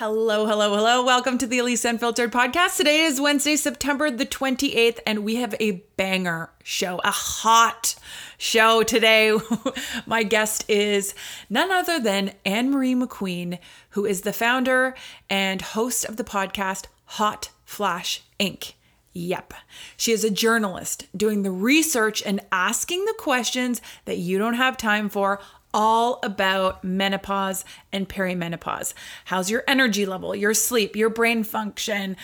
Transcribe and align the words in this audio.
Hello, 0.00 0.46
hello, 0.46 0.74
hello. 0.74 1.04
Welcome 1.04 1.36
to 1.36 1.46
the 1.46 1.58
Elise 1.58 1.84
Unfiltered 1.84 2.32
podcast. 2.32 2.78
Today 2.78 3.00
is 3.02 3.20
Wednesday, 3.20 3.54
September 3.54 4.10
the 4.10 4.24
28th, 4.24 4.98
and 5.04 5.22
we 5.22 5.36
have 5.36 5.54
a 5.60 5.82
banger 5.98 6.48
show, 6.62 7.02
a 7.04 7.10
hot 7.10 7.96
show 8.38 8.82
today. 8.82 9.38
My 10.06 10.22
guest 10.22 10.64
is 10.68 11.14
none 11.50 11.70
other 11.70 12.00
than 12.00 12.32
Anne 12.46 12.70
Marie 12.70 12.94
McQueen, 12.94 13.58
who 13.90 14.06
is 14.06 14.22
the 14.22 14.32
founder 14.32 14.94
and 15.28 15.60
host 15.60 16.06
of 16.06 16.16
the 16.16 16.24
podcast 16.24 16.86
Hot 17.04 17.50
Flash 17.66 18.22
Inc. 18.40 18.72
Yep. 19.12 19.52
She 19.98 20.12
is 20.12 20.24
a 20.24 20.30
journalist 20.30 21.08
doing 21.14 21.42
the 21.42 21.50
research 21.50 22.22
and 22.24 22.40
asking 22.50 23.04
the 23.04 23.16
questions 23.18 23.82
that 24.06 24.16
you 24.16 24.38
don't 24.38 24.54
have 24.54 24.78
time 24.78 25.10
for 25.10 25.40
all 25.72 26.18
about 26.22 26.82
menopause 26.84 27.64
and 27.92 28.08
perimenopause. 28.08 28.94
How's 29.26 29.50
your 29.50 29.64
energy 29.66 30.06
level, 30.06 30.34
your 30.34 30.54
sleep, 30.54 30.96
your 30.96 31.10
brain 31.10 31.44
function? 31.44 32.16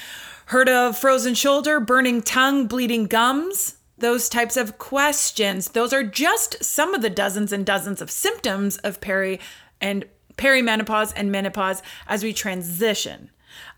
Heard 0.47 0.69
of 0.69 0.99
frozen 0.99 1.35
shoulder, 1.35 1.81
burning 1.81 2.23
tongue, 2.23 2.67
bleeding 2.67 3.07
gums? 3.07 3.77
Those 3.99 4.29
types 4.29 4.57
of 4.57 4.79
questions. 4.79 5.71
Those 5.71 5.93
are 5.93 6.05
just 6.05 6.63
some 6.63 6.95
of 6.95 7.03
the 7.03 7.11
dozens 7.11 7.53
and 7.53 7.65
dozens 7.65 8.03
of 8.03 8.11
symptoms 8.11 8.77
of 8.79 9.01
peri 9.01 9.41
and 9.81 10.05
perimenopause 10.37 11.13
and 11.17 11.33
menopause 11.33 11.83
as 12.07 12.23
we 12.23 12.33
transition 12.33 13.31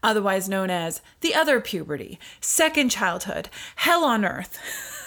otherwise 0.03 0.49
known 0.49 0.71
as 0.71 1.01
the 1.21 1.35
other 1.35 1.61
puberty, 1.61 2.19
second 2.41 2.91
childhood, 2.91 3.49
hell 3.77 4.05
on 4.05 4.25
earth. 4.25 4.59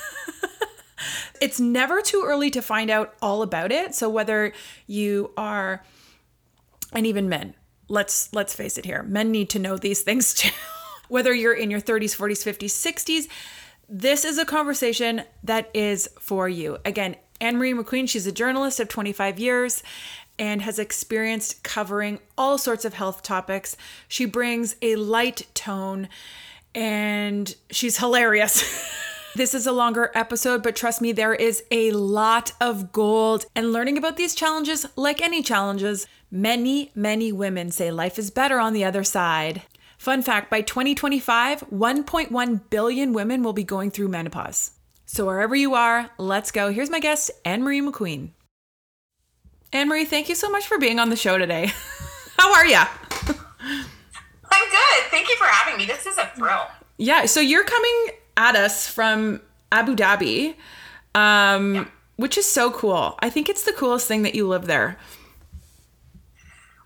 it's 1.42 1.60
never 1.60 2.02
too 2.02 2.24
early 2.26 2.50
to 2.52 2.62
find 2.62 2.90
out 2.90 3.14
all 3.22 3.42
about 3.42 3.72
it. 3.72 3.96
So 3.96 4.10
whether 4.10 4.54
you 4.88 5.32
are 5.38 5.84
and 6.94 7.06
even 7.06 7.30
men, 7.30 7.56
let's 7.88 8.34
let's 8.34 8.56
face 8.56 8.78
it 8.78 8.86
here. 8.86 9.04
Men 9.04 9.32
need 9.32 9.50
to 9.52 9.60
know 9.60 9.78
these 9.78 10.02
things 10.02 10.34
too. 10.36 10.52
whether 11.08 11.34
you're 11.34 11.54
in 11.54 11.70
your 11.70 11.82
30s, 11.82 12.16
40s, 12.16 12.46
50s, 12.46 12.70
60s, 12.70 13.28
this 13.90 14.24
is 14.24 14.38
a 14.38 14.46
conversation 14.46 15.24
that 15.44 15.70
is 15.74 16.10
for 16.20 16.48
you. 16.48 16.78
Again, 16.86 17.18
Anne 17.42 17.58
Marie 17.58 17.74
McQueen, 17.74 18.08
she's 18.08 18.26
a 18.26 18.32
journalist 18.32 18.80
of 18.80 18.88
25 18.88 19.38
years 19.38 19.84
and 20.40 20.62
has 20.62 20.80
experienced 20.80 21.64
covering 21.64 22.20
all 22.38 22.58
sorts 22.58 22.86
of 22.86 22.94
health 22.94 23.24
topics. 23.24 23.76
She 24.08 24.26
brings 24.26 24.76
a 24.82 24.96
light 24.96 25.48
tone 25.54 26.08
and 26.74 27.54
she's 27.70 27.98
hilarious. 27.98 28.64
This 29.34 29.54
is 29.54 29.66
a 29.66 29.72
longer 29.72 30.12
episode, 30.14 30.62
but 30.62 30.76
trust 30.76 31.02
me, 31.02 31.14
there 31.14 31.34
is 31.34 31.64
a 31.72 31.92
lot 31.92 32.52
of 32.60 32.92
gold. 32.92 33.46
And 33.56 33.72
learning 33.72 33.98
about 33.98 34.18
these 34.18 34.36
challenges, 34.36 34.86
like 34.98 35.22
any 35.22 35.42
challenges, 35.42 36.06
many, 36.30 36.92
many 36.96 37.32
women 37.32 37.72
say 37.72 37.92
life 37.92 38.20
is 38.20 38.30
better 38.30 38.60
on 38.60 38.74
the 38.74 38.84
other 38.84 39.06
side. 39.06 39.62
Fun 39.98 40.22
fact 40.22 40.50
by 40.50 40.60
2025, 40.62 41.62
1.1 41.70 42.70
billion 42.70 43.14
women 43.14 43.42
will 43.42 43.54
be 43.54 43.64
going 43.64 43.90
through 43.90 44.10
menopause. 44.10 44.72
So, 45.06 45.26
wherever 45.26 45.56
you 45.56 45.76
are, 45.76 46.10
let's 46.18 46.52
go. 46.52 46.72
Here's 46.72 46.90
my 46.90 47.00
guest, 47.00 47.32
Anne 47.46 47.64
Marie 47.64 47.82
McQueen. 47.82 48.32
Anne 49.72 49.88
Marie, 49.88 50.06
thank 50.06 50.28
you 50.28 50.36
so 50.36 50.50
much 50.50 50.66
for 50.66 50.78
being 50.78 51.00
on 51.00 51.10
the 51.10 51.16
show 51.16 51.38
today. 51.38 51.72
How 52.38 52.54
are 52.54 52.66
you? 52.66 52.78
I'm 52.78 54.70
good. 54.70 55.04
Thank 55.10 55.30
you 55.30 55.38
for 55.38 55.46
having 55.46 55.78
me. 55.78 55.86
This 55.86 56.06
is 56.06 56.18
a 56.18 56.30
thrill. 56.36 56.68
Yeah, 56.98 57.26
so 57.26 57.40
you're 57.40 57.64
coming 57.64 58.10
at 58.38 58.56
us 58.56 58.88
from 58.88 59.42
Abu 59.72 59.96
Dhabi, 59.96 60.56
um, 61.16 61.76
yeah. 61.76 61.86
which 62.16 62.38
is 62.38 62.46
so 62.46 62.72
cool. 62.72 63.16
I 63.20 63.30
think 63.30 63.50
it's 63.50 63.64
the 63.64 63.74
coolest 63.74 64.08
thing 64.08 64.24
that 64.24 64.36
you 64.36 64.48
live 64.48 64.66
there. 64.66 64.98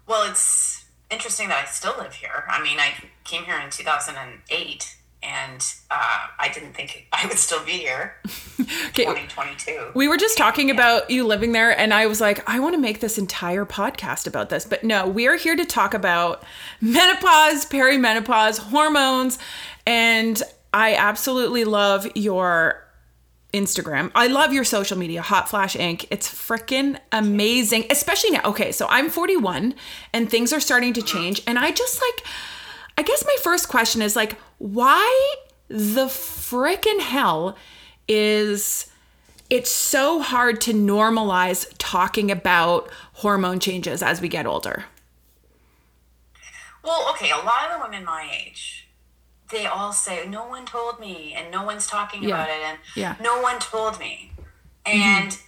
Well, 0.07 0.29
it's 0.29 0.85
interesting 1.09 1.49
that 1.49 1.65
I 1.65 1.67
still 1.67 1.95
live 1.97 2.13
here. 2.13 2.45
I 2.47 2.61
mean, 2.61 2.79
I 2.79 2.93
came 3.23 3.43
here 3.43 3.59
in 3.59 3.69
2008 3.69 4.97
and 5.25 5.65
uh, 5.89 6.27
I 6.39 6.49
didn't 6.53 6.73
think 6.73 7.07
I 7.11 7.25
would 7.25 7.39
still 7.39 7.63
be 7.65 7.71
here. 7.71 8.15
okay. 8.59 9.05
2022. 9.05 9.91
We 9.95 10.07
were 10.07 10.17
just 10.17 10.37
talking 10.37 10.69
about 10.69 11.09
you 11.09 11.25
living 11.25 11.51
there, 11.51 11.77
and 11.77 11.93
I 11.93 12.05
was 12.05 12.21
like, 12.21 12.47
I 12.47 12.59
want 12.59 12.75
to 12.75 12.81
make 12.81 12.99
this 12.99 13.17
entire 13.17 13.65
podcast 13.65 14.27
about 14.27 14.49
this, 14.49 14.65
but 14.65 14.83
no, 14.83 15.07
we 15.07 15.27
are 15.27 15.35
here 15.35 15.55
to 15.55 15.65
talk 15.65 15.93
about 15.93 16.43
menopause, 16.79 17.65
perimenopause, 17.65 18.59
hormones, 18.59 19.39
and 19.87 20.41
I 20.75 20.93
absolutely 20.93 21.63
love 21.63 22.05
your 22.15 22.85
Instagram. 23.53 24.11
I 24.13 24.27
love 24.27 24.51
your 24.51 24.65
social 24.65 24.97
media, 24.97 25.21
Hot 25.21 25.47
Flash 25.47 25.77
Inc. 25.77 26.05
It's 26.11 26.27
freaking 26.27 26.99
amazing, 27.13 27.85
especially 27.89 28.31
now. 28.31 28.41
Okay, 28.43 28.73
so 28.73 28.85
I'm 28.89 29.09
41 29.09 29.73
and 30.11 30.29
things 30.29 30.51
are 30.51 30.59
starting 30.59 30.91
to 30.91 31.01
change. 31.01 31.41
And 31.47 31.57
I 31.57 31.71
just 31.71 32.01
like, 32.01 32.27
I 32.97 33.03
guess 33.03 33.23
my 33.25 33.37
first 33.41 33.69
question 33.69 34.01
is 34.01 34.17
like, 34.17 34.37
why 34.57 35.35
the 35.69 36.07
freaking 36.07 36.99
hell 36.99 37.55
is 38.09 38.91
it's 39.49 39.71
so 39.71 40.21
hard 40.21 40.59
to 40.59 40.73
normalize 40.73 41.73
talking 41.77 42.29
about 42.29 42.89
hormone 43.13 43.61
changes 43.61 44.03
as 44.03 44.19
we 44.19 44.27
get 44.27 44.45
older? 44.45 44.83
Well, 46.83 47.07
okay, 47.11 47.31
a 47.31 47.37
lot 47.37 47.71
of 47.71 47.79
the 47.79 47.85
women 47.85 48.03
my 48.03 48.29
age 48.45 48.84
they 49.49 49.65
all 49.65 49.93
say, 49.93 50.27
"No 50.27 50.47
one 50.47 50.65
told 50.65 50.99
me," 50.99 51.33
and 51.35 51.51
no 51.51 51.63
one's 51.63 51.87
talking 51.87 52.23
yeah. 52.23 52.29
about 52.29 52.49
it, 52.49 52.61
and 52.63 52.77
yeah. 52.95 53.15
no 53.21 53.41
one 53.41 53.59
told 53.59 53.99
me. 53.99 54.31
Mm-hmm. 54.85 54.97
And 54.97 55.31
mm-hmm. 55.31 55.41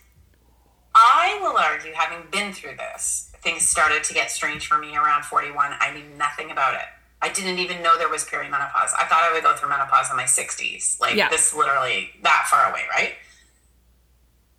I 0.96 1.40
will 1.42 1.58
argue, 1.58 1.94
having 1.94 2.30
been 2.32 2.54
through 2.54 2.78
this, 2.78 3.32
things 3.42 3.66
started 3.66 4.04
to 4.06 4.14
get 4.14 4.32
strange 4.32 4.68
for 4.68 4.78
me 4.78 4.96
around 4.96 5.26
41. 5.26 5.76
I 5.80 5.94
knew 5.94 6.04
nothing 6.18 6.52
about 6.52 6.74
it. 6.74 6.88
I 7.22 7.30
didn't 7.30 7.60
even 7.60 7.82
know 7.82 7.98
there 7.98 8.10
was 8.10 8.26
perimenopause. 8.26 8.94
I 8.98 9.06
thought 9.10 9.22
I 9.24 9.34
would 9.34 9.44
go 9.44 9.56
through 9.56 9.70
menopause 9.70 10.10
in 10.10 10.18
my 10.18 10.24
60s. 10.24 11.00
Like 11.00 11.16
yeah. 11.16 11.30
this 11.30 11.54
literally 11.54 12.10
that 12.24 12.48
far 12.50 12.70
away, 12.70 12.82
right? 12.92 13.14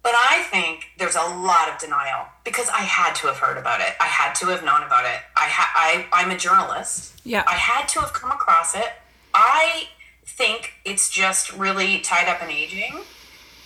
But 0.02 0.12
I 0.14 0.42
think 0.50 0.86
there's 0.96 1.16
a 1.16 1.22
lot 1.22 1.68
of 1.68 1.78
denial 1.78 2.26
because 2.44 2.68
I 2.68 2.80
had 2.80 3.14
to 3.16 3.26
have 3.26 3.36
heard 3.36 3.58
about 3.58 3.80
it. 3.80 3.94
I 4.00 4.06
had 4.06 4.34
to 4.36 4.46
have 4.46 4.64
known 4.64 4.82
about 4.82 5.04
it. 5.04 5.20
I 5.36 5.48
ha- 5.48 5.72
I 5.74 6.06
I'm 6.12 6.30
a 6.30 6.36
journalist. 6.38 7.20
Yeah. 7.24 7.44
I 7.46 7.54
had 7.54 7.88
to 7.88 8.00
have 8.00 8.12
come 8.12 8.30
across 8.30 8.74
it. 8.74 8.88
I 9.34 9.88
think 10.24 10.72
it's 10.84 11.10
just 11.10 11.52
really 11.52 12.00
tied 12.00 12.28
up 12.28 12.42
in 12.42 12.50
aging 12.50 13.00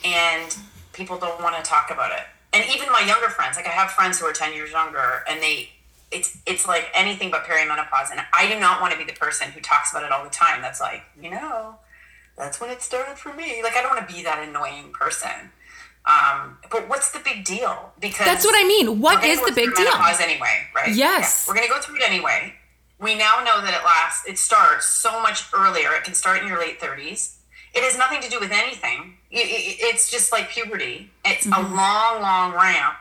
and 0.04 0.56
people 0.92 1.18
don't 1.18 1.42
want 1.42 1.56
to 1.56 1.62
talk 1.62 1.90
about 1.90 2.12
it. 2.12 2.24
And 2.52 2.64
even 2.74 2.90
my 2.90 3.00
younger 3.00 3.28
friends, 3.28 3.56
like 3.56 3.66
I 3.66 3.70
have 3.70 3.90
friends 3.90 4.18
who 4.20 4.26
are 4.26 4.32
10 4.32 4.54
years 4.54 4.70
younger 4.70 5.24
and 5.28 5.42
they 5.42 5.70
it's 6.10 6.36
it's 6.44 6.68
like 6.68 6.88
anything 6.92 7.30
but 7.30 7.44
perimenopause 7.44 8.10
and 8.10 8.20
I 8.36 8.46
do 8.52 8.60
not 8.60 8.82
want 8.82 8.92
to 8.92 8.98
be 8.98 9.04
the 9.04 9.14
person 9.18 9.50
who 9.50 9.60
talks 9.60 9.92
about 9.92 10.04
it 10.04 10.12
all 10.12 10.24
the 10.24 10.30
time 10.30 10.60
that's 10.60 10.80
like, 10.80 11.02
you 11.20 11.30
know, 11.30 11.76
that's 12.36 12.60
when 12.60 12.68
it 12.68 12.82
started 12.82 13.16
for 13.16 13.32
me. 13.32 13.62
Like 13.62 13.76
I 13.76 13.82
don't 13.82 13.94
want 13.94 14.06
to 14.06 14.14
be 14.14 14.22
that 14.22 14.46
annoying 14.46 14.92
person. 14.92 15.50
Um, 16.04 16.58
but 16.70 16.88
what's 16.88 17.12
the 17.12 17.20
big 17.20 17.44
deal? 17.44 17.92
Because 18.00 18.26
that's 18.26 18.44
what 18.44 18.56
I 18.56 18.66
mean. 18.66 19.00
What 19.00 19.24
is 19.24 19.40
the 19.40 19.52
big 19.52 19.74
deal? 19.74 19.86
Anyway, 20.20 20.66
right? 20.74 20.94
Yes, 20.94 21.44
yeah, 21.46 21.50
we're 21.50 21.54
gonna 21.54 21.68
go 21.72 21.80
through 21.80 21.96
it 21.96 22.02
anyway 22.04 22.54
we 23.02 23.14
now 23.14 23.42
know 23.44 23.60
that 23.60 23.74
it 23.74 23.84
lasts 23.84 24.26
it 24.26 24.38
starts 24.38 24.86
so 24.86 25.20
much 25.20 25.44
earlier. 25.52 25.92
It 25.92 26.04
can 26.04 26.14
start 26.14 26.40
in 26.40 26.48
your 26.48 26.58
late 26.58 26.80
30s 26.80 27.36
it 27.74 27.82
has 27.82 27.96
nothing 27.96 28.20
to 28.20 28.28
do 28.28 28.38
with 28.38 28.52
anything. 28.52 29.16
It's 29.30 30.10
just 30.10 30.30
like 30.30 30.50
puberty. 30.50 31.10
It's 31.24 31.46
mm-hmm. 31.46 31.72
a 31.72 31.74
long 31.74 32.20
long 32.20 32.52
ramp. 32.54 32.96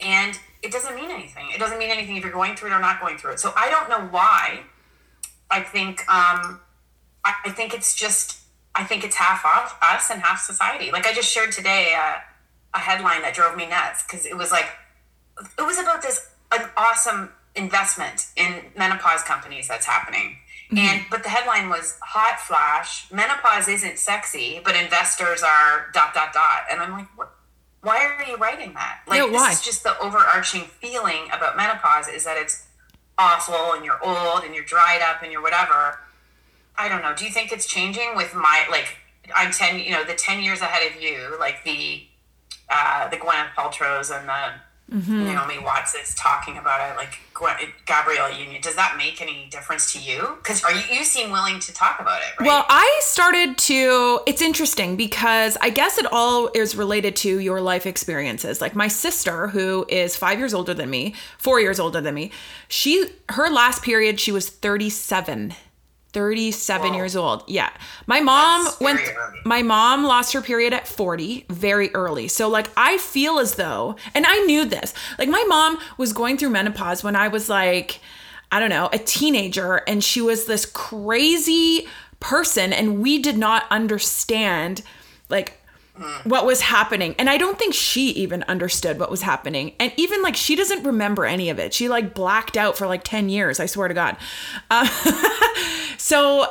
And 0.00 0.38
it 0.62 0.72
doesn't 0.72 0.94
mean 0.94 1.10
anything. 1.10 1.48
It 1.54 1.58
doesn't 1.58 1.78
mean 1.78 1.90
anything 1.90 2.16
if 2.16 2.22
you're 2.22 2.32
going 2.32 2.56
through 2.56 2.70
it 2.70 2.72
or 2.72 2.80
not 2.80 3.00
going 3.00 3.18
through 3.18 3.32
it. 3.32 3.40
So 3.40 3.52
i 3.56 3.68
don't 3.70 3.88
know 3.88 4.08
why. 4.10 4.60
I 5.50 5.60
think 5.60 6.00
um 6.08 6.60
i, 7.24 7.34
I 7.44 7.50
think 7.50 7.74
it's 7.74 7.94
just 7.94 8.38
i 8.74 8.84
think 8.84 9.04
it's 9.04 9.16
half 9.16 9.44
off 9.44 9.78
us 9.82 10.10
and 10.10 10.22
half 10.22 10.40
society. 10.40 10.90
Like 10.90 11.06
i 11.06 11.12
just 11.12 11.30
shared 11.30 11.52
today 11.52 11.94
uh, 11.96 12.18
a 12.74 12.78
headline 12.78 13.20
that 13.22 13.34
drove 13.34 13.56
me 13.56 13.68
nuts 13.68 14.02
because 14.02 14.24
it 14.24 14.36
was 14.36 14.50
like 14.50 14.70
it 15.58 15.62
was 15.62 15.78
about 15.78 16.00
this 16.00 16.30
an 16.52 16.68
awesome 16.76 17.30
investment 17.54 18.26
in 18.36 18.62
menopause 18.76 19.22
companies 19.22 19.68
that's 19.68 19.86
happening. 19.86 20.38
Mm-hmm. 20.70 20.78
And 20.78 21.04
but 21.10 21.22
the 21.22 21.28
headline 21.28 21.68
was 21.68 21.98
hot 22.02 22.40
flash, 22.40 23.10
menopause 23.12 23.68
isn't 23.68 23.98
sexy, 23.98 24.60
but 24.64 24.74
investors 24.74 25.42
are 25.42 25.90
dot 25.92 26.14
dot 26.14 26.32
dot. 26.32 26.64
And 26.70 26.80
I'm 26.80 26.92
like, 26.92 27.08
what 27.16 27.34
why 27.82 27.98
are 28.06 28.24
you 28.24 28.36
writing 28.36 28.74
that? 28.74 29.00
Like 29.06 29.18
Yeah, 29.18 29.26
this 29.26 29.34
why? 29.34 29.50
is 29.52 29.60
just 29.60 29.82
the 29.82 29.98
overarching 29.98 30.62
feeling 30.62 31.26
about 31.32 31.56
menopause 31.56 32.08
is 32.08 32.24
that 32.24 32.36
it's 32.38 32.66
awful 33.18 33.74
and 33.74 33.84
you're 33.84 34.02
old 34.02 34.44
and 34.44 34.54
you're 34.54 34.64
dried 34.64 35.02
up 35.02 35.22
and 35.22 35.32
you're 35.32 35.42
whatever. 35.42 35.98
I 36.78 36.88
don't 36.88 37.02
know. 37.02 37.14
Do 37.14 37.24
you 37.24 37.30
think 37.30 37.52
it's 37.52 37.66
changing 37.66 38.16
with 38.16 38.34
my 38.34 38.66
like 38.70 38.96
I'm 39.34 39.52
ten 39.52 39.78
you 39.78 39.90
know, 39.90 40.04
the 40.04 40.14
ten 40.14 40.42
years 40.42 40.60
ahead 40.62 40.90
of 40.90 41.00
you, 41.02 41.36
like 41.38 41.64
the 41.64 42.04
uh 42.70 43.08
the 43.08 43.16
Gwyneth 43.16 43.52
Paltrow's 43.54 44.10
and 44.10 44.28
the 44.28 44.52
Mm-hmm. 44.90 45.24
Naomi 45.24 45.58
Watts 45.58 45.94
is 45.94 46.14
talking 46.14 46.58
about 46.58 46.90
it, 46.90 46.96
like 46.96 47.18
Gabrielle 47.86 48.30
Union. 48.30 48.60
Does 48.60 48.74
that 48.76 48.96
make 48.98 49.22
any 49.22 49.48
difference 49.50 49.92
to 49.94 49.98
you? 49.98 50.36
Because 50.36 50.62
are 50.64 50.72
you 50.72 50.82
you 50.90 51.04
seem 51.04 51.30
willing 51.30 51.60
to 51.60 51.72
talk 51.72 51.98
about 51.98 52.20
it, 52.20 52.38
right? 52.38 52.46
Well, 52.46 52.64
I 52.68 53.00
started 53.02 53.56
to. 53.58 54.20
It's 54.26 54.42
interesting 54.42 54.96
because 54.96 55.56
I 55.60 55.70
guess 55.70 55.96
it 55.98 56.06
all 56.12 56.50
is 56.54 56.76
related 56.76 57.16
to 57.16 57.38
your 57.38 57.60
life 57.60 57.86
experiences. 57.86 58.60
Like 58.60 58.74
my 58.74 58.88
sister, 58.88 59.48
who 59.48 59.86
is 59.88 60.14
five 60.14 60.38
years 60.38 60.52
older 60.52 60.74
than 60.74 60.90
me, 60.90 61.14
four 61.38 61.58
years 61.58 61.80
older 61.80 62.00
than 62.00 62.14
me, 62.14 62.30
she 62.68 63.06
her 63.30 63.48
last 63.50 63.82
period 63.82 64.20
she 64.20 64.32
was 64.32 64.50
thirty 64.50 64.90
seven. 64.90 65.54
37 66.12 66.88
Whoa. 66.90 66.96
years 66.96 67.16
old. 67.16 67.44
Yeah. 67.46 67.70
My 68.06 68.20
mom 68.20 68.64
That's 68.64 68.80
went 68.80 69.00
my 69.44 69.62
mom 69.62 70.04
lost 70.04 70.32
her 70.34 70.42
period 70.42 70.72
at 70.72 70.86
40 70.86 71.46
very 71.48 71.92
early. 71.94 72.28
So 72.28 72.48
like 72.48 72.70
I 72.76 72.98
feel 72.98 73.38
as 73.38 73.54
though 73.54 73.96
and 74.14 74.26
I 74.26 74.38
knew 74.40 74.64
this. 74.64 74.92
Like 75.18 75.28
my 75.28 75.44
mom 75.48 75.78
was 75.96 76.12
going 76.12 76.36
through 76.36 76.50
menopause 76.50 77.02
when 77.02 77.16
I 77.16 77.28
was 77.28 77.48
like 77.48 78.00
I 78.50 78.60
don't 78.60 78.70
know, 78.70 78.90
a 78.92 78.98
teenager 78.98 79.76
and 79.88 80.04
she 80.04 80.20
was 80.20 80.44
this 80.44 80.66
crazy 80.66 81.86
person 82.20 82.72
and 82.72 83.02
we 83.02 83.18
did 83.18 83.38
not 83.38 83.64
understand 83.70 84.82
like 85.30 85.58
what 86.24 86.46
was 86.46 86.62
happening. 86.62 87.14
And 87.18 87.28
i 87.28 87.36
don't 87.36 87.58
think 87.58 87.74
she 87.74 88.10
even 88.10 88.42
understood 88.44 88.98
what 88.98 89.10
was 89.10 89.22
happening. 89.22 89.74
And 89.78 89.92
even 89.96 90.22
like 90.22 90.36
she 90.36 90.56
doesn't 90.56 90.84
remember 90.84 91.24
any 91.24 91.50
of 91.50 91.58
it. 91.58 91.74
She 91.74 91.88
like 91.88 92.14
blacked 92.14 92.56
out 92.56 92.76
for 92.76 92.86
like 92.86 93.04
10 93.04 93.28
years 93.28 93.60
i 93.60 93.66
swear 93.66 93.88
to 93.88 93.94
god. 93.94 94.16
Uh, 94.70 94.86
so 95.98 96.46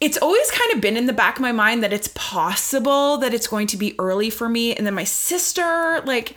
it's 0.00 0.18
always 0.18 0.50
kind 0.50 0.72
of 0.72 0.80
been 0.80 0.96
in 0.96 1.06
the 1.06 1.12
back 1.12 1.36
of 1.36 1.42
my 1.42 1.52
mind 1.52 1.82
that 1.82 1.92
it's 1.92 2.08
possible 2.14 3.18
that 3.18 3.32
it's 3.32 3.46
going 3.46 3.68
to 3.68 3.76
be 3.76 3.94
early 3.98 4.30
for 4.30 4.48
me 4.48 4.74
and 4.74 4.86
then 4.86 4.94
my 4.94 5.04
sister 5.04 6.02
like 6.06 6.34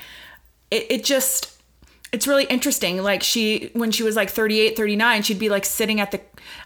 it, 0.71 0.85
it 0.89 1.03
just 1.03 1.54
it's 2.15 2.27
really 2.27 2.45
interesting 2.45 3.03
like 3.03 3.21
she 3.21 3.69
when 3.73 3.91
she 3.91 4.01
was 4.03 4.15
like 4.15 4.29
38 4.29 4.77
39 4.77 5.21
she'd 5.23 5.37
be 5.37 5.49
like 5.49 5.65
sitting 5.65 5.99
at 5.99 6.11
the 6.11 6.21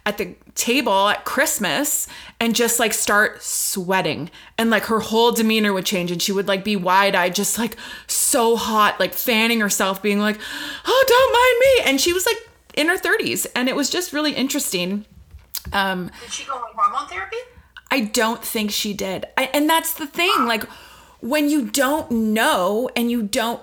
at 0.06 0.20
the 0.20 0.36
table 0.54 1.08
at 1.08 1.26
christmas 1.26 2.08
and 2.40 2.56
just 2.56 2.80
like 2.80 2.94
start 2.94 3.42
sweating 3.42 4.30
and 4.60 4.70
like 4.70 4.84
her 4.84 5.00
whole 5.00 5.32
demeanor 5.32 5.74
would 5.74 5.88
change 5.88 6.12
and 6.12 6.22
she 6.22 6.32
would 6.32 6.48
like 6.48 6.64
be 6.64 6.76
wide-eyed 6.76 7.34
just 7.34 7.58
like 7.58 7.76
so 8.06 8.56
hot 8.56 9.00
like 9.00 9.14
fanning 9.16 9.60
herself 9.60 10.04
being 10.04 10.20
like 10.20 10.38
oh 10.86 11.04
don't 11.08 11.34
mind 11.34 11.86
me 11.86 11.92
and 11.92 12.00
she 12.00 12.14
was 12.14 12.28
like 12.28 12.38
in 12.76 12.88
her 12.88 12.98
30s 12.98 13.48
and 13.56 13.68
it 13.68 13.76
was 13.76 13.90
just 13.90 14.14
really 14.14 14.34
interesting 14.34 15.04
um 15.74 16.12
Did 16.22 16.32
she 16.32 16.46
go 16.46 16.54
on 16.54 16.62
hormone 16.76 17.10
therapy? 17.10 17.38
I 17.92 18.02
don't 18.02 18.44
think 18.46 18.70
she 18.72 18.94
did. 18.94 19.26
I, 19.36 19.50
and 19.54 19.68
that's 19.68 19.94
the 19.94 20.06
thing. 20.06 20.46
Like, 20.46 20.64
when 21.22 21.50
you 21.50 21.66
don't 21.66 22.12
know 22.12 22.90
and 22.96 23.10
you 23.10 23.24
don't. 23.24 23.62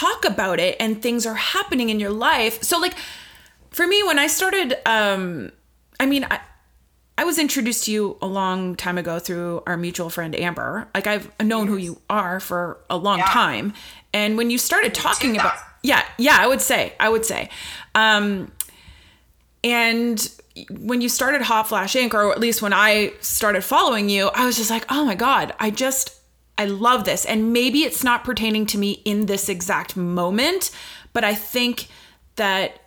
Talk 0.00 0.24
about 0.24 0.58
it 0.58 0.76
and 0.80 1.00
things 1.00 1.26
are 1.26 1.34
happening 1.34 1.88
in 1.90 2.00
your 2.00 2.10
life. 2.10 2.62
So, 2.62 2.78
like, 2.78 2.94
for 3.70 3.86
me, 3.86 4.02
when 4.02 4.18
I 4.18 4.26
started, 4.28 4.76
um, 4.86 5.52
I 6.00 6.06
mean, 6.06 6.26
I, 6.30 6.40
I 7.16 7.24
was 7.24 7.38
introduced 7.38 7.84
to 7.84 7.92
you 7.92 8.16
a 8.20 8.26
long 8.26 8.74
time 8.76 8.98
ago 8.98 9.18
through 9.18 9.62
our 9.66 9.76
mutual 9.76 10.10
friend 10.10 10.34
Amber. 10.34 10.88
Like, 10.94 11.06
I've 11.06 11.30
known 11.40 11.66
who 11.68 11.76
you 11.76 12.00
are 12.10 12.40
for 12.40 12.78
a 12.90 12.96
long 12.96 13.18
Yeah. 13.18 13.26
time. 13.26 13.72
And 14.12 14.36
when 14.36 14.50
you 14.50 14.58
started 14.58 14.94
talking 14.94 15.36
about, 15.36 15.54
yeah, 15.82 16.02
yeah, 16.18 16.36
I 16.38 16.46
would 16.46 16.60
say, 16.60 16.92
I 16.98 17.08
would 17.08 17.24
say. 17.24 17.48
Um, 17.94 18.50
and 19.62 20.28
when 20.70 21.00
you 21.00 21.08
started 21.08 21.42
Hot 21.42 21.68
Flash 21.68 21.94
Inc., 21.94 22.14
or 22.14 22.30
at 22.32 22.38
least 22.40 22.62
when 22.62 22.72
I 22.72 23.12
started 23.20 23.62
following 23.64 24.08
you, 24.08 24.28
I 24.34 24.44
was 24.46 24.56
just 24.56 24.70
like, 24.70 24.84
oh 24.88 25.04
my 25.04 25.14
God, 25.14 25.52
I 25.58 25.70
just, 25.70 26.13
I 26.56 26.66
love 26.66 27.04
this. 27.04 27.24
And 27.24 27.52
maybe 27.52 27.82
it's 27.82 28.04
not 28.04 28.24
pertaining 28.24 28.66
to 28.66 28.78
me 28.78 29.02
in 29.04 29.26
this 29.26 29.48
exact 29.48 29.96
moment, 29.96 30.70
but 31.12 31.24
I 31.24 31.34
think 31.34 31.88
that 32.36 32.80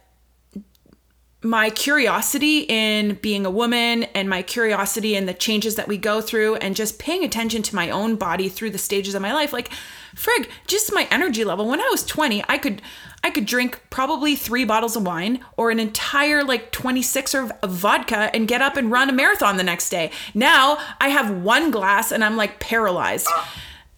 my 1.44 1.70
curiosity 1.70 2.62
in 2.62 3.16
being 3.16 3.46
a 3.46 3.50
woman 3.50 4.04
and 4.16 4.30
my 4.30 4.42
curiosity 4.42 5.16
in 5.16 5.28
the 5.28 5.34
changes 5.34 5.76
that 5.76 5.88
we 5.88 5.98
go 5.98 6.20
through 6.20 6.56
and 6.56 6.76
just 6.76 6.98
paying 6.98 7.24
attention 7.24 7.62
to 7.62 7.76
my 7.76 7.90
own 7.92 8.16
body 8.16 8.50
through 8.50 8.72
the 8.72 8.78
stages 8.78 9.14
of 9.14 9.22
my 9.22 9.32
life 9.32 9.54
like 9.54 9.70
frig 10.16 10.50
just 10.66 10.92
my 10.92 11.08
energy 11.12 11.44
level 11.44 11.68
when 11.68 11.80
i 11.80 11.88
was 11.92 12.04
20 12.06 12.44
i 12.50 12.58
could 12.58 12.82
i 13.28 13.30
could 13.30 13.46
drink 13.46 13.80
probably 13.90 14.36
three 14.36 14.64
bottles 14.64 14.96
of 14.96 15.06
wine 15.06 15.40
or 15.58 15.70
an 15.70 15.80
entire 15.80 16.44
like 16.44 16.72
26 16.72 17.34
of 17.34 17.52
vodka 17.66 18.30
and 18.34 18.48
get 18.48 18.62
up 18.62 18.78
and 18.78 18.92
run 18.92 19.10
a 19.10 19.14
marathon 19.14 19.58
the 19.58 19.64
next 19.64 19.90
day 19.90 20.10
now 20.34 20.78
i 21.00 21.10
have 21.10 21.30
one 21.44 21.70
glass 21.70 22.12
and 22.12 22.24
i'm 22.24 22.38
like 22.38 22.60
paralyzed 22.60 23.28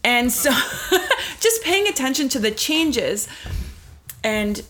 and 0.04 0.31
so 0.31 0.50
just 1.40 1.64
paying 1.64 1.88
attention 1.88 2.28
to 2.30 2.40
the 2.40 2.52
changes 2.52 3.28
and 4.24 4.64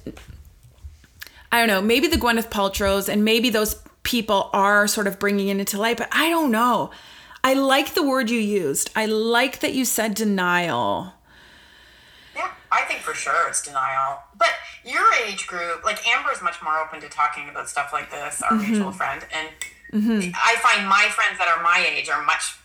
I 1.51 1.57
don't 1.59 1.67
know, 1.67 1.81
maybe 1.81 2.07
the 2.07 2.17
Gwyneth 2.17 2.49
Paltrow's 2.49 3.09
and 3.09 3.25
maybe 3.25 3.49
those 3.49 3.75
people 4.03 4.49
are 4.53 4.87
sort 4.87 5.07
of 5.07 5.19
bringing 5.19 5.47
it 5.47 5.59
into 5.59 5.79
light, 5.79 5.97
but 5.97 6.09
I 6.11 6.29
don't 6.29 6.51
know. 6.51 6.91
I 7.43 7.53
like 7.53 7.93
the 7.93 8.03
word 8.03 8.29
you 8.29 8.39
used. 8.39 8.91
I 8.95 9.05
like 9.05 9.59
that 9.61 9.73
you 9.73 9.85
said 9.85 10.13
denial. 10.13 11.13
I 12.71 12.83
think 12.83 13.01
for 13.01 13.13
sure 13.13 13.47
it's 13.47 13.61
denial. 13.61 14.19
But 14.37 14.51
your 14.85 15.05
age 15.25 15.47
group, 15.47 15.83
like 15.83 16.05
Amber's 16.07 16.41
much 16.41 16.61
more 16.63 16.77
open 16.79 17.01
to 17.01 17.09
talking 17.09 17.49
about 17.49 17.69
stuff 17.69 17.91
like 17.91 18.11
this, 18.11 18.41
our 18.41 18.51
mm-hmm. 18.51 18.71
mutual 18.71 18.91
friend. 18.91 19.25
And 19.33 19.49
mm-hmm. 20.03 20.31
I 20.35 20.55
find 20.61 20.87
my 20.87 21.09
friends 21.11 21.37
that 21.39 21.47
are 21.47 21.63
my 21.63 21.85
age 21.85 22.09
are 22.09 22.23
much, 22.23 22.55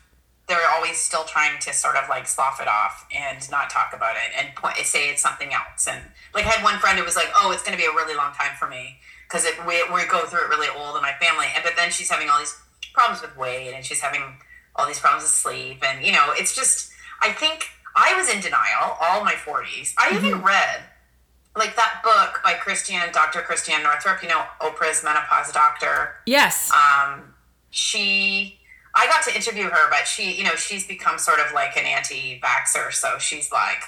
they're 0.47 0.69
always 0.75 0.99
still 0.99 1.25
trying 1.25 1.59
to 1.61 1.73
sort 1.73 1.97
of 1.97 2.09
like 2.09 2.27
slough 2.27 2.61
it 2.61 2.69
off 2.69 3.07
and 3.15 3.51
not 3.51 3.71
talk 3.71 3.93
about 3.95 4.17
it 4.17 4.33
and 4.39 4.55
point, 4.55 4.77
say 4.79 5.09
it's 5.09 5.23
something 5.23 5.53
else. 5.53 5.89
And 5.89 6.03
like 6.35 6.45
I 6.45 6.51
had 6.51 6.65
one 6.65 6.79
friend 6.79 6.99
who 6.99 7.05
was 7.05 7.17
like, 7.17 7.29
oh, 7.37 7.51
it's 7.53 7.63
going 7.63 7.77
to 7.77 7.83
be 7.83 7.89
a 7.89 7.95
really 7.95 8.15
long 8.15 8.33
time 8.33 8.57
for 8.59 8.69
me 8.69 8.99
because 9.27 9.47
we, 9.67 9.83
we 9.93 10.07
go 10.07 10.27
through 10.27 10.45
it 10.45 10.49
really 10.49 10.69
old 10.77 10.97
in 10.97 11.03
my 11.03 11.13
family. 11.21 11.47
And 11.55 11.65
but 11.65 11.75
then 11.77 11.91
she's 11.91 12.11
having 12.11 12.29
all 12.29 12.39
these 12.39 12.55
problems 12.93 13.23
with 13.23 13.37
weight 13.37 13.73
and 13.75 13.85
she's 13.85 14.01
having 14.01 14.23
all 14.77 14.87
these 14.87 14.99
problems 14.99 15.25
with 15.25 15.33
sleep. 15.33 15.83
And, 15.85 16.05
you 16.05 16.13
know, 16.13 16.33
it's 16.37 16.55
just, 16.55 16.93
I 17.21 17.33
think 17.33 17.69
I 17.97 18.15
was 18.17 18.29
in 18.29 18.41
denial 18.41 18.97
all 19.01 19.25
my 19.25 19.35
40s. 19.35 19.95
I 19.99 20.15
even 20.17 20.43
read 20.43 20.81
like 21.57 21.77
that 21.77 22.01
book 22.03 22.41
by 22.43 22.55
Christiane, 22.55 23.13
Dr. 23.13 23.41
Christiane 23.41 23.83
Northrup, 23.83 24.23
you 24.23 24.29
know, 24.29 24.43
Oprah's 24.61 25.05
menopause 25.05 25.53
doctor. 25.53 26.17
Yes. 26.27 26.73
Um, 26.73 27.35
she, 27.71 28.59
I 28.95 29.07
got 29.07 29.23
to 29.25 29.35
interview 29.35 29.65
her, 29.65 29.91
but 29.91 30.09
she, 30.09 30.33
you 30.33 30.43
know, 30.43 30.57
she's 30.57 30.87
become 30.87 31.19
sort 31.19 31.39
of 31.39 31.53
like 31.55 31.77
an 31.77 31.85
anti-vaxxer. 31.85 32.93
So 32.93 33.19
she's 33.19 33.53
like 33.53 33.83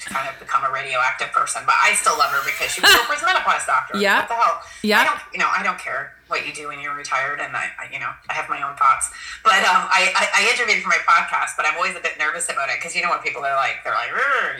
kind 0.00 0.28
of 0.28 0.38
become 0.38 0.64
a 0.64 0.72
radioactive 0.72 1.32
person, 1.32 1.62
but 1.64 1.74
I 1.82 1.94
still 1.94 2.18
love 2.18 2.30
her 2.30 2.44
because 2.44 2.70
she 2.72 2.82
was 2.82 2.90
Oprah's 2.96 3.22
menopause 3.24 3.64
doctor. 3.64 3.98
Yeah. 3.98 4.20
What 4.20 4.28
the 4.28 4.34
hell? 4.34 4.62
Yeah. 4.82 5.00
I 5.00 5.04
don't, 5.04 5.20
you 5.32 5.38
know, 5.38 5.48
I 5.56 5.62
don't 5.62 5.78
care 5.78 6.15
what 6.28 6.46
you 6.46 6.52
do 6.52 6.68
when 6.68 6.80
you're 6.80 6.94
retired 6.94 7.40
and 7.40 7.56
I, 7.56 7.70
I 7.78 7.92
you 7.92 7.98
know, 7.98 8.10
I 8.28 8.34
have 8.34 8.48
my 8.48 8.60
own 8.62 8.76
thoughts, 8.76 9.10
but, 9.44 9.62
um, 9.62 9.86
I, 9.86 10.10
I, 10.14 10.42
I 10.42 10.50
interviewed 10.52 10.82
for 10.82 10.88
my 10.88 10.98
podcast, 11.06 11.56
but 11.56 11.66
I'm 11.66 11.76
always 11.76 11.94
a 11.94 12.00
bit 12.00 12.18
nervous 12.18 12.50
about 12.50 12.68
it. 12.68 12.80
Cause 12.80 12.94
you 12.96 13.02
know 13.02 13.08
what 13.08 13.22
people 13.22 13.44
are 13.44 13.56
like, 13.56 13.84
they're 13.84 13.94
like, 13.94 14.10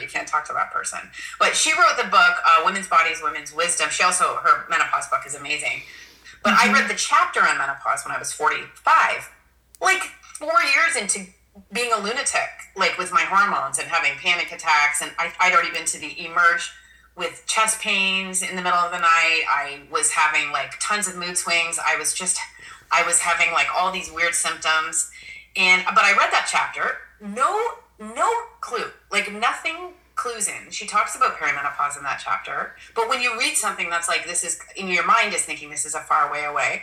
you 0.00 0.06
can't 0.06 0.28
talk 0.28 0.46
to 0.46 0.52
that 0.52 0.73
person. 0.73 1.00
But 1.38 1.56
she 1.56 1.73
wrote 1.73 1.96
the 1.96 2.08
book, 2.08 2.37
uh, 2.46 2.62
Women's 2.64 2.88
Bodies, 2.88 3.20
Women's 3.23 3.54
Wisdom. 3.54 3.88
She 3.90 4.02
also, 4.02 4.37
her 4.42 4.66
menopause 4.70 5.08
book 5.08 5.23
is 5.26 5.35
amazing. 5.35 5.82
But 6.42 6.54
I 6.54 6.73
read 6.73 6.88
the 6.88 6.94
chapter 6.94 7.40
on 7.40 7.58
menopause 7.58 8.04
when 8.04 8.14
I 8.14 8.18
was 8.18 8.32
45, 8.32 9.28
like 9.80 10.02
four 10.38 10.54
years 10.62 10.96
into 11.00 11.26
being 11.73 11.92
a 11.92 11.99
lunatic, 11.99 12.50
like 12.76 12.99
with 12.99 13.12
my 13.12 13.23
hormones 13.23 13.78
and 13.78 13.88
having 13.88 14.16
panic 14.18 14.52
attacks. 14.52 15.02
And 15.02 15.11
I, 15.18 15.32
I'd 15.40 15.52
already 15.52 15.73
been 15.73 15.87
to 15.87 15.99
the 15.99 16.25
emerge 16.25 16.73
with 17.16 17.44
chest 17.46 17.80
pains 17.80 18.42
in 18.42 18.56
the 18.56 18.62
middle 18.62 18.78
of 18.78 18.92
the 18.92 18.99
night. 18.99 19.42
I 19.49 19.80
was 19.90 20.11
having 20.11 20.52
like 20.52 20.75
tons 20.80 21.08
of 21.08 21.16
mood 21.16 21.37
swings. 21.37 21.78
I 21.85 21.96
was 21.96 22.12
just, 22.12 22.38
I 22.92 23.02
was 23.04 23.18
having 23.20 23.52
like 23.52 23.68
all 23.75 23.90
these 23.90 24.12
weird 24.12 24.35
symptoms. 24.35 25.11
And, 25.56 25.82
but 25.87 26.04
I 26.04 26.11
read 26.11 26.30
that 26.32 26.46
chapter, 26.50 26.99
no, 27.20 27.58
no 27.99 28.30
clue, 28.61 28.90
like 29.11 29.32
nothing 29.32 29.94
clues 30.14 30.49
in. 30.49 30.70
She 30.70 30.87
talks 30.87 31.16
about 31.16 31.37
perimenopause 31.37 31.96
in 31.96 32.02
that 32.04 32.20
chapter. 32.23 32.76
But 32.94 33.08
when 33.08 33.23
you 33.23 33.38
read 33.38 33.54
something 33.54 33.88
that's 33.88 34.08
like, 34.08 34.26
this 34.26 34.44
is, 34.44 34.58
in 34.76 34.88
your 34.88 35.06
mind 35.06 35.35
is 35.35 35.42
thinking 35.42 35.70
this 35.70 35.87
is 35.87 35.94
a 35.94 36.00
far 36.00 36.30
way 36.30 36.44
away. 36.44 36.82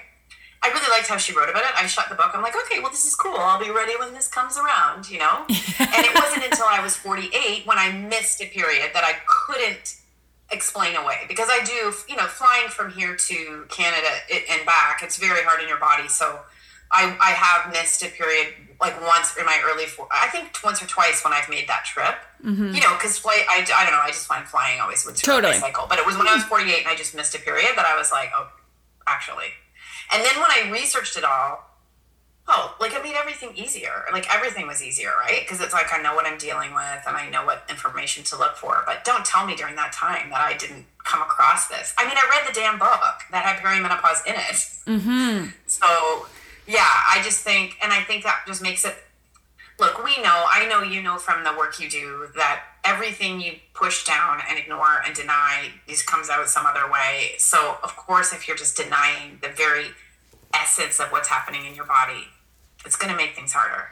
I 0.63 0.69
really 0.69 0.89
liked 0.89 1.07
how 1.07 1.17
she 1.17 1.35
wrote 1.35 1.49
about 1.49 1.63
it. 1.63 1.71
I 1.75 1.85
shut 1.87 2.07
the 2.09 2.15
book. 2.15 2.31
I'm 2.33 2.41
like, 2.41 2.55
okay, 2.55 2.79
well, 2.79 2.89
this 2.89 3.05
is 3.05 3.15
cool. 3.15 3.35
I'll 3.35 3.59
be 3.59 3.69
ready 3.69 3.93
when 3.99 4.13
this 4.13 4.29
comes 4.29 4.57
around, 4.57 5.09
you 5.09 5.19
know? 5.19 5.45
and 5.49 6.05
it 6.05 6.15
wasn't 6.15 6.45
until 6.45 6.65
I 6.65 6.79
was 6.81 6.95
48 6.95 7.67
when 7.67 7.77
I 7.77 7.91
missed 7.91 8.41
a 8.41 8.45
period 8.45 8.91
that 8.93 9.03
I 9.03 9.15
couldn't 9.27 9.97
explain 10.53 10.95
away 10.95 11.25
because 11.27 11.49
I 11.49 11.63
do, 11.63 11.93
you 12.07 12.15
know, 12.15 12.27
flying 12.27 12.69
from 12.69 12.91
here 12.91 13.15
to 13.15 13.65
Canada 13.69 14.07
and 14.49 14.65
back, 14.65 15.01
it's 15.03 15.17
very 15.17 15.43
hard 15.43 15.61
in 15.61 15.67
your 15.67 15.79
body. 15.79 16.07
So 16.07 16.39
I, 16.91 17.17
I 17.19 17.31
have 17.31 17.73
missed 17.73 18.03
a 18.03 18.09
period 18.09 18.53
like 18.79 18.99
once 19.01 19.35
in 19.37 19.45
my 19.45 19.59
early, 19.65 19.85
four, 19.85 20.07
I 20.11 20.27
think 20.27 20.55
once 20.63 20.81
or 20.81 20.87
twice 20.87 21.23
when 21.23 21.33
I've 21.33 21.49
made 21.49 21.67
that 21.67 21.85
trip. 21.85 22.15
Mm-hmm. 22.43 22.75
You 22.75 22.81
know, 22.81 22.93
because 22.93 23.17
flight, 23.17 23.45
I, 23.49 23.65
I 23.75 23.83
don't 23.83 23.93
know, 23.93 24.01
I 24.03 24.09
just 24.09 24.27
find 24.27 24.45
flying 24.45 24.79
always 24.79 25.05
would 25.05 25.17
screw 25.17 25.35
up 25.35 25.43
my 25.43 25.49
Totally. 25.49 25.59
cycle. 25.59 25.85
But 25.87 25.99
it 25.99 26.05
was 26.05 26.17
when 26.17 26.27
I 26.27 26.35
was 26.35 26.43
48 26.43 26.79
and 26.79 26.87
I 26.87 26.95
just 26.95 27.15
missed 27.15 27.33
a 27.35 27.39
period 27.39 27.71
that 27.75 27.85
I 27.85 27.97
was 27.97 28.11
like, 28.11 28.31
oh, 28.35 28.49
actually. 29.07 29.51
And 30.13 30.23
then 30.23 30.35
when 30.35 30.51
I 30.51 30.69
researched 30.71 31.17
it 31.17 31.23
all, 31.23 31.72
oh, 32.47 32.75
like 32.79 32.93
it 32.93 33.03
made 33.03 33.15
everything 33.15 33.51
easier. 33.55 34.03
Like 34.11 34.33
everything 34.33 34.67
was 34.67 34.83
easier, 34.83 35.11
right? 35.19 35.41
Because 35.41 35.61
it's 35.61 35.73
like 35.73 35.93
I 35.93 36.01
know 36.01 36.15
what 36.15 36.25
I'm 36.25 36.37
dealing 36.37 36.73
with 36.73 37.03
and 37.07 37.15
I 37.15 37.29
know 37.29 37.45
what 37.45 37.63
information 37.69 38.23
to 38.25 38.37
look 38.37 38.55
for. 38.55 38.83
But 38.85 39.03
don't 39.03 39.25
tell 39.25 39.45
me 39.45 39.55
during 39.55 39.75
that 39.75 39.93
time 39.93 40.29
that 40.29 40.41
I 40.41 40.57
didn't 40.57 40.85
come 41.03 41.21
across 41.21 41.67
this. 41.67 41.93
I 41.97 42.05
mean, 42.05 42.17
I 42.17 42.27
read 42.29 42.47
the 42.47 42.53
damn 42.59 42.79
book 42.79 43.23
that 43.31 43.43
had 43.43 43.57
perimenopause 43.63 44.25
in 44.25 44.35
it. 44.35 45.01
Mm-hmm. 45.01 45.49
So, 45.73 46.27
yeah, 46.67 46.85
I 46.85 47.19
just 47.23 47.43
think, 47.43 47.77
and 47.81 47.91
I 47.91 48.01
think 48.03 48.23
that 48.25 48.43
just 48.45 48.61
makes 48.61 48.85
it. 48.85 48.95
Look, 49.79 50.03
we 50.03 50.21
know, 50.21 50.45
I 50.47 50.67
know 50.69 50.83
you 50.83 51.01
know 51.01 51.17
from 51.17 51.43
the 51.43 51.51
work 51.57 51.79
you 51.79 51.89
do 51.89 52.27
that 52.35 52.61
everything 52.85 53.41
you 53.41 53.53
push 53.73 54.05
down 54.05 54.39
and 54.47 54.59
ignore 54.59 55.01
and 55.03 55.15
deny 55.15 55.71
just 55.87 56.05
comes 56.05 56.29
out 56.29 56.47
some 56.47 56.67
other 56.67 56.91
way. 56.91 57.31
So, 57.39 57.77
of 57.81 57.95
course, 57.95 58.33
if 58.33 58.47
you're 58.47 58.55
just 58.55 58.77
denying 58.77 59.39
the 59.41 59.49
very 59.49 59.87
essence 60.53 60.99
of 60.99 61.07
what's 61.07 61.27
happening 61.27 61.65
in 61.65 61.73
your 61.73 61.85
body, 61.85 62.27
it's 62.85 62.95
going 62.95 63.11
to 63.11 63.17
make 63.17 63.35
things 63.35 63.53
harder. 63.53 63.85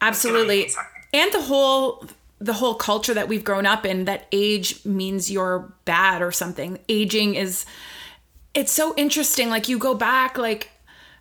Absolutely. 0.00 0.62
things 0.62 0.74
harder. 0.74 0.90
And 1.12 1.32
the 1.32 1.42
whole 1.42 2.06
the 2.40 2.54
whole 2.54 2.74
culture 2.74 3.14
that 3.14 3.28
we've 3.28 3.44
grown 3.44 3.64
up 3.64 3.86
in 3.86 4.04
that 4.04 4.26
age 4.32 4.84
means 4.84 5.30
you're 5.30 5.72
bad 5.84 6.20
or 6.20 6.32
something. 6.32 6.78
Aging 6.88 7.36
is 7.36 7.64
it's 8.52 8.72
so 8.72 8.94
interesting 8.96 9.48
like 9.48 9.68
you 9.68 9.78
go 9.78 9.94
back 9.94 10.36
like 10.36 10.70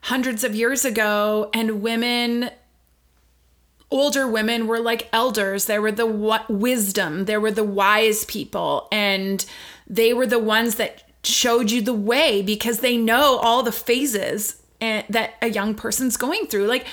hundreds 0.02 0.44
of 0.44 0.54
years 0.54 0.84
ago 0.84 1.50
and 1.54 1.82
women 1.82 2.50
older 3.94 4.28
women 4.28 4.66
were 4.68 4.80
like 4.80 5.08
elders. 5.14 5.66
They 5.66 5.80
were 5.80 5.92
the 5.92 6.44
wisdom. 6.50 7.26
They 7.26 7.38
were 7.38 7.52
the 7.52 7.64
wise 7.64 8.26
people, 8.26 8.88
and 8.92 9.46
they 9.88 10.14
were 10.14 10.26
the 10.26 10.40
ones 10.40 10.76
that 10.76 11.04
showed 11.24 11.72
you 11.72 11.82
the 11.82 11.94
way 11.94 12.42
because 12.42 12.80
they 12.80 12.98
know 12.98 13.38
all 13.38 13.64
the 13.64 13.72
phases 13.72 14.62
and, 14.84 15.06
that 15.10 15.36
a 15.42 15.48
young 15.48 15.76
person's 15.76 16.18
going 16.18 16.46
through. 16.48 16.68
Like, 16.68 16.86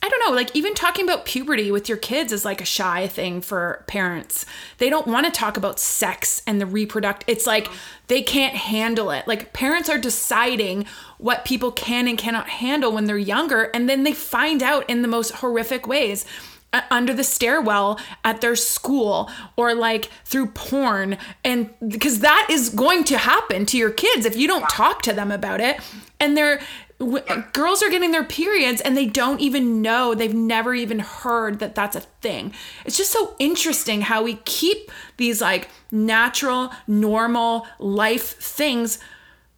I 0.00 0.08
don't 0.08 0.20
know, 0.24 0.36
like 0.36 0.54
even 0.54 0.74
talking 0.74 1.04
about 1.04 1.24
puberty 1.24 1.72
with 1.72 1.88
your 1.88 1.98
kids 1.98 2.32
is 2.32 2.44
like 2.44 2.60
a 2.60 2.64
shy 2.64 3.08
thing 3.08 3.40
for 3.40 3.84
parents. 3.88 4.46
They 4.78 4.90
don't 4.90 5.08
want 5.08 5.26
to 5.26 5.32
talk 5.32 5.56
about 5.56 5.80
sex 5.80 6.40
and 6.46 6.60
the 6.60 6.66
reproduct. 6.66 7.24
It's 7.26 7.46
like 7.46 7.68
they 8.06 8.22
can't 8.22 8.54
handle 8.54 9.10
it. 9.10 9.26
Like 9.26 9.52
parents 9.52 9.88
are 9.88 9.98
deciding 9.98 10.86
what 11.16 11.44
people 11.44 11.72
can 11.72 12.06
and 12.06 12.16
cannot 12.16 12.48
handle 12.48 12.92
when 12.92 13.06
they're 13.06 13.18
younger 13.18 13.70
and 13.74 13.88
then 13.88 14.04
they 14.04 14.12
find 14.12 14.62
out 14.62 14.88
in 14.88 15.02
the 15.02 15.08
most 15.08 15.32
horrific 15.32 15.88
ways 15.88 16.24
uh, 16.72 16.82
under 16.90 17.12
the 17.12 17.24
stairwell 17.24 17.98
at 18.24 18.40
their 18.40 18.54
school 18.54 19.30
or 19.56 19.74
like 19.74 20.10
through 20.24 20.46
porn 20.46 21.16
and 21.42 21.70
because 21.88 22.20
that 22.20 22.46
is 22.50 22.68
going 22.68 23.02
to 23.04 23.16
happen 23.16 23.64
to 23.64 23.78
your 23.78 23.90
kids 23.90 24.26
if 24.26 24.36
you 24.36 24.46
don't 24.46 24.68
talk 24.68 25.00
to 25.00 25.12
them 25.12 25.32
about 25.32 25.60
it 25.60 25.80
and 26.20 26.36
they're 26.36 26.60
w- 26.98 27.24
girls 27.52 27.82
are 27.82 27.90
getting 27.90 28.10
their 28.10 28.24
periods 28.24 28.80
and 28.80 28.96
they 28.96 29.06
don't 29.06 29.40
even 29.40 29.80
know 29.82 30.14
they've 30.14 30.34
never 30.34 30.74
even 30.74 30.98
heard 30.98 31.58
that 31.60 31.74
that's 31.74 31.96
a 31.96 32.00
thing 32.00 32.52
it's 32.84 32.96
just 32.96 33.12
so 33.12 33.34
interesting 33.38 34.00
how 34.02 34.22
we 34.22 34.34
keep 34.44 34.90
these 35.16 35.40
like 35.40 35.68
natural 35.92 36.70
normal 36.86 37.66
life 37.78 38.36
things 38.38 38.98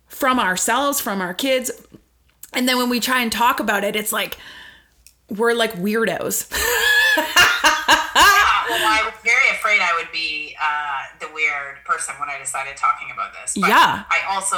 from 0.07 0.39
ourselves 0.39 1.01
from 1.01 1.21
our 1.21 1.33
kids 1.35 1.71
and 2.53 2.69
then 2.69 2.77
when 2.79 2.89
we 2.89 3.01
try 3.01 3.21
and 3.23 3.31
talk 3.33 3.61
about 3.61 3.85
it 3.85 3.95
it's 3.97 4.13
like 4.13 4.37
we're 5.29 5.55
like 5.55 5.73
weirdos 5.75 6.51
Yeah, 7.17 7.25
well, 8.69 8.87
I 8.87 9.03
was 9.05 9.15
very 9.25 9.49
afraid 9.57 9.81
I 9.81 9.95
would 9.99 10.11
be 10.13 10.57
uh, 10.61 11.03
the 11.21 11.33
weird 11.35 11.77
person 11.85 12.15
when 12.21 12.29
I 12.29 12.39
decided 12.39 12.77
talking 12.77 13.09
about 13.13 13.33
this. 13.33 13.55
But 13.59 13.69
Yeah. 13.69 14.05
I 14.09 14.21
also, 14.31 14.57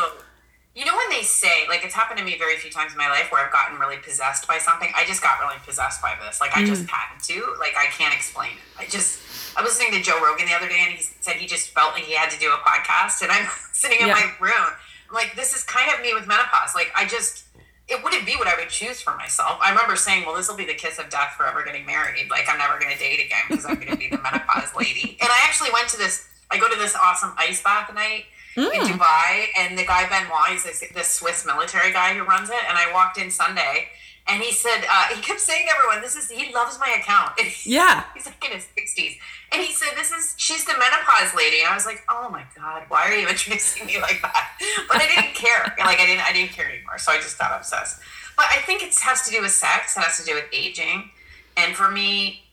you 0.74 0.86
know, 0.86 0.96
when 0.96 1.10
they 1.10 1.22
say, 1.22 1.68
like, 1.68 1.84
it's 1.84 1.92
happened 1.92 2.18
to 2.18 2.24
me 2.24 2.38
very 2.38 2.56
few 2.56 2.70
times 2.70 2.92
in 2.92 2.98
my 2.98 3.08
life 3.08 3.30
where 3.30 3.44
I've 3.44 3.52
gotten 3.52 3.78
really 3.78 3.98
possessed 3.98 4.48
by 4.48 4.56
something. 4.56 4.90
I 4.96 5.04
just 5.04 5.20
got 5.20 5.38
really 5.40 5.60
possessed 5.66 6.00
by 6.00 6.16
this. 6.24 6.40
Like, 6.40 6.56
I 6.56 6.64
just 6.64 6.84
mm. 6.84 6.88
had 6.88 7.20
to. 7.28 7.54
Like, 7.60 7.74
I 7.76 7.86
can't 7.92 8.14
explain 8.14 8.52
it. 8.52 8.80
I 8.80 8.86
just, 8.86 9.20
I 9.54 9.60
was 9.60 9.76
listening 9.76 9.92
to 10.00 10.02
Joe 10.02 10.18
Rogan 10.24 10.46
the 10.46 10.54
other 10.54 10.68
day 10.68 10.80
and 10.80 10.96
he 10.96 11.04
said 11.20 11.36
he 11.36 11.46
just 11.46 11.70
felt 11.70 11.92
like 11.92 12.04
he 12.04 12.14
had 12.14 12.30
to 12.30 12.38
do 12.38 12.48
a 12.48 12.56
podcast. 12.64 13.20
And 13.20 13.30
I'm 13.30 13.46
sitting 13.72 14.00
in 14.00 14.08
Yeah. 14.08 14.14
my 14.14 14.32
room. 14.40 14.72
I'm 15.10 15.14
like, 15.14 15.36
this 15.36 15.52
is 15.54 15.62
kind 15.62 15.92
of 15.92 16.00
me 16.00 16.14
with 16.14 16.26
menopause. 16.26 16.74
Like, 16.74 16.90
I 16.96 17.04
just, 17.04 17.44
it 17.86 18.02
wouldn't 18.02 18.24
be 18.24 18.32
what 18.36 18.48
I 18.48 18.56
would 18.56 18.70
choose 18.70 19.02
for 19.02 19.14
myself. 19.16 19.58
I 19.60 19.68
remember 19.68 19.96
saying, 19.96 20.24
well, 20.24 20.34
this 20.34 20.48
will 20.48 20.56
be 20.56 20.64
the 20.64 20.72
kiss 20.72 20.98
of 20.98 21.10
death 21.10 21.34
for 21.36 21.44
ever 21.44 21.62
getting 21.64 21.84
married. 21.84 22.30
Like, 22.30 22.48
I'm 22.48 22.56
never 22.56 22.80
going 22.80 22.92
to 22.92 22.98
date 22.98 23.20
again 23.20 23.44
because 23.50 23.66
I'm 23.66 23.74
going 23.74 23.92
to 23.92 23.96
be 23.96 24.08
the 24.08 24.16
menopause 24.24 24.72
lady. 24.74 25.18
And 25.20 25.28
I 25.28 25.44
actually 25.44 25.68
went 25.70 25.88
to 25.90 25.98
this, 25.98 26.24
I 26.50 26.56
go 26.56 26.66
to 26.66 26.78
this 26.78 26.96
awesome 26.96 27.34
ice 27.36 27.62
bath 27.62 27.92
night 27.94 28.24
in 28.56 28.64
Dubai. 28.64 29.46
And 29.56 29.76
the 29.78 29.84
guy, 29.86 30.08
Benoit, 30.08 30.50
he's 30.50 30.64
this, 30.64 30.84
this 30.94 31.08
Swiss 31.08 31.44
military 31.46 31.92
guy 31.92 32.14
who 32.14 32.24
runs 32.24 32.50
it. 32.50 32.56
And 32.68 32.76
I 32.78 32.92
walked 32.92 33.18
in 33.18 33.30
Sunday 33.30 33.88
and 34.28 34.42
he 34.42 34.52
said, 34.52 34.84
uh, 34.88 35.08
he 35.14 35.20
kept 35.20 35.40
saying 35.40 35.66
to 35.66 35.74
everyone, 35.76 36.00
this 36.00 36.14
is, 36.16 36.30
he 36.30 36.52
loves 36.54 36.78
my 36.78 36.96
account. 37.00 37.32
He- 37.40 37.74
Yeah. 37.74 38.04
He's 38.14 38.26
like 38.26 38.44
in 38.44 38.52
his 38.52 38.66
60s. 38.78 39.18
And 39.52 39.60
he 39.62 39.72
said, 39.72 39.90
This 39.96 40.10
is, 40.10 40.34
she's 40.38 40.64
the 40.64 40.72
menopause 40.72 41.34
lady. 41.36 41.60
And 41.60 41.68
I 41.70 41.74
was 41.74 41.84
like, 41.86 42.02
Oh 42.08 42.28
my 42.30 42.44
God, 42.56 42.84
why 42.88 43.08
are 43.10 43.14
you 43.14 43.28
introducing 43.34 43.86
me 43.86 44.00
like 44.00 44.22
that? 44.22 44.48
But 44.88 44.96
I 45.02 45.06
didn't 45.08 45.34
care. 45.34 45.74
Like, 45.78 45.98
I 46.00 46.06
didn't, 46.06 46.24
I 46.28 46.32
didn't 46.32 46.52
care 46.52 46.68
anymore. 46.70 46.98
So 46.98 47.12
I 47.12 47.16
just 47.16 47.38
got 47.38 47.52
obsessed. 47.58 48.00
But 48.36 48.46
I 48.50 48.58
think 48.62 48.82
it 48.82 48.94
has 49.00 49.22
to 49.26 49.30
do 49.30 49.42
with 49.42 49.50
sex, 49.50 49.96
it 49.96 50.00
has 50.00 50.18
to 50.18 50.24
do 50.24 50.34
with 50.34 50.44
aging. 50.54 51.10
And 51.56 51.74
for 51.76 51.90
me, 51.90 52.44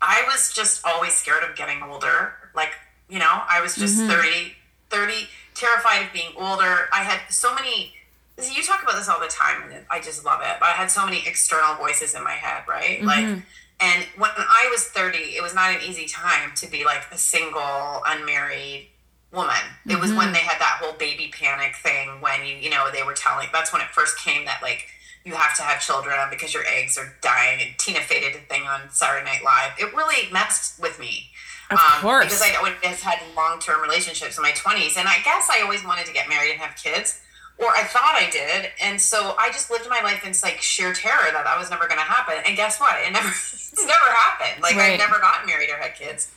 I 0.00 0.22
was 0.28 0.52
just 0.52 0.86
always 0.86 1.12
scared 1.14 1.42
of 1.42 1.56
getting 1.56 1.82
older. 1.82 2.34
Like, 2.54 2.72
you 3.08 3.18
know, 3.18 3.42
I 3.48 3.60
was 3.60 3.74
just 3.74 3.96
30, 3.98 4.54
30, 4.90 5.28
terrified 5.54 6.06
of 6.06 6.12
being 6.12 6.32
older. 6.36 6.88
I 6.92 7.02
had 7.02 7.20
so 7.30 7.54
many, 7.54 7.94
you 8.38 8.62
talk 8.62 8.82
about 8.82 8.96
this 8.96 9.08
all 9.08 9.20
the 9.20 9.28
time, 9.28 9.70
and 9.72 9.84
I 9.90 10.00
just 10.00 10.24
love 10.24 10.40
it. 10.42 10.56
But 10.58 10.68
I 10.68 10.72
had 10.72 10.90
so 10.90 11.04
many 11.04 11.26
external 11.26 11.76
voices 11.76 12.14
in 12.14 12.22
my 12.22 12.32
head, 12.32 12.64
right? 12.68 12.98
Mm-hmm. 12.98 13.06
Like, 13.06 13.44
and 13.80 14.04
when 14.16 14.30
I 14.36 14.68
was 14.70 14.84
30, 14.84 15.18
it 15.18 15.42
was 15.42 15.54
not 15.54 15.74
an 15.74 15.80
easy 15.86 16.06
time 16.06 16.52
to 16.56 16.70
be 16.70 16.84
like 16.84 17.02
a 17.12 17.16
single, 17.16 18.02
unmarried 18.06 18.88
woman. 19.32 19.54
It 19.86 19.98
was 19.98 20.10
when 20.10 20.26
mm-hmm. 20.26 20.32
they 20.32 20.40
had 20.40 20.60
that 20.60 20.80
whole 20.82 20.92
baby 20.98 21.32
panic 21.32 21.76
thing 21.76 22.20
when 22.20 22.44
you, 22.44 22.56
you 22.56 22.68
know, 22.68 22.90
they 22.92 23.02
were 23.02 23.14
telling, 23.14 23.48
that's 23.52 23.72
when 23.72 23.80
it 23.80 23.88
first 23.88 24.18
came 24.18 24.44
that 24.44 24.60
like, 24.62 24.86
you 25.24 25.34
have 25.34 25.54
to 25.56 25.62
have 25.62 25.80
children 25.80 26.16
because 26.30 26.54
your 26.54 26.64
eggs 26.66 26.96
are 26.96 27.12
dying. 27.20 27.60
And 27.62 27.78
Tina 27.78 28.00
Fey 28.00 28.20
did 28.20 28.36
a 28.36 28.38
thing 28.38 28.62
on 28.62 28.90
Saturday 28.90 29.24
Night 29.24 29.44
Live. 29.44 29.72
It 29.78 29.94
really 29.94 30.30
messed 30.32 30.80
with 30.80 30.98
me. 30.98 31.29
Of 31.70 31.78
um, 31.78 32.00
course. 32.00 32.26
Because 32.26 32.42
I 32.42 32.56
always 32.56 33.00
had 33.00 33.20
long 33.36 33.60
term 33.60 33.80
relationships 33.82 34.36
in 34.36 34.42
my 34.42 34.52
20s. 34.52 34.96
And 34.96 35.08
I 35.08 35.18
guess 35.24 35.48
I 35.50 35.62
always 35.62 35.84
wanted 35.84 36.06
to 36.06 36.12
get 36.12 36.28
married 36.28 36.52
and 36.52 36.60
have 36.60 36.76
kids, 36.76 37.20
or 37.58 37.68
I 37.68 37.84
thought 37.84 38.14
I 38.16 38.28
did. 38.30 38.70
And 38.80 39.00
so 39.00 39.34
I 39.38 39.48
just 39.48 39.70
lived 39.70 39.88
my 39.88 40.00
life 40.02 40.24
in 40.26 40.32
like 40.42 40.60
sheer 40.60 40.92
terror 40.92 41.30
that 41.32 41.44
that 41.44 41.58
was 41.58 41.70
never 41.70 41.86
going 41.86 42.00
to 42.00 42.04
happen. 42.04 42.36
And 42.46 42.56
guess 42.56 42.80
what? 42.80 42.96
It 43.00 43.12
never, 43.12 43.28
it's 43.28 43.76
never 43.76 44.10
happened. 44.10 44.62
Like 44.62 44.76
Right. 44.76 44.92
I've 44.92 44.98
never 44.98 45.18
gotten 45.20 45.46
married 45.46 45.70
or 45.70 45.76
had 45.76 45.94
kids. 45.94 46.32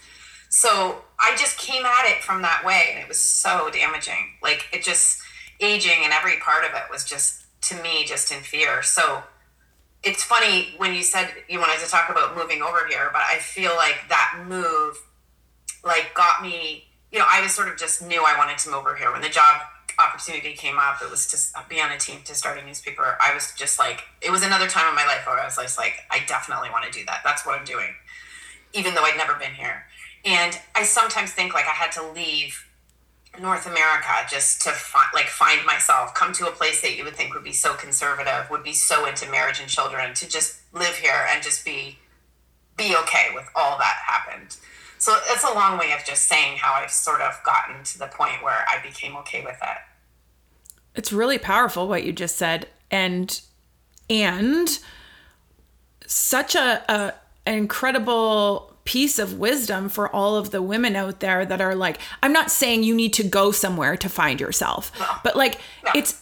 So 0.50 1.02
I 1.20 1.36
just 1.36 1.58
came 1.58 1.84
at 1.84 2.06
it 2.06 2.24
from 2.24 2.44
that 2.44 2.64
way. 2.64 2.90
And 2.92 3.00
it 3.00 3.08
was 3.08 3.18
so 3.18 3.70
damaging. 3.72 4.38
Like 4.42 4.68
it 4.72 4.84
just, 4.84 5.20
aging 5.64 6.04
and 6.04 6.14
every 6.14 6.38
part 6.38 6.66
of 6.66 6.72
it 6.72 6.84
was 6.92 7.04
just, 7.04 7.44
to 7.62 7.82
me, 7.82 8.04
just 8.06 8.32
in 8.32 8.40
fear. 8.40 8.84
So 8.84 9.24
it's 10.04 10.24
funny 10.24 10.74
when 10.78 10.94
you 10.94 11.02
said 11.02 11.30
you 11.48 11.60
wanted 11.60 11.80
to 11.80 11.90
talk 11.90 12.10
about 12.10 12.36
moving 12.36 12.62
over 12.62 12.86
here, 12.88 13.10
but 13.14 13.22
I 13.22 13.38
feel 13.38 13.76
like 13.76 13.98
that 14.10 14.44
move 14.48 15.02
like 15.84 16.14
got 16.14 16.42
me 16.42 16.86
you 17.12 17.20
know 17.20 17.26
i 17.30 17.42
was 17.42 17.54
sort 17.54 17.68
of 17.68 17.78
just 17.78 18.02
knew 18.02 18.24
i 18.24 18.38
wanted 18.38 18.58
to 18.58 18.70
move 18.70 18.80
over 18.80 18.96
here. 18.96 19.12
When 19.12 19.22
the 19.22 19.30
job 19.30 19.62
opportunity 20.00 20.54
came 20.54 20.78
up 20.80 21.02
it 21.02 21.10
was 21.10 21.28
to 21.28 21.70
be 21.70 21.80
on 21.80 21.92
a 21.92 21.98
team 21.98 22.20
to 22.26 22.34
start 22.34 22.58
a 22.58 22.66
newspaper. 22.66 23.16
I 23.22 23.34
was 23.34 23.54
just 23.56 23.78
like 23.78 24.02
it 24.22 24.32
was 24.32 24.44
another 24.44 24.68
time 24.68 24.90
in 24.90 24.96
my 24.96 25.06
life 25.06 25.26
where 25.28 25.40
i 25.40 25.46
was 25.46 25.56
just 25.56 25.78
like 25.78 25.94
i 26.10 26.20
definitely 26.28 26.70
want 26.72 26.86
to 26.86 26.92
do 26.92 27.06
that. 27.06 27.22
That's 27.24 27.46
what 27.46 27.60
i'm 27.60 27.66
doing 27.66 27.94
even 28.74 28.96
though 28.96 29.04
i'd 29.04 29.18
never 29.18 29.36
been 29.36 29.54
here. 29.54 29.86
And 30.26 30.58
i 30.76 30.84
sometimes 30.84 31.32
think 31.32 31.54
like 31.54 31.66
i 31.66 31.76
had 31.76 31.92
to 31.94 32.12
leave 32.12 32.68
north 33.42 33.66
america 33.66 34.14
just 34.30 34.62
to 34.62 34.70
like 35.16 35.26
find 35.26 35.66
myself 35.66 36.14
come 36.14 36.32
to 36.32 36.46
a 36.46 36.52
place 36.52 36.82
that 36.82 36.96
you 36.96 37.04
would 37.04 37.16
think 37.16 37.34
would 37.34 37.44
be 37.44 37.52
so 37.52 37.74
conservative 37.74 38.48
would 38.52 38.64
be 38.64 38.74
so 38.74 39.08
into 39.08 39.28
marriage 39.32 39.60
and 39.60 39.68
children 39.68 40.14
to 40.14 40.30
just 40.30 40.60
live 40.72 40.96
here 40.98 41.26
and 41.32 41.42
just 41.42 41.66
be 41.66 41.98
be 42.78 42.96
okay 42.96 43.28
with 43.34 43.48
all 43.56 43.78
that 43.78 43.98
happened. 44.06 44.58
So 45.04 45.18
it's 45.28 45.44
a 45.44 45.54
long 45.54 45.78
way 45.78 45.92
of 45.92 46.06
just 46.06 46.24
saying 46.30 46.58
how 46.58 46.74
I've 46.74 46.92
sort 46.92 47.20
of 47.20 47.34
gotten 47.46 47.84
to 47.84 48.00
the 48.00 48.08
point 48.08 48.42
where 48.42 48.66
I 48.74 48.82
became 48.82 49.18
okay 49.18 49.44
with 49.44 49.58
it. 49.62 49.78
it's 50.96 51.12
really 51.12 51.38
powerful 51.38 51.88
what 51.90 52.04
you 52.06 52.14
just 52.14 52.36
said 52.38 52.68
and 52.90 53.42
and 54.10 54.80
such 56.08 56.56
a, 56.56 56.84
a 56.88 57.14
an 57.46 57.56
incredible 57.56 58.76
piece 58.86 59.18
of 59.20 59.40
wisdom 59.40 59.90
for 59.90 60.08
all 60.16 60.36
of 60.38 60.52
the 60.52 60.62
women 60.62 60.96
out 60.96 61.20
there 61.22 61.46
that 61.46 61.62
are 61.62 61.74
like 61.76 61.98
i'm 62.22 62.34
not 62.34 62.52
saying 62.52 62.84
you 62.84 62.94
need 62.94 63.14
to 63.14 63.24
go 63.24 63.52
somewhere 63.52 63.96
to 63.98 64.10
find 64.10 64.40
yourself 64.42 64.92
but 65.24 65.36
like 65.36 65.60
No. 65.86 65.92
it's 65.96 66.22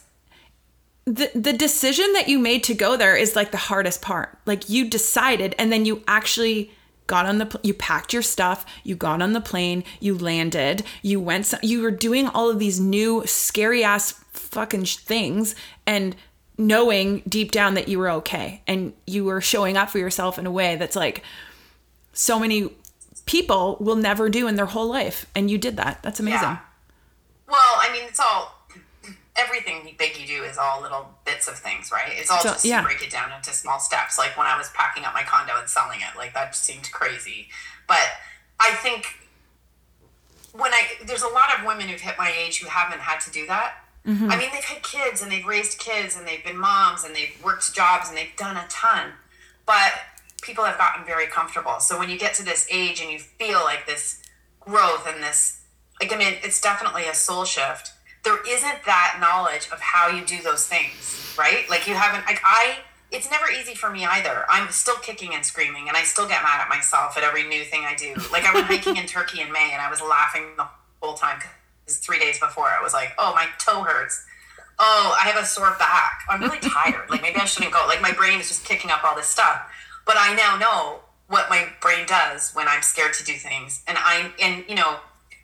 the 1.05 1.29
the 1.33 1.53
decision 1.53 2.13
that 2.13 2.27
you 2.29 2.37
made 2.39 2.63
to 2.65 2.73
go 2.75 2.95
there 2.95 3.15
is 3.15 3.35
like 3.35 3.49
the 3.51 3.57
hardest 3.57 4.01
part. 4.03 4.37
Like 4.45 4.69
you 4.69 4.87
decided 4.87 5.55
and 5.57 5.71
then 5.71 5.83
you 5.83 6.03
actually 6.07 6.71
got 7.11 7.25
on 7.25 7.37
the 7.39 7.59
you 7.61 7.73
packed 7.73 8.13
your 8.13 8.21
stuff, 8.21 8.65
you 8.83 8.95
got 8.95 9.21
on 9.21 9.33
the 9.33 9.41
plane, 9.41 9.83
you 9.99 10.17
landed, 10.17 10.83
you 11.01 11.19
went 11.19 11.45
so- 11.45 11.57
you 11.61 11.81
were 11.81 11.91
doing 11.91 12.27
all 12.27 12.49
of 12.49 12.57
these 12.57 12.79
new 12.79 13.23
scary 13.25 13.83
ass 13.83 14.13
fucking 14.31 14.85
things 14.85 15.53
and 15.85 16.15
knowing 16.57 17.21
deep 17.27 17.51
down 17.51 17.73
that 17.73 17.87
you 17.87 17.97
were 17.99 18.09
okay 18.09 18.61
and 18.65 18.93
you 19.05 19.25
were 19.25 19.41
showing 19.41 19.75
up 19.75 19.89
for 19.89 19.99
yourself 19.99 20.39
in 20.39 20.45
a 20.45 20.51
way 20.51 20.75
that's 20.77 20.95
like 20.95 21.21
so 22.13 22.39
many 22.39 22.69
people 23.25 23.77
will 23.79 23.95
never 23.95 24.29
do 24.29 24.47
in 24.47 24.55
their 24.55 24.65
whole 24.67 24.87
life 24.87 25.25
and 25.35 25.51
you 25.51 25.57
did 25.57 25.75
that. 25.77 26.01
That's 26.03 26.19
amazing. 26.19 26.41
Yeah. 26.41 26.57
Well, 27.47 27.75
I 27.81 27.91
mean, 27.91 28.03
it's 28.07 28.19
all 28.19 28.60
everything 29.35 29.95
big 29.97 30.17
you 30.17 30.27
do 30.27 30.43
is 30.43 30.57
all 30.57 30.81
little 30.81 31.07
bits 31.25 31.47
of 31.47 31.57
things, 31.57 31.91
right? 31.91 32.11
It's 32.13 32.29
all 32.29 32.41
So- 32.41 32.49
just 32.49 32.65
yeah. 32.65 32.81
break 32.81 33.01
it 33.01 33.11
down 33.11 33.31
into 33.31 33.51
small 33.53 33.79
steps. 33.79 34.17
Like 34.17 34.37
when 34.37 34.47
I 34.47 34.57
was 34.57 34.69
packing 34.71 35.05
up 35.05 35.13
my 35.13 35.23
condo 35.23 35.57
and 35.57 35.69
selling 35.69 36.01
it, 36.01 36.17
like 36.17 36.33
that 36.33 36.55
seemed 36.55 36.91
crazy. 36.91 37.49
But 37.87 38.07
I 38.59 38.73
think 38.75 39.17
when 40.53 40.73
I 40.73 40.81
there's 41.05 41.21
a 41.23 41.29
lot 41.29 41.57
of 41.57 41.65
women 41.65 41.87
who've 41.87 42.01
hit 42.01 42.17
my 42.17 42.31
age 42.37 42.59
who 42.59 42.67
haven't 42.67 42.99
had 42.99 43.19
to 43.21 43.31
do 43.31 43.47
that. 43.47 43.75
Mm-hmm. 44.05 44.31
I 44.31 44.37
mean, 44.37 44.49
they've 44.51 44.63
had 44.63 44.81
kids 44.81 45.21
and 45.21 45.31
they've 45.31 45.45
raised 45.45 45.77
kids 45.77 46.17
and 46.17 46.27
they've 46.27 46.43
been 46.43 46.57
moms 46.57 47.03
and 47.03 47.15
they've 47.15 47.33
worked 47.43 47.73
jobs 47.73 48.09
and 48.09 48.17
they've 48.17 48.35
done 48.35 48.57
a 48.57 48.65
ton. 48.67 49.11
But 49.65 49.93
people 50.41 50.63
have 50.65 50.77
gotten 50.77 51.05
very 51.05 51.27
comfortable. 51.27 51.79
So 51.79 51.99
when 51.99 52.09
you 52.09 52.17
get 52.17 52.33
to 52.35 52.43
this 52.43 52.67
age 52.71 52.99
and 52.99 53.11
you 53.11 53.19
feel 53.19 53.59
like 53.63 53.85
this 53.85 54.17
growth 54.59 55.05
and 55.07 55.21
this, 55.23 55.59
like, 56.01 56.11
I 56.11 56.17
mean, 56.17 56.33
it's 56.43 56.59
definitely 56.59 57.05
a 57.07 57.13
soul 57.13 57.45
shift. 57.45 57.91
There 58.23 58.39
isn't 58.47 58.85
that 58.85 59.17
knowledge 59.19 59.69
of 59.71 59.79
how 59.79 60.09
you 60.09 60.23
do 60.25 60.41
those 60.41 60.67
things, 60.67 61.35
right? 61.37 61.69
Like, 61.69 61.87
you 61.87 61.95
haven't, 61.95 62.25
like, 62.25 62.39
I, 62.43 62.77
it's 63.11 63.29
never 63.29 63.49
easy 63.51 63.75
for 63.75 63.89
me 63.89 64.05
either. 64.05 64.45
I'm 64.49 64.69
still 64.71 64.95
kicking 64.97 65.33
and 65.33 65.45
screaming 65.45 65.87
and 65.87 65.97
I 65.97 66.03
still 66.03 66.27
get 66.27 66.43
mad 66.43 66.61
at 66.61 66.69
myself 66.69 67.17
at 67.17 67.23
every 67.23 67.47
new 67.47 67.63
thing 67.63 67.83
I 67.85 67.95
do. 67.95 68.15
Like, 68.31 68.45
I 68.45 68.53
went 68.53 68.67
hiking 68.67 68.95
in 68.95 69.05
Turkey 69.07 69.41
in 69.41 69.51
May 69.51 69.71
and 69.73 69.81
I 69.81 69.89
was 69.89 70.01
laughing 70.01 70.43
the 70.55 70.67
whole 71.01 71.15
time 71.15 71.39
because 71.83 71.97
three 71.97 72.19
days 72.19 72.39
before 72.39 72.67
I 72.67 72.81
was 72.81 72.93
like, 72.93 73.13
oh, 73.17 73.33
my 73.33 73.47
toe 73.57 73.83
hurts. 73.83 74.23
Oh, 74.79 75.15
I 75.21 75.27
have 75.27 75.41
a 75.41 75.45
sore 75.45 75.75
back. 75.77 76.21
I'm 76.29 76.41
really 76.41 76.59
tired. 76.59 77.09
Like, 77.09 77.21
maybe 77.21 77.39
I 77.39 77.45
shouldn't 77.45 77.73
go. 77.73 77.85
Like, 77.87 78.01
my 78.01 78.13
brain 78.13 78.39
is 78.39 78.47
just 78.47 78.65
kicking 78.65 78.89
up 78.89 79.03
all 79.03 79.15
this 79.15 79.27
stuff. 79.27 79.61
But 80.05 80.15
I 80.17 80.33
now 80.35 80.57
know 80.57 81.01
what 81.27 81.49
my 81.49 81.67
brain 81.81 82.07
does 82.07 82.51
when 82.53 82.67
I'm 82.67 82.81
scared 82.81 83.13
to 83.13 83.23
do 83.23 83.33
things. 83.33 83.83
And 83.87 83.97
I, 83.99 84.31
and, 84.41 84.63
you 84.67 84.75
know, 84.75 84.99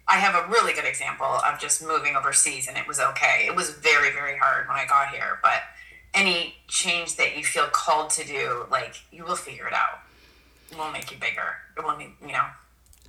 I 0.10 0.18
have 0.18 0.36
a 0.36 0.48
really 0.50 0.74
good 0.74 0.86
example 0.86 1.26
of 1.26 1.60
just 1.60 1.86
moving 1.86 2.16
overseas 2.16 2.68
and 2.68 2.78
it 2.78 2.88
was 2.88 3.00
okay. 3.00 3.46
It 3.46 3.56
was 3.56 3.72
very, 3.72 4.12
very 4.12 4.38
hard 4.38 4.68
when 4.68 4.78
I 4.78 4.86
got 4.86 5.10
here. 5.10 5.40
But 5.44 5.64
any 6.14 6.56
change 6.68 7.18
that 7.18 7.38
you 7.38 7.44
feel 7.44 7.68
called 7.72 8.10
to 8.12 8.26
do, 8.26 8.66
like, 8.72 8.96
you 9.12 9.26
will 9.26 9.36
figure 9.36 9.68
it 9.68 9.74
out. 9.74 10.00
It 10.72 10.78
will 10.78 10.92
make 10.92 11.12
you 11.12 11.18
bigger. 11.18 11.58
It 11.78 11.84
will 11.84 11.98
make, 11.98 12.16
you 12.22 12.32
know, 12.32 12.46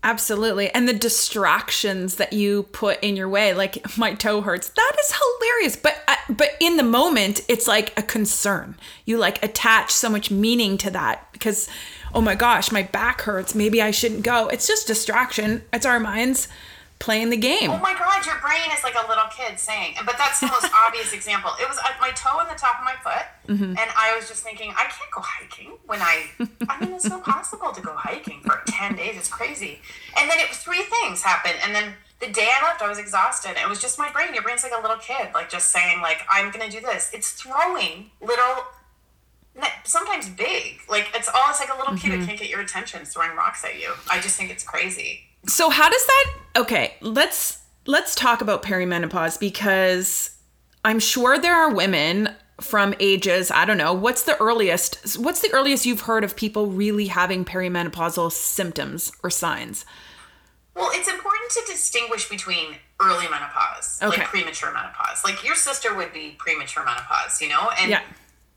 Absolutely. 0.04 0.70
And 0.70 0.88
the 0.88 0.92
distractions 0.92 2.16
that 2.16 2.32
you 2.32 2.64
put 2.64 3.02
in 3.02 3.16
your 3.16 3.28
way, 3.28 3.52
like 3.52 3.98
my 3.98 4.14
toe 4.14 4.40
hurts, 4.40 4.68
that 4.68 4.92
is 4.98 5.12
hilarious. 5.12 5.76
But 5.76 5.96
uh, 6.06 6.14
but 6.28 6.50
in 6.60 6.76
the 6.76 6.84
moment, 6.84 7.40
it's 7.48 7.66
like 7.66 7.98
a 7.98 8.02
concern. 8.02 8.76
You 9.06 9.18
like 9.18 9.42
attach 9.42 9.90
so 9.90 10.08
much 10.08 10.30
meaning 10.30 10.78
to 10.78 10.90
that 10.92 11.32
because 11.32 11.68
oh 12.14 12.20
my 12.20 12.36
gosh, 12.36 12.70
my 12.70 12.84
back 12.84 13.22
hurts, 13.22 13.56
maybe 13.56 13.82
I 13.82 13.90
shouldn't 13.90 14.22
go. 14.22 14.46
It's 14.48 14.68
just 14.68 14.86
distraction. 14.86 15.62
It's 15.72 15.84
our 15.84 15.98
minds 15.98 16.46
playing 16.98 17.30
the 17.30 17.36
game. 17.36 17.70
Oh 17.70 17.78
my 17.78 17.94
god, 17.94 18.26
your 18.26 18.38
brain 18.40 18.70
is 18.76 18.82
like 18.82 18.94
a 18.94 19.06
little 19.08 19.26
kid 19.30 19.58
saying, 19.58 19.94
but 20.04 20.16
that's 20.18 20.40
the 20.40 20.46
most 20.46 20.68
obvious 20.86 21.12
example. 21.12 21.52
It 21.60 21.68
was 21.68 21.78
at 21.78 22.00
my 22.00 22.10
toe 22.10 22.38
on 22.38 22.48
the 22.48 22.58
top 22.58 22.78
of 22.78 22.84
my 22.84 22.94
foot, 23.02 23.26
mm-hmm. 23.46 23.78
and 23.78 23.90
I 23.96 24.14
was 24.16 24.28
just 24.28 24.42
thinking, 24.42 24.70
I 24.76 24.84
can't 24.84 25.10
go 25.14 25.20
hiking 25.22 25.78
when 25.86 26.00
I. 26.02 26.30
I 26.68 26.80
mean, 26.80 26.94
it's 26.94 27.08
not 27.08 27.24
possible 27.24 27.72
to 27.72 27.80
go 27.80 27.94
hiking 27.94 28.40
for 28.42 28.62
ten 28.66 28.96
days. 28.96 29.16
It's 29.16 29.28
crazy. 29.28 29.80
And 30.18 30.30
then 30.30 30.38
it 30.38 30.48
was 30.48 30.58
three 30.58 30.82
things 30.82 31.22
happened, 31.22 31.56
and 31.64 31.74
then 31.74 31.94
the 32.20 32.28
day 32.28 32.48
I 32.50 32.66
left, 32.66 32.82
I 32.82 32.88
was 32.88 32.98
exhausted. 32.98 33.52
It 33.60 33.68
was 33.68 33.80
just 33.80 33.98
my 33.98 34.10
brain. 34.10 34.34
Your 34.34 34.42
brain's 34.42 34.64
like 34.64 34.72
a 34.76 34.82
little 34.82 34.98
kid, 34.98 35.28
like 35.34 35.50
just 35.50 35.70
saying, 35.70 36.00
like 36.00 36.22
I'm 36.30 36.50
gonna 36.50 36.70
do 36.70 36.80
this. 36.80 37.10
It's 37.12 37.32
throwing 37.32 38.10
little. 38.20 38.64
Sometimes 39.82 40.28
big, 40.28 40.80
like 40.88 41.08
it's 41.14 41.28
all. 41.28 41.50
It's 41.50 41.58
like 41.58 41.74
a 41.74 41.78
little 41.78 41.96
kid 41.96 42.12
that 42.12 42.18
mm-hmm. 42.18 42.26
can't 42.26 42.38
get 42.38 42.48
your 42.48 42.60
attention, 42.60 43.04
throwing 43.04 43.36
rocks 43.36 43.64
at 43.64 43.80
you. 43.80 43.92
I 44.08 44.20
just 44.20 44.36
think 44.36 44.50
it's 44.50 44.62
crazy. 44.62 45.27
So 45.48 45.70
how 45.70 45.88
does 45.90 46.06
that 46.06 46.24
Okay, 46.56 46.94
let's 47.00 47.58
let's 47.86 48.14
talk 48.14 48.40
about 48.40 48.62
perimenopause 48.62 49.38
because 49.40 50.30
I'm 50.84 50.98
sure 50.98 51.38
there 51.38 51.54
are 51.54 51.72
women 51.72 52.30
from 52.60 52.94
ages, 52.98 53.50
I 53.52 53.64
don't 53.64 53.78
know, 53.78 53.92
what's 53.92 54.22
the 54.24 54.36
earliest 54.40 55.18
what's 55.18 55.40
the 55.40 55.50
earliest 55.52 55.86
you've 55.86 56.02
heard 56.02 56.24
of 56.24 56.36
people 56.36 56.66
really 56.66 57.06
having 57.06 57.44
perimenopausal 57.44 58.32
symptoms 58.32 59.12
or 59.22 59.30
signs? 59.30 59.84
Well, 60.74 60.90
it's 60.92 61.08
important 61.08 61.50
to 61.52 61.62
distinguish 61.66 62.28
between 62.28 62.76
early 63.00 63.26
menopause, 63.28 63.98
Okay. 64.02 64.18
like 64.20 64.28
premature 64.28 64.72
menopause. 64.72 65.24
Like 65.24 65.44
your 65.44 65.54
sister 65.54 65.94
would 65.94 66.12
be 66.12 66.34
premature 66.38 66.84
menopause, 66.84 67.40
you 67.40 67.48
know? 67.48 67.70
And 67.78 67.90
Yeah. 67.90 68.02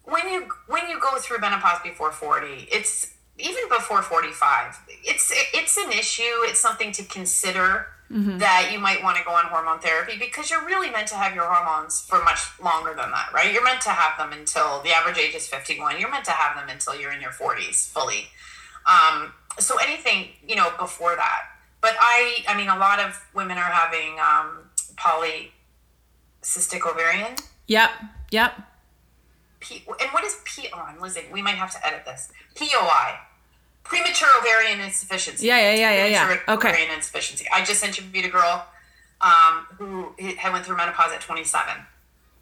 when 0.03 0.27
you 0.29 0.49
when 0.67 0.87
you 0.89 0.99
go 0.99 1.17
through 1.19 1.39
menopause 1.39 1.81
before 1.83 2.11
40, 2.11 2.67
it's 2.71 3.07
even 3.41 3.67
before 3.69 4.01
45. 4.01 4.79
It's 5.03 5.31
it's 5.53 5.77
an 5.77 5.91
issue, 5.91 6.21
it's 6.43 6.59
something 6.59 6.91
to 6.93 7.03
consider 7.03 7.87
that 8.39 8.71
you 8.73 8.79
might 8.79 9.01
want 9.01 9.15
to 9.17 9.23
go 9.23 9.31
on 9.31 9.45
hormone 9.45 9.79
therapy 9.79 10.17
because 10.19 10.51
you're 10.51 10.65
really 10.65 10.89
meant 10.89 11.07
to 11.07 11.15
have 11.15 11.33
your 11.33 11.45
hormones 11.45 12.01
for 12.01 12.21
much 12.23 12.39
longer 12.61 12.89
than 12.89 13.09
that, 13.11 13.29
right? 13.33 13.53
You're 13.53 13.63
meant 13.63 13.79
to 13.81 13.89
have 13.89 14.17
them 14.17 14.37
until 14.37 14.81
the 14.81 14.91
average 14.91 15.17
age 15.17 15.33
is 15.33 15.47
51. 15.47 15.97
You're 15.97 16.11
meant 16.11 16.25
to 16.25 16.31
have 16.31 16.57
them 16.57 16.67
until 16.67 16.99
you're 16.99 17.13
in 17.13 17.21
your 17.21 17.31
40s 17.31 17.89
fully. 17.89 18.27
Um, 18.85 19.31
so 19.59 19.77
anything, 19.77 20.27
you 20.45 20.57
know, 20.57 20.71
before 20.77 21.15
that. 21.15 21.43
But 21.79 21.95
I, 21.99 22.43
I 22.49 22.57
mean, 22.57 22.67
a 22.67 22.77
lot 22.77 22.99
of 22.99 23.25
women 23.33 23.57
are 23.57 23.71
having 23.71 24.19
um, 24.19 24.69
polycystic 26.43 26.85
ovarian. 26.85 27.35
Yep. 27.67 27.91
Yep. 28.31 28.61
P- 29.61 29.83
and 29.87 30.09
what 30.11 30.23
is 30.25 30.37
P? 30.43 30.67
Oh, 30.73 30.79
I'm 30.79 30.99
losing. 30.99 31.31
We 31.31 31.41
might 31.41 31.55
have 31.55 31.71
to 31.71 31.87
edit 31.87 32.03
this. 32.05 32.29
POI, 32.55 33.19
premature 33.83 34.29
ovarian 34.39 34.79
insufficiency. 34.79 35.45
Yeah, 35.47 35.59
yeah, 35.59 35.73
yeah, 35.75 35.91
yeah, 35.91 36.05
yeah. 36.05 36.25
Premature 36.25 36.53
Okay. 36.55 36.69
Ovarian 36.69 36.91
insufficiency. 36.95 37.45
I 37.53 37.63
just 37.63 37.83
interviewed 37.83 38.25
a 38.25 38.29
girl 38.29 38.65
um, 39.21 39.67
who 39.77 40.13
had 40.37 40.53
went 40.53 40.65
through 40.65 40.77
menopause 40.77 41.11
at 41.11 41.21
27. 41.21 41.73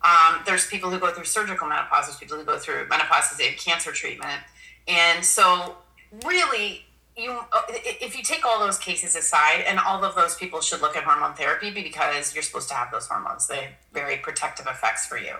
Um, 0.01 0.41
there's 0.45 0.65
people 0.67 0.89
who 0.89 0.99
go 0.99 1.11
through 1.11 1.25
surgical 1.25 1.67
menopause. 1.67 2.05
There's 2.07 2.17
people 2.17 2.37
who 2.37 2.43
go 2.45 2.57
through 2.57 2.87
menopause 2.87 3.25
because 3.25 3.37
they 3.37 3.47
have 3.49 3.57
cancer 3.59 3.91
treatment. 3.91 4.41
And 4.87 5.23
so, 5.25 5.75
really, 6.25 6.85
you 7.17 7.31
uh, 7.31 7.61
if 7.69 8.17
you 8.17 8.23
take 8.23 8.45
all 8.45 8.59
those 8.59 8.77
cases 8.77 9.15
aside, 9.15 9.65
and 9.67 9.77
all 9.79 10.03
of 10.03 10.15
those 10.15 10.35
people 10.35 10.61
should 10.61 10.81
look 10.81 10.95
at 10.95 11.03
hormone 11.03 11.33
therapy 11.35 11.69
because 11.69 12.33
you're 12.33 12.43
supposed 12.43 12.69
to 12.69 12.75
have 12.75 12.91
those 12.91 13.07
hormones. 13.07 13.47
They 13.47 13.57
have 13.57 13.71
very 13.93 14.17
protective 14.17 14.67
effects 14.67 15.05
for 15.05 15.17
you. 15.17 15.35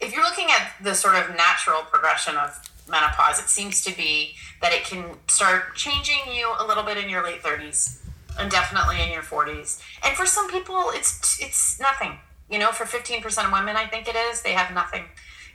If 0.00 0.12
you're 0.12 0.24
looking 0.24 0.48
at 0.50 0.72
the 0.82 0.94
sort 0.94 1.14
of 1.14 1.34
natural 1.34 1.80
progression 1.82 2.36
of 2.36 2.60
menopause, 2.88 3.38
it 3.38 3.48
seems 3.48 3.82
to 3.84 3.96
be 3.96 4.34
that 4.60 4.72
it 4.72 4.84
can 4.84 5.04
start 5.28 5.74
changing 5.74 6.20
you 6.32 6.52
a 6.60 6.66
little 6.66 6.82
bit 6.82 6.96
in 6.96 7.08
your 7.08 7.22
late 7.22 7.42
30s 7.42 7.98
and 8.38 8.50
definitely 8.50 9.02
in 9.02 9.10
your 9.10 9.22
40s. 9.22 9.80
And 10.04 10.16
for 10.16 10.26
some 10.26 10.50
people, 10.50 10.90
it's 10.92 11.40
it's 11.40 11.80
nothing. 11.80 12.18
You 12.50 12.58
know, 12.58 12.72
for 12.72 12.84
15% 12.84 13.46
of 13.46 13.52
women, 13.52 13.76
I 13.76 13.86
think 13.86 14.06
it 14.08 14.16
is, 14.16 14.42
they 14.42 14.52
have 14.52 14.74
nothing. 14.74 15.04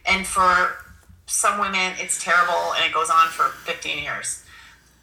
And 0.05 0.25
for 0.25 0.75
some 1.27 1.59
women, 1.59 1.93
it's 1.97 2.23
terrible 2.23 2.73
and 2.75 2.83
it 2.85 2.93
goes 2.93 3.09
on 3.09 3.27
for 3.27 3.49
15 3.65 4.01
years. 4.03 4.43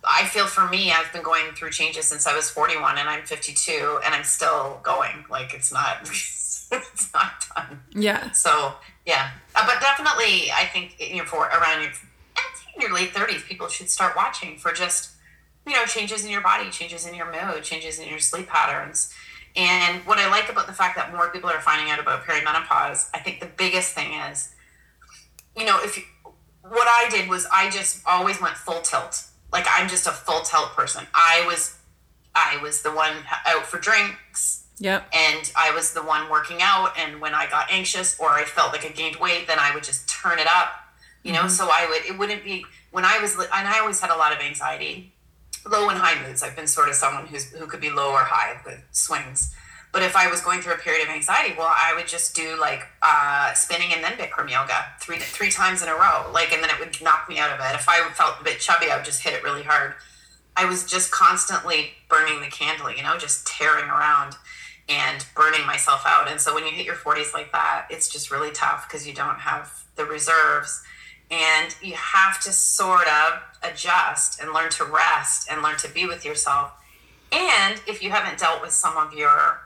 I 0.09 0.25
feel 0.25 0.47
for 0.47 0.69
me, 0.69 0.93
I've 0.93 1.13
been 1.13 1.23
going 1.23 1.53
through 1.55 1.71
changes 1.71 2.07
since 2.07 2.27
I 2.27 2.35
was 2.35 2.49
41 2.51 2.99
and 2.99 3.09
I'm 3.09 3.25
52 3.25 4.01
and 4.05 4.15
I'm 4.15 4.25
still 4.25 4.81
going. 4.83 5.25
Like 5.31 5.55
it's 5.55 5.73
not, 5.73 5.99
it's 6.73 7.13
not 7.15 7.47
done. 7.55 7.81
Yeah. 7.93 8.31
So 8.33 8.75
yeah, 9.07 9.31
uh, 9.55 9.65
but 9.67 9.81
definitely, 9.81 10.51
I 10.51 10.69
think 10.73 10.97
you 10.99 11.19
know 11.19 11.25
for 11.25 11.47
around 11.47 11.83
your 11.83 11.93
in 12.77 12.83
your 12.83 12.95
late 12.95 13.11
thirties, 13.13 13.43
people 13.43 13.69
should 13.69 13.91
start 13.91 14.15
watching 14.15 14.57
for 14.59 14.73
just 14.73 15.11
you 15.67 15.73
know 15.73 15.85
changes 15.85 16.25
in 16.25 16.31
your 16.31 16.43
body, 16.43 16.71
changes 16.71 17.07
in 17.07 17.15
your 17.15 17.27
mood, 17.27 17.65
changes 17.65 17.99
in 17.99 18.09
your 18.09 18.19
sleep 18.21 18.47
patterns. 18.49 19.13
And 19.57 20.05
what 20.05 20.19
I 20.19 20.29
like 20.31 20.51
about 20.51 20.67
the 20.67 20.75
fact 20.75 20.97
that 20.97 21.13
more 21.13 21.31
people 21.31 21.49
are 21.49 21.61
finding 21.61 21.91
out 21.91 21.99
about 21.99 22.25
perimenopause, 22.25 23.09
I 23.15 23.21
think 23.21 23.41
the 23.41 23.47
biggest 23.57 23.95
thing 23.95 24.13
is, 24.13 24.53
you 25.57 25.65
know, 25.65 25.79
if 25.83 25.97
you, 25.97 26.03
what 26.61 26.87
I 26.87 27.09
did 27.11 27.29
was 27.29 27.47
I 27.51 27.71
just 27.71 28.03
always 28.07 28.39
went 28.41 28.55
full 28.57 28.83
tilt. 28.83 29.25
Like 29.51 29.65
I'm 29.71 29.89
just 29.89 30.07
a 30.07 30.11
full 30.11 30.43
tilt 30.43 30.73
person. 30.77 31.07
I 31.15 31.43
was, 31.47 31.79
I 32.35 32.59
was 32.63 32.83
the 32.83 32.91
one 32.93 33.13
out 33.47 33.65
for 33.65 33.79
drinks 33.79 34.65
Yep. 34.79 35.09
and 35.15 35.51
I 35.57 35.71
was 35.71 35.95
the 35.95 36.03
one 36.03 36.29
working 36.29 36.59
out. 36.61 36.93
And 36.99 37.19
when 37.23 37.33
I 37.33 37.49
got 37.49 37.73
anxious 37.73 38.21
or 38.21 38.29
I 38.29 38.45
felt 38.45 38.73
like 38.73 38.85
I 38.85 38.91
gained 38.91 39.17
weight, 39.17 39.47
then 39.47 39.59
I 39.59 39.73
would 39.75 39.85
just 39.85 40.07
turn 40.07 40.39
it 40.39 40.47
up, 40.47 40.69
you 41.27 41.33
know. 41.33 41.49
So 41.49 41.69
I 41.71 41.87
would, 41.89 42.11
it 42.11 42.19
wouldn't 42.19 42.45
be 42.45 42.65
when 42.93 43.05
I 43.05 43.19
was, 43.19 43.35
and 43.35 43.69
I 43.69 43.81
always 43.81 44.01
had 44.01 44.11
a 44.11 44.17
lot 44.17 44.33
of 44.33 44.39
anxiety, 44.41 45.13
low 45.71 45.89
and 45.89 45.99
high 45.99 46.27
moods. 46.27 46.43
I've 46.43 46.57
been 46.57 46.67
sort 46.67 46.89
of 46.89 46.95
someone 46.95 47.27
who's 47.27 47.51
who 47.53 47.67
could 47.67 47.81
be 47.81 47.91
low 47.91 48.13
or 48.13 48.25
high 48.25 48.61
with 48.65 48.83
swings, 48.93 49.55
But 49.93 50.03
if 50.03 50.15
I 50.15 50.31
was 50.31 50.41
going 50.41 50.61
through 50.61 50.75
a 50.75 50.79
period 50.79 51.03
of 51.07 51.13
anxiety, 51.13 51.55
well, 51.59 51.71
I 51.71 51.95
would 51.97 52.07
just 52.07 52.37
do 52.37 52.59
like 52.61 52.87
uh, 53.03 53.53
spinning 53.55 53.93
and 53.93 54.05
then 54.05 54.13
Bikram 54.13 54.51
yoga 54.51 54.87
three 55.01 55.19
three 55.19 55.51
times 55.51 55.83
in 55.83 55.89
a 55.89 55.95
row, 55.95 56.31
like, 56.33 56.53
and 56.53 56.63
then 56.63 56.71
it 56.71 56.79
would 56.79 57.01
knock 57.03 57.29
me 57.29 57.39
out 57.39 57.51
of 57.51 57.59
it. 57.61 57.75
If 57.75 57.89
I 57.89 58.09
felt 58.11 58.41
a 58.41 58.45
bit 58.45 58.61
chubby, 58.61 58.91
I 58.91 58.97
would 58.97 59.05
just 59.05 59.23
hit 59.23 59.35
it 59.35 59.43
really 59.43 59.63
hard. 59.63 59.95
I 60.57 60.65
was 60.65 60.87
just 60.87 61.11
constantly 61.11 61.91
burning 62.09 62.41
the 62.41 62.47
candle, 62.47 62.91
you 62.91 63.03
know, 63.03 63.19
just 63.19 63.47
tearing 63.47 63.85
around 63.91 64.37
and 64.89 65.27
burning 65.35 65.67
myself 65.67 66.03
out. 66.07 66.29
And 66.31 66.41
so 66.41 66.55
when 66.55 66.65
you 66.65 66.71
hit 66.71 66.87
your 66.87 66.95
40s 66.95 67.35
like 67.35 67.53
that, 67.53 67.87
it's 67.91 68.09
just 68.09 68.31
really 68.31 68.53
tough 68.53 68.89
because 68.89 69.07
you 69.07 69.13
don't 69.13 69.41
have 69.41 69.85
the 69.97 70.05
reserves 70.05 70.83
and 71.31 71.75
you 71.83 71.95
have 71.95 72.41
to 72.41 72.53
sort 72.53 73.07
of 73.09 73.43
adjust 73.63 74.41
and 74.41 74.53
learn 74.53 74.71
to 74.71 74.85
rest 74.85 75.49
and 75.51 75.63
learn 75.63 75.77
to 75.79 75.89
be 75.89 76.07
with 76.07 76.25
yourself. 76.25 76.73
And 77.33 77.81
if 77.87 78.03
you 78.03 78.11
haven't 78.11 78.39
dealt 78.39 78.63
with 78.63 78.73
some 78.73 78.97
of 78.97 79.13
your 79.13 79.61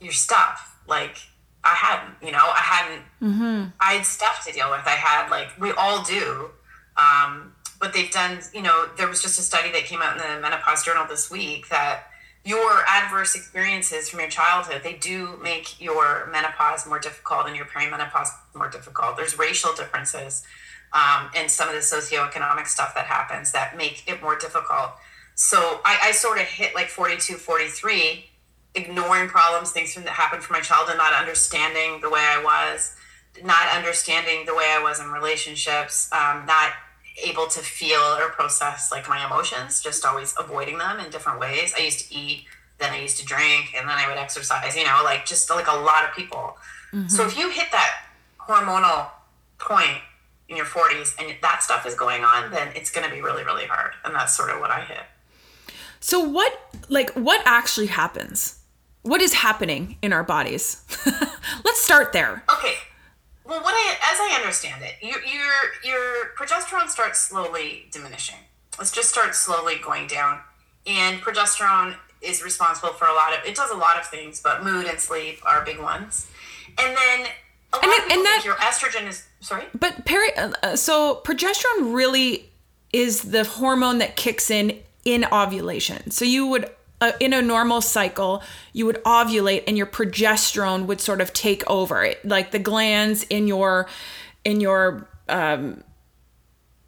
your 0.00 0.12
stuff, 0.12 0.76
like 0.86 1.18
I 1.64 1.74
hadn't, 1.74 2.14
you 2.24 2.32
know, 2.32 2.44
I 2.44 2.58
hadn't, 2.58 3.02
mm-hmm. 3.22 3.68
I 3.80 3.94
had 3.94 4.06
stuff 4.06 4.44
to 4.46 4.52
deal 4.52 4.70
with. 4.70 4.82
I 4.84 4.90
had 4.90 5.30
like 5.30 5.48
we 5.58 5.70
all 5.72 6.02
do. 6.02 6.50
Um, 6.96 7.54
but 7.80 7.92
they've 7.94 8.10
done, 8.10 8.38
you 8.54 8.62
know, 8.62 8.88
there 8.96 9.08
was 9.08 9.22
just 9.22 9.38
a 9.38 9.42
study 9.42 9.72
that 9.72 9.84
came 9.84 10.02
out 10.02 10.16
in 10.16 10.18
the 10.18 10.40
menopause 10.40 10.84
journal 10.84 11.06
this 11.08 11.30
week 11.30 11.68
that 11.68 12.04
your 12.44 12.84
adverse 12.88 13.34
experiences 13.34 14.08
from 14.08 14.20
your 14.20 14.28
childhood 14.28 14.80
they 14.82 14.94
do 14.94 15.38
make 15.42 15.80
your 15.80 16.28
menopause 16.32 16.86
more 16.86 16.98
difficult 16.98 17.46
and 17.46 17.54
your 17.54 17.66
perimenopause 17.66 18.28
more 18.54 18.68
difficult 18.68 19.16
there's 19.16 19.38
racial 19.38 19.72
differences 19.74 20.44
um, 20.94 21.30
and 21.34 21.50
some 21.50 21.68
of 21.68 21.74
the 21.74 21.80
socioeconomic 21.80 22.66
stuff 22.66 22.94
that 22.94 23.06
happens 23.06 23.52
that 23.52 23.76
make 23.76 24.04
it 24.06 24.22
more 24.22 24.38
difficult 24.38 24.90
so 25.34 25.80
I, 25.84 25.98
I 26.04 26.12
sort 26.12 26.38
of 26.38 26.44
hit 26.44 26.74
like 26.74 26.88
42 26.88 27.34
43 27.34 28.26
ignoring 28.74 29.28
problems 29.28 29.72
things 29.72 29.94
that 29.94 30.06
happened 30.06 30.42
from 30.42 30.54
my 30.54 30.60
childhood 30.60 30.96
not 30.96 31.12
understanding 31.12 32.00
the 32.00 32.08
way 32.08 32.20
i 32.20 32.42
was 32.42 32.94
not 33.42 33.68
understanding 33.74 34.46
the 34.46 34.54
way 34.54 34.74
i 34.76 34.82
was 34.82 35.00
in 35.00 35.08
relationships 35.10 36.10
um, 36.12 36.46
not 36.46 36.72
able 37.24 37.46
to 37.46 37.60
feel 37.60 38.00
or 38.00 38.30
process 38.30 38.90
like 38.90 39.08
my 39.08 39.24
emotions, 39.26 39.80
just 39.80 40.04
always 40.04 40.34
avoiding 40.38 40.78
them 40.78 41.00
in 41.00 41.10
different 41.10 41.38
ways. 41.38 41.74
I 41.76 41.82
used 41.82 42.08
to 42.08 42.14
eat, 42.14 42.44
then 42.78 42.92
I 42.92 43.00
used 43.00 43.18
to 43.18 43.24
drink, 43.24 43.74
and 43.76 43.88
then 43.88 43.96
I 43.96 44.08
would 44.08 44.18
exercise, 44.18 44.76
you 44.76 44.84
know, 44.84 45.00
like 45.04 45.26
just 45.26 45.50
like 45.50 45.68
a 45.68 45.76
lot 45.76 46.04
of 46.04 46.14
people. 46.14 46.56
Mm-hmm. 46.92 47.08
So 47.08 47.26
if 47.26 47.36
you 47.36 47.50
hit 47.50 47.70
that 47.72 48.06
hormonal 48.40 49.08
point 49.58 49.98
in 50.48 50.56
your 50.56 50.66
40s 50.66 51.14
and 51.18 51.34
that 51.42 51.62
stuff 51.62 51.86
is 51.86 51.94
going 51.94 52.24
on, 52.24 52.50
then 52.50 52.68
it's 52.74 52.90
going 52.90 53.08
to 53.08 53.14
be 53.14 53.22
really, 53.22 53.44
really 53.44 53.66
hard. 53.66 53.92
And 54.04 54.14
that's 54.14 54.36
sort 54.36 54.50
of 54.50 54.60
what 54.60 54.70
I 54.70 54.80
hit. 54.80 55.02
So, 56.00 56.20
what, 56.20 56.58
like, 56.88 57.10
what 57.10 57.40
actually 57.44 57.86
happens? 57.86 58.58
What 59.02 59.22
is 59.22 59.34
happening 59.34 59.96
in 60.02 60.12
our 60.12 60.24
bodies? 60.24 60.82
Let's 61.64 61.80
start 61.80 62.12
there. 62.12 62.44
Okay. 62.52 62.74
Well, 63.44 63.62
what 63.62 63.74
I, 63.74 63.96
as 64.12 64.18
I 64.20 64.38
understand 64.40 64.84
it, 64.84 64.94
your 65.02 65.20
your 65.24 65.52
your 65.84 66.34
progesterone 66.38 66.88
starts 66.88 67.20
slowly 67.20 67.86
diminishing. 67.90 68.38
Let's 68.78 68.92
just 68.92 69.10
start 69.10 69.34
slowly 69.34 69.76
going 69.82 70.06
down, 70.06 70.40
and 70.86 71.20
progesterone 71.20 71.96
is 72.20 72.42
responsible 72.42 72.90
for 72.90 73.06
a 73.06 73.12
lot 73.12 73.36
of. 73.36 73.44
It 73.44 73.56
does 73.56 73.70
a 73.70 73.76
lot 73.76 73.98
of 73.98 74.06
things, 74.06 74.40
but 74.40 74.62
mood 74.62 74.86
and 74.86 75.00
sleep 75.00 75.40
are 75.44 75.64
big 75.64 75.80
ones. 75.80 76.28
And 76.78 76.96
then 76.96 77.26
a 77.72 77.76
lot 77.76 77.84
and, 77.84 77.92
of 77.92 78.08
people 78.08 78.16
and 78.16 78.26
that, 78.26 78.42
your 78.44 78.54
estrogen 78.56 79.08
is 79.08 79.26
sorry. 79.40 79.64
But 79.78 80.04
peri, 80.04 80.28
uh, 80.36 80.76
so 80.76 81.20
progesterone 81.24 81.94
really 81.94 82.50
is 82.92 83.22
the 83.22 83.44
hormone 83.44 83.98
that 83.98 84.16
kicks 84.16 84.50
in 84.50 84.78
in 85.04 85.24
ovulation. 85.32 86.10
So 86.10 86.24
you 86.24 86.46
would 86.46 86.70
uh, 87.02 87.10
in 87.18 87.32
a 87.32 87.42
normal 87.42 87.80
cycle, 87.80 88.44
you 88.72 88.86
would 88.86 89.02
ovulate 89.02 89.64
and 89.66 89.76
your 89.76 89.86
progesterone 89.86 90.86
would 90.86 91.00
sort 91.00 91.20
of 91.20 91.32
take 91.32 91.68
over 91.68 92.04
it. 92.04 92.24
Like 92.24 92.52
the 92.52 92.60
glands 92.60 93.24
in 93.24 93.48
your, 93.48 93.88
in 94.44 94.60
your, 94.60 95.08
um, 95.28 95.82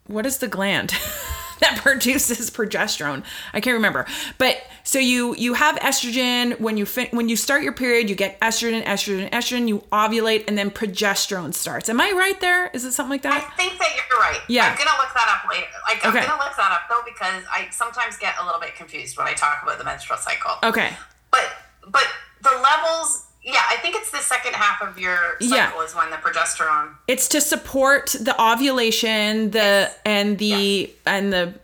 what 0.07 0.25
is 0.25 0.39
the 0.39 0.47
gland? 0.47 0.91
that 1.61 1.81
produces 1.83 2.49
progesterone. 2.49 3.25
I 3.53 3.61
can't 3.61 3.75
remember. 3.75 4.07
But 4.39 4.63
so 4.87 4.99
you 4.99 5.35
you 5.37 5.55
have 5.55 5.77
estrogen 5.77 6.61
when 6.61 6.77
you 6.77 6.85
fin- 6.85 7.09
when 7.11 7.31
you 7.31 7.37
start 7.37 7.63
your 7.63 7.73
period, 7.73 8.11
you 8.11 8.15
get 8.15 8.39
estrogen, 8.41 8.85
estrogen, 8.85 9.31
estrogen. 9.31 9.67
You 9.67 9.79
ovulate, 9.91 10.45
and 10.47 10.59
then 10.59 10.71
progesterone 10.71 11.55
starts. 11.55 11.89
Am 11.89 12.01
I 12.03 12.13
right 12.13 12.39
there? 12.41 12.69
Is 12.69 12.85
it 12.85 12.93
something 12.93 13.11
like 13.11 13.23
that? 13.23 13.33
I 13.33 13.57
think 13.57 13.79
that 13.79 13.89
you're 13.97 14.19
right. 14.19 14.41
Yeah. 14.47 14.67
I'm 14.67 14.77
gonna 14.77 14.91
look 14.99 15.15
that 15.15 15.41
up 15.43 15.51
later. 15.51 15.67
Like 15.89 16.05
I'm 16.05 16.13
gonna 16.13 16.43
look 16.43 16.55
that 16.57 16.71
up 16.71 16.83
though 16.91 17.01
because 17.07 17.45
I 17.51 17.69
sometimes 17.71 18.19
get 18.19 18.35
a 18.39 18.45
little 18.45 18.61
bit 18.61 18.77
confused 18.77 19.17
when 19.17 19.27
I 19.27 19.33
talk 19.33 19.63
about 19.63 19.79
the 19.79 19.85
menstrual 19.85 20.19
cycle. 20.19 20.53
Okay. 20.63 20.93
But 21.31 21.51
but 21.89 22.07
the 22.43 22.51
levels 22.51 23.25
yeah, 23.43 23.61
I 23.69 23.77
think 23.77 23.95
it's 23.95 24.11
the 24.11 24.19
second 24.19 24.55
half 24.55 24.81
of 24.81 24.99
your 24.99 25.37
cycle 25.41 25.51
yeah. 25.51 25.85
is 25.85 25.95
when 25.95 26.11
the 26.11 26.17
progesterone. 26.17 26.95
It's 27.09 27.29
to 27.29 27.43
support 27.43 28.15
the 28.19 28.35
ovulation, 28.41 29.51
the 29.51 29.59
yes. 29.59 29.99
and 30.07 30.39
the 30.39 30.91
and 31.05 31.33
the 31.33 31.55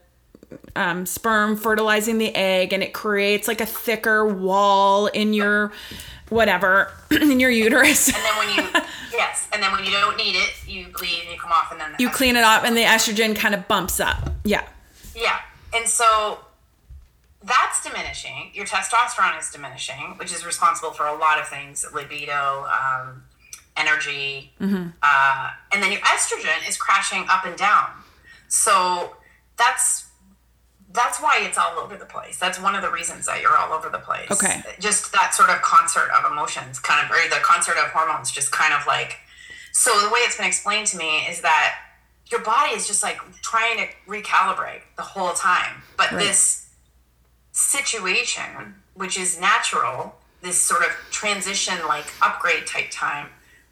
um, 0.77 1.07
sperm 1.07 1.57
fertilizing 1.57 2.19
the 2.19 2.35
egg, 2.35 2.73
and 2.73 2.83
it 2.83 2.93
creates 2.93 3.49
like 3.49 3.61
a 3.61 3.67
thicker 3.67 4.27
wall 4.27 5.07
in 5.07 5.33
your 5.33 5.73
whatever 6.29 6.93
in 7.11 7.41
your 7.41 7.51
uterus. 7.51 8.09
And 8.09 8.17
then 8.17 8.39
when 8.39 8.49
you 8.57 8.83
yes, 9.13 9.49
and 9.53 9.63
then 9.63 9.73
when 9.73 9.85
you 9.85 9.91
don't 9.91 10.17
need 10.17 10.37
it, 10.37 10.55
you 10.67 10.87
bleed 10.89 11.21
and 11.23 11.33
you 11.33 11.39
come 11.39 11.53
off, 11.53 11.71
and 11.73 11.81
then 11.81 11.93
the 11.93 12.03
you 12.03 12.11
clean 12.11 12.37
it 12.37 12.45
off, 12.45 12.65
and 12.65 12.77
the 12.77 12.83
estrogen 12.83 13.37
kind 13.37 13.55
of 13.55 13.67
bumps 13.69 14.01
up. 14.01 14.31
Yeah. 14.45 14.67
Yeah, 15.15 15.41
and 15.75 15.89
so 15.89 16.39
that's 17.43 17.83
diminishing. 17.83 18.51
Your 18.53 18.67
testosterone 18.67 19.39
is 19.39 19.51
diminishing, 19.51 20.15
which 20.19 20.33
is 20.33 20.45
responsible 20.45 20.93
for 20.93 21.07
a 21.07 21.17
lot 21.17 21.41
of 21.41 21.49
things 21.49 21.85
libido, 21.93 22.67
um, 22.67 23.25
energy. 23.77 24.53
Mm-hmm. 24.61 24.89
Uh, 25.03 25.51
and 25.73 25.83
then 25.83 25.91
your 25.91 26.01
estrogen 26.03 26.69
is 26.69 26.77
crashing 26.77 27.25
up 27.29 27.47
and 27.47 27.57
down. 27.57 27.89
So 28.49 29.17
that's 29.57 30.10
that's 30.93 31.21
why 31.21 31.41
it's 31.43 31.57
all 31.57 31.79
over 31.79 31.97
the 31.97 32.07
place. 32.07 32.39
That's 32.39 32.61
one 32.61 32.75
of 32.75 32.83
the 32.83 32.91
reasons 32.91 33.27
that 33.27 33.41
you're 33.41 33.57
all 33.57 33.73
over 33.73 33.89
the 33.89 33.99
place. 33.99 34.31
Okay. 34.31 34.63
Just 34.81 35.13
that 35.13 35.35
sort 35.35 35.51
of 35.51 35.63
concert 35.63 36.09
of 36.11 36.31
emotions, 36.31 36.79
kind 36.79 37.05
of, 37.05 37.11
or 37.11 37.29
the 37.29 37.41
concert 37.43 37.77
of 37.77 37.91
hormones, 37.91 38.31
just 38.31 38.51
kind 38.51 38.75
of 38.75 38.87
like. 38.87 39.19
So 39.73 39.91
the 40.01 40.09
way 40.09 40.21
it's 40.21 40.37
been 40.37 40.47
explained 40.47 40.89
to 40.89 40.97
me 40.97 41.27
is 41.29 41.43
that 41.43 41.77
your 42.31 42.41
body 42.41 42.75
is 42.75 42.87
just 42.87 43.03
like 43.03 43.19
trying 43.43 43.79
to 43.79 43.87
recalibrate 44.09 44.83
the 44.97 45.03
whole 45.03 45.33
time, 45.33 45.83
but 45.97 46.11
right. 46.11 46.21
this 46.21 46.69
situation, 47.53 48.75
which 48.95 49.19
is 49.19 49.41
natural, 49.41 50.15
this 50.43 50.61
sort 50.61 50.83
of 50.83 50.91
transition, 51.11 51.75
like 51.87 52.07
upgrade 52.23 52.67
type 52.67 52.91
time, 52.91 53.29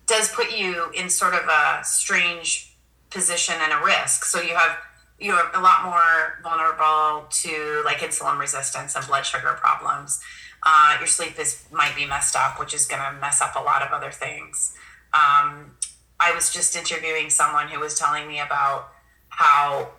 does 0.07 0.31
put 0.33 0.57
you 0.57 0.91
in 0.97 1.09
sort 1.09 1.35
of 1.35 1.49
a 1.49 1.81
strange 1.85 2.77
position 3.11 3.55
and 3.61 3.73
a 3.73 3.85
risk. 3.85 4.25
So 4.25 4.41
you 4.41 4.55
have 4.55 4.77
you're 5.19 5.51
a 5.55 5.61
lot 5.61 5.85
more 5.85 6.39
vulnerable 6.43 7.27
to 7.29 7.83
like 7.85 7.99
insulin 7.99 8.39
resistance 8.39 8.95
and 8.95 9.07
blood 9.07 9.27
sugar 9.27 9.57
problems. 9.61 10.21
Uh, 10.65 10.97
your 10.99 11.07
sleep 11.07 11.39
is 11.39 11.65
might 11.73 11.95
be 11.97 12.07
messed 12.07 12.37
up, 12.37 12.59
which 12.59 12.75
is 12.75 12.87
going 12.87 13.03
to 13.03 13.21
mess 13.21 13.41
up 13.41 13.57
a 13.57 13.61
lot 13.61 13.83
of 13.83 13.93
other 13.93 14.11
things. 14.11 14.75
Um, 15.13 15.73
I 16.21 16.33
was 16.35 16.53
just 16.53 16.77
interviewing 16.77 17.31
someone 17.31 17.69
who 17.69 17.81
was 17.81 17.99
telling 17.99 18.27
me 18.29 18.41
about 18.41 18.89
how 19.29 19.91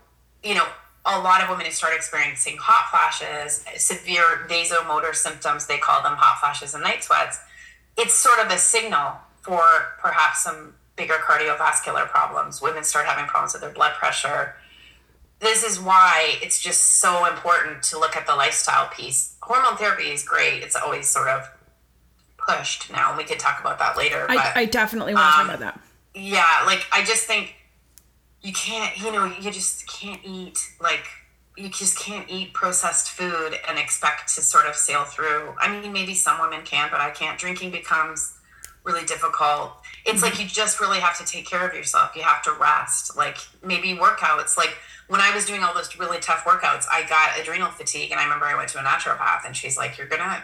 you 0.43 0.55
know 0.55 0.67
a 1.05 1.19
lot 1.19 1.41
of 1.41 1.49
women 1.49 1.65
who 1.65 1.71
start 1.71 1.93
experiencing 1.95 2.57
hot 2.59 2.89
flashes, 2.91 3.63
severe 3.81 4.45
vasomotor 4.49 5.15
symptoms, 5.15 5.65
they 5.65 5.77
call 5.77 6.03
them 6.03 6.15
hot 6.17 6.39
flashes 6.39 6.73
and 6.73 6.83
night 6.83 7.03
sweats. 7.03 7.39
It's 7.97 8.13
sort 8.13 8.39
of 8.39 8.51
a 8.51 8.57
signal 8.57 9.13
for 9.41 9.61
perhaps 9.99 10.43
some 10.43 10.75
bigger 10.95 11.15
cardiovascular 11.15 12.07
problems. 12.07 12.61
Women 12.61 12.83
start 12.83 13.05
having 13.05 13.25
problems 13.25 13.53
with 13.53 13.61
their 13.61 13.71
blood 13.71 13.93
pressure. 13.93 14.55
This 15.39 15.63
is 15.63 15.79
why 15.79 16.37
it's 16.41 16.59
just 16.59 16.99
so 16.99 17.25
important 17.25 17.83
to 17.83 17.99
look 17.99 18.17
at 18.17 18.27
the 18.27 18.35
lifestyle 18.35 18.89
piece. 18.89 19.35
Hormone 19.41 19.77
therapy 19.77 20.05
is 20.05 20.23
great. 20.23 20.63
It's 20.63 20.75
always 20.75 21.07
sort 21.07 21.29
of 21.29 21.49
pushed 22.37 22.91
now. 22.91 23.15
We 23.17 23.23
could 23.23 23.39
talk 23.39 23.59
about 23.61 23.79
that 23.79 23.97
later. 23.97 24.25
But, 24.27 24.37
I, 24.37 24.51
I 24.55 24.65
definitely 24.65 25.13
want 25.13 25.33
to 25.33 25.39
um, 25.39 25.47
talk 25.47 25.55
about 25.55 25.59
that. 25.59 25.81
Yeah, 26.13 26.63
like 26.65 26.85
I 26.91 27.03
just 27.03 27.23
think 27.25 27.55
you 28.41 28.53
can't 28.53 28.97
you 28.97 29.11
know 29.11 29.25
you 29.25 29.51
just 29.51 29.87
can't 29.87 30.21
eat 30.23 30.59
like 30.81 31.05
you 31.57 31.69
just 31.69 31.99
can't 31.99 32.29
eat 32.29 32.53
processed 32.53 33.09
food 33.09 33.55
and 33.67 33.77
expect 33.77 34.33
to 34.33 34.41
sort 34.41 34.65
of 34.65 34.75
sail 34.75 35.03
through 35.03 35.53
i 35.59 35.69
mean 35.69 35.91
maybe 35.91 36.13
some 36.13 36.39
women 36.39 36.61
can 36.63 36.89
but 36.89 37.01
i 37.01 37.09
can't 37.09 37.37
drinking 37.37 37.71
becomes 37.71 38.37
really 38.83 39.05
difficult 39.05 39.78
it's 40.09 40.21
mm-hmm. 40.21 40.25
like 40.25 40.39
you 40.39 40.45
just 40.45 40.79
really 40.79 40.99
have 40.99 41.17
to 41.17 41.25
take 41.25 41.45
care 41.45 41.67
of 41.67 41.73
yourself 41.73 42.15
you 42.15 42.21
have 42.21 42.41
to 42.41 42.51
rest 42.53 43.15
like 43.15 43.37
maybe 43.63 43.89
workouts 43.89 44.57
like 44.57 44.75
when 45.07 45.21
i 45.21 45.33
was 45.33 45.45
doing 45.45 45.63
all 45.63 45.73
those 45.73 45.97
really 45.97 46.19
tough 46.19 46.43
workouts 46.45 46.85
i 46.91 47.05
got 47.07 47.39
adrenal 47.39 47.69
fatigue 47.71 48.11
and 48.11 48.19
i 48.19 48.23
remember 48.23 48.45
i 48.45 48.55
went 48.55 48.69
to 48.69 48.79
a 48.79 48.81
naturopath 48.81 49.45
and 49.45 49.55
she's 49.55 49.77
like 49.77 49.97
you're 49.97 50.07
gonna 50.07 50.43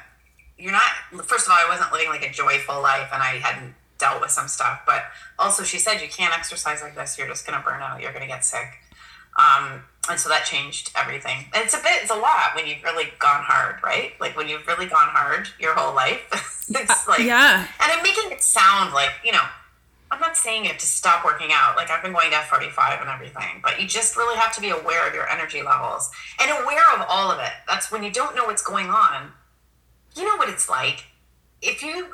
you're 0.57 0.71
not 0.71 0.91
first 1.25 1.45
of 1.45 1.51
all 1.51 1.57
i 1.57 1.67
wasn't 1.69 1.91
living 1.91 2.09
like 2.09 2.25
a 2.25 2.31
joyful 2.31 2.81
life 2.81 3.09
and 3.11 3.21
i 3.21 3.37
hadn't 3.37 3.75
dealt 3.97 4.21
with 4.21 4.31
some 4.31 4.47
stuff. 4.47 4.81
But 4.85 5.03
also, 5.39 5.63
she 5.63 5.79
said 5.79 6.01
you 6.01 6.07
can't 6.07 6.37
exercise 6.37 6.81
like 6.81 6.95
this. 6.95 7.17
You're 7.17 7.27
just 7.27 7.45
to 7.57 7.65
burn 7.65 7.81
out. 7.81 8.01
You're 8.01 8.11
to 8.23 8.27
get 8.27 8.45
sick. 8.45 8.79
Um, 9.37 9.83
and 10.09 10.19
so 10.19 10.29
that 10.29 10.45
changed 10.45 10.91
everything. 10.95 11.45
It's 11.53 11.73
a 11.73 11.77
bit, 11.77 12.01
it's 12.01 12.11
a 12.11 12.15
lot 12.15 12.55
when 12.55 12.67
you've 12.67 12.83
really 12.83 13.05
gone 13.19 13.41
hard, 13.43 13.81
right? 13.83 14.13
Like 14.19 14.37
when 14.37 14.47
you've 14.47 14.65
really 14.67 14.85
gone 14.85 15.09
hard 15.09 15.47
your 15.59 15.73
whole 15.73 15.95
life. 15.95 16.21
it's 16.69 17.07
like, 17.07 17.19
yeah. 17.19 17.67
And 17.81 17.91
I'm 17.91 18.03
making 18.03 18.31
it 18.31 18.43
sound 18.43 18.93
like, 18.93 19.11
you 19.23 19.31
know, 19.31 19.43
I'm 20.11 20.19
not 20.19 20.37
saying 20.37 20.65
it 20.65 20.79
to 20.79 20.85
stop 20.85 21.25
working 21.25 21.49
out. 21.51 21.75
Like 21.75 21.89
I've 21.89 22.03
been 22.03 22.13
going 22.13 22.29
to 22.31 22.37
F45 22.37 23.01
and 23.01 23.09
everything, 23.09 23.61
but 23.63 23.81
you 23.81 23.87
just 23.87 24.15
really 24.15 24.37
have 24.37 24.53
to 24.55 24.61
be 24.61 24.69
aware 24.69 25.07
of 25.07 25.13
your 25.13 25.27
energy 25.29 25.61
levels 25.61 26.11
and 26.39 26.49
aware 26.51 26.83
of 26.95 27.05
all 27.09 27.31
of 27.31 27.39
it. 27.39 27.51
That's 27.67 27.91
when 27.91 28.03
you 28.03 28.11
don't 28.11 28.35
know 28.35 28.45
what's 28.45 28.63
going 28.63 28.87
on. 28.87 29.31
You 30.15 30.25
know 30.25 30.37
what 30.37 30.49
it's 30.49 30.69
like. 30.69 31.05
If 31.61 31.81
you, 31.81 32.13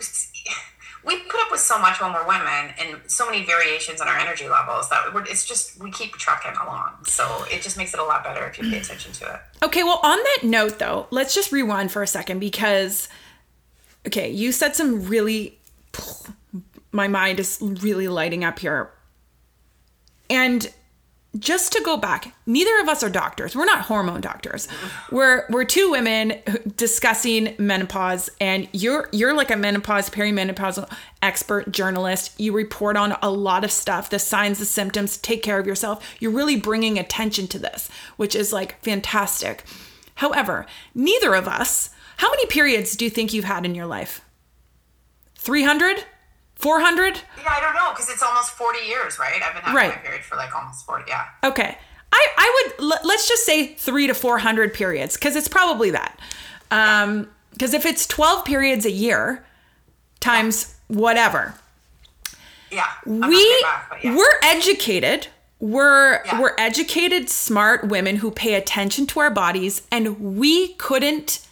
we 1.04 1.18
put 1.18 1.42
up 1.42 1.52
with 1.52 1.60
so 1.60 1.80
much 1.80 2.00
when 2.00 2.14
we're 2.14 2.28
women 2.28 2.74
and 2.80 3.00
so 3.08 3.26
many 3.26 3.46
variations 3.46 4.02
in 4.02 4.08
our 4.08 4.18
energy 4.18 4.48
levels 4.48 4.90
that 4.90 5.14
we're, 5.14 5.26
it's 5.26 5.46
just, 5.46 5.82
we 5.82 5.92
keep 5.92 6.14
trucking 6.14 6.54
along. 6.62 7.06
So 7.06 7.46
it 7.50 7.62
just 7.62 7.78
makes 7.78 7.94
it 7.94 8.00
a 8.00 8.04
lot 8.04 8.24
better 8.24 8.46
if 8.46 8.58
you 8.58 8.70
pay 8.70 8.78
mm. 8.78 8.82
attention 8.82 9.12
to 9.14 9.34
it. 9.34 9.40
Okay, 9.64 9.84
well, 9.84 10.00
on 10.04 10.18
that 10.18 10.40
note, 10.44 10.80
though, 10.80 11.08
let's 11.12 11.34
just 11.34 11.52
rewind 11.52 11.92
for 11.92 12.04
a 12.04 12.08
second 12.08 12.40
because, 12.40 13.10
okay, 14.06 14.30
you 14.30 14.52
said 14.52 14.76
some 14.76 15.08
really 15.08 15.58
my 16.92 17.08
mind 17.08 17.40
is 17.40 17.58
really 17.62 18.08
lighting 18.08 18.44
up 18.44 18.60
here. 18.60 18.92
And 20.30 20.72
just 21.40 21.72
to 21.72 21.82
go 21.82 21.96
back, 21.96 22.34
neither 22.46 22.78
of 22.80 22.90
us 22.90 23.04
are 23.04 23.10
doctors. 23.10 23.56
We're 23.56 23.66
not 23.66 23.84
hormone 23.84 24.20
doctors. 24.20 24.68
We're 25.12 25.46
we're 25.50 25.64
two 25.64 25.92
women 25.92 26.40
discussing 26.76 27.56
menopause 27.58 28.30
and 28.42 28.68
you're 28.74 29.08
you're 29.14 29.34
like 29.34 29.50
a 29.50 29.56
menopause 29.56 30.10
perimenopausal 30.10 30.92
expert 31.22 31.72
journalist. 31.72 32.38
You 32.40 32.52
report 32.52 32.98
on 32.98 33.16
a 33.22 33.30
lot 33.30 33.64
of 33.64 33.72
stuff, 33.72 34.10
the 34.10 34.20
signs, 34.20 34.60
the 34.60 34.66
symptoms, 34.66 35.18
take 35.18 35.42
care 35.42 35.58
of 35.58 35.66
yourself. 35.66 36.06
You're 36.20 36.32
really 36.32 36.60
bringing 36.60 37.00
attention 37.00 37.48
to 37.48 37.60
this, 37.60 37.90
which 38.18 38.36
is 38.36 38.52
like 38.52 38.82
fantastic. 38.84 39.64
However, 40.16 40.66
neither 40.94 41.34
of 41.34 41.48
us, 41.48 41.92
how 42.18 42.30
many 42.30 42.46
periods 42.48 42.98
do 42.98 43.06
you 43.06 43.12
think 43.12 43.32
you've 43.32 43.46
had 43.46 43.66
in 43.66 43.74
your 43.74 43.88
life? 43.88 44.22
300? 45.36 46.04
400? 46.62 47.20
Yeah, 47.38 47.50
I 47.50 47.60
don't 47.60 47.74
know 47.74 47.92
because 47.92 48.10
it's 48.10 48.22
almost 48.22 48.52
40 48.52 48.80
years, 48.86 49.18
right? 49.18 49.42
I've 49.44 49.54
been 49.54 49.64
having 49.64 49.76
right. 49.76 49.96
my 49.96 50.02
period 50.02 50.24
for 50.24 50.36
like 50.36 50.56
almost 50.56 50.86
40, 50.86 51.06
yeah. 51.08 51.26
Okay. 51.44 51.76
I, 52.14 52.28
I 52.38 52.72
would, 52.78 53.04
let's 53.04 53.28
just 53.28 53.46
say 53.46 53.74
three 53.74 54.06
to 54.06 54.14
400 54.14 54.74
periods 54.74 55.16
because 55.16 55.36
it's 55.36 55.48
probably 55.48 55.90
that. 55.92 56.20
Um, 56.70 57.30
because 57.52 57.74
if 57.74 57.86
it's 57.86 58.06
12 58.06 58.46
periods 58.46 58.86
a 58.86 58.92
year 58.92 59.44
times 60.20 60.76
yeah. 60.90 60.98
whatever. 60.98 61.56
Yeah. 62.72 62.86
I'm 63.06 63.28
we, 63.28 63.62
back, 63.64 64.00
yeah. 64.04 64.16
we're 64.16 64.40
educated. 64.44 65.28
We're, 65.60 66.24
we're 66.40 66.56
educated, 66.58 67.30
smart 67.30 67.88
women 67.88 68.18
who 68.18 68.32
pay 68.32 68.56
attention 68.56 69.08
to 69.08 69.20
our 69.20 69.30
bodies 69.30 69.82
and 69.92 70.38
we 70.38 70.74
couldn't 70.74 71.48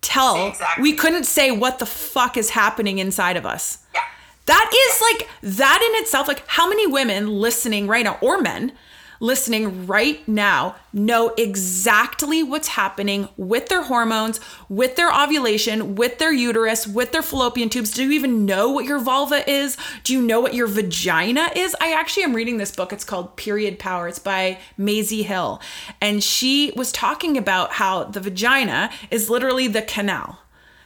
tell 0.00 0.48
exactly. 0.48 0.82
we 0.82 0.92
couldn't 0.92 1.24
say 1.24 1.50
what 1.50 1.78
the 1.78 1.86
fuck 1.86 2.36
is 2.36 2.50
happening 2.50 2.98
inside 2.98 3.36
of 3.36 3.44
us 3.44 3.78
yeah 3.94 4.00
that 4.46 4.70
is 4.72 5.00
yeah. 5.00 5.06
like 5.06 5.28
that 5.42 5.90
in 5.94 6.02
itself 6.02 6.26
like 6.26 6.42
how 6.46 6.68
many 6.68 6.86
women 6.86 7.28
listening 7.28 7.86
right 7.86 8.04
now 8.04 8.18
or 8.20 8.40
men 8.40 8.72
listening 9.20 9.86
right 9.86 10.26
now 10.28 10.76
know 10.92 11.34
exactly 11.36 12.42
what's 12.42 12.68
happening 12.68 13.28
with 13.36 13.68
their 13.68 13.82
hormones, 13.82 14.40
with 14.68 14.96
their 14.96 15.12
ovulation, 15.12 15.94
with 15.94 16.18
their 16.18 16.32
uterus, 16.32 16.86
with 16.86 17.12
their 17.12 17.22
fallopian 17.22 17.68
tubes. 17.68 17.92
Do 17.92 18.04
you 18.04 18.12
even 18.12 18.44
know 18.46 18.70
what 18.70 18.84
your 18.84 18.98
vulva 18.98 19.48
is? 19.50 19.76
Do 20.04 20.12
you 20.12 20.22
know 20.22 20.40
what 20.40 20.54
your 20.54 20.66
vagina 20.66 21.50
is? 21.54 21.74
I 21.80 21.92
actually 21.92 22.24
am 22.24 22.34
reading 22.34 22.58
this 22.58 22.74
book. 22.74 22.92
It's 22.92 23.04
called 23.04 23.36
Period 23.36 23.78
Power. 23.78 24.08
It's 24.08 24.18
by 24.18 24.58
Maisie 24.76 25.22
Hill. 25.22 25.60
And 26.00 26.22
she 26.22 26.72
was 26.76 26.92
talking 26.92 27.36
about 27.36 27.72
how 27.72 28.04
the 28.04 28.20
vagina 28.20 28.90
is 29.10 29.30
literally 29.30 29.68
the 29.68 29.82
canal, 29.82 30.40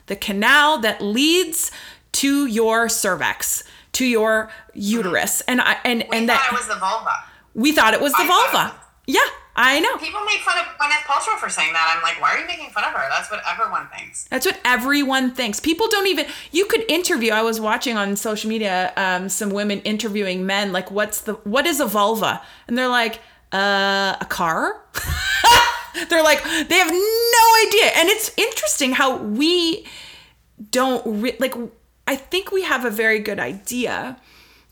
the 0.07 0.17
canal 0.17 0.79
that 0.79 1.03
leads 1.03 1.71
to 2.13 2.47
your 2.47 2.89
cervix, 2.89 3.65
to 3.93 4.05
your 4.05 4.51
uterus. 4.75 5.43
And 5.43 5.61
I 5.61 5.79
and 5.85 6.05
we 6.11 6.19
and 6.19 6.29
that 6.29 6.49
it 6.51 6.57
was 6.57 6.69
the 6.69 6.77
vulva. 6.77 7.11
We 7.55 7.73
thought 7.73 7.95
it 7.95 8.01
was 8.01 8.13
the 8.13 8.23
I 8.23 8.27
vulva. 8.27 8.75
Yeah, 9.07 9.21
I 9.55 9.81
know. 9.81 9.97
People 9.99 10.25
make 10.25 10.41
fun 10.41 10.57
of 10.59 10.65
Gwyneth 10.79 11.05
Paltrow 11.05 11.39
for 11.39 11.51
saying 11.51 11.73
that. 11.73 11.95
I'm 11.95 12.03
like, 12.03 12.21
why 12.21 12.35
are 12.35 12.39
you 12.39 12.47
making 12.47 12.71
fun 12.71 12.85
of 12.85 12.93
her? 12.93 13.07
That's 13.11 13.31
what 13.31 13.43
everyone 13.47 13.89
thinks. 13.89 14.25
That's 14.29 14.47
what 14.47 14.59
everyone 14.65 15.33
thinks. 15.33 15.61
People 15.61 15.89
don't 15.89 16.07
even. 16.07 16.27
You 16.53 16.65
could 16.67 16.85
interview. 16.89 17.33
I 17.33 17.43
was 17.43 17.61
watching 17.61 17.97
on 17.97 18.17
social 18.17 18.49
media 18.49 18.93
um, 18.97 19.29
some 19.29 19.51
women 19.51 19.81
interviewing 19.81 20.47
men. 20.47 20.73
Like, 20.73 20.91
what's 20.91 21.21
the 21.23 21.35
what 21.45 21.67
is 21.67 21.81
a 21.81 21.87
vulva? 21.87 22.41
And 22.67 22.79
they're 22.79 22.89
like, 22.89 23.21
uh, 23.53 24.17
a 24.21 24.27
car. 24.29 24.83
they're 26.09 26.23
like, 26.23 26.43
they 26.45 26.79
have 26.79 26.91
no 26.91 27.67
idea. 27.67 27.91
And 27.97 28.09
it's 28.09 28.33
interesting 28.39 28.93
how 28.93 29.19
we 29.19 29.87
don't 30.71 31.21
re- 31.23 31.37
like. 31.39 31.55
I 32.07 32.17
think 32.17 32.51
we 32.51 32.63
have 32.63 32.85
a 32.85 32.91
very 32.91 33.19
good 33.19 33.39
idea 33.39 34.17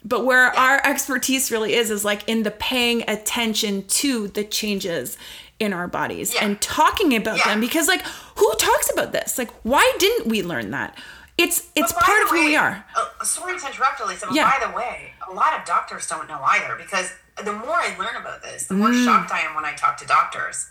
but 0.04 0.24
where 0.24 0.52
yeah. 0.52 0.60
our 0.60 0.86
expertise 0.86 1.50
really 1.50 1.74
is 1.74 1.90
is 1.90 2.04
like 2.04 2.28
in 2.28 2.42
the 2.42 2.50
paying 2.50 3.08
attention 3.08 3.86
to 3.86 4.28
the 4.28 4.44
changes 4.44 5.16
in 5.58 5.72
our 5.72 5.86
bodies 5.86 6.34
yeah. 6.34 6.44
and 6.44 6.60
talking 6.60 7.14
about 7.14 7.38
yeah. 7.38 7.48
them 7.48 7.60
because 7.60 7.86
like 7.86 8.02
who 8.36 8.50
talks 8.58 8.90
about 8.92 9.12
this 9.12 9.36
like 9.36 9.50
why 9.62 9.92
didn't 9.98 10.26
we 10.28 10.42
learn 10.42 10.70
that 10.70 10.96
it's 11.36 11.68
it's 11.74 11.92
part 11.92 12.22
of 12.24 12.30
way, 12.30 12.38
who 12.38 12.46
we 12.46 12.56
are 12.56 12.84
uh, 12.96 13.24
sorry 13.24 13.58
to 13.58 13.66
interrupt 13.66 14.00
elisa 14.00 14.26
but 14.26 14.34
yeah. 14.34 14.50
by 14.58 14.66
the 14.66 14.74
way 14.74 15.12
a 15.30 15.34
lot 15.34 15.58
of 15.58 15.64
doctors 15.66 16.06
don't 16.06 16.28
know 16.28 16.40
either 16.42 16.76
because 16.76 17.12
the 17.44 17.52
more 17.52 17.76
i 17.76 17.94
learn 17.98 18.16
about 18.16 18.42
this 18.42 18.66
the 18.66 18.74
more 18.74 18.88
mm. 18.88 19.04
shocked 19.04 19.30
i 19.32 19.40
am 19.40 19.54
when 19.54 19.64
i 19.64 19.72
talk 19.74 19.96
to 19.98 20.06
doctors 20.06 20.70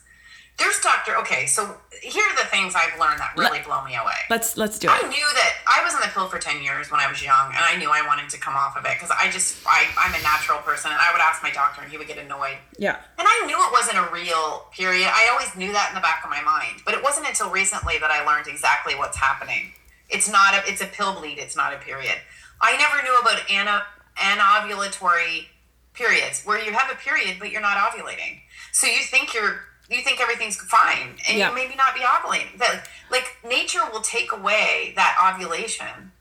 there's 0.60 0.80
doctor 0.80 1.18
okay 1.18 1.46
so 1.46 1.76
here 2.04 2.24
are 2.24 2.36
the 2.36 2.48
things 2.50 2.76
i've 2.76 3.00
learned 3.00 3.20
that 3.20 3.34
really 3.38 3.60
Let, 3.60 3.66
blow 3.66 3.84
me 3.84 3.96
away. 3.96 4.20
Let's 4.30 4.58
let's 4.58 4.78
do 4.78 4.88
it. 4.88 4.92
I 4.92 5.08
knew 5.08 5.28
that 5.34 5.54
i 5.68 5.84
was 5.84 5.96
on 5.96 6.02
the 6.02 6.08
pill 6.08 6.28
for 6.28 6.38
10 6.38 6.62
years 6.62 6.92
when 6.92 7.00
i 7.00 7.10
was 7.10 7.24
young 7.24 7.48
and 7.56 7.64
i 7.64 7.76
knew 7.78 7.90
i 7.90 8.06
wanted 8.06 8.30
to 8.30 8.40
come 8.40 8.54
off 8.54 8.78
of 8.78 8.86
it 8.86 8.94
because 8.94 9.12
i 9.12 9.32
just 9.32 9.66
I, 9.66 9.88
i'm 9.98 10.14
a 10.14 10.22
natural 10.22 10.60
person 10.60 10.92
and 10.92 11.00
i 11.00 11.12
would 11.12 11.22
ask 11.22 11.42
my 11.42 11.52
doctor 11.52 11.82
and 11.82 11.90
he 11.90 11.98
would 11.98 12.08
get 12.08 12.18
annoyed. 12.18 12.58
Yeah. 12.78 13.00
And 13.18 13.28
i 13.28 13.46
knew 13.48 13.58
it 13.58 13.72
wasn't 13.72 13.98
a 13.98 14.08
real 14.12 14.68
period. 14.76 15.08
I 15.08 15.30
always 15.32 15.56
knew 15.56 15.72
that 15.74 15.90
in 15.90 15.96
the 15.96 16.02
back 16.04 16.24
of 16.24 16.30
my 16.30 16.42
mind 16.42 16.84
but 16.86 16.94
it 16.94 17.02
wasn't 17.02 17.28
until 17.28 17.50
recently 17.50 17.98
that 18.00 18.12
i 18.12 18.24
learned 18.26 18.48
exactly 18.48 18.96
what's 18.96 19.18
happening. 19.18 19.72
It's 20.10 20.30
not 20.30 20.54
a 20.54 20.70
it's 20.70 20.82
a 20.82 20.88
pill 20.88 21.16
bleed 21.16 21.40
it's 21.40 21.56
not 21.56 21.74
a 21.74 21.78
period. 21.78 22.16
I 22.62 22.76
never 22.76 23.02
knew 23.04 23.16
about 23.20 23.40
ana, 23.50 23.84
anovulatory 24.18 25.48
periods 25.94 26.44
where 26.44 26.64
you 26.64 26.72
have 26.74 26.92
a 26.92 26.96
period 26.96 27.38
but 27.40 27.52
you're 27.52 27.62
not 27.62 27.78
ovulating. 27.78 28.42
So 28.72 28.88
you 28.88 29.00
think 29.04 29.34
you're 29.34 29.69
you 29.90 30.02
think 30.02 30.22
everything's 30.22 30.58
fine 30.58 31.16
and 31.28 31.38
yeah. 31.38 31.50
you 31.50 31.56
maybe 31.56 31.76
not 31.76 31.94
be 31.96 32.02
ovulating. 32.02 32.58
That 32.58 32.88
like 33.12 33.38
nature 33.48 33.80
will 33.92 34.02
take 34.02 34.32
away 34.32 34.94
that 34.96 35.34
ovulation 35.34 36.12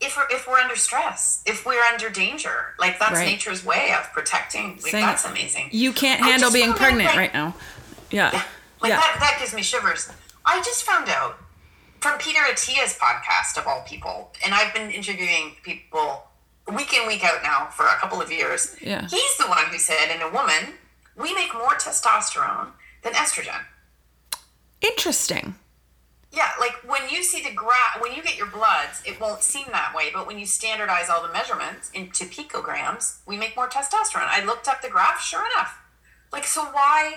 if 0.00 0.16
we're 0.16 0.26
if 0.30 0.46
we're 0.46 0.58
under 0.58 0.76
stress, 0.76 1.42
if 1.46 1.64
we're 1.64 1.82
under 1.82 2.10
danger. 2.10 2.74
Like 2.78 2.98
that's 2.98 3.12
right. 3.12 3.26
nature's 3.26 3.64
way 3.64 3.94
of 3.98 4.12
protecting. 4.12 4.78
Like, 4.82 4.92
that's 4.92 5.24
amazing. 5.24 5.70
You 5.72 5.92
can't 5.92 6.20
handle 6.20 6.52
being 6.52 6.72
pregnant 6.72 7.08
like, 7.08 7.16
right 7.16 7.34
now. 7.34 7.54
Yeah. 8.10 8.30
yeah. 8.32 8.44
Like 8.82 8.90
yeah. 8.90 8.96
that 8.96 9.16
that 9.20 9.36
gives 9.38 9.54
me 9.54 9.62
shivers. 9.62 10.10
I 10.44 10.58
just 10.62 10.84
found 10.84 11.08
out 11.08 11.38
from 12.00 12.18
Peter 12.18 12.40
Attia's 12.50 12.98
podcast 13.00 13.58
of 13.58 13.66
all 13.66 13.82
people, 13.86 14.32
and 14.44 14.54
I've 14.54 14.74
been 14.74 14.90
interviewing 14.90 15.56
people 15.62 16.24
week 16.74 16.92
in 16.94 17.06
week 17.06 17.24
out 17.24 17.42
now 17.42 17.66
for 17.66 17.84
a 17.86 17.96
couple 17.96 18.20
of 18.20 18.30
years. 18.30 18.76
Yeah. 18.80 19.06
He's 19.08 19.36
the 19.38 19.46
one 19.46 19.64
who 19.70 19.78
said 19.78 20.14
in 20.14 20.20
a 20.20 20.30
woman 20.30 20.74
we 21.16 21.34
make 21.34 21.54
more 21.54 21.74
testosterone 21.74 22.68
than 23.02 23.12
estrogen. 23.14 23.64
Interesting. 24.80 25.54
Yeah, 26.32 26.50
like 26.60 26.74
when 26.86 27.08
you 27.08 27.22
see 27.22 27.42
the 27.42 27.54
graph, 27.54 28.00
when 28.00 28.12
you 28.12 28.22
get 28.22 28.36
your 28.36 28.48
bloods, 28.48 29.02
it 29.06 29.18
won't 29.20 29.42
seem 29.42 29.66
that 29.72 29.94
way. 29.94 30.10
But 30.12 30.26
when 30.26 30.38
you 30.38 30.44
standardize 30.44 31.08
all 31.08 31.26
the 31.26 31.32
measurements 31.32 31.90
into 31.94 32.24
picograms, 32.24 33.18
we 33.26 33.38
make 33.38 33.56
more 33.56 33.68
testosterone. 33.68 34.28
I 34.28 34.44
looked 34.44 34.68
up 34.68 34.82
the 34.82 34.90
graph, 34.90 35.20
sure 35.20 35.44
enough. 35.54 35.78
Like, 36.32 36.44
so 36.44 36.64
why? 36.64 37.14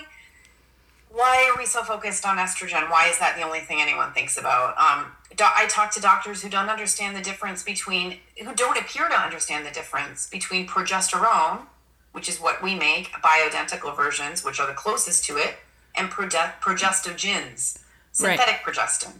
Why 1.10 1.50
are 1.52 1.58
we 1.58 1.66
so 1.66 1.82
focused 1.82 2.24
on 2.24 2.38
estrogen? 2.38 2.88
Why 2.88 3.08
is 3.08 3.18
that 3.18 3.36
the 3.36 3.42
only 3.42 3.60
thing 3.60 3.80
anyone 3.80 4.12
thinks 4.12 4.38
about? 4.38 4.78
Um, 4.78 5.06
I 5.38 5.66
talk 5.68 5.90
to 5.92 6.00
doctors 6.00 6.42
who 6.42 6.48
don't 6.48 6.68
understand 6.68 7.16
the 7.16 7.20
difference 7.20 7.62
between, 7.62 8.18
who 8.42 8.54
don't 8.54 8.78
appear 8.78 9.08
to 9.08 9.14
understand 9.14 9.66
the 9.66 9.70
difference 9.70 10.28
between 10.28 10.66
progesterone 10.66 11.66
which 12.12 12.28
is 12.28 12.40
what 12.40 12.62
we 12.62 12.74
make, 12.74 13.12
bioidentical 13.22 13.96
versions, 13.96 14.44
which 14.44 14.60
are 14.60 14.66
the 14.66 14.74
closest 14.74 15.24
to 15.24 15.36
it, 15.36 15.56
and 15.96 16.10
proge- 16.10 16.34
progestogens, 16.60 17.78
synthetic 18.12 18.66
right. 18.66 18.74
progestin, 18.74 19.12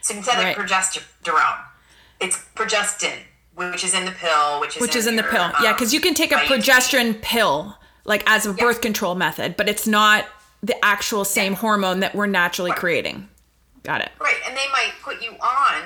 synthetic 0.00 0.56
right. 0.56 0.56
progesterone. 0.56 1.64
It's 2.20 2.44
progestin, 2.54 3.18
which 3.54 3.84
is 3.84 3.94
in 3.94 4.04
the 4.04 4.12
pill, 4.12 4.60
which 4.60 4.76
is 4.76 4.82
which 4.82 4.94
in 4.94 4.98
is 4.98 5.06
in 5.06 5.14
your, 5.14 5.24
the 5.24 5.28
pill. 5.28 5.42
Um, 5.42 5.54
yeah, 5.62 5.72
because 5.72 5.92
you 5.92 6.00
can 6.00 6.14
take 6.14 6.32
a 6.32 6.36
progesterone 6.36 7.20
pill 7.22 7.76
like 8.04 8.28
as 8.28 8.46
a 8.46 8.50
yeah. 8.50 8.56
birth 8.58 8.80
control 8.80 9.14
method, 9.14 9.56
but 9.56 9.68
it's 9.68 9.86
not 9.86 10.26
the 10.62 10.82
actual 10.84 11.24
same 11.24 11.52
yeah. 11.52 11.58
hormone 11.58 12.00
that 12.00 12.14
we're 12.14 12.26
naturally 12.26 12.70
right. 12.70 12.80
creating. 12.80 13.28
Got 13.82 14.00
it. 14.00 14.10
Right, 14.18 14.36
and 14.46 14.56
they 14.56 14.66
might 14.72 14.92
put 15.02 15.22
you 15.22 15.32
on 15.32 15.82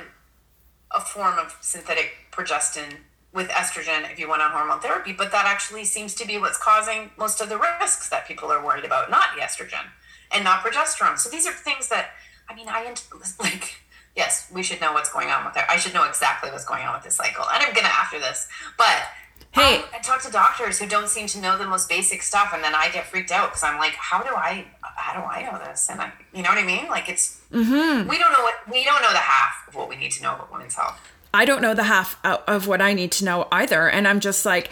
a 0.95 1.01
form 1.01 1.39
of 1.39 1.57
synthetic 1.61 2.13
progestin 2.31 2.99
with 3.33 3.49
estrogen 3.51 4.11
if 4.11 4.19
you 4.19 4.29
went 4.29 4.41
on 4.43 4.51
hormone 4.51 4.81
therapy, 4.81 5.13
but 5.13 5.31
that 5.33 5.45
actually 5.47 5.85
seems 5.85 6.15
to 6.15 6.27
be 6.27 6.39
what's 6.39 6.59
causing 6.59 7.11
most 7.19 7.41
of 7.41 7.49
the 7.49 7.59
risks 7.59 8.09
that 8.09 8.27
people 8.27 8.51
are 8.51 8.65
worried 8.65 8.85
about, 8.85 9.11
not 9.11 9.27
the 9.37 9.43
estrogen 9.43 9.85
and 10.33 10.45
not 10.45 10.61
progesterone. 10.61 11.19
So 11.19 11.29
these 11.29 11.47
are 11.47 11.53
things 11.53 11.89
that, 11.89 12.11
I 12.49 12.55
mean, 12.55 12.69
I 12.69 12.95
like, 13.41 13.77
yes, 14.17 14.51
we 14.53 14.63
should 14.63 14.81
know 14.81 14.93
what's 14.93 15.13
going 15.13 15.29
on 15.29 15.45
with 15.45 15.55
her. 15.57 15.65
I 15.69 15.77
should 15.77 15.95
know 15.95 16.05
exactly 16.05 16.51
what's 16.51 16.65
going 16.65 16.85
on 16.85 16.95
with 16.95 17.05
this 17.05 17.17
cycle. 17.17 17.45
And 17.53 17.63
I'm 17.63 17.73
going 17.75 17.87
to 17.87 17.93
after 17.93 18.19
this. 18.19 18.49
But 18.77 19.03
Hey, 19.51 19.83
I 19.95 19.99
talk 20.01 20.21
to 20.23 20.31
doctors 20.31 20.79
who 20.79 20.87
don't 20.87 21.09
seem 21.09 21.27
to 21.29 21.41
know 21.41 21.57
the 21.57 21.67
most 21.67 21.89
basic 21.89 22.23
stuff, 22.23 22.51
and 22.55 22.63
then 22.63 22.75
I 22.75 22.91
get 22.91 23.07
freaked 23.07 23.31
out 23.33 23.49
because 23.49 23.63
I'm 23.65 23.79
like, 23.79 23.95
how 23.95 24.23
do 24.23 24.29
I, 24.29 24.67
how 24.83 25.19
do 25.19 25.27
I 25.27 25.51
know 25.51 25.59
this? 25.65 25.89
And 25.91 26.01
I, 26.03 26.13
you 26.35 26.43
know 26.43 26.51
what 26.51 26.59
I 26.59 26.65
mean? 26.67 26.87
Like 26.89 27.09
it's, 27.09 27.41
Mm-hmm. 27.51 28.07
we 28.07 28.19
don't 28.19 28.31
know 28.31 28.43
what 28.43 28.57
we 28.71 28.85
don't 28.85 29.01
know 29.01 29.11
the 29.11 29.17
half 29.17 29.67
of 29.67 29.75
what 29.75 29.89
we 29.89 29.97
need 29.97 30.11
to 30.13 30.23
know 30.23 30.35
about 30.35 30.53
women's 30.53 30.75
health. 30.75 31.01
I 31.35 31.45
don't 31.45 31.63
know 31.63 31.75
the 31.75 31.85
half 31.85 32.19
of 32.25 32.67
what 32.67 32.81
I 32.81 32.95
need 32.95 33.13
to 33.13 33.25
know 33.25 33.49
either. 33.53 33.89
And 33.89 34.09
I'm 34.09 34.21
just 34.21 34.47
like, 34.47 34.71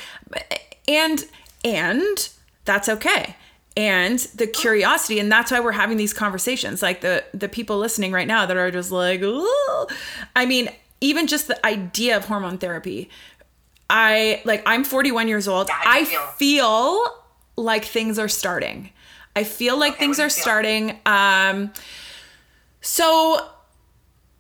and, 0.89 1.25
and 1.65 2.29
that's 2.65 2.89
okay. 2.89 3.37
And 3.77 4.19
the 4.35 4.47
curiosity, 4.47 5.19
and 5.19 5.31
that's 5.31 5.51
why 5.51 5.61
we're 5.61 5.73
having 5.73 5.99
these 5.99 6.15
conversations. 6.15 6.81
Like 6.81 7.03
the 7.03 7.25
the 7.35 7.49
people 7.49 7.77
listening 7.77 8.11
right 8.11 8.27
now 8.27 8.47
that 8.47 8.57
are 8.57 8.71
just 8.71 8.91
like, 8.91 9.21
Ooh. 9.21 9.87
I 10.35 10.47
mean, 10.47 10.71
even 11.03 11.27
just 11.27 11.47
the 11.47 11.67
idea 11.67 12.17
of 12.17 12.25
hormone 12.25 12.59
therapy. 12.59 13.11
I 13.89 14.43
like 14.45 14.63
I'm 14.67 14.83
41 14.83 15.29
years 15.29 15.47
old. 15.47 15.69
Yeah, 15.69 15.81
I 15.85 16.05
feel? 16.05 16.27
feel 16.39 17.25
like 17.57 17.85
things 17.85 18.19
are 18.19 18.29
starting. 18.29 18.91
I 19.35 19.45
feel 19.45 19.79
like 19.79 19.99
things 19.99 20.19
are 20.19 20.31
starting. 20.31 20.99
Um 21.05 21.73
so 22.81 23.47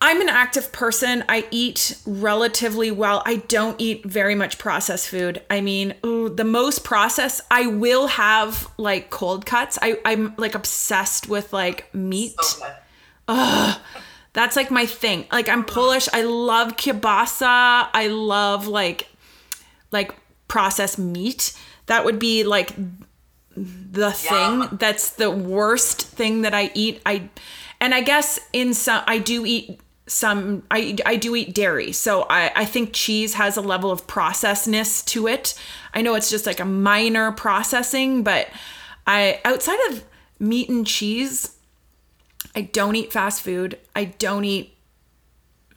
I'm 0.00 0.20
an 0.20 0.28
active 0.28 0.72
person. 0.72 1.24
I 1.28 1.46
eat 1.50 1.96
relatively 2.06 2.90
well. 2.90 3.22
I 3.24 3.37
don't 3.37 3.80
eat 3.80 4.04
very 4.04 4.35
much 4.35 4.59
processed 4.59 5.09
food. 5.09 5.42
I 5.48 5.61
mean, 5.62 5.94
ooh, 6.04 6.28
the 6.28 6.44
most 6.44 6.85
processed, 6.85 7.40
I 7.50 7.66
will 7.66 8.06
have 8.09 8.68
like 8.76 9.09
cold 9.11 9.46
cuts. 9.46 9.78
I, 9.80 9.98
I'm 10.04 10.35
like 10.37 10.54
obsessed 10.54 11.28
with 11.28 11.52
like 11.52 11.92
meat. 11.94 12.35
So 12.40 12.66
good. 13.28 13.76
That's 14.37 14.54
like 14.54 14.70
my 14.70 14.85
thing. 14.85 15.24
Like 15.32 15.48
I'm 15.48 15.64
Polish. 15.64 16.11
I 16.12 16.22
love 16.22 16.76
kielbasa. 16.76 17.88
I 17.92 18.09
love 18.09 18.66
like 18.66 19.09
like 19.92 20.12
processed 20.46 20.98
meat. 20.98 21.56
That 21.87 22.04
would 22.04 22.18
be 22.18 22.44
like 22.44 22.74
the 23.56 24.12
thing 24.12 24.68
that's 24.72 25.11
the 25.12 25.30
worst 25.30 26.02
thing 26.02 26.42
that 26.42 26.52
I 26.52 26.70
eat. 26.74 27.00
I 27.06 27.30
and 27.80 27.94
I 27.94 28.02
guess 28.02 28.38
in 28.52 28.74
some 28.74 29.02
I 29.06 29.18
do 29.18 29.46
eat 29.46 29.80
some 30.06 30.62
I 30.70 30.96
I 31.04 31.16
do 31.16 31.34
eat 31.34 31.54
dairy. 31.54 31.92
So 31.92 32.26
I 32.30 32.52
I 32.54 32.64
think 32.64 32.92
cheese 32.92 33.34
has 33.34 33.56
a 33.56 33.60
level 33.60 33.90
of 33.90 34.06
processedness 34.06 35.02
to 35.06 35.26
it. 35.26 35.54
I 35.94 36.02
know 36.02 36.14
it's 36.14 36.30
just 36.30 36.46
like 36.46 36.60
a 36.60 36.64
minor 36.64 37.32
processing, 37.32 38.22
but 38.22 38.48
I 39.06 39.40
outside 39.44 39.78
of 39.90 40.04
meat 40.38 40.68
and 40.68 40.86
cheese, 40.86 41.56
I 42.54 42.62
don't 42.62 42.96
eat 42.96 43.12
fast 43.12 43.42
food. 43.42 43.78
I 43.94 44.04
don't 44.04 44.44
eat 44.44 44.76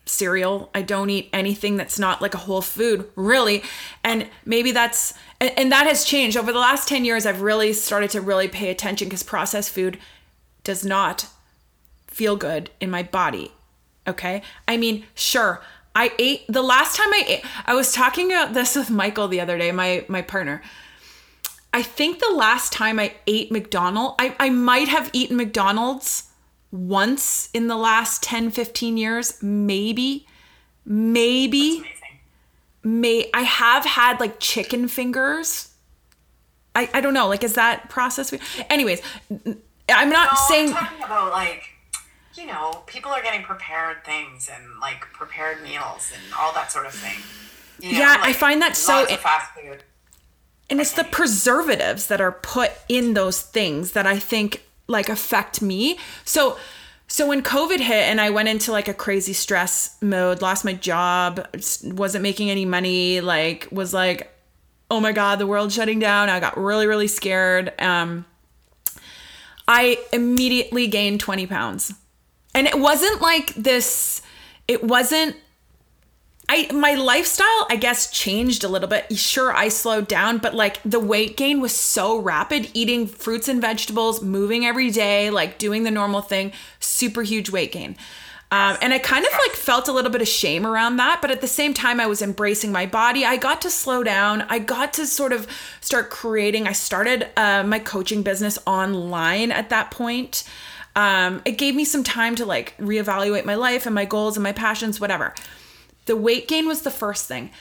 cereal. 0.06 0.70
I 0.74 0.82
don't 0.82 1.10
eat 1.10 1.30
anything 1.32 1.78
that's 1.78 2.00
not 2.00 2.22
like 2.22 2.34
a 2.34 2.40
whole 2.40 2.62
food, 2.62 3.10
really. 3.16 3.64
And 4.04 4.28
maybe 4.46 4.72
that's 4.72 5.14
and, 5.40 5.58
and 5.58 5.72
that 5.72 5.88
has 5.88 6.04
changed 6.04 6.38
over 6.38 6.52
the 6.52 6.60
last 6.60 6.88
10 6.88 7.06
years. 7.06 7.26
I've 7.26 7.42
really 7.42 7.74
started 7.74 8.10
to 8.12 8.22
really 8.22 8.48
pay 8.48 8.70
attention 8.70 9.08
because 9.08 9.24
processed 9.24 9.72
food 9.72 9.98
does 10.64 10.84
not 10.84 11.28
feel 12.08 12.36
good 12.36 12.70
in 12.80 12.92
my 12.92 13.04
body. 13.04 13.54
Okay? 14.10 14.42
I 14.68 14.76
mean, 14.78 15.06
sure. 15.16 15.62
I 15.96 16.12
ate 16.20 16.46
the 16.48 16.62
last 16.62 16.96
time 16.96 17.12
I 17.14 17.24
ate 17.28 17.46
I 17.66 17.74
was 17.74 17.94
talking 17.94 18.32
about 18.32 18.54
this 18.54 18.76
with 18.76 18.90
Michael 18.90 19.28
the 19.28 19.42
other 19.42 19.58
day, 19.58 19.72
my 19.72 20.06
my 20.08 20.22
partner. 20.22 20.62
I 21.74 21.84
think 21.84 22.20
the 22.20 22.34
last 22.34 22.74
time 22.74 23.00
I 23.00 23.14
ate 23.28 23.52
McDonald's, 23.52 24.16
I, 24.20 24.36
I 24.40 24.50
might 24.50 24.88
have 24.88 25.10
eaten 25.14 25.38
McDonald's 25.38 26.24
once 26.72 27.50
in 27.54 27.68
the 27.68 27.76
last 27.76 28.24
10, 28.24 28.50
15 28.52 28.98
years, 28.98 29.42
maybe. 29.44 30.26
Maybe. 30.86 31.84
May 32.84 33.30
I 33.34 33.42
have 33.44 33.86
had 33.86 34.20
like 34.20 34.40
chicken 34.40 34.88
fingers. 34.88 35.70
I, 36.76 36.90
I 36.94 37.02
don't 37.02 37.14
know, 37.14 37.28
like 37.28 37.44
is 37.44 37.54
that 37.56 37.90
processed? 37.90 38.34
Anyways, 38.70 39.02
I'm 39.90 40.10
not 40.10 40.32
No, 40.32 40.38
saying 40.48 40.70
I'm 40.70 40.76
talking 40.76 41.04
about 41.04 41.32
like, 41.32 41.64
you 42.40 42.46
know, 42.48 42.84
people 42.88 43.12
are 43.12 43.22
getting 43.22 43.44
prepared 43.44 44.04
things 44.06 44.50
and 44.54 44.64
like 44.80 45.02
prepared 45.14 45.62
meals 45.62 46.12
and 46.14 46.22
all 46.40 46.54
that 46.54 46.72
sort 46.72 46.86
of 46.86 46.94
thing. 46.94 47.20
You 47.80 47.94
know, 47.94 48.00
Yeah, 48.00 48.18
I 48.22 48.34
find 48.34 48.62
that 48.62 48.76
so 48.76 48.94
lots 48.94 49.10
in- 49.10 49.16
of 49.16 49.22
fast 49.22 49.52
food. 49.54 49.84
and 50.70 50.80
it's 50.80 50.94
the 50.94 51.04
preservatives 51.04 52.08
that 52.08 52.22
are 52.22 52.32
put 52.32 52.72
in 52.88 53.14
those 53.14 53.42
things 53.42 53.92
that 53.92 54.06
I 54.08 54.18
think 54.20 54.64
like 54.88 55.10
affect 55.10 55.62
me. 55.62 56.00
So 56.26 56.58
so 57.08 57.28
when 57.28 57.42
COVID 57.42 57.80
hit 57.80 58.04
and 58.08 58.22
I 58.22 58.30
went 58.30 58.50
into 58.50 58.72
like 58.72 58.88
a 58.88 58.94
crazy 58.94 59.34
stress 59.34 59.98
mode, 60.02 60.42
lost 60.44 60.64
my 60.64 60.74
job, 60.74 61.46
wasn't 61.84 62.22
making 62.22 62.50
any 62.52 62.66
money, 62.66 63.20
like 63.20 63.68
was 63.72 63.94
like, 63.96 64.32
oh 64.92 65.00
my 65.00 65.12
god, 65.12 65.40
the 65.40 65.48
world's 65.48 65.74
shutting 65.76 66.00
down. 66.00 66.30
I 66.30 66.40
got 66.40 66.58
really 66.58 66.86
really 66.88 67.08
scared. 67.08 67.74
Um, 67.82 68.26
I 69.68 70.00
immediately 70.12 70.88
gained 70.88 71.20
20 71.20 71.46
pounds. 71.48 71.94
And 72.54 72.68
it 72.68 72.80
wasn't 72.80 73.22
like 73.22 73.54
this, 73.56 74.22
it 74.68 74.84
wasn't 74.84 75.36
I 76.52 76.68
my 76.74 76.96
lifestyle 76.96 77.68
I 77.70 77.78
guess 77.80 78.10
changed 78.10 78.64
a 78.64 78.68
little 78.68 78.90
bit. 78.90 79.16
Sure, 79.16 79.56
I 79.56 79.70
slowed 79.70 80.08
down, 80.08 80.40
but 80.40 80.56
like 80.56 80.82
the 80.84 81.00
weight 81.00 81.38
gain 81.38 81.62
was 81.62 81.76
so 81.76 82.20
rapid, 82.20 82.72
eating 82.74 83.06
fruits 83.06 83.48
and 83.48 83.62
vegetables, 83.62 84.24
moving 84.24 84.66
every 84.66 84.90
day, 84.90 85.30
like 85.30 85.60
doing 85.60 85.84
the 85.84 85.92
normal 85.92 86.22
thing, 86.22 86.52
super 86.80 87.22
huge 87.22 87.52
weight 87.52 87.72
gain. 87.72 87.96
Um, 88.52 88.78
and 88.82 88.92
I 88.96 88.98
kind 88.98 89.28
of 89.28 89.32
like 89.32 89.52
felt 89.52 89.88
a 89.88 89.92
little 89.92 90.10
bit 90.10 90.24
of 90.24 90.28
shame 90.28 90.66
around 90.66 90.98
that, 90.98 91.20
but 91.22 91.30
at 91.30 91.42
the 91.42 91.48
same 91.48 91.72
time, 91.72 92.00
I 92.00 92.08
was 92.08 92.20
embracing 92.20 92.72
my 92.72 92.88
body. 92.88 93.24
I 93.24 93.38
got 93.38 93.62
to 93.62 93.70
slow 93.70 94.04
down. 94.04 94.42
I 94.50 94.58
got 94.58 94.92
to 94.94 95.06
sort 95.06 95.34
of 95.34 95.46
start 95.82 96.10
creating. 96.10 96.68
I 96.68 96.72
started 96.72 97.28
uh, 97.38 97.62
my 97.62 97.78
coaching 97.78 98.24
business 98.24 98.58
online 98.66 99.52
at 99.52 99.70
that 99.70 99.92
point. 99.92 100.46
Um, 100.96 101.42
it 101.46 101.58
gave 101.58 101.76
me 101.76 101.86
some 101.86 102.04
time 102.04 102.36
to 102.36 102.46
like 102.46 102.78
reevaluate 102.78 103.46
my 103.46 103.56
life 103.56 103.86
and 103.86 103.96
my 103.96 104.06
goals 104.06 104.38
and 104.38 104.44
my 104.44 104.52
passions, 104.52 105.00
whatever. 105.00 105.34
The 106.06 106.16
weight 106.16 106.48
gain 106.48 106.68
was 106.68 106.82
the 106.82 106.92
first 106.92 107.28
thing. 107.28 107.52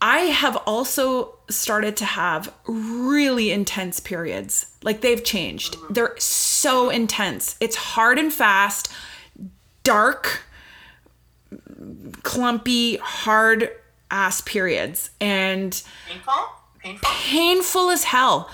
I 0.00 0.18
have 0.18 0.56
also 0.66 1.36
started 1.48 1.96
to 1.98 2.04
have 2.04 2.52
really 2.66 3.50
intense 3.50 4.00
periods. 4.00 4.66
Like 4.82 5.00
they've 5.00 5.22
changed. 5.22 5.76
They're 5.88 6.14
so 6.18 6.90
intense. 6.90 7.56
It's 7.60 7.76
hard 7.76 8.18
and 8.18 8.32
fast, 8.32 8.92
dark, 9.82 10.42
clumpy, 12.22 12.96
hard 12.96 13.70
ass 14.10 14.40
periods. 14.42 15.10
And 15.20 15.82
Painful? 16.08 16.34
Painful? 16.78 17.08
painful 17.10 17.90
as 17.90 18.04
hell. 18.04 18.50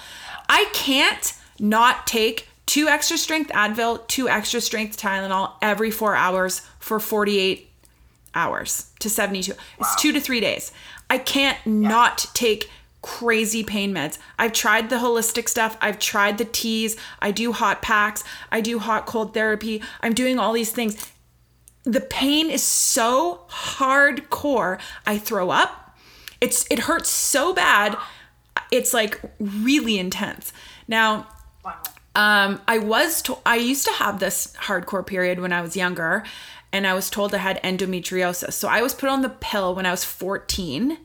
I 0.49 0.67
can't 0.73 1.35
not 1.59 2.07
take 2.07 2.49
two 2.73 2.89
extra 2.89 3.19
strength 3.19 3.51
Advil, 3.51 4.07
two 4.09 4.31
extra 4.31 4.59
strength 4.59 4.97
Tylenol 4.97 5.53
every 5.61 5.91
four 5.91 6.17
hours 6.17 6.63
for 6.79 6.99
48 6.99 7.69
hours 8.35 8.91
to 8.99 9.11
72. 9.11 9.53
It's 9.79 9.97
two 9.97 10.11
to 10.11 10.19
three 10.19 10.41
days. 10.41 10.73
I 11.11 11.19
can't 11.19 11.59
not 11.67 12.25
take 12.33 12.71
crazy 13.03 13.63
pain 13.63 13.93
meds. 13.93 14.17
I've 14.39 14.55
tried 14.55 14.89
the 14.89 14.97
holistic 14.97 15.51
stuff. 15.51 15.77
I've 15.83 15.99
tried 15.99 16.39
the 16.39 16.47
teas. 16.47 16.97
I 17.21 17.31
do 17.31 17.53
hot 17.53 17.83
packs. 17.83 18.25
I 18.51 18.63
do 18.63 18.79
hot 18.79 19.05
cold 19.05 19.35
therapy. 19.35 19.83
I'm 20.01 20.15
doing 20.15 20.39
all 20.39 20.55
these 20.55 20.73
things. 20.73 21.13
The 21.85 22.01
pain 22.01 22.49
is 22.49 22.63
so 22.63 23.45
hardcore. 23.51 24.81
I 25.05 25.19
throw 25.19 25.51
up. 25.51 25.99
It's 26.41 26.65
it 26.71 26.79
hurts 26.79 27.11
so 27.11 27.53
bad. 27.53 27.99
It's 28.71 28.95
like 28.95 29.21
really 29.39 29.99
intense. 29.99 30.55
Now, 30.89 31.27
Wow. 31.65 31.79
Um, 32.15 32.61
I 32.69 32.79
was 32.79 33.23
to- 33.23 33.39
I 33.47 33.57
used 33.57 33.85
to 33.87 33.93
have 33.93 34.19
this 34.19 34.55
hardcore 34.61 35.07
period 35.07 35.41
when 35.41 35.53
I 35.53 35.63
was 35.63 35.77
younger, 35.77 36.25
and 36.73 36.87
I 36.87 36.95
was 36.95 37.11
told 37.11 37.35
I 37.35 37.39
had 37.39 37.63
endometriosis. 37.63 38.53
So 38.55 38.69
I 38.69 38.83
was 38.83 38.95
put 38.95 39.09
on 39.09 39.23
the 39.23 39.29
pill 39.29 39.75
when 39.75 39.87
I 39.87 39.91
was 39.91 40.05
14. 40.05 40.99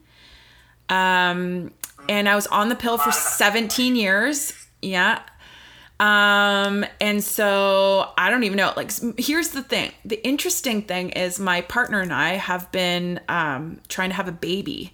Um, 0.89 1.71
and 2.07 2.29
I 2.29 2.35
was 2.35 2.47
on 2.47 2.69
the 2.69 2.75
pill 2.75 2.97
for 2.97 3.11
17 3.11 3.95
years. 3.95 4.53
Yeah. 4.81 5.19
Um, 5.99 6.85
and 7.01 7.23
so 7.23 8.11
I 8.17 8.29
don't 8.29 8.43
even 8.43 8.57
know. 8.57 8.71
Like, 8.77 8.91
here's 9.17 9.49
the 9.49 9.63
thing. 9.63 9.91
The 10.05 10.25
interesting 10.25 10.83
thing 10.83 11.09
is 11.09 11.39
my 11.39 11.61
partner 11.61 12.01
and 12.01 12.13
I 12.13 12.35
have 12.35 12.71
been 12.71 13.19
um, 13.27 13.81
trying 13.89 14.09
to 14.09 14.15
have 14.15 14.27
a 14.27 14.33
baby. 14.33 14.93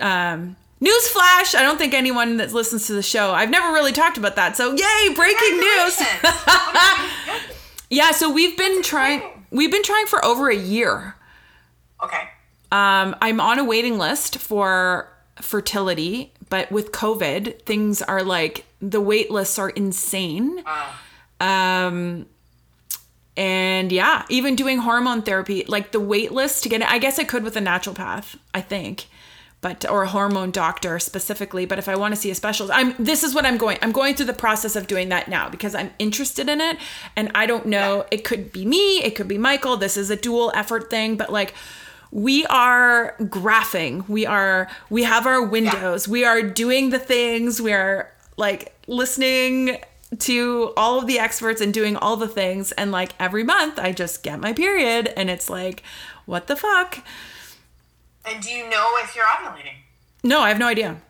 Um, 0.00 0.56
newsflash! 0.80 1.54
I 1.54 1.62
don't 1.62 1.78
think 1.78 1.94
anyone 1.94 2.36
that 2.38 2.52
listens 2.52 2.86
to 2.86 2.92
the 2.92 3.02
show. 3.02 3.32
I've 3.32 3.50
never 3.50 3.72
really 3.72 3.92
talked 3.92 4.18
about 4.18 4.36
that. 4.36 4.56
So 4.56 4.72
yay! 4.74 5.14
Breaking 5.14 5.58
news. 5.58 6.02
Yeah, 7.90 8.10
so 8.10 8.30
we've 8.30 8.56
been 8.56 8.82
trying 8.82 9.22
we've 9.50 9.70
been 9.72 9.82
trying 9.82 10.06
for 10.06 10.22
over 10.24 10.50
a 10.50 10.56
year. 10.56 11.14
okay. 12.04 12.28
Um, 12.70 13.16
I'm 13.22 13.40
on 13.40 13.58
a 13.58 13.64
waiting 13.64 13.96
list 13.96 14.36
for 14.36 15.08
fertility, 15.40 16.34
but 16.50 16.70
with 16.70 16.92
COVID, 16.92 17.62
things 17.62 18.02
are 18.02 18.22
like 18.22 18.66
the 18.82 19.00
wait 19.00 19.30
lists 19.30 19.58
are 19.58 19.70
insane. 19.70 20.62
Um, 21.40 22.26
and 23.38 23.90
yeah, 23.90 24.26
even 24.28 24.54
doing 24.54 24.78
hormone 24.78 25.22
therapy, 25.22 25.64
like 25.66 25.92
the 25.92 26.00
wait 26.00 26.30
list 26.30 26.62
to 26.64 26.68
get 26.68 26.82
it, 26.82 26.90
I 26.90 26.98
guess 26.98 27.18
I 27.18 27.24
could 27.24 27.42
with 27.42 27.56
a 27.56 27.60
naturopath, 27.60 28.36
I 28.52 28.60
think, 28.60 29.06
but 29.60 29.88
or 29.90 30.04
a 30.04 30.08
hormone 30.08 30.50
doctor 30.50 30.98
specifically. 30.98 31.66
But 31.66 31.78
if 31.78 31.88
I 31.88 31.96
want 31.96 32.14
to 32.14 32.20
see 32.20 32.30
a 32.30 32.34
specialist, 32.34 32.72
I'm 32.74 32.94
this 32.98 33.24
is 33.24 33.34
what 33.34 33.44
I'm 33.44 33.58
going. 33.58 33.78
I'm 33.82 33.92
going 33.92 34.14
through 34.14 34.26
the 34.26 34.32
process 34.32 34.76
of 34.76 34.86
doing 34.86 35.08
that 35.08 35.28
now 35.28 35.48
because 35.48 35.74
I'm 35.74 35.90
interested 35.98 36.48
in 36.48 36.60
it, 36.60 36.78
and 37.16 37.30
I 37.34 37.46
don't 37.46 37.66
know. 37.66 38.06
It 38.10 38.24
could 38.24 38.52
be 38.52 38.64
me, 38.64 39.02
it 39.02 39.16
could 39.16 39.28
be 39.28 39.38
Michael. 39.38 39.76
This 39.76 39.96
is 39.96 40.10
a 40.10 40.16
dual 40.16 40.52
effort 40.54 40.90
thing, 40.90 41.16
but 41.16 41.30
like 41.32 41.54
we 42.10 42.46
are 42.46 43.14
graphing 43.20 44.08
we 44.08 44.24
are 44.24 44.68
we 44.88 45.04
have 45.04 45.26
our 45.26 45.42
windows 45.42 46.08
we 46.08 46.24
are 46.24 46.40
doing 46.40 46.88
the 46.88 46.98
things 46.98 47.60
we 47.60 47.72
are 47.72 48.10
like 48.38 48.74
listening 48.86 49.76
to 50.18 50.72
all 50.74 50.98
of 50.98 51.06
the 51.06 51.18
experts 51.18 51.60
and 51.60 51.74
doing 51.74 51.96
all 51.96 52.16
the 52.16 52.28
things 52.28 52.72
and 52.72 52.90
like 52.90 53.12
every 53.20 53.44
month 53.44 53.78
i 53.78 53.92
just 53.92 54.22
get 54.22 54.40
my 54.40 54.54
period 54.54 55.12
and 55.18 55.28
it's 55.28 55.50
like 55.50 55.82
what 56.24 56.46
the 56.46 56.56
fuck 56.56 57.04
And 58.30 58.42
do 58.42 58.50
you 58.50 58.68
know 58.68 58.86
if 59.02 59.14
you're 59.16 59.24
ovulating? 59.24 59.76
no 60.24 60.40
i 60.40 60.48
have 60.48 60.58
no 60.58 60.66
idea 60.66 61.00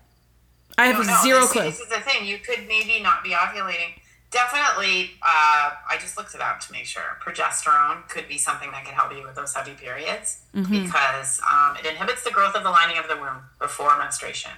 i 0.76 0.86
have 0.86 0.96
don't 0.96 1.06
know. 1.06 1.20
zero 1.22 1.40
This- 1.40 1.52
clue 1.52 1.62
This 1.62 1.80
is 1.80 1.88
the 1.88 2.00
thing. 2.00 2.26
You 2.26 2.38
could 2.38 2.66
maybe 2.68 3.00
not 3.02 3.22
be 3.24 3.30
ovulating. 3.30 3.92
Definitely, 4.30 5.12
uh, 5.22 5.70
I 5.92 5.96
just 5.98 6.18
looked 6.18 6.34
it 6.34 6.42
up 6.42 6.60
to 6.60 6.72
make 6.72 6.84
sure. 6.84 7.16
Progesterone 7.24 8.06
could 8.10 8.28
be 8.28 8.36
something 8.36 8.70
that 8.72 8.84
could 8.84 8.92
help 8.92 9.10
you 9.16 9.22
with 9.22 9.34
those 9.34 9.54
heavy 9.54 9.72
periods 9.72 10.28
Mm-hmm. 10.54 10.82
because 10.84 11.40
um, 11.50 11.76
it 11.78 11.86
inhibits 11.86 12.22
the 12.24 12.30
growth 12.30 12.54
of 12.54 12.62
the 12.62 12.70
lining 12.70 12.98
of 12.98 13.08
the 13.08 13.16
womb 13.16 13.40
before 13.58 13.96
menstruation, 13.96 14.50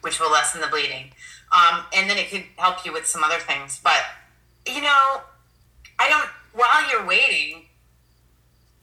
which 0.00 0.18
will 0.18 0.32
lessen 0.32 0.62
the 0.62 0.68
bleeding. 0.68 1.12
Um, 1.52 1.84
and 1.94 2.08
then 2.08 2.16
it 2.16 2.30
could 2.30 2.44
help 2.56 2.84
you 2.86 2.92
with 2.94 3.06
some 3.06 3.22
other 3.22 3.38
things. 3.38 3.78
But, 3.84 4.02
you 4.66 4.80
know, 4.80 5.20
I 5.98 6.08
don't, 6.08 6.28
while 6.54 6.88
you're 6.90 7.06
waiting, 7.06 7.66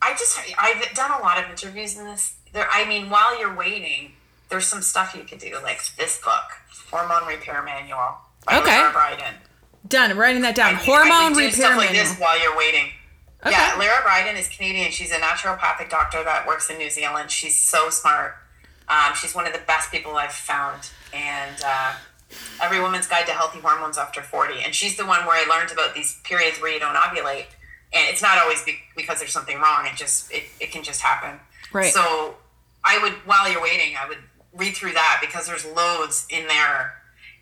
I 0.04 0.12
just, 0.14 0.38
I've 0.60 0.94
done 0.94 1.12
a 1.20 1.22
lot 1.24 1.44
of 1.44 1.50
interviews 1.50 1.98
in 1.98 2.06
this. 2.06 2.36
There, 2.54 2.68
I 2.72 2.86
mean, 2.88 3.10
while 3.10 3.40
you're 3.40 3.56
waiting, 3.56 4.14
there's 4.50 4.68
some 4.68 4.82
stuff 4.82 5.16
you 5.16 5.24
could 5.24 5.40
do, 5.40 5.58
like 5.64 5.82
this 5.98 6.20
book, 6.22 6.44
Hormone 6.90 7.28
Repair 7.28 7.62
Manual 7.64 8.18
by 8.46 8.60
Okay. 8.60 8.78
Lara 8.78 8.92
Briden. 8.94 9.34
done 9.88 10.12
I'm 10.12 10.18
writing 10.18 10.42
that 10.44 10.56
down 10.56 10.76
I- 10.76 10.80
I 10.80 10.84
hormone 10.84 11.34
repair 11.34 11.52
stuff 11.52 11.78
like 11.78 11.90
manual 11.92 12.06
this 12.10 12.18
while 12.20 12.40
you're 12.42 12.56
waiting. 12.58 12.92
Okay. 13.46 13.52
Yeah, 13.52 13.76
Lara 13.80 14.02
Briden 14.04 14.38
is 14.38 14.48
Canadian. 14.50 14.92
She's 14.92 15.12
a 15.12 15.16
naturopathic 15.18 15.90
doctor 15.90 16.24
that 16.24 16.46
works 16.46 16.70
in 16.70 16.78
New 16.78 16.90
Zealand. 16.90 17.32
She's 17.32 17.60
so 17.62 17.90
smart. 17.90 18.36
Um, 18.88 19.14
she's 19.16 19.34
one 19.34 19.48
of 19.48 19.54
the 19.54 19.60
best 19.66 19.90
people 19.92 20.16
I've 20.18 20.32
found. 20.34 20.90
And 21.14 21.56
uh, 21.66 21.94
Every 22.62 22.80
Woman's 22.80 23.08
Guide 23.08 23.26
to 23.28 23.32
Healthy 23.32 23.60
Hormones 23.62 23.98
After 23.98 24.22
40. 24.22 24.60
And 24.64 24.76
she's 24.76 24.96
the 24.98 25.06
one 25.06 25.26
where 25.26 25.36
I 25.44 25.50
learned 25.50 25.72
about 25.72 25.96
these 25.96 26.20
periods 26.24 26.62
where 26.62 26.72
you 26.72 26.80
don't 26.80 26.96
ovulate. 26.96 27.46
And 27.94 28.08
it's 28.10 28.22
not 28.22 28.38
always 28.38 28.62
be- 28.64 28.80
because 28.96 29.20
there's 29.20 29.34
something 29.34 29.60
wrong. 29.60 29.86
It 29.88 29.96
just, 29.96 30.32
it, 30.32 30.44
it 30.60 30.72
can 30.72 30.84
just 30.84 31.02
happen. 31.02 31.40
Right. 31.74 31.92
So 31.92 32.36
I 32.84 33.00
would, 33.02 33.14
while 33.26 33.50
you're 33.52 33.62
waiting, 33.62 33.96
I 34.02 34.08
would 34.08 34.18
read 34.54 34.76
through 34.76 34.94
that 34.94 35.20
because 35.22 35.48
there's 35.48 35.66
loads 35.66 36.26
in 36.30 36.48
there. 36.48 36.94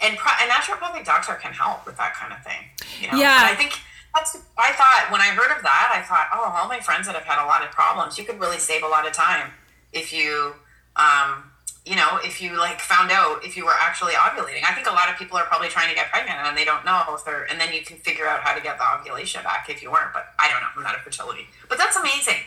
And 0.02 0.18
pro- 0.18 0.32
a 0.32 0.50
naturopathic 0.50 1.06
doctor 1.06 1.34
can 1.36 1.52
help 1.52 1.86
with 1.86 1.98
that 1.98 2.14
kind 2.14 2.34
of 2.34 2.44
thing. 2.44 2.70
You 3.02 3.12
know? 3.12 3.18
Yeah. 3.18 3.42
And 3.42 3.52
I 3.52 3.56
think 3.56 3.80
that's, 4.14 4.38
I 4.58 4.72
thought, 4.74 5.08
when 5.12 5.22
I 5.22 5.28
heard 5.28 5.56
of 5.56 5.64
that, 5.64 5.92
I 5.94 6.02
thought, 6.02 6.28
oh, 6.34 6.62
all 6.62 6.68
my 6.68 6.80
friends 6.80 7.08
that 7.08 7.16
have 7.16 7.26
had 7.26 7.44
a 7.44 7.48
lot 7.48 7.64
of 7.64 7.72
problems, 7.72 8.18
you 8.18 8.24
could 8.24 8.40
really 8.40 8.58
save 8.58 8.84
a 8.84 8.88
lot 8.88 9.08
of 9.08 9.14
time 9.14 9.52
if 9.92 10.14
you, 10.14 10.54
um, 10.96 11.44
you 11.86 11.96
know, 11.96 12.20
if 12.24 12.42
you 12.42 12.58
like 12.58 12.80
found 12.80 13.10
out 13.12 13.44
if 13.44 13.58
you 13.58 13.66
were 13.66 13.74
actually 13.80 14.14
ovulating. 14.14 14.64
I 14.64 14.74
think 14.74 14.88
a 14.88 14.92
lot 14.92 15.10
of 15.10 15.18
people 15.18 15.38
are 15.38 15.46
probably 15.46 15.70
trying 15.70 15.90
to 15.90 15.96
get 15.96 16.12
pregnant 16.12 16.38
and 16.38 16.56
they 16.56 16.66
don't 16.66 16.86
know 16.86 17.02
if 17.10 17.26
they're, 17.26 17.46
and 17.50 17.60
then 17.60 17.74
you 17.74 17.82
can 17.82 17.98
figure 17.98 18.28
out 18.28 18.42
how 18.42 18.54
to 18.54 18.62
get 18.62 18.78
the 18.78 18.84
ovulation 19.00 19.42
back 19.44 19.70
if 19.70 19.82
you 19.82 19.92
weren't. 19.92 20.14
But 20.14 20.28
I 20.38 20.50
don't 20.50 20.62
know. 20.62 20.68
I'm 20.78 20.84
not 20.84 20.96
a 20.96 21.00
fertility. 21.00 21.48
But 21.68 21.78
that's 21.78 21.98
amazing. 21.98 22.42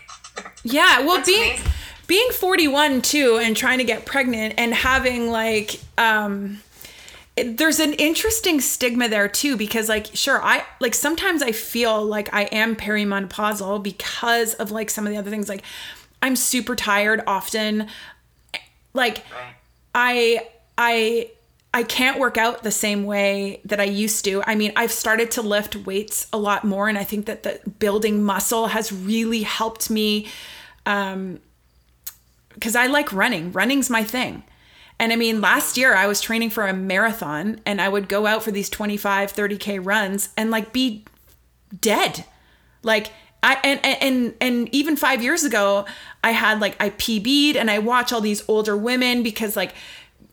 Yeah, 0.62 1.04
well, 1.04 1.24
being 1.24 1.54
amazing. 1.54 1.72
Being 2.12 2.30
41 2.30 3.00
too 3.00 3.38
and 3.42 3.56
trying 3.56 3.78
to 3.78 3.84
get 3.84 4.04
pregnant 4.04 4.52
and 4.58 4.74
having 4.74 5.30
like 5.30 5.80
um 5.96 6.60
it- 7.36 7.56
there's 7.56 7.80
an 7.80 7.94
interesting 7.94 8.60
stigma 8.60 9.08
there 9.08 9.28
too 9.28 9.56
because 9.56 9.88
like 9.88 10.08
sure 10.12 10.38
I 10.44 10.62
like 10.78 10.92
sometimes 10.94 11.40
I 11.42 11.52
feel 11.52 12.04
like 12.04 12.28
I 12.34 12.42
am 12.52 12.76
perimenopausal 12.76 13.82
because 13.82 14.52
of 14.52 14.70
like 14.70 14.90
some 14.90 15.06
of 15.06 15.10
the 15.14 15.18
other 15.18 15.30
things 15.30 15.48
like 15.48 15.62
I'm 16.20 16.36
super 16.36 16.76
tired 16.76 17.22
often 17.26 17.88
like 18.92 19.24
I 19.94 20.48
I 20.76 21.30
I 21.72 21.84
can't 21.84 22.18
work 22.20 22.36
out 22.36 22.62
the 22.62 22.70
same 22.70 23.04
way 23.04 23.62
that 23.64 23.80
I 23.80 23.84
used 23.84 24.26
to. 24.26 24.42
I 24.46 24.54
mean, 24.54 24.72
I've 24.76 24.92
started 24.92 25.30
to 25.30 25.40
lift 25.40 25.74
weights 25.76 26.26
a 26.30 26.36
lot 26.36 26.64
more 26.64 26.90
and 26.90 26.98
I 26.98 27.04
think 27.04 27.24
that 27.24 27.42
the 27.42 27.58
building 27.78 28.22
muscle 28.22 28.66
has 28.66 28.92
really 28.92 29.44
helped 29.44 29.88
me 29.88 30.28
um 30.84 31.40
cuz 32.62 32.74
I 32.74 32.86
like 32.86 33.12
running. 33.12 33.52
Running's 33.52 33.90
my 33.90 34.04
thing. 34.04 34.44
And 34.98 35.12
I 35.12 35.16
mean, 35.16 35.40
last 35.40 35.76
year 35.76 35.94
I 35.94 36.06
was 36.06 36.20
training 36.20 36.50
for 36.50 36.66
a 36.66 36.72
marathon 36.72 37.60
and 37.66 37.80
I 37.80 37.88
would 37.88 38.08
go 38.08 38.26
out 38.26 38.42
for 38.42 38.52
these 38.52 38.70
25, 38.70 39.32
30k 39.32 39.84
runs 39.84 40.28
and 40.36 40.50
like 40.50 40.72
be 40.72 41.04
dead. 41.80 42.24
Like 42.82 43.10
I 43.42 43.58
and 43.64 43.80
and 43.84 44.34
and 44.40 44.74
even 44.74 44.96
5 44.96 45.22
years 45.22 45.42
ago 45.44 45.86
I 46.22 46.30
had 46.30 46.60
like 46.60 46.76
I 46.80 46.90
PB'd 46.90 47.56
and 47.56 47.70
I 47.70 47.80
watch 47.80 48.12
all 48.12 48.20
these 48.20 48.44
older 48.48 48.76
women 48.76 49.22
because 49.22 49.56
like 49.56 49.74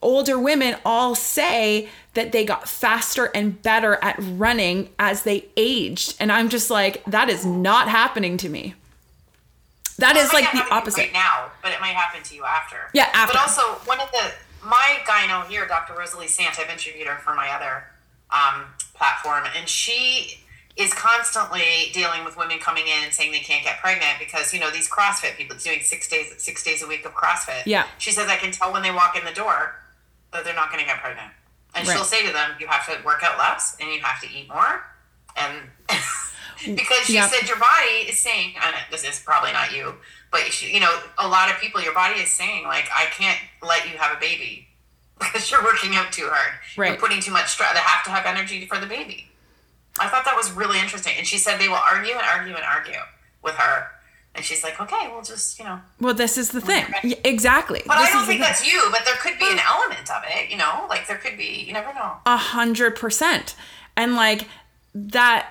older 0.02 0.38
women 0.38 0.76
all 0.84 1.14
say 1.14 1.88
that 2.14 2.32
they 2.32 2.44
got 2.44 2.68
faster 2.68 3.26
and 3.34 3.60
better 3.62 3.98
at 4.02 4.16
running 4.20 4.90
as 4.98 5.24
they 5.24 5.46
aged 5.56 6.14
and 6.20 6.30
I'm 6.30 6.48
just 6.48 6.70
like 6.70 7.04
that 7.06 7.28
is 7.28 7.44
not 7.44 7.88
happening 7.88 8.36
to 8.38 8.48
me. 8.48 8.74
That 10.00 10.16
is 10.16 10.28
It 10.28 10.32
might 10.32 10.40
like 10.42 10.50
the 10.52 10.58
happen 10.58 10.60
to 10.60 10.74
you 10.74 10.78
opposite. 10.80 11.00
right 11.00 11.12
now, 11.12 11.50
but 11.62 11.72
it 11.72 11.80
might 11.80 11.94
happen 11.94 12.22
to 12.22 12.34
you 12.34 12.44
after. 12.44 12.90
Yeah, 12.92 13.08
after. 13.12 13.34
But 13.34 13.40
also, 13.42 13.62
one 13.86 14.00
of 14.00 14.10
the 14.12 14.32
my 14.64 14.98
gyno 15.06 15.46
here, 15.46 15.66
Dr. 15.66 15.94
Rosalie 15.98 16.26
Sant, 16.28 16.58
I've 16.58 16.68
interviewed 16.70 17.06
her 17.06 17.16
for 17.18 17.34
my 17.34 17.48
other 17.50 17.84
um, 18.30 18.66
platform, 18.94 19.44
and 19.56 19.68
she 19.68 20.38
is 20.76 20.94
constantly 20.94 21.90
dealing 21.92 22.24
with 22.24 22.36
women 22.36 22.58
coming 22.58 22.86
in 22.86 23.04
and 23.04 23.12
saying 23.12 23.32
they 23.32 23.40
can't 23.40 23.64
get 23.64 23.80
pregnant 23.80 24.18
because 24.18 24.52
you 24.54 24.60
know 24.60 24.70
these 24.70 24.88
CrossFit 24.88 25.36
people 25.36 25.56
doing 25.56 25.80
six 25.80 26.08
days 26.08 26.32
six 26.38 26.62
days 26.62 26.82
a 26.82 26.86
week 26.86 27.04
of 27.04 27.12
CrossFit. 27.14 27.62
Yeah. 27.66 27.86
she 27.98 28.10
says 28.12 28.28
I 28.28 28.36
can 28.36 28.52
tell 28.52 28.72
when 28.72 28.82
they 28.82 28.90
walk 28.92 29.16
in 29.18 29.24
the 29.24 29.32
door 29.32 29.74
that 30.32 30.44
they're 30.44 30.54
not 30.54 30.70
going 30.70 30.80
to 30.80 30.86
get 30.86 31.00
pregnant, 31.00 31.32
and 31.74 31.86
Right. 31.86 31.94
she'll 31.94 32.04
say 32.04 32.24
to 32.26 32.32
them, 32.32 32.52
"You 32.60 32.66
have 32.68 32.86
to 32.86 33.04
work 33.04 33.22
out 33.24 33.36
less 33.38 33.76
and 33.80 33.90
you 33.92 34.00
have 34.00 34.20
to 34.22 34.28
eat 34.30 34.48
more," 34.48 34.84
and 35.36 35.68
because 36.64 37.04
she 37.06 37.14
Yeah. 37.14 37.28
said 37.28 37.48
your 37.48 37.58
body 37.58 38.08
is 38.08 38.18
saying, 38.18 38.54
and 38.62 38.74
this 38.90 39.04
is 39.04 39.20
probably 39.20 39.52
not 39.52 39.72
you, 39.72 39.94
but 40.30 40.40
she, 40.52 40.72
you 40.72 40.80
know, 40.80 41.00
a 41.18 41.26
lot 41.28 41.50
of 41.50 41.58
people, 41.60 41.80
your 41.82 41.94
body 41.94 42.20
is 42.20 42.30
saying 42.30 42.64
like, 42.64 42.88
I 42.94 43.06
can't 43.06 43.38
let 43.62 43.90
you 43.90 43.98
have 43.98 44.16
a 44.16 44.20
baby 44.20 44.68
because 45.18 45.50
you're 45.50 45.62
working 45.64 45.94
out 45.96 46.12
too 46.12 46.28
hard. 46.30 46.52
Right. 46.76 46.88
You're 46.92 46.96
putting 47.00 47.20
too 47.20 47.32
much 47.32 47.48
stress. 47.48 47.72
They 47.74 47.80
have 47.80 48.04
to 48.04 48.10
have 48.10 48.26
energy 48.26 48.66
for 48.66 48.78
the 48.78 48.86
baby. 48.86 49.28
I 49.98 50.08
thought 50.08 50.24
that 50.24 50.36
was 50.36 50.50
really 50.52 50.78
interesting. 50.78 51.14
And 51.18 51.26
she 51.26 51.36
said 51.38 51.58
they 51.58 51.68
will 51.68 51.74
argue 51.76 52.12
and 52.12 52.22
argue 52.22 52.54
and 52.54 52.64
argue 52.64 53.00
with 53.42 53.54
her. 53.54 53.88
And 54.34 54.44
she's 54.44 54.62
like, 54.62 54.80
okay, 54.80 55.08
we'll 55.12 55.22
just, 55.24 55.58
you 55.58 55.64
know. 55.64 55.80
Well, 56.00 56.14
this 56.14 56.38
is 56.38 56.50
the 56.50 56.60
thing. 56.60 56.86
Yeah, 57.02 57.16
exactly. 57.24 57.82
But 57.84 57.98
This 57.98 58.10
I 58.10 58.12
don't 58.12 58.26
think 58.26 58.40
that's 58.40 58.64
you, 58.64 58.80
but 58.92 59.04
there 59.04 59.16
could 59.16 59.36
be 59.40 59.50
an 59.50 59.58
element 59.58 60.08
of 60.08 60.22
it, 60.28 60.48
you 60.50 60.56
know? 60.56 60.86
Like 60.88 61.08
there 61.08 61.16
could 61.18 61.36
be, 61.36 61.64
you 61.66 61.72
never 61.72 61.92
know. 61.92 62.12
a 62.24 62.36
hundred 62.36 62.94
percent 62.94 63.56
and 63.96 64.14
like 64.14 64.46
that 64.94 65.48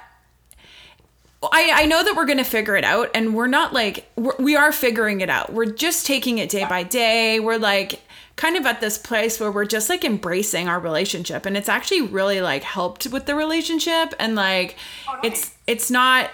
I, 1.42 1.72
I 1.74 1.86
know 1.86 2.04
that 2.04 2.16
we're 2.16 2.26
gonna 2.26 2.44
figure 2.44 2.76
it 2.76 2.84
out 2.84 3.10
and 3.16 3.34
we're 3.34 3.48
not 3.48 3.74
like 3.74 4.10
we're, 4.18 4.36
we 4.40 4.56
are 4.56 4.72
figuring 4.72 5.22
it 5.22 5.30
out. 5.30 5.54
We're 5.54 5.72
just 5.72 6.06
taking 6.06 6.38
it 6.38 6.50
day 6.50 6.66
by 6.66 6.84
day. 6.84 7.40
We're 7.40 7.58
like 7.58 8.02
kind 8.36 8.56
of 8.58 8.66
at 8.66 8.80
this 8.82 8.98
place 8.98 9.40
where 9.40 9.52
we're 9.52 9.66
just 9.66 9.90
like 9.90 10.04
embracing 10.06 10.68
our 10.70 10.80
relationship 10.80 11.46
and 11.46 11.58
it's 11.58 11.68
actually 11.70 12.02
really 12.02 12.40
like 12.42 12.64
helped 12.64 13.06
with 13.08 13.26
the 13.26 13.36
relationship 13.36 14.14
and 14.20 14.34
like 14.36 14.76
Oh, 15.08 15.14
nice. 15.16 15.26
it's 15.26 15.52
it's 15.68 15.92
not 15.92 16.30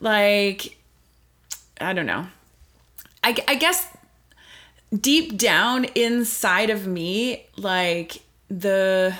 like 0.00 0.78
i 1.80 1.92
don't 1.92 2.06
know. 2.06 2.26
I, 3.22 3.36
I 3.46 3.54
guess 3.56 3.86
deep 4.98 5.36
down 5.36 5.84
inside 5.94 6.70
of 6.70 6.86
me 6.86 7.46
like 7.58 8.22
the 8.48 9.14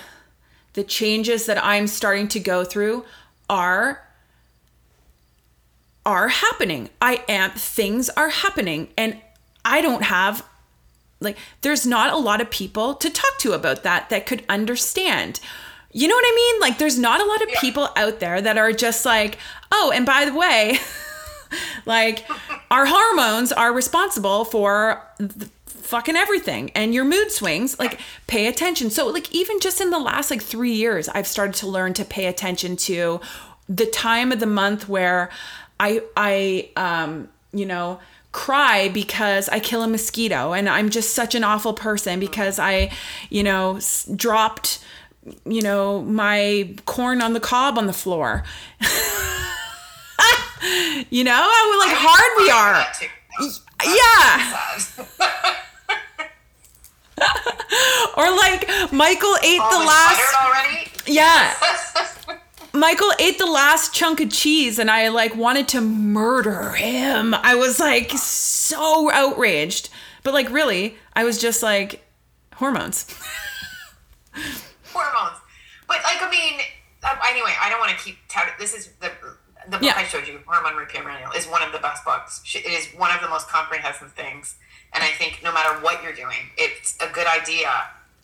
the 0.73 0.85
changes 0.85 1.45
that 1.47 1.63
i'm 1.63 1.87
starting 1.87 2.29
to 2.29 2.41
go 2.41 2.65
through 2.65 3.05
are 3.51 4.03
are 6.05 6.29
happening. 6.29 6.91
I 7.01 7.23
am 7.29 7.51
things 7.53 8.09
are 8.11 8.29
happening. 8.31 8.89
And 8.97 9.19
i 9.65 9.81
don't 9.81 10.03
have 10.03 10.45
like 11.21 11.37
there's 11.61 11.87
not 11.87 12.13
a 12.13 12.17
lot 12.17 12.41
of 12.41 12.51
people 12.51 12.95
to 12.95 13.09
talk 13.09 13.39
to 13.39 13.53
about 13.53 13.83
that 13.85 14.11
that 14.11 14.27
could 14.27 14.45
understand. 14.49 15.39
You 15.93 16.09
know 16.09 16.15
what 16.17 16.25
i 16.27 16.35
mean? 16.35 16.61
Like 16.61 16.79
there's 16.79 16.99
not 16.99 17.21
a 17.21 17.25
lot 17.25 17.43
of 17.43 17.49
Yeah. 17.51 17.61
people 17.61 17.89
out 17.97 18.19
there 18.21 18.41
that 18.41 18.59
are 18.59 18.73
just 18.73 19.05
like 19.05 19.39
oh 19.71 19.93
and 19.95 20.05
by 20.05 20.25
the 20.25 20.35
way 20.35 20.79
like 21.87 22.27
our 22.71 22.87
hormones 22.87 23.53
are 23.53 23.73
responsible 23.73 24.45
for 24.45 25.03
fucking 25.67 26.17
everything 26.17 26.71
and 26.75 26.95
your 26.95 27.05
mood 27.05 27.31
swings. 27.31 27.79
Like 27.79 28.01
pay 28.27 28.47
attention. 28.47 28.91
So 28.91 29.07
like 29.09 29.33
even 29.33 29.61
just 29.61 29.81
in 29.81 29.91
the 29.91 29.99
last 29.99 30.31
like 30.31 30.43
three 30.43 30.73
years 30.73 31.09
i've 31.11 31.27
started 31.27 31.55
to 31.57 31.67
learn 31.69 31.93
to 31.95 32.05
pay 32.05 32.27
attention 32.27 32.77
to 32.77 33.21
the 33.69 33.87
time 33.87 34.33
of 34.33 34.41
the 34.41 34.47
month 34.47 34.89
where 34.89 35.31
i 35.81 36.01
i 36.17 36.69
um 36.77 37.29
you 37.53 37.67
know 37.67 37.99
cry 38.33 38.89
because 38.89 39.49
i 39.51 39.61
kill 39.61 39.83
a 39.83 39.89
mosquito 39.89 40.53
and 40.53 40.69
i'm 40.69 40.89
just 40.91 41.13
such 41.15 41.35
an 41.35 41.45
awful 41.45 41.73
person 41.75 42.19
because 42.21 42.59
i 42.59 42.91
you 43.31 43.43
know 43.43 43.77
s- 43.77 44.09
dropped 44.17 44.83
you 45.45 45.61
know 45.63 46.01
my 46.03 46.75
corn 46.87 47.21
on 47.23 47.33
the 47.33 47.41
cob 47.41 47.79
on 47.79 47.87
the 47.87 47.93
floor. 47.93 48.43
You 51.11 51.25
know 51.25 51.33
how 51.33 51.79
like 51.81 51.97
hard 51.99 52.33
we 52.39 52.49
are. 52.49 52.87
Yeah. 53.85 54.39
or 58.17 58.31
like 58.37 58.93
michael 58.93 59.35
ate 59.43 59.61
Oh, 59.63 59.79
the 59.81 59.85
last 59.85 60.35
already? 60.43 60.91
yeah 61.07 61.55
michael 62.73 63.11
ate 63.19 63.39
the 63.39 63.47
last 63.47 63.95
chunk 63.95 64.21
of 64.21 64.31
cheese 64.31 64.79
and 64.79 64.91
i 64.91 65.09
like 65.09 65.35
wanted 65.37 65.69
to 65.69 65.81
murder 65.81 66.71
him 66.71 67.35
i 67.35 67.55
was 67.55 67.79
like 67.79 68.11
so 68.13 69.11
outraged 69.11 69.91
but 70.23 70.33
like 70.33 70.51
really 70.51 70.97
i 71.15 71.25
was 71.25 71.39
just 71.39 71.63
like 71.63 72.03
hormones 72.55 73.07
hormones. 74.93 75.39
But 75.89 75.99
like, 76.05 76.23
I 76.23 76.31
mean, 76.31 76.61
um, 77.05 77.19
anyway, 77.29 77.53
I 77.61 77.69
don't 77.69 77.81
want 77.81 77.91
to 77.97 78.03
keep 78.03 78.17
touting. 78.29 78.55
This 78.59 78.75
is 78.75 78.89
the 79.01 79.11
the 79.67 79.79
book 79.79 79.83
Yeah. 79.83 79.95
I 79.97 80.05
showed 80.05 80.27
you, 80.27 80.41
Hormone 80.47 80.75
Repair 80.77 81.05
Manual, 81.05 81.33
is 81.33 81.47
one 81.47 81.63
of 81.63 81.73
the 81.73 81.79
best 81.79 82.05
books. 82.05 82.43
It 82.55 82.67
is 82.67 82.89
one 82.97 83.15
of 83.15 83.21
the 83.21 83.29
most 83.29 83.49
comprehensive 83.49 84.13
things, 84.13 84.57
and 84.93 85.05
I 85.05 85.09
think 85.09 85.41
no 85.43 85.53
matter 85.53 85.79
what 85.81 86.03
you're 86.03 86.15
doing, 86.15 86.51
it's 86.57 86.97
a 87.01 87.09
good 87.13 87.27
idea 87.27 87.71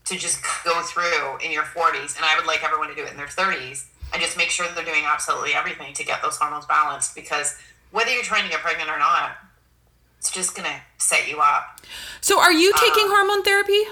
to 0.07 0.17
just 0.17 0.43
go 0.65 0.81
through 0.83 1.37
in 1.45 1.53
your 1.53 1.65
40s. 1.65 2.17
And 2.17 2.25
I 2.25 2.35
would 2.37 2.47
like 2.47 2.65
everyone 2.65 2.89
to 2.89 2.95
do 2.95 3.05
it 3.05 3.11
in 3.11 3.17
their 3.17 3.27
30s 3.27 3.85
and 4.13 4.23
just 4.23 4.37
make 4.37 4.51
sure 4.51 4.67
they're 4.75 4.85
doing 4.85 5.05
absolutely 5.07 5.55
everything 5.55 5.93
to 5.95 6.05
get 6.05 6.23
those 6.23 6.37
hormones 6.37 6.67
balanced. 6.67 7.15
Because 7.15 7.57
whether 7.91 8.11
you're 8.13 8.23
trying 8.23 8.45
to 8.45 8.51
get 8.51 8.61
pregnant 8.61 8.91
or 8.91 8.99
not, 8.99 9.33
it's 10.19 10.31
just 10.31 10.55
gonna 10.57 10.81
set 10.99 11.29
you 11.29 11.39
up. 11.41 11.81
so 12.21 12.41
are 12.41 12.53
you 12.53 12.73
taking 12.77 13.07
hormone 13.09 13.43
therapy 13.45 13.83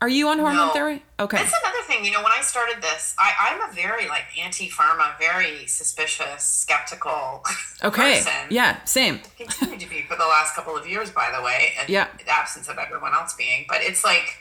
are 0.00 0.08
you 0.08 0.28
on 0.28 0.38
hormone 0.38 0.68
No. 0.68 0.72
therapy 0.72 1.02
okay 1.18 1.38
That's 1.38 1.52
another 1.64 1.82
thing. 1.86 2.04
You 2.04 2.10
know, 2.12 2.22
when 2.22 2.30
I 2.32 2.42
started 2.42 2.80
this, 2.82 3.14
I, 3.18 3.32
I'm 3.50 3.70
a 3.70 3.72
very 3.72 4.06
like 4.06 4.24
anti-pharma, 4.40 5.18
very 5.18 5.66
suspicious, 5.66 6.44
skeptical 6.44 7.42
okay 7.84 8.16
person. 8.22 8.32
yeah 8.50 8.84
same 8.84 9.20
Continue 9.36 9.78
to 9.78 9.88
be 9.88 10.02
for 10.02 10.14
the 10.16 10.24
last 10.26 10.54
couple 10.54 10.76
of 10.76 10.86
years, 10.86 11.10
by 11.10 11.32
the 11.34 11.42
way, 11.42 11.72
and 11.80 11.88
Yeah. 11.88 12.06
the 12.24 12.30
absence 12.30 12.68
of 12.68 12.76
everyone 12.78 13.12
else 13.14 13.34
being. 13.34 13.64
But 13.68 13.78
it's 13.82 14.04
like, 14.04 14.36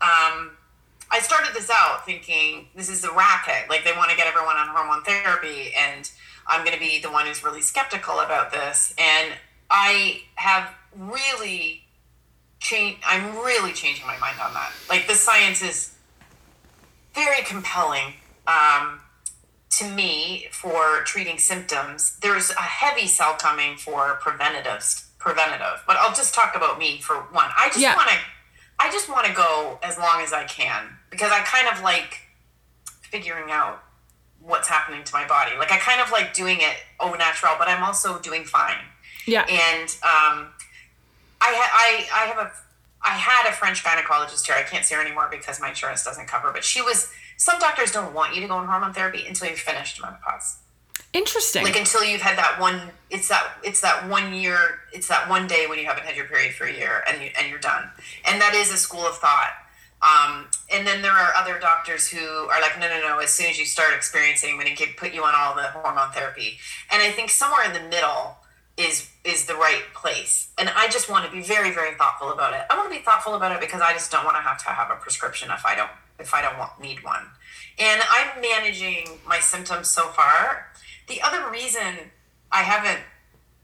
um, 0.00 0.52
I 1.10 1.20
started 1.20 1.54
this 1.54 1.70
out 1.70 2.04
thinking 2.04 2.68
this 2.74 2.88
is 2.88 3.04
a 3.04 3.12
racket. 3.12 3.68
Like 3.68 3.84
they 3.84 3.92
want 3.92 4.10
to 4.10 4.16
get 4.16 4.26
everyone 4.26 4.56
on 4.56 4.68
hormone 4.68 5.02
therapy, 5.04 5.72
and 5.78 6.10
I'm 6.46 6.64
going 6.64 6.74
to 6.74 6.80
be 6.80 7.00
the 7.00 7.10
one 7.10 7.26
who's 7.26 7.42
really 7.44 7.62
skeptical 7.62 8.20
about 8.20 8.52
this. 8.52 8.94
And 8.98 9.32
I 9.70 10.22
have 10.36 10.70
really 10.96 11.82
changed. 12.60 13.00
I'm 13.06 13.36
really 13.36 13.72
changing 13.72 14.06
my 14.06 14.18
mind 14.18 14.38
on 14.42 14.52
that. 14.54 14.72
Like 14.88 15.06
the 15.06 15.14
science 15.14 15.62
is 15.62 15.94
very 17.14 17.42
compelling. 17.42 18.14
Um, 18.46 19.00
to 19.70 19.84
me 19.88 20.46
for 20.50 21.02
treating 21.04 21.38
symptoms. 21.38 22.18
There's 22.20 22.50
a 22.50 22.54
heavy 22.62 23.06
sell 23.06 23.34
coming 23.34 23.76
for 23.76 24.14
preventative 24.20 25.04
preventative, 25.18 25.82
but 25.86 25.96
I'll 25.96 26.14
just 26.14 26.34
talk 26.34 26.56
about 26.56 26.78
me 26.78 27.00
for 27.00 27.16
one. 27.16 27.50
I 27.56 27.68
just 27.68 27.80
Yeah. 27.80 27.94
want 27.94 28.08
to 28.08 28.16
I 28.80 28.90
just 28.90 29.08
want 29.08 29.26
to 29.26 29.32
go 29.32 29.78
as 29.82 29.98
long 29.98 30.20
as 30.22 30.32
I 30.32 30.44
can 30.44 30.96
because 31.10 31.30
I 31.32 31.40
kind 31.40 31.68
of 31.68 31.82
like 31.82 32.20
figuring 33.02 33.50
out 33.50 33.82
what's 34.40 34.68
happening 34.68 35.04
to 35.04 35.12
my 35.12 35.26
body. 35.26 35.56
Like 35.58 35.72
I 35.72 35.78
kind 35.78 36.00
of 36.00 36.10
like 36.10 36.34
doing 36.34 36.58
it 36.60 36.76
au 37.00 37.14
natural, 37.14 37.54
but 37.58 37.68
I'm 37.68 37.82
also 37.82 38.18
doing 38.18 38.44
fine. 38.44 38.76
yeah 39.26 39.42
And 39.42 39.88
um, 40.02 40.48
I, 41.40 41.52
ha- 41.54 41.72
I, 41.74 42.06
I 42.12 42.26
have 42.26 42.38
a, 42.38 42.52
I 43.02 43.10
had 43.10 43.48
a 43.48 43.52
French 43.52 43.84
gynecologist 43.84 44.46
here. 44.46 44.56
I 44.56 44.62
can't 44.62 44.84
see 44.84 44.94
her 44.94 45.00
anymore 45.00 45.28
because 45.30 45.60
my 45.60 45.68
insurance 45.68 46.04
doesn't 46.04 46.26
cover. 46.26 46.52
But 46.52 46.64
she 46.64 46.82
was. 46.82 47.10
Some 47.36 47.60
doctors 47.60 47.92
don't 47.92 48.12
want 48.12 48.34
you 48.34 48.40
to 48.40 48.48
go 48.48 48.54
on 48.54 48.66
hormone 48.66 48.92
therapy 48.92 49.24
until 49.24 49.48
you've 49.48 49.60
finished 49.60 50.00
menopause. 50.02 50.56
interesting 51.12 51.62
Like 51.62 51.76
until 51.76 52.02
you've 52.02 52.20
had 52.20 52.36
that 52.36 52.58
one. 52.60 52.90
It's 53.10 53.28
that. 53.28 53.58
It's 53.62 53.80
that 53.82 54.08
one 54.08 54.34
year. 54.34 54.80
It's 54.92 55.06
that 55.08 55.28
one 55.28 55.46
day 55.46 55.66
when 55.68 55.78
you 55.78 55.86
haven't 55.86 56.04
had 56.04 56.16
your 56.16 56.26
period 56.26 56.54
for 56.54 56.66
a 56.66 56.72
year, 56.72 57.04
and 57.08 57.22
you 57.22 57.30
and 57.38 57.48
you're 57.48 57.60
done. 57.60 57.88
And 58.24 58.40
that 58.40 58.54
is 58.54 58.72
a 58.72 58.76
school 58.76 59.02
of 59.02 59.16
thought. 59.18 59.50
Um, 60.02 60.46
and 60.70 60.86
then 60.86 61.00
there 61.00 61.12
are 61.12 61.32
other 61.34 61.58
doctors 61.58 62.08
who 62.08 62.18
are 62.18 62.60
like, 62.60 62.78
no, 62.78 62.88
no, 62.88 63.00
no. 63.00 63.18
As 63.18 63.30
soon 63.30 63.46
as 63.46 63.58
you 63.58 63.64
start 63.64 63.94
experiencing, 63.94 64.58
going 64.58 64.74
to 64.74 64.86
put 64.96 65.14
you 65.14 65.24
on 65.24 65.34
all 65.34 65.54
the 65.54 65.62
hormone 65.62 66.10
therapy. 66.12 66.58
And 66.92 67.02
I 67.02 67.10
think 67.10 67.30
somewhere 67.30 67.64
in 67.64 67.72
the 67.72 67.88
middle 67.88 68.36
is 68.76 69.08
is 69.24 69.46
the 69.46 69.54
right 69.54 69.82
place. 69.94 70.48
And 70.58 70.70
I 70.76 70.88
just 70.88 71.10
want 71.10 71.24
to 71.24 71.32
be 71.32 71.42
very, 71.42 71.72
very 71.72 71.94
thoughtful 71.96 72.32
about 72.32 72.52
it. 72.52 72.60
I 72.70 72.76
want 72.76 72.90
to 72.92 72.96
be 72.98 73.02
thoughtful 73.02 73.34
about 73.34 73.52
it 73.52 73.60
because 73.60 73.80
I 73.80 73.92
just 73.92 74.10
don't 74.12 74.24
want 74.24 74.36
to 74.36 74.42
have 74.42 74.58
to 74.64 74.70
have 74.70 74.90
a 74.90 74.96
prescription 74.96 75.50
if 75.50 75.64
I 75.64 75.74
don't 75.74 75.90
if 76.18 76.34
I 76.34 76.42
don't 76.42 76.58
want 76.58 76.80
need 76.80 77.02
one. 77.02 77.24
And 77.78 78.02
I'm 78.10 78.40
managing 78.40 79.18
my 79.26 79.38
symptoms 79.40 79.88
so 79.88 80.08
far. 80.08 80.66
The 81.06 81.22
other 81.22 81.50
reason 81.50 82.10
I 82.52 82.62
haven't 82.62 83.00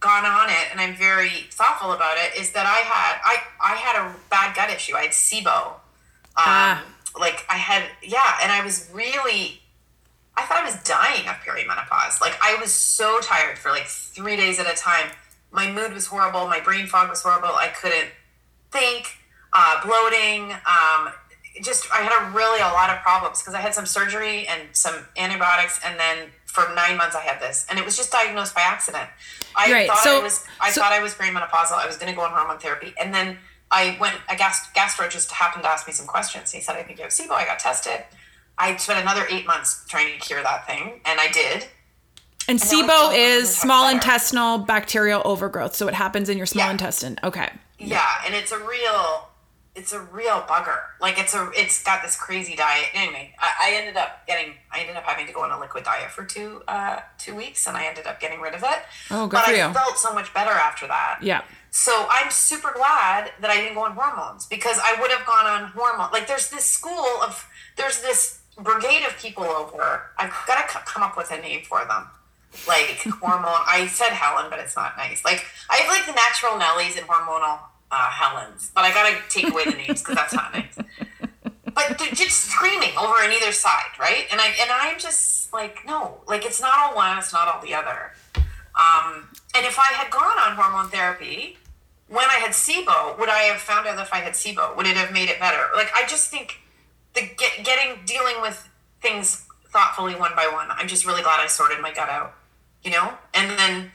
gone 0.01 0.25
on 0.25 0.49
it 0.51 0.69
and 0.71 0.81
I'm 0.81 0.95
very 0.95 1.49
thoughtful 1.51 1.93
about 1.93 2.17
it 2.19 2.39
is 2.41 2.53
that 2.53 2.67
I 2.67 2.79
had 2.79 3.21
I 3.25 3.73
I 3.73 3.77
had 3.77 4.07
a 4.07 4.15
bad 4.31 4.57
gut 4.57 4.71
issue. 4.71 4.97
I 4.97 5.03
had 5.03 5.11
SIBO. 5.11 5.75
Um, 6.37 6.45
Ah. 6.47 6.85
Like 7.19 7.45
I 7.49 7.57
had 7.57 7.85
yeah, 8.03 8.39
and 8.43 8.51
I 8.53 8.65
was 8.65 8.89
really 8.93 9.61
I 10.37 10.43
thought 10.43 10.59
I 10.59 10.65
was 10.65 10.77
dying 10.83 11.29
of 11.29 11.37
perimenopause. 11.37 12.21
Like 12.21 12.37
I 12.43 12.57
was 12.61 12.73
so 12.73 13.21
tired 13.21 13.57
for 13.59 13.71
like 13.71 13.87
three 13.87 14.37
days 14.37 14.59
at 14.59 14.67
a 14.67 14.77
time. 14.77 15.11
My 15.53 15.71
mood 15.71 15.93
was 15.93 16.07
horrible. 16.07 16.47
My 16.49 16.59
brain 16.61 16.87
fog 16.87 17.09
was 17.09 17.23
horrible. 17.23 17.49
I 17.55 17.69
couldn't 17.69 18.09
think. 18.73 19.07
Uh, 19.53 19.81
bloating. 19.85 20.51
Um, 20.53 21.13
just 21.63 21.87
I 21.93 21.99
had 21.99 22.11
a 22.27 22.31
really 22.37 22.59
a 22.61 22.65
lot 22.73 22.91
of 22.91 23.01
problems 23.03 23.41
because 23.41 23.55
I 23.55 23.61
had 23.61 23.73
some 23.73 23.87
surgery 23.87 24.49
and 24.49 24.63
some 24.73 24.97
antibiotics, 25.17 25.79
and 25.85 25.97
then 26.01 26.31
for 26.47 26.65
nine 26.75 26.97
months 26.97 27.15
I 27.15 27.21
had 27.21 27.41
this, 27.41 27.65
and 27.71 27.79
it 27.79 27.85
was 27.85 27.97
just 27.97 28.11
diagnosed 28.11 28.53
by 28.57 28.63
accident. 28.63 29.09
I 29.57 29.71
Right, 29.73 29.87
thought 29.89 29.99
so- 29.99 30.19
I 30.19 30.23
was 30.25 30.45
I 30.61 30.71
so- 30.73 30.81
thought 30.81 30.93
I 30.93 30.99
was 31.01 31.15
perimenopausal. 31.15 31.73
I 31.79 31.87
was 31.87 31.97
going 31.97 32.11
to 32.11 32.17
go 32.17 32.23
on 32.23 32.33
hormone 32.33 32.59
therapy, 32.59 32.93
and 33.01 33.15
then 33.15 33.39
I 33.71 33.97
went. 34.01 34.17
A 34.29 34.37
gas, 34.37 34.71
gastro 34.73 35.09
just 35.09 35.31
happened 35.33 35.65
to 35.65 35.69
ask 35.71 35.87
me 35.87 35.93
some 35.93 36.07
questions. 36.07 36.53
He 36.53 36.61
said, 36.61 36.77
"I 36.77 36.83
think 36.83 36.99
you 36.99 37.05
have 37.05 37.13
SIBO." 37.13 37.33
I 37.33 37.45
got 37.45 37.59
tested. 37.59 38.05
I 38.57 38.77
spent 38.77 39.01
another 39.01 39.27
eight 39.31 39.47
months 39.47 39.85
trying 39.89 40.13
to 40.13 40.19
cure 40.25 40.43
that 40.43 40.67
thing, 40.67 41.01
and 41.05 41.19
I 41.21 41.29
did. 41.29 41.67
and 42.47 42.61
feel 42.61 42.83
SIBO 42.87 43.17
is 43.17 43.57
small 43.57 43.85
better. 43.87 43.97
intestinal 43.97 44.59
bacterial 44.59 45.23
overgrowth 45.25 45.75
so 45.75 45.89
it 45.89 45.95
happens 45.95 46.29
in 46.29 46.37
your 46.37 46.47
small 46.47 46.67
Yeah. 46.67 46.73
intestine 46.73 47.19
okay 47.25 47.51
Yeah, 47.79 48.07
and 48.27 48.35
it's 48.35 48.53
a 48.53 48.59
real, 48.59 49.31
it's 49.75 49.93
a 49.95 50.01
real 50.01 50.43
bugger. 50.43 50.79
Like 51.01 51.19
it's 51.19 51.35
a, 51.35 51.51
it's 51.55 51.83
got 51.83 52.03
this 52.03 52.17
crazy 52.17 52.55
diet. 52.55 52.85
Anyway, 52.93 53.35
I, 53.41 53.71
I 53.71 53.77
ended 53.77 53.97
up 53.97 54.27
getting, 54.27 54.55
I 54.71 54.81
ended 54.81 54.95
up 54.95 55.05
having 55.05 55.27
to 55.27 55.33
go 55.33 55.43
on 55.43 55.51
a 55.53 55.59
liquid 55.59 55.85
diet 55.85 56.11
for 56.11 56.23
two, 56.25 56.63
uh, 56.69 57.01
two 57.19 57.35
weeks, 57.35 57.67
and 57.67 57.77
I 57.79 57.87
ended 57.87 58.07
up 58.07 58.21
getting 58.21 58.41
rid 58.43 58.55
of 58.55 58.63
it. 58.63 58.79
Oh, 59.11 59.27
good 59.27 59.37
but 59.37 59.47
for 59.47 59.51
I 59.53 59.67
you. 59.67 59.73
felt 59.73 59.97
so 59.99 60.13
much 60.13 60.33
better 60.35 60.53
after 60.53 60.87
that. 60.87 61.19
yeah 61.23 61.41
So 61.77 62.07
I'm 62.09 62.31
super 62.31 62.73
glad 62.73 63.33
that 63.41 63.51
I 63.51 63.57
didn't 63.57 63.75
go 63.75 63.83
on 63.83 63.97
hormones 63.97 64.47
because 64.47 64.79
I 64.81 64.95
would 65.01 65.11
have 65.11 65.27
gone 65.27 65.47
on 65.47 65.71
hormone. 65.71 66.13
Like 66.13 66.29
there's 66.29 66.49
this 66.49 66.65
school 66.65 67.05
of 67.21 67.49
there's 67.77 68.01
this 68.01 68.43
brigade 68.57 69.05
of 69.05 69.19
people 69.19 69.43
over. 69.43 70.03
I've 70.17 70.33
got 70.47 70.69
to 70.69 70.79
come 70.87 71.03
up 71.03 71.17
with 71.17 71.33
a 71.33 71.37
name 71.39 71.65
for 71.65 71.85
them. 71.85 72.07
Like 72.69 73.03
hormone. 73.21 73.67
I 73.67 73.89
said 73.89 74.11
Helen, 74.11 74.47
but 74.51 74.61
it's 74.61 74.77
not 74.77 74.97
nice. 74.97 75.25
Like 75.25 75.47
I 75.69 75.79
have 75.79 75.89
like 75.89 76.07
the 76.07 76.13
natural 76.13 76.53
Nellies 76.53 76.97
and 76.97 77.09
hormonal 77.09 77.59
uh, 77.91 78.09
Helens, 78.09 78.71
but 78.73 78.85
I 78.85 78.95
got 78.95 79.11
to 79.11 79.29
take 79.29 79.51
away 79.51 79.65
the 79.65 79.73
names 79.73 80.01
because 80.01 80.15
that's 80.15 80.33
not 80.33 80.53
nice. 80.53 80.79
But 81.75 81.99
they're 81.99 82.15
just 82.15 82.53
screaming 82.53 82.97
over 82.97 83.15
on 83.15 83.33
either 83.33 83.51
side, 83.51 83.99
right? 83.99 84.27
And 84.31 84.41
I 84.41 84.47
and 84.61 84.71
I'm 84.71 85.01
just 85.01 85.53
like, 85.53 85.85
no, 85.85 86.21
like 86.29 86.47
it's 86.47 86.61
not 86.61 86.79
all 86.79 86.95
one, 86.95 87.19
it's 87.19 87.33
not 87.33 87.49
all 87.49 87.61
the 87.61 87.75
other. 87.75 88.13
Um, 88.37 89.29
and 89.57 89.67
if 89.67 89.77
I 89.77 89.93
had 89.95 90.13
gone 90.13 90.39
on 90.39 90.55
hormone 90.55 90.89
therapy 90.89 91.59
when 92.09 92.25
I 92.25 92.35
had 92.35 92.51
SIBO, 92.51 93.19
would 93.19 93.29
I 93.29 93.41
have 93.45 93.61
found 93.61 93.87
out 93.87 93.99
if 93.99 94.13
I 94.13 94.19
had 94.19 94.35
SIBO? 94.35 94.77
Would 94.77 94.87
it 94.87 94.97
have 94.97 95.13
made 95.13 95.29
it 95.29 95.41
better? 95.41 95.69
Like 95.75 95.91
I 95.95 96.07
just 96.07 96.31
think 96.31 96.61
the 97.15 97.23
get, 97.37 97.65
getting 97.65 98.05
dealing 98.05 98.41
with 98.41 98.69
things 99.01 99.47
thoughtfully 99.69 100.15
one 100.15 100.33
by 100.37 100.49
one. 100.53 100.69
I'm 100.71 100.89
just 100.89 101.07
really 101.07 101.23
glad 101.23 101.41
I 101.41 101.47
sorted 101.47 101.81
my 101.81 101.93
gut 101.93 102.09
out, 102.09 102.35
you 102.83 102.91
know, 102.91 103.15
and 103.33 103.59
then 103.59 103.91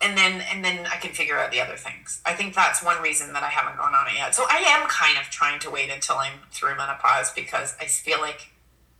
and 0.00 0.16
then 0.16 0.42
and 0.52 0.64
then 0.64 0.86
I 0.86 0.96
can 0.96 1.12
figure 1.12 1.38
out 1.38 1.50
the 1.50 1.60
other 1.60 1.76
things. 1.76 2.20
I 2.24 2.34
think 2.34 2.54
that's 2.54 2.82
one 2.82 3.02
reason 3.02 3.32
that 3.32 3.42
I 3.42 3.48
haven't 3.48 3.76
gone 3.76 3.94
on 3.94 4.06
it 4.06 4.14
yet. 4.14 4.34
So 4.34 4.44
I 4.48 4.64
am 4.66 4.88
kind 4.88 5.18
of 5.18 5.24
trying 5.24 5.58
to 5.60 5.70
wait 5.70 5.90
until 5.90 6.16
I'm 6.16 6.40
through 6.52 6.76
menopause 6.76 7.32
because 7.32 7.74
I 7.80 7.86
feel 7.86 8.20
like 8.20 8.50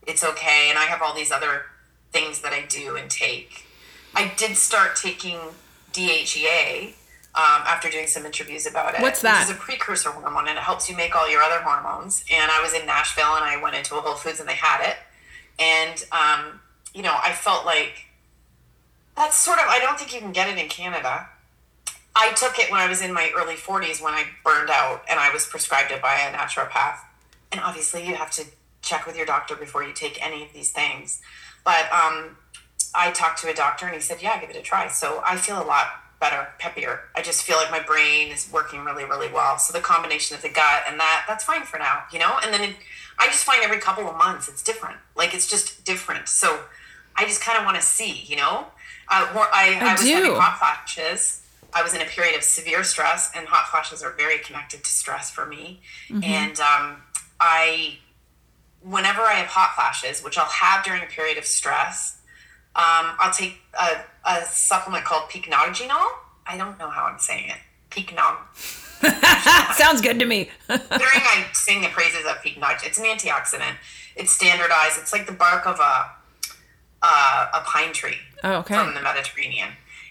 it's 0.06 0.24
okay, 0.24 0.66
and 0.68 0.78
I 0.78 0.84
have 0.84 1.02
all 1.02 1.14
these 1.14 1.30
other 1.30 1.66
things 2.12 2.40
that 2.40 2.52
I 2.52 2.64
do 2.66 2.96
and 2.96 3.10
take. 3.10 3.66
I 4.14 4.32
did 4.36 4.56
start 4.56 4.96
taking 4.96 5.38
DHEA 5.92 6.94
um, 7.38 7.62
after 7.66 7.88
doing 7.88 8.08
some 8.08 8.26
interviews 8.26 8.66
about 8.66 8.96
it. 8.96 9.00
What's 9.00 9.22
that? 9.22 9.42
It's 9.42 9.56
a 9.56 9.62
precursor 9.62 10.10
hormone 10.10 10.48
and 10.48 10.58
it 10.58 10.62
helps 10.62 10.90
you 10.90 10.96
make 10.96 11.14
all 11.14 11.30
your 11.30 11.40
other 11.40 11.62
hormones. 11.62 12.24
And 12.32 12.50
I 12.50 12.60
was 12.60 12.74
in 12.74 12.84
Nashville 12.84 13.36
and 13.36 13.44
I 13.44 13.62
went 13.62 13.76
into 13.76 13.96
a 13.96 14.00
Whole 14.00 14.16
Foods 14.16 14.40
and 14.40 14.48
they 14.48 14.56
had 14.56 14.84
it. 14.84 14.96
And, 15.60 16.04
um, 16.10 16.60
you 16.92 17.02
know, 17.02 17.16
I 17.22 17.30
felt 17.30 17.64
like 17.64 18.06
that's 19.16 19.36
sort 19.36 19.58
of, 19.58 19.66
I 19.68 19.78
don't 19.78 19.96
think 19.96 20.12
you 20.12 20.18
can 20.18 20.32
get 20.32 20.48
it 20.48 20.58
in 20.58 20.68
Canada. 20.68 21.28
I 22.16 22.32
took 22.32 22.58
it 22.58 22.72
when 22.72 22.80
I 22.80 22.88
was 22.88 23.02
in 23.02 23.12
my 23.12 23.30
early 23.38 23.54
40s 23.54 24.02
when 24.02 24.14
I 24.14 24.24
burned 24.44 24.70
out 24.70 25.04
and 25.08 25.20
I 25.20 25.32
was 25.32 25.46
prescribed 25.46 25.92
it 25.92 26.02
by 26.02 26.14
a 26.14 26.36
naturopath. 26.36 26.98
And 27.52 27.60
obviously, 27.60 28.04
you 28.04 28.16
have 28.16 28.32
to 28.32 28.46
check 28.82 29.06
with 29.06 29.16
your 29.16 29.26
doctor 29.26 29.54
before 29.54 29.84
you 29.84 29.92
take 29.92 30.24
any 30.24 30.42
of 30.42 30.52
these 30.52 30.72
things. 30.72 31.20
But 31.64 31.84
um, 31.92 32.36
I 32.96 33.12
talked 33.12 33.40
to 33.42 33.48
a 33.48 33.54
doctor 33.54 33.86
and 33.86 33.94
he 33.94 34.00
said, 34.00 34.20
Yeah, 34.20 34.40
give 34.40 34.50
it 34.50 34.56
a 34.56 34.60
try. 34.60 34.88
So 34.88 35.22
I 35.24 35.36
feel 35.36 35.62
a 35.62 35.64
lot 35.64 35.86
better, 36.20 36.48
peppier. 36.60 37.00
I 37.14 37.22
just 37.22 37.44
feel 37.44 37.56
like 37.56 37.70
my 37.70 37.80
brain 37.80 38.32
is 38.32 38.50
working 38.52 38.84
really, 38.84 39.04
really 39.04 39.30
well. 39.32 39.58
So 39.58 39.72
the 39.72 39.80
combination 39.80 40.36
of 40.36 40.42
the 40.42 40.48
gut 40.48 40.82
and 40.88 40.98
that, 40.98 41.24
that's 41.28 41.44
fine 41.44 41.62
for 41.62 41.78
now, 41.78 42.04
you 42.12 42.18
know? 42.18 42.38
And 42.42 42.52
then 42.52 42.62
it, 42.62 42.76
I 43.18 43.26
just 43.26 43.44
find 43.44 43.62
every 43.62 43.78
couple 43.78 44.08
of 44.08 44.16
months 44.16 44.48
it's 44.48 44.62
different. 44.62 44.96
Like 45.16 45.34
it's 45.34 45.48
just 45.48 45.84
different. 45.84 46.28
So 46.28 46.60
I 47.16 47.24
just 47.24 47.40
kind 47.40 47.58
of 47.58 47.64
want 47.64 47.76
to 47.76 47.82
see, 47.82 48.24
you 48.26 48.36
know? 48.36 48.66
Uh, 49.08 49.30
more, 49.32 49.46
I, 49.52 49.78
I, 49.80 49.90
I 49.90 49.92
was 49.92 50.02
do. 50.02 50.12
having 50.12 50.34
hot 50.34 50.58
flashes. 50.58 51.42
I 51.72 51.82
was 51.82 51.94
in 51.94 52.00
a 52.00 52.06
period 52.06 52.34
of 52.36 52.42
severe 52.42 52.82
stress, 52.82 53.30
and 53.36 53.46
hot 53.46 53.68
flashes 53.68 54.02
are 54.02 54.12
very 54.12 54.38
connected 54.38 54.84
to 54.84 54.90
stress 54.90 55.30
for 55.30 55.46
me. 55.46 55.80
Mm-hmm. 56.08 56.24
And 56.24 56.60
um, 56.60 57.02
I, 57.40 57.98
whenever 58.82 59.20
I 59.20 59.34
have 59.34 59.48
hot 59.48 59.74
flashes, 59.74 60.22
which 60.22 60.38
I'll 60.38 60.46
have 60.46 60.84
during 60.84 61.02
a 61.02 61.06
period 61.06 61.38
of 61.38 61.44
stress, 61.44 62.17
um, 62.76 63.16
I'll 63.18 63.32
take 63.32 63.58
a, 63.78 64.04
a 64.24 64.44
supplement 64.44 65.04
called 65.04 65.30
pycnogenol. 65.30 66.06
I 66.46 66.56
don't 66.56 66.78
know 66.78 66.88
how 66.88 67.04
I'm 67.04 67.18
saying 67.18 67.50
it. 67.50 67.56
Pycnog. 67.90 68.36
Sounds 69.74 70.00
good 70.00 70.18
to 70.18 70.26
me. 70.26 70.50
During 70.68 70.80
I 70.90 71.46
sing 71.52 71.82
the 71.82 71.88
praises 71.88 72.24
of 72.26 72.36
pycnog. 72.36 72.84
It's 72.84 72.98
an 72.98 73.04
antioxidant. 73.04 73.76
It's 74.16 74.32
standardized. 74.32 74.98
It's 74.98 75.12
like 75.12 75.26
the 75.26 75.32
bark 75.32 75.66
of 75.66 75.78
a 75.80 76.10
uh, 77.00 77.46
a 77.54 77.60
pine 77.60 77.92
tree 77.92 78.16
oh, 78.42 78.56
okay. 78.56 78.74
from 78.74 78.94
the 78.94 79.00
Mediterranean, 79.00 79.68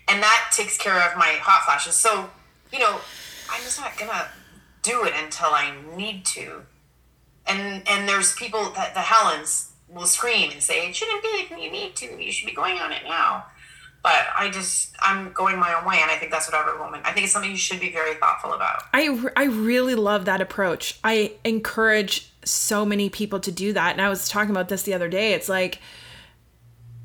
and 0.08 0.24
that 0.24 0.51
takes 0.53 0.78
care 0.78 0.95
of 0.95 1.18
my 1.18 1.38
hot 1.41 1.66
flashes. 1.66 1.95
So 1.95 2.30
you 2.72 2.80
know, 2.80 2.99
I'm 3.51 3.62
just 3.62 3.80
not 3.80 3.97
gonna 3.97 4.30
do 4.82 5.03
it 5.03 5.14
until 5.22 5.49
I 5.51 5.74
need 5.95 6.26
to. 6.28 6.64
And 7.45 7.88
and 7.88 8.08
there's 8.08 8.34
people 8.36 8.72
that 8.72 8.93
the 8.93 9.01
Helens 9.01 9.66
will 9.89 10.05
scream 10.05 10.51
and 10.51 10.61
say, 10.61 10.88
it 10.88 10.95
shouldn't 10.95 11.23
be 11.23 11.61
you 11.61 11.71
need 11.71 11.95
to. 11.95 12.23
You 12.23 12.31
should 12.31 12.47
be 12.47 12.53
going 12.53 12.77
on 12.79 12.91
it 12.91 13.03
now. 13.03 13.45
But 14.03 14.27
I 14.38 14.49
just, 14.49 14.95
I'm 15.01 15.31
going 15.33 15.59
my 15.59 15.73
own 15.73 15.85
way. 15.85 15.97
And 16.01 16.09
I 16.09 16.15
think 16.15 16.31
that's 16.31 16.49
what 16.49 16.59
every 16.59 16.79
woman, 16.79 17.01
I 17.03 17.11
think 17.11 17.25
it's 17.25 17.33
something 17.33 17.51
you 17.51 17.57
should 17.57 17.79
be 17.79 17.91
very 17.91 18.15
thoughtful 18.15 18.53
about. 18.53 18.83
I, 18.93 19.29
I 19.35 19.45
really 19.45 19.95
love 19.95 20.25
that 20.25 20.39
approach. 20.39 20.99
I 21.03 21.33
encourage 21.43 22.31
so 22.45 22.85
many 22.85 23.09
people 23.09 23.39
to 23.41 23.51
do 23.51 23.73
that. 23.73 23.93
And 23.93 24.01
I 24.01 24.09
was 24.09 24.29
talking 24.29 24.51
about 24.51 24.69
this 24.69 24.83
the 24.83 24.93
other 24.93 25.09
day. 25.09 25.33
It's 25.33 25.49
like, 25.49 25.79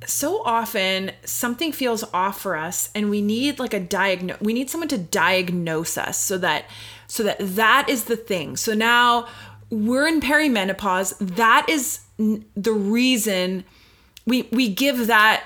so 0.06 0.42
often 0.42 1.12
something 1.24 1.72
feels 1.72 2.04
off 2.12 2.40
for 2.40 2.56
us 2.56 2.90
and 2.94 3.08
we 3.08 3.22
need 3.22 3.60
like 3.60 3.72
a 3.72 3.78
diagnose 3.78 4.40
we 4.40 4.52
need 4.52 4.68
someone 4.68 4.88
to 4.88 4.98
diagnose 4.98 5.96
us 5.96 6.18
so 6.18 6.36
that 6.36 6.64
so 7.06 7.22
that 7.22 7.36
that 7.38 7.88
is 7.88 8.06
the 8.06 8.16
thing 8.16 8.56
so 8.56 8.74
now 8.74 9.28
we're 9.70 10.08
in 10.08 10.20
perimenopause 10.20 11.16
that 11.20 11.64
is 11.68 12.00
the 12.56 12.72
reason 12.72 13.64
we 14.26 14.48
we 14.52 14.68
give 14.68 15.06
that 15.06 15.44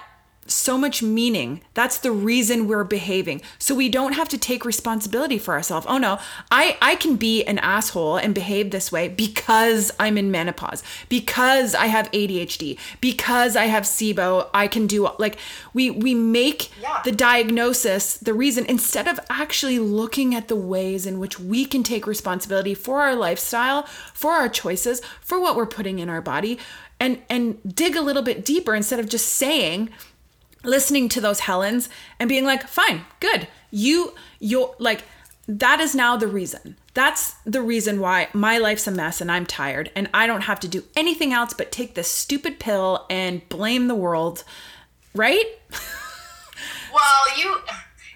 so 0.49 0.79
much 0.79 1.03
meaning. 1.03 1.61
That's 1.75 1.99
the 1.99 2.13
reason 2.13 2.67
we're 2.67 2.85
behaving. 2.85 3.43
So 3.59 3.75
we 3.75 3.89
don't 3.89 4.13
have 4.13 4.29
to 4.31 4.39
take 4.39 4.65
responsibility 4.65 5.39
for 5.39 5.55
ourselves. 5.55 5.87
Oh 5.89 5.99
no, 5.99 6.19
I 6.51 6.77
I 6.81 6.97
can 6.97 7.17
be 7.17 7.45
an 7.45 7.59
asshole 7.59 8.17
and 8.17 8.35
behave 8.35 8.71
this 8.71 8.91
way 8.91 9.09
because 9.09 9.93
I'm 9.99 10.19
in 10.19 10.31
menopause, 10.31 10.83
because 11.09 11.75
I 11.75 11.87
have 11.87 12.11
ADHD, 12.13 12.79
because 13.01 13.57
I 13.57 13.65
have 13.65 13.85
SIBO, 13.85 14.49
I 14.53 14.69
can 14.69 14.87
do 14.87 15.09
like 15.19 15.39
we 15.75 15.91
we 15.91 16.15
make 16.15 16.71
yeah. 16.81 17.03
the 17.05 17.13
diagnosis 17.13 18.17
the 18.19 18.35
reason 18.35 18.67
instead 18.67 19.09
of 19.09 19.21
actually 19.31 19.79
looking 19.79 20.35
at 20.35 20.49
the 20.49 20.57
ways 20.57 21.07
in 21.07 21.19
which 21.19 21.39
we 21.39 21.65
can 21.65 21.83
take 21.83 22.07
responsibility 22.07 22.75
for 22.75 23.03
our 23.03 23.15
lifestyle, 23.15 23.85
for 24.15 24.33
our 24.33 24.49
choices, 24.49 25.01
for 25.21 25.41
what 25.41 25.57
we're 25.57 25.67
putting 25.67 25.99
in 25.99 26.09
our 26.09 26.21
body 26.21 26.59
and 26.99 27.19
and 27.29 27.59
dig 27.75 27.97
a 27.97 28.01
little 28.01 28.23
bit 28.23 28.45
deeper 28.45 28.75
instead 28.75 28.99
of 28.99 29.09
just 29.09 29.27
saying 29.29 29.91
listening 30.67 31.09
to 31.11 31.21
those 31.21 31.41
Helens 31.41 31.89
and 32.19 32.29
being 32.29 32.45
like, 32.45 32.67
fine, 32.67 33.03
good. 33.21 33.49
You, 33.71 34.15
you're 34.39 34.75
like, 34.79 35.05
that 35.49 35.81
is 35.81 35.95
now 35.95 36.17
the 36.17 36.27
reason. 36.27 36.77
That's 36.95 37.35
the 37.45 37.63
reason 37.63 38.01
why 38.01 38.29
my 38.33 38.59
life's 38.59 38.87
a 38.87 38.91
mess 38.91 39.21
and 39.21 39.31
I'm 39.31 39.47
tired 39.47 39.91
and 39.95 40.09
I 40.13 40.27
don't 40.27 40.43
have 40.43 40.61
to 40.61 40.69
do 40.69 40.85
anything 40.97 41.33
else 41.33 41.53
but 41.53 41.71
take 41.71 41.95
this 41.95 42.11
stupid 42.11 42.59
pill 42.59 43.07
and 43.09 43.49
blame 43.49 43.87
the 43.87 43.95
world. 43.95 44.45
Right? 45.15 45.45
well, 46.93 47.39
you 47.39 47.59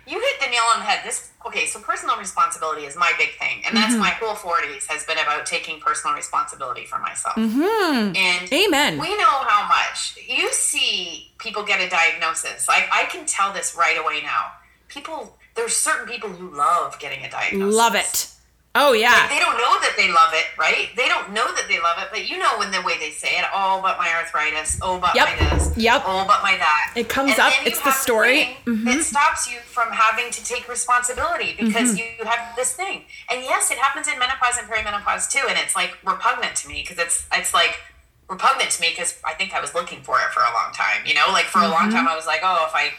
you 0.07 0.19
hit 0.19 0.41
the 0.41 0.51
nail 0.51 0.63
on 0.75 0.81
the 0.81 0.87
head. 0.87 1.01
This 1.05 1.30
okay, 1.47 1.67
so 1.67 1.81
personal 1.81 2.17
responsibility 2.17 2.83
is 2.83 2.97
my 2.97 3.13
big 3.19 3.31
thing, 3.39 3.63
and 3.67 3.77
that's 3.77 3.93
mm-hmm. 3.93 4.01
my 4.01 4.11
whole 4.11 4.35
forties 4.35 4.87
has 4.87 5.05
been 5.05 5.19
about 5.19 5.47
taking 5.47 5.81
personal 5.81 6.15
responsibility 6.15 6.85
for 6.85 6.99
myself. 6.99 7.37
Mm-hmm. 7.37 8.17
And 8.17 8.53
amen. 8.53 8.99
We 8.99 9.17
know 9.17 9.45
how 9.49 9.69
much 9.69 10.19
you 10.27 10.53
see 10.53 11.33
people 11.39 11.65
get 11.65 11.81
a 11.81 11.89
diagnosis. 11.89 12.69
Like 12.69 12.89
I 12.93 13.05
can 13.05 13.27
tell 13.27 13.53
this 13.53 13.75
right 13.77 13.99
away 13.99 14.23
now. 14.23 14.53
People, 14.89 15.39
there's 15.55 15.75
certain 15.75 16.07
people 16.07 16.29
who 16.29 16.55
love 16.57 16.99
getting 16.99 17.25
a 17.25 17.31
diagnosis. 17.31 17.77
Love 17.77 17.95
it. 17.95 18.31
Oh 18.75 18.93
yeah. 18.93 19.11
Like, 19.11 19.31
they 19.31 19.41
don't 19.41 19.59
know 19.59 19.75
that 19.83 19.95
they 19.97 20.13
love 20.13 20.31
it, 20.33 20.47
right? 20.57 20.91
They 20.95 21.09
don't 21.09 21.33
know 21.33 21.51
that 21.55 21.67
they 21.67 21.81
love 21.81 21.99
it, 21.99 22.07
but 22.13 22.29
you 22.31 22.39
know 22.39 22.57
when 22.59 22.71
the 22.71 22.81
way 22.83 22.99
they 22.99 23.11
say 23.11 23.39
it, 23.39 23.45
oh 23.53 23.81
but 23.83 23.99
my 23.99 24.09
arthritis, 24.15 24.79
oh 24.81 25.01
but 25.01 25.15
yep. 25.17 25.27
my 25.27 25.51
this, 25.51 25.77
yep. 25.77 26.03
oh 26.07 26.25
but 26.25 26.41
my 26.43 26.57
that. 26.57 26.95
It 26.95 27.09
comes 27.09 27.33
and 27.33 27.41
up, 27.41 27.53
it's 27.67 27.81
the 27.83 27.91
story. 27.91 28.57
Mm-hmm. 28.67 28.87
It 28.87 29.03
stops 29.03 29.51
you 29.51 29.59
from 29.59 29.91
having 29.91 30.31
to 30.31 30.45
take 30.45 30.69
responsibility 30.69 31.57
because 31.59 31.99
mm-hmm. 31.99 32.23
you 32.23 32.25
have 32.27 32.55
this 32.55 32.73
thing. 32.73 33.03
And 33.29 33.43
yes, 33.43 33.73
it 33.73 33.79
happens 33.79 34.07
in 34.07 34.17
menopause 34.21 34.57
and 34.57 34.69
perimenopause 34.71 35.29
too, 35.29 35.45
and 35.49 35.59
it's 35.59 35.75
like 35.75 35.99
repugnant 36.07 36.55
to 36.63 36.69
me 36.69 36.87
because 36.87 36.99
it's 37.05 37.27
it's 37.33 37.53
like 37.53 37.81
repugnant 38.29 38.71
to 38.71 38.81
me 38.81 38.91
because 38.91 39.19
I 39.27 39.35
think 39.35 39.53
I 39.53 39.61
was 39.61 39.75
looking 39.75 40.01
for 40.03 40.15
it 40.21 40.31
for 40.31 40.41
a 40.47 40.53
long 40.55 40.73
time. 40.73 41.03
You 41.05 41.15
know, 41.15 41.27
like 41.33 41.47
for 41.47 41.59
mm-hmm. 41.59 41.67
a 41.67 41.75
long 41.75 41.91
mm-hmm. 41.91 42.07
time 42.07 42.09
I 42.09 42.15
was 42.15 42.27
like, 42.27 42.41
oh, 42.45 42.67
if 42.69 42.75
I 42.75 42.93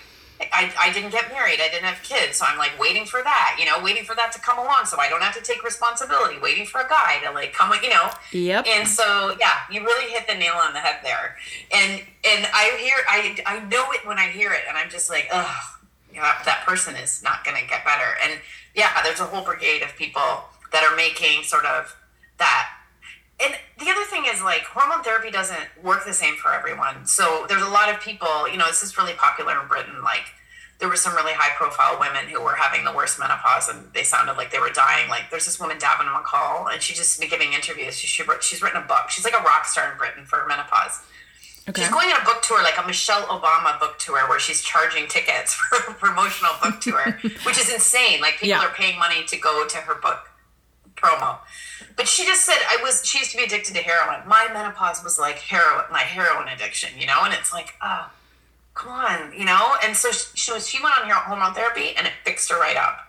I, 0.51 0.71
I 0.79 0.93
didn't 0.93 1.11
get 1.11 1.29
married. 1.29 1.59
I 1.61 1.69
didn't 1.69 1.85
have 1.85 2.01
kids. 2.03 2.37
So 2.37 2.45
I'm 2.47 2.57
like 2.57 2.77
waiting 2.79 3.05
for 3.05 3.21
that, 3.23 3.57
you 3.59 3.65
know, 3.65 3.81
waiting 3.83 4.03
for 4.03 4.15
that 4.15 4.31
to 4.33 4.39
come 4.39 4.57
along 4.57 4.85
so 4.85 4.97
I 4.99 5.09
don't 5.09 5.21
have 5.21 5.35
to 5.35 5.41
take 5.41 5.63
responsibility, 5.63 6.39
waiting 6.39 6.65
for 6.65 6.81
a 6.81 6.87
guy 6.87 7.19
to 7.23 7.31
like 7.31 7.53
come, 7.53 7.71
you 7.81 7.89
know. 7.89 8.09
Yep. 8.31 8.65
And 8.67 8.87
so, 8.87 9.35
yeah, 9.39 9.59
you 9.71 9.81
really 9.81 10.11
hit 10.11 10.27
the 10.27 10.35
nail 10.35 10.55
on 10.55 10.73
the 10.73 10.79
head 10.79 10.99
there. 11.03 11.37
And 11.73 12.01
and 12.25 12.47
I 12.53 12.77
hear, 12.79 12.95
I, 13.07 13.37
I 13.45 13.59
know 13.69 13.91
it 13.91 14.05
when 14.05 14.17
I 14.17 14.27
hear 14.27 14.51
it. 14.51 14.61
And 14.67 14.77
I'm 14.77 14.89
just 14.89 15.09
like, 15.09 15.27
ugh, 15.31 15.79
you 16.13 16.17
know, 16.17 16.29
that 16.45 16.63
person 16.65 16.95
is 16.95 17.23
not 17.23 17.43
going 17.43 17.61
to 17.61 17.67
get 17.67 17.85
better. 17.85 18.17
And 18.23 18.39
yeah, 18.75 19.01
there's 19.03 19.19
a 19.19 19.25
whole 19.25 19.43
brigade 19.43 19.81
of 19.81 19.95
people 19.95 20.45
that 20.71 20.83
are 20.83 20.95
making 20.95 21.43
sort 21.43 21.65
of 21.65 21.95
that 22.37 22.69
and 23.43 23.55
the 23.79 23.89
other 23.89 24.05
thing 24.05 24.25
is 24.27 24.41
like 24.41 24.63
hormone 24.63 25.03
therapy 25.03 25.31
doesn't 25.31 25.67
work 25.83 26.05
the 26.05 26.13
same 26.13 26.35
for 26.35 26.53
everyone. 26.53 27.05
So 27.05 27.45
there's 27.49 27.63
a 27.63 27.69
lot 27.69 27.89
of 27.89 27.99
people, 27.99 28.47
you 28.49 28.57
know, 28.57 28.67
this 28.67 28.83
is 28.83 28.97
really 28.97 29.13
popular 29.13 29.59
in 29.59 29.67
Britain. 29.67 30.03
Like 30.03 30.25
there 30.79 30.89
were 30.89 30.95
some 30.95 31.15
really 31.15 31.33
high 31.33 31.55
profile 31.55 31.99
women 31.99 32.27
who 32.27 32.41
were 32.41 32.55
having 32.55 32.83
the 32.83 32.93
worst 32.93 33.19
menopause 33.19 33.69
and 33.69 33.91
they 33.93 34.03
sounded 34.03 34.33
like 34.33 34.51
they 34.51 34.59
were 34.59 34.69
dying. 34.69 35.09
Like 35.09 35.29
there's 35.29 35.45
this 35.45 35.59
woman, 35.59 35.77
Davina 35.77 36.11
McCall, 36.11 36.71
and 36.71 36.81
she's 36.81 36.97
just 36.97 37.19
been 37.19 37.29
giving 37.29 37.53
interviews. 37.53 37.97
She, 37.97 38.07
she, 38.07 38.23
she's 38.41 38.61
written 38.61 38.81
a 38.81 38.85
book. 38.85 39.09
She's 39.09 39.23
like 39.23 39.37
a 39.37 39.43
rock 39.43 39.65
star 39.65 39.91
in 39.91 39.97
Britain 39.97 40.25
for 40.25 40.45
menopause. 40.47 41.01
Okay. 41.69 41.83
She's 41.83 41.91
going 41.91 42.09
on 42.09 42.21
a 42.21 42.25
book 42.25 42.41
tour, 42.41 42.63
like 42.63 42.77
a 42.83 42.87
Michelle 42.87 43.21
Obama 43.27 43.79
book 43.79 43.99
tour, 43.99 44.27
where 44.27 44.39
she's 44.39 44.63
charging 44.63 45.07
tickets 45.07 45.53
for 45.69 45.91
a 45.91 45.93
promotional 45.93 46.53
book 46.63 46.81
tour, 46.81 47.19
which 47.45 47.59
is 47.59 47.71
insane. 47.71 48.19
Like 48.19 48.33
people 48.33 48.49
yeah. 48.49 48.65
are 48.65 48.73
paying 48.73 48.97
money 48.97 49.23
to 49.27 49.37
go 49.37 49.67
to 49.67 49.77
her 49.77 49.95
book 50.01 50.29
promo. 50.95 51.37
But 52.01 52.07
she 52.07 52.25
just 52.25 52.45
said 52.45 52.57
I 52.67 52.81
was. 52.81 53.05
She 53.05 53.19
used 53.19 53.29
to 53.29 53.37
be 53.37 53.43
addicted 53.43 53.75
to 53.75 53.81
heroin. 53.83 54.27
My 54.27 54.49
menopause 54.51 55.03
was 55.03 55.19
like 55.19 55.35
heroin, 55.35 55.85
my 55.91 55.99
heroin 55.99 56.47
addiction, 56.47 56.89
you 56.97 57.05
know. 57.05 57.19
And 57.21 57.31
it's 57.31 57.53
like, 57.53 57.75
oh, 57.79 58.09
come 58.73 58.91
on, 58.91 59.33
you 59.37 59.45
know. 59.45 59.75
And 59.83 59.95
so 59.95 60.09
she 60.11 60.51
was. 60.51 60.67
She 60.67 60.81
went 60.81 60.97
on 60.97 61.07
hormone 61.11 61.53
therapy, 61.53 61.93
and 61.95 62.07
it 62.07 62.13
fixed 62.25 62.49
her 62.49 62.59
right 62.59 62.75
up. 62.75 63.01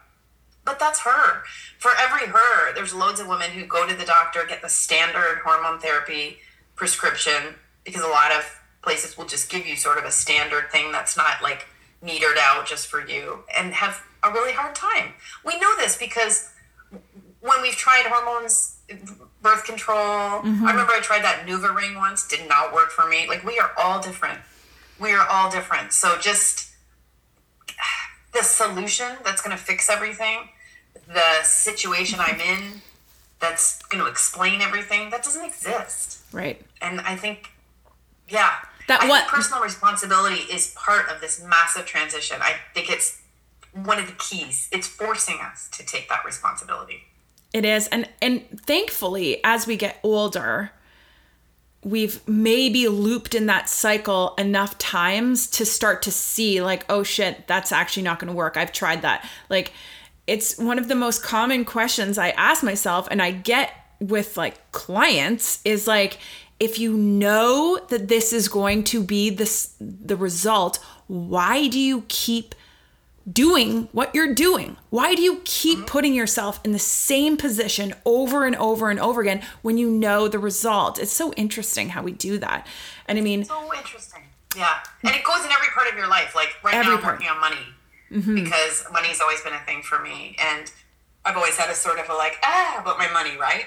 But 0.66 0.78
that's 0.78 1.00
her. 1.00 1.42
For 1.78 1.92
every 1.98 2.26
her, 2.26 2.74
there's 2.74 2.92
loads 2.92 3.18
of 3.18 3.28
women 3.28 3.52
who 3.52 3.64
go 3.64 3.88
to 3.88 3.96
the 3.96 4.04
doctor, 4.04 4.44
get 4.46 4.60
the 4.60 4.68
standard 4.68 5.40
hormone 5.42 5.80
therapy 5.80 6.40
prescription 6.76 7.54
because 7.84 8.02
a 8.02 8.08
lot 8.08 8.30
of 8.30 8.60
places 8.82 9.16
will 9.16 9.24
just 9.24 9.50
give 9.50 9.66
you 9.66 9.74
sort 9.74 9.96
of 9.96 10.04
a 10.04 10.10
standard 10.10 10.70
thing 10.70 10.92
that's 10.92 11.16
not 11.16 11.42
like 11.42 11.64
metered 12.04 12.36
out 12.38 12.66
just 12.66 12.88
for 12.88 13.00
you 13.00 13.38
and 13.56 13.72
have 13.72 14.02
a 14.22 14.30
really 14.30 14.52
hard 14.52 14.74
time. 14.74 15.14
We 15.46 15.58
know 15.58 15.76
this 15.78 15.96
because 15.96 16.51
when 17.42 17.60
we've 17.60 17.76
tried 17.76 18.04
hormones, 18.06 18.76
birth 19.42 19.64
control, 19.64 19.98
mm-hmm. 19.98 20.64
I 20.64 20.70
remember 20.70 20.92
I 20.92 21.00
tried 21.02 21.22
that 21.22 21.44
NuvaRing 21.46 21.96
once, 21.96 22.26
did 22.26 22.48
not 22.48 22.72
work 22.72 22.90
for 22.90 23.06
me. 23.08 23.26
Like 23.28 23.44
we 23.44 23.58
are 23.58 23.72
all 23.76 24.00
different. 24.00 24.38
We 24.98 25.12
are 25.12 25.26
all 25.28 25.50
different. 25.50 25.92
So 25.92 26.16
just 26.18 26.70
the 28.32 28.42
solution 28.42 29.08
that's 29.24 29.42
going 29.42 29.56
to 29.56 29.62
fix 29.62 29.90
everything, 29.90 30.48
the 31.06 31.42
situation 31.42 32.18
I'm 32.20 32.40
in 32.40 32.80
that's 33.40 33.82
going 33.86 34.02
to 34.02 34.08
explain 34.08 34.60
everything, 34.60 35.10
that 35.10 35.24
doesn't 35.24 35.44
exist. 35.44 36.20
Right. 36.32 36.64
And 36.80 37.00
I 37.00 37.16
think, 37.16 37.50
yeah, 38.28 38.52
That 38.86 39.08
what- 39.08 39.26
personal 39.26 39.60
responsibility 39.62 40.42
is 40.42 40.72
part 40.76 41.08
of 41.08 41.20
this 41.20 41.42
massive 41.42 41.86
transition. 41.86 42.36
I 42.40 42.54
think 42.72 42.88
it's 42.88 43.20
one 43.72 43.98
of 43.98 44.06
the 44.06 44.12
keys. 44.12 44.68
It's 44.70 44.86
forcing 44.86 45.40
us 45.40 45.68
to 45.72 45.84
take 45.84 46.08
that 46.08 46.24
responsibility. 46.24 47.02
It 47.52 47.64
is. 47.64 47.88
And 47.88 48.08
and 48.20 48.42
thankfully, 48.66 49.40
as 49.44 49.66
we 49.66 49.76
get 49.76 49.98
older, 50.02 50.70
we've 51.84 52.26
maybe 52.28 52.88
looped 52.88 53.34
in 53.34 53.46
that 53.46 53.68
cycle 53.68 54.34
enough 54.36 54.78
times 54.78 55.48
to 55.48 55.66
start 55.66 56.02
to 56.02 56.10
see 56.10 56.62
like, 56.62 56.84
oh 56.88 57.02
shit, 57.02 57.46
that's 57.46 57.72
actually 57.72 58.04
not 58.04 58.18
gonna 58.18 58.32
work. 58.32 58.56
I've 58.56 58.72
tried 58.72 59.02
that. 59.02 59.28
Like 59.48 59.72
it's 60.26 60.58
one 60.58 60.78
of 60.78 60.88
the 60.88 60.94
most 60.94 61.22
common 61.22 61.64
questions 61.64 62.16
I 62.16 62.30
ask 62.30 62.62
myself 62.62 63.08
and 63.10 63.20
I 63.20 63.32
get 63.32 63.72
with 64.00 64.36
like 64.36 64.72
clients 64.72 65.60
is 65.64 65.86
like 65.86 66.18
if 66.60 66.78
you 66.78 66.96
know 66.96 67.80
that 67.88 68.06
this 68.06 68.32
is 68.32 68.48
going 68.48 68.84
to 68.84 69.02
be 69.02 69.30
this 69.30 69.74
the 69.80 70.16
result, 70.16 70.78
why 71.08 71.66
do 71.66 71.78
you 71.78 72.04
keep 72.08 72.54
doing 73.30 73.88
what 73.92 74.14
you're 74.14 74.34
doing? 74.34 74.76
Why 74.90 75.14
do 75.14 75.22
you 75.22 75.42
keep 75.44 75.86
putting 75.86 76.14
yourself 76.14 76.60
in 76.64 76.72
the 76.72 76.78
same 76.78 77.36
position 77.36 77.94
over 78.04 78.44
and 78.44 78.56
over 78.56 78.90
and 78.90 78.98
over 78.98 79.20
again 79.20 79.42
when 79.62 79.78
you 79.78 79.90
know 79.90 80.28
the 80.28 80.38
result? 80.38 80.98
It's 80.98 81.12
so 81.12 81.32
interesting 81.34 81.90
how 81.90 82.02
we 82.02 82.12
do 82.12 82.38
that. 82.38 82.66
And 83.06 83.18
I 83.18 83.22
mean, 83.22 83.44
So 83.44 83.72
interesting. 83.74 84.22
Yeah. 84.56 84.78
And 85.02 85.14
it 85.14 85.24
goes 85.24 85.44
in 85.44 85.50
every 85.52 85.68
part 85.74 85.88
of 85.90 85.96
your 85.96 86.08
life. 86.08 86.34
Like 86.34 86.54
right 86.62 86.72
now, 86.74 86.80
I'm 86.80 86.98
part. 86.98 87.20
Mm-hmm. 87.20 87.24
working 87.24 87.28
on 87.28 87.40
money 87.40 88.34
because 88.42 88.84
money's 88.92 89.20
always 89.20 89.40
been 89.40 89.54
a 89.54 89.60
thing 89.60 89.82
for 89.82 89.98
me. 90.00 90.36
And 90.38 90.70
I've 91.24 91.36
always 91.36 91.56
had 91.56 91.70
a 91.70 91.74
sort 91.74 91.98
of 91.98 92.08
a 92.10 92.12
like, 92.14 92.36
ah, 92.42 92.78
about 92.80 92.98
my 92.98 93.10
money, 93.12 93.36
right? 93.38 93.64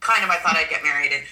Kind 0.00 0.24
of, 0.24 0.30
I 0.30 0.36
thought 0.36 0.56
I'd 0.56 0.68
get 0.70 0.82
married 0.82 1.12
and, 1.12 1.22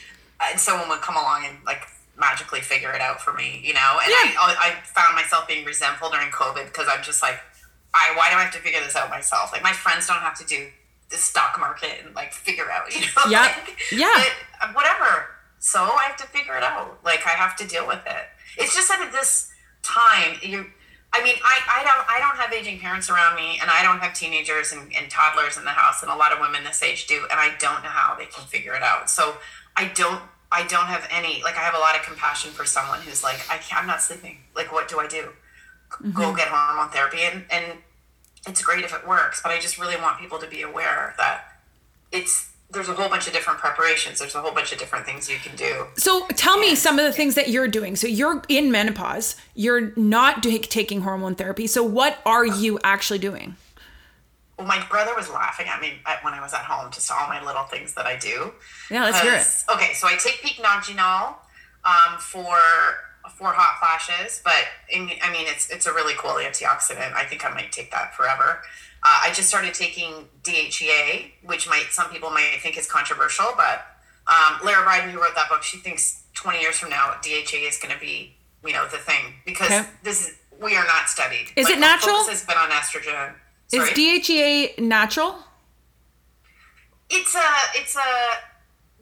and 0.50 0.60
someone 0.60 0.88
would 0.88 1.00
come 1.00 1.16
along 1.16 1.44
and 1.48 1.56
like 1.66 1.82
magically 2.18 2.60
figure 2.60 2.92
it 2.92 3.00
out 3.00 3.20
for 3.20 3.32
me, 3.32 3.60
you 3.64 3.74
know? 3.74 3.98
And 4.02 4.10
Yeah. 4.10 4.34
I, 4.38 4.54
I 4.78 4.86
found 4.86 5.16
myself 5.16 5.48
being 5.48 5.64
resentful 5.64 6.10
during 6.10 6.28
COVID 6.28 6.66
because 6.66 6.86
I'm 6.88 7.02
just 7.02 7.22
like, 7.22 7.40
I, 7.94 8.12
why 8.16 8.30
do 8.30 8.36
I 8.36 8.42
have 8.42 8.52
to 8.54 8.58
figure 8.60 8.80
this 8.80 8.96
out 8.96 9.10
myself? 9.10 9.52
Like 9.52 9.62
my 9.62 9.72
friends 9.72 10.06
don't 10.06 10.18
have 10.18 10.38
to 10.38 10.46
do 10.46 10.68
the 11.10 11.16
stock 11.16 11.58
market 11.60 12.00
and 12.04 12.14
like 12.14 12.32
figure 12.32 12.70
out, 12.70 12.92
you 12.94 13.00
know? 13.02 13.30
Yeah. 13.30 13.42
Like, 13.42 13.76
Yeah. 13.92 14.12
but, 14.60 14.68
uh, 14.68 14.72
whatever. 14.72 15.26
So 15.58 15.80
I 15.80 16.04
have 16.04 16.16
to 16.16 16.26
figure 16.26 16.56
it 16.56 16.62
out. 16.64 16.98
Like 17.04 17.26
I 17.26 17.30
have 17.30 17.54
to 17.56 17.66
deal 17.66 17.86
with 17.86 18.00
it. 18.06 18.24
It's 18.58 18.74
just 18.74 18.88
that 18.88 19.00
at 19.00 19.12
this 19.12 19.50
time, 19.82 20.36
you. 20.42 20.66
I 21.14 21.22
mean, 21.22 21.36
I, 21.44 21.60
I 21.80 21.84
don't 21.84 22.06
I 22.08 22.18
don't 22.20 22.38
have 22.40 22.52
aging 22.54 22.80
parents 22.80 23.10
around 23.10 23.36
me, 23.36 23.58
and 23.60 23.70
I 23.70 23.82
don't 23.82 23.98
have 24.00 24.14
teenagers 24.14 24.72
and, 24.72 24.90
and 24.96 25.10
toddlers 25.10 25.58
in 25.58 25.64
the 25.64 25.70
house, 25.70 26.02
and 26.02 26.10
a 26.10 26.16
lot 26.16 26.32
of 26.32 26.40
women 26.40 26.64
this 26.64 26.82
age 26.82 27.06
do, 27.06 27.20
and 27.30 27.38
I 27.38 27.50
don't 27.58 27.82
know 27.84 27.90
how 27.90 28.14
they 28.16 28.24
can 28.24 28.44
figure 28.46 28.74
it 28.74 28.82
out. 28.82 29.10
So 29.10 29.36
I 29.76 29.88
don't 29.94 30.22
I 30.50 30.66
don't 30.66 30.86
have 30.86 31.06
any 31.10 31.42
like 31.42 31.56
I 31.56 31.60
have 31.60 31.74
a 31.74 31.78
lot 31.78 31.94
of 31.96 32.02
compassion 32.02 32.50
for 32.50 32.64
someone 32.64 33.00
who's 33.00 33.22
like 33.22 33.40
I 33.50 33.58
can't, 33.58 33.82
I'm 33.82 33.86
not 33.86 34.00
sleeping. 34.00 34.38
Like 34.56 34.72
what 34.72 34.88
do 34.88 35.00
I 35.00 35.06
do? 35.06 35.28
Go 36.14 36.34
get 36.34 36.48
hormone 36.48 36.90
therapy, 36.90 37.18
and 37.22 37.44
and 37.50 37.78
it's 38.46 38.62
great 38.62 38.84
if 38.84 38.94
it 38.94 39.06
works, 39.06 39.40
but 39.42 39.52
I 39.52 39.60
just 39.60 39.78
really 39.78 39.96
want 39.96 40.18
people 40.18 40.38
to 40.38 40.46
be 40.48 40.62
aware 40.62 41.14
that 41.18 41.58
it's 42.10 42.50
there's 42.70 42.88
a 42.88 42.94
whole 42.94 43.08
bunch 43.08 43.26
of 43.26 43.32
different 43.32 43.58
preparations. 43.58 44.18
There's 44.18 44.34
a 44.34 44.40
whole 44.40 44.52
bunch 44.52 44.72
of 44.72 44.78
different 44.78 45.04
things 45.04 45.28
you 45.28 45.36
can 45.36 45.54
do. 45.56 45.86
so 45.96 46.26
tell 46.28 46.58
me 46.58 46.74
some 46.74 46.98
of 46.98 47.04
the 47.04 47.12
things 47.12 47.34
that 47.34 47.48
you're 47.48 47.68
doing. 47.68 47.96
So 47.96 48.06
you're 48.06 48.42
in 48.48 48.72
menopause, 48.72 49.36
you're 49.54 49.92
not 49.96 50.40
do- 50.42 50.58
taking 50.58 51.02
hormone 51.02 51.34
therapy. 51.34 51.66
So 51.66 51.82
what 51.82 52.18
are 52.24 52.46
you 52.46 52.78
actually 52.82 53.18
doing? 53.18 53.56
Well, 54.56 54.66
my 54.66 54.84
brother 54.88 55.12
was 55.14 55.28
laughing 55.28 55.66
at 55.68 55.80
me 55.80 55.94
at, 56.06 56.24
when 56.24 56.34
I 56.34 56.40
was 56.40 56.54
at 56.54 56.60
home, 56.60 56.90
just 56.92 57.10
all 57.10 57.28
my 57.28 57.44
little 57.44 57.64
things 57.64 57.94
that 57.94 58.06
I 58.06 58.16
do. 58.16 58.52
Yeah, 58.90 59.04
let's 59.04 59.20
hear 59.20 59.34
it. 59.34 59.46
Okay, 59.74 59.92
so 59.94 60.06
I 60.06 60.16
take 60.16 60.40
Pycnogenol 60.42 61.34
um, 61.84 62.18
for 62.18 62.58
for 63.36 63.52
hot 63.52 63.78
flashes, 63.78 64.40
but 64.44 64.64
I 64.94 64.98
mean, 65.00 65.16
I 65.22 65.30
mean, 65.32 65.46
it's 65.48 65.70
it's 65.70 65.86
a 65.86 65.92
really 65.92 66.14
cool 66.18 66.32
antioxidant. 66.32 67.14
I 67.14 67.24
think 67.24 67.44
I 67.44 67.50
might 67.54 67.72
take 67.72 67.90
that 67.92 68.14
forever. 68.14 68.62
Uh, 69.04 69.20
I 69.24 69.32
just 69.34 69.48
started 69.48 69.74
taking 69.74 70.28
DHEA, 70.44 71.32
which 71.44 71.68
might 71.68 71.86
some 71.90 72.08
people 72.10 72.30
might 72.30 72.58
think 72.62 72.78
is 72.78 72.86
controversial, 72.90 73.46
but 73.56 73.84
um, 74.28 74.60
Lara 74.64 74.86
Briden, 74.86 75.10
who 75.10 75.20
wrote 75.20 75.34
that 75.34 75.48
book, 75.48 75.62
she 75.64 75.78
thinks 75.78 76.22
20 76.34 76.60
years 76.60 76.78
from 76.78 76.90
now 76.90 77.14
DHEA 77.22 77.68
is 77.68 77.78
going 77.78 77.92
to 77.92 78.00
be 78.00 78.34
you 78.64 78.72
know 78.72 78.86
the 78.88 78.98
thing 78.98 79.34
because 79.44 79.66
Okay. 79.70 79.84
this 80.02 80.28
is 80.28 80.36
we 80.60 80.76
are 80.76 80.84
not 80.84 81.08
studied. 81.08 81.48
Is 81.56 81.68
it 81.68 81.78
natural? 81.80 82.24
Has 82.26 82.44
been 82.44 82.56
on 82.56 82.70
estrogen. 82.70 83.34
Is 83.72 83.88
DHEA 83.90 84.78
natural? 84.78 85.36
It's 87.10 87.34
a 87.34 87.40
it's 87.74 87.96
a 87.96 88.00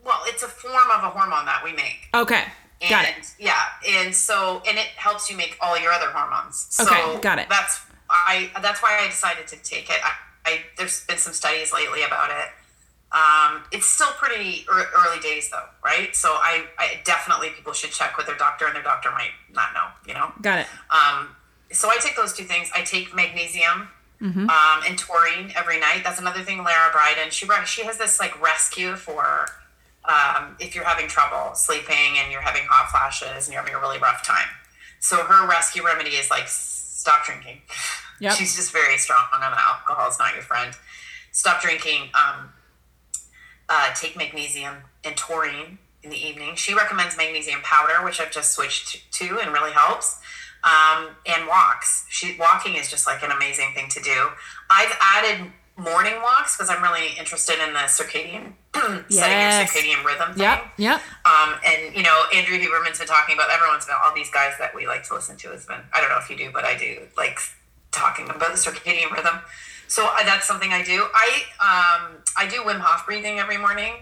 well, 0.04 0.22
it's 0.26 0.42
a 0.42 0.48
form 0.48 0.90
of 0.96 1.04
a 1.04 1.10
hormone 1.10 1.44
that 1.44 1.62
we 1.62 1.72
make. 1.72 2.08
Okay. 2.14 2.44
Got 2.88 3.04
and, 3.04 3.16
it. 3.18 3.34
Yeah, 3.38 3.54
and 3.88 4.14
so 4.14 4.62
and 4.66 4.78
it 4.78 4.86
helps 4.96 5.30
you 5.30 5.36
make 5.36 5.56
all 5.60 5.78
your 5.78 5.92
other 5.92 6.10
hormones. 6.10 6.66
So 6.70 6.84
Okay, 6.84 7.20
got 7.20 7.38
it. 7.38 7.48
That's 7.50 7.80
I 8.08 8.50
that's 8.62 8.82
why 8.82 8.98
I 9.02 9.08
decided 9.08 9.46
to 9.48 9.56
take 9.56 9.90
it. 9.90 9.98
I, 10.02 10.12
I 10.46 10.60
there's 10.78 11.04
been 11.06 11.18
some 11.18 11.32
studies 11.34 11.72
lately 11.72 12.02
about 12.02 12.30
it. 12.30 12.48
Um, 13.12 13.64
it's 13.72 13.86
still 13.86 14.10
pretty 14.18 14.64
ear- 14.72 14.86
early 14.96 15.20
days 15.20 15.50
though, 15.50 15.66
right? 15.84 16.14
So 16.14 16.28
I, 16.28 16.64
I 16.78 17.00
definitely 17.04 17.50
people 17.50 17.72
should 17.72 17.90
check 17.90 18.16
with 18.16 18.26
their 18.26 18.36
doctor, 18.36 18.66
and 18.66 18.74
their 18.74 18.84
doctor 18.84 19.10
might 19.10 19.32
not 19.52 19.74
know, 19.74 19.88
you 20.06 20.14
know. 20.14 20.32
Got 20.40 20.60
it. 20.60 20.66
Um, 20.90 21.34
so 21.72 21.88
I 21.90 21.98
take 21.98 22.16
those 22.16 22.32
two 22.32 22.44
things. 22.44 22.70
I 22.74 22.82
take 22.82 23.14
magnesium 23.14 23.88
Mm-hmm. 24.22 24.50
um, 24.50 24.82
and 24.86 24.98
taurine 24.98 25.50
every 25.56 25.80
night. 25.80 26.02
That's 26.04 26.20
another 26.20 26.42
thing. 26.42 26.58
Lara 26.58 26.92
Briden, 26.92 27.30
she 27.30 27.46
brought 27.46 27.66
she 27.66 27.84
has 27.86 27.96
this 27.96 28.20
like 28.20 28.38
rescue 28.42 28.94
for 28.94 29.46
um, 30.10 30.56
if 30.58 30.74
you're 30.74 30.84
having 30.84 31.06
trouble 31.06 31.54
sleeping 31.54 32.18
and 32.18 32.32
you're 32.32 32.40
having 32.40 32.62
hot 32.68 32.90
flashes 32.90 33.46
and 33.46 33.52
you're 33.52 33.62
having 33.62 33.74
a 33.74 33.80
really 33.80 33.98
rough 33.98 34.26
time. 34.26 34.48
So 34.98 35.16
her 35.16 35.48
rescue 35.48 35.84
remedy 35.84 36.10
is 36.10 36.30
like 36.30 36.48
stop 36.48 37.24
drinking. 37.24 37.62
Yep. 38.22 38.34
She's 38.34 38.54
just 38.54 38.70
very 38.70 38.98
strong 38.98 39.24
on 39.32 39.40
alcohol. 39.42 40.10
is 40.10 40.18
not 40.18 40.34
your 40.34 40.42
friend. 40.42 40.74
Stop 41.32 41.62
drinking. 41.62 42.10
Um, 42.12 42.50
uh, 43.66 43.94
take 43.94 44.14
magnesium 44.14 44.74
and 45.04 45.16
taurine 45.16 45.78
in 46.02 46.10
the 46.10 46.16
evening. 46.16 46.54
She 46.56 46.74
recommends 46.74 47.16
magnesium 47.16 47.60
powder, 47.62 48.04
which 48.04 48.20
I've 48.20 48.30
just 48.30 48.52
switched 48.52 49.10
to 49.12 49.38
and 49.40 49.52
really 49.52 49.72
helps. 49.72 50.18
Um, 50.62 51.16
and 51.26 51.48
walks. 51.48 52.04
She 52.10 52.36
walking 52.38 52.74
is 52.74 52.90
just 52.90 53.06
like 53.06 53.22
an 53.22 53.30
amazing 53.30 53.72
thing 53.74 53.88
to 53.88 54.00
do. 54.02 54.28
I've 54.68 54.94
added 55.00 55.50
morning 55.80 56.14
walks 56.22 56.56
because 56.56 56.70
I'm 56.70 56.82
really 56.82 57.08
interested 57.18 57.56
in 57.66 57.72
the 57.72 57.80
circadian 57.88 58.52
setting 58.74 59.08
Yes. 59.10 59.74
your 59.74 59.82
circadian 59.82 60.04
rhythm 60.04 60.34
thing. 60.34 60.42
Yep. 60.42 60.64
Yep. 60.78 61.00
Um, 61.24 61.54
and 61.66 61.94
you 61.96 62.02
know, 62.02 62.22
Andrew 62.34 62.58
Huberman's 62.58 62.98
been 62.98 63.08
talking 63.08 63.34
about 63.34 63.50
everyone's 63.50 63.86
been 63.86 63.96
all 64.04 64.14
these 64.14 64.30
guys 64.30 64.52
that 64.58 64.74
we 64.74 64.86
like 64.86 65.04
to 65.08 65.14
listen 65.14 65.36
to 65.38 65.48
has 65.50 65.66
been 65.66 65.80
I 65.92 66.00
don't 66.00 66.10
know 66.10 66.18
if 66.18 66.28
you 66.30 66.36
do, 66.36 66.50
but 66.52 66.64
I 66.64 66.76
do 66.76 66.98
like 67.16 67.38
talking 67.92 68.26
about 68.26 68.40
the 68.52 68.58
circadian 68.58 69.10
rhythm. 69.10 69.40
So 69.88 70.06
uh, 70.06 70.22
that's 70.24 70.46
something 70.46 70.72
I 70.72 70.82
do. 70.84 71.04
I 71.12 71.42
um, 71.58 72.16
I 72.36 72.46
do 72.48 72.58
Wim 72.62 72.78
Hof 72.78 73.06
breathing 73.06 73.38
every 73.40 73.58
morning 73.58 73.94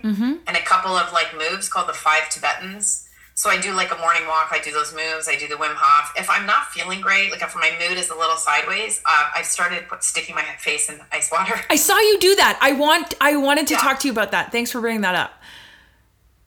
and 0.47 0.57
a 0.57 0.61
couple 0.61 0.93
of 0.93 1.13
like 1.15 1.29
moves 1.37 1.69
called 1.71 1.89
the 1.89 1.95
five 1.95 2.29
Tibetans. 2.29 3.08
So 3.39 3.49
I 3.51 3.57
do 3.61 3.73
like 3.73 3.93
a 3.93 3.99
morning 3.99 4.27
walk. 4.27 4.49
I 4.51 4.59
do 4.59 4.73
those 4.73 4.93
moves. 4.93 5.29
I 5.29 5.37
do 5.37 5.47
the 5.47 5.55
Wim 5.55 5.73
Hof. 5.77 6.13
If 6.17 6.29
I'm 6.29 6.45
not 6.45 6.73
feeling 6.73 7.01
great, 7.01 7.31
like 7.31 7.41
if 7.41 7.55
my 7.55 7.71
mood 7.79 7.97
is 7.97 8.11
a 8.11 8.17
little 8.17 8.35
sideways, 8.35 9.01
uh, 9.07 9.31
I've 9.33 9.47
started 9.47 9.87
put, 9.87 10.03
sticking 10.03 10.35
my 10.35 10.43
face 10.59 10.89
in 10.91 10.99
ice 11.13 11.31
water. 11.31 11.55
I 11.71 11.77
saw 11.77 11.97
you 12.01 12.19
do 12.19 12.35
that. 12.35 12.59
I 12.61 12.73
want. 12.73 13.15
I 13.21 13.37
wanted 13.37 13.69
to 13.69 13.75
Yeah. 13.75 13.81
talk 13.81 14.01
to 14.01 14.09
you 14.09 14.13
about 14.13 14.33
that. 14.33 14.51
Thanks 14.51 14.73
for 14.73 14.81
bringing 14.81 15.03
that 15.03 15.15
up. 15.15 15.41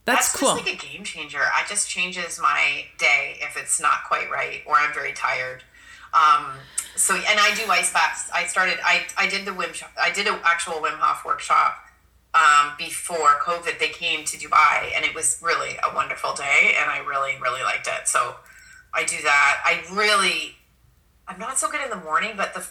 That's, 0.03 0.35
cool. 0.35 0.55
just 0.55 0.65
like 0.65 0.83
a 0.83 0.85
game 0.85 1.05
changer. 1.05 1.39
It 1.39 1.69
just 1.69 1.89
changes 1.89 2.41
my 2.41 2.83
day 2.97 3.37
if 3.39 3.55
it's 3.55 3.79
not 3.79 4.03
quite 4.09 4.29
right 4.29 4.61
or 4.65 4.75
I'm 4.75 4.93
very 4.93 5.13
tired. 5.13 5.63
Um, 6.13 6.47
so 6.97 7.15
and 7.15 7.39
I 7.39 7.55
do 7.55 7.71
ice 7.71 7.93
baths. 7.93 8.29
I 8.33 8.47
started. 8.47 8.79
I 8.83 9.05
I 9.15 9.29
did 9.29 9.45
the 9.45 9.51
Wim. 9.51 9.81
I 9.97 10.11
did 10.11 10.27
an 10.27 10.37
actual 10.43 10.73
Wim 10.73 10.99
Hof 10.99 11.23
workshop 11.23 11.85
um, 12.33 12.73
before 12.77 13.39
COVID. 13.41 13.79
They 13.79 13.89
came 13.89 14.23
to 14.25 14.37
Dubai, 14.37 14.91
and 14.95 15.03
it 15.05 15.13
was 15.13 15.39
really 15.41 15.77
a 15.83 15.93
wonderful 15.93 16.33
day, 16.33 16.75
and 16.79 16.89
I 16.89 16.99
really 16.99 17.33
really 17.41 17.61
liked 17.63 17.87
it. 17.87 18.07
So 18.07 18.35
I 18.93 19.03
do 19.05 19.17
that. 19.23 19.61
I 19.65 19.81
really. 19.93 20.55
I'm 21.27 21.39
not 21.39 21.57
so 21.57 21.69
good 21.71 21.79
in 21.81 21.89
the 21.89 22.03
morning, 22.03 22.31
but 22.35 22.53
the 22.53 22.65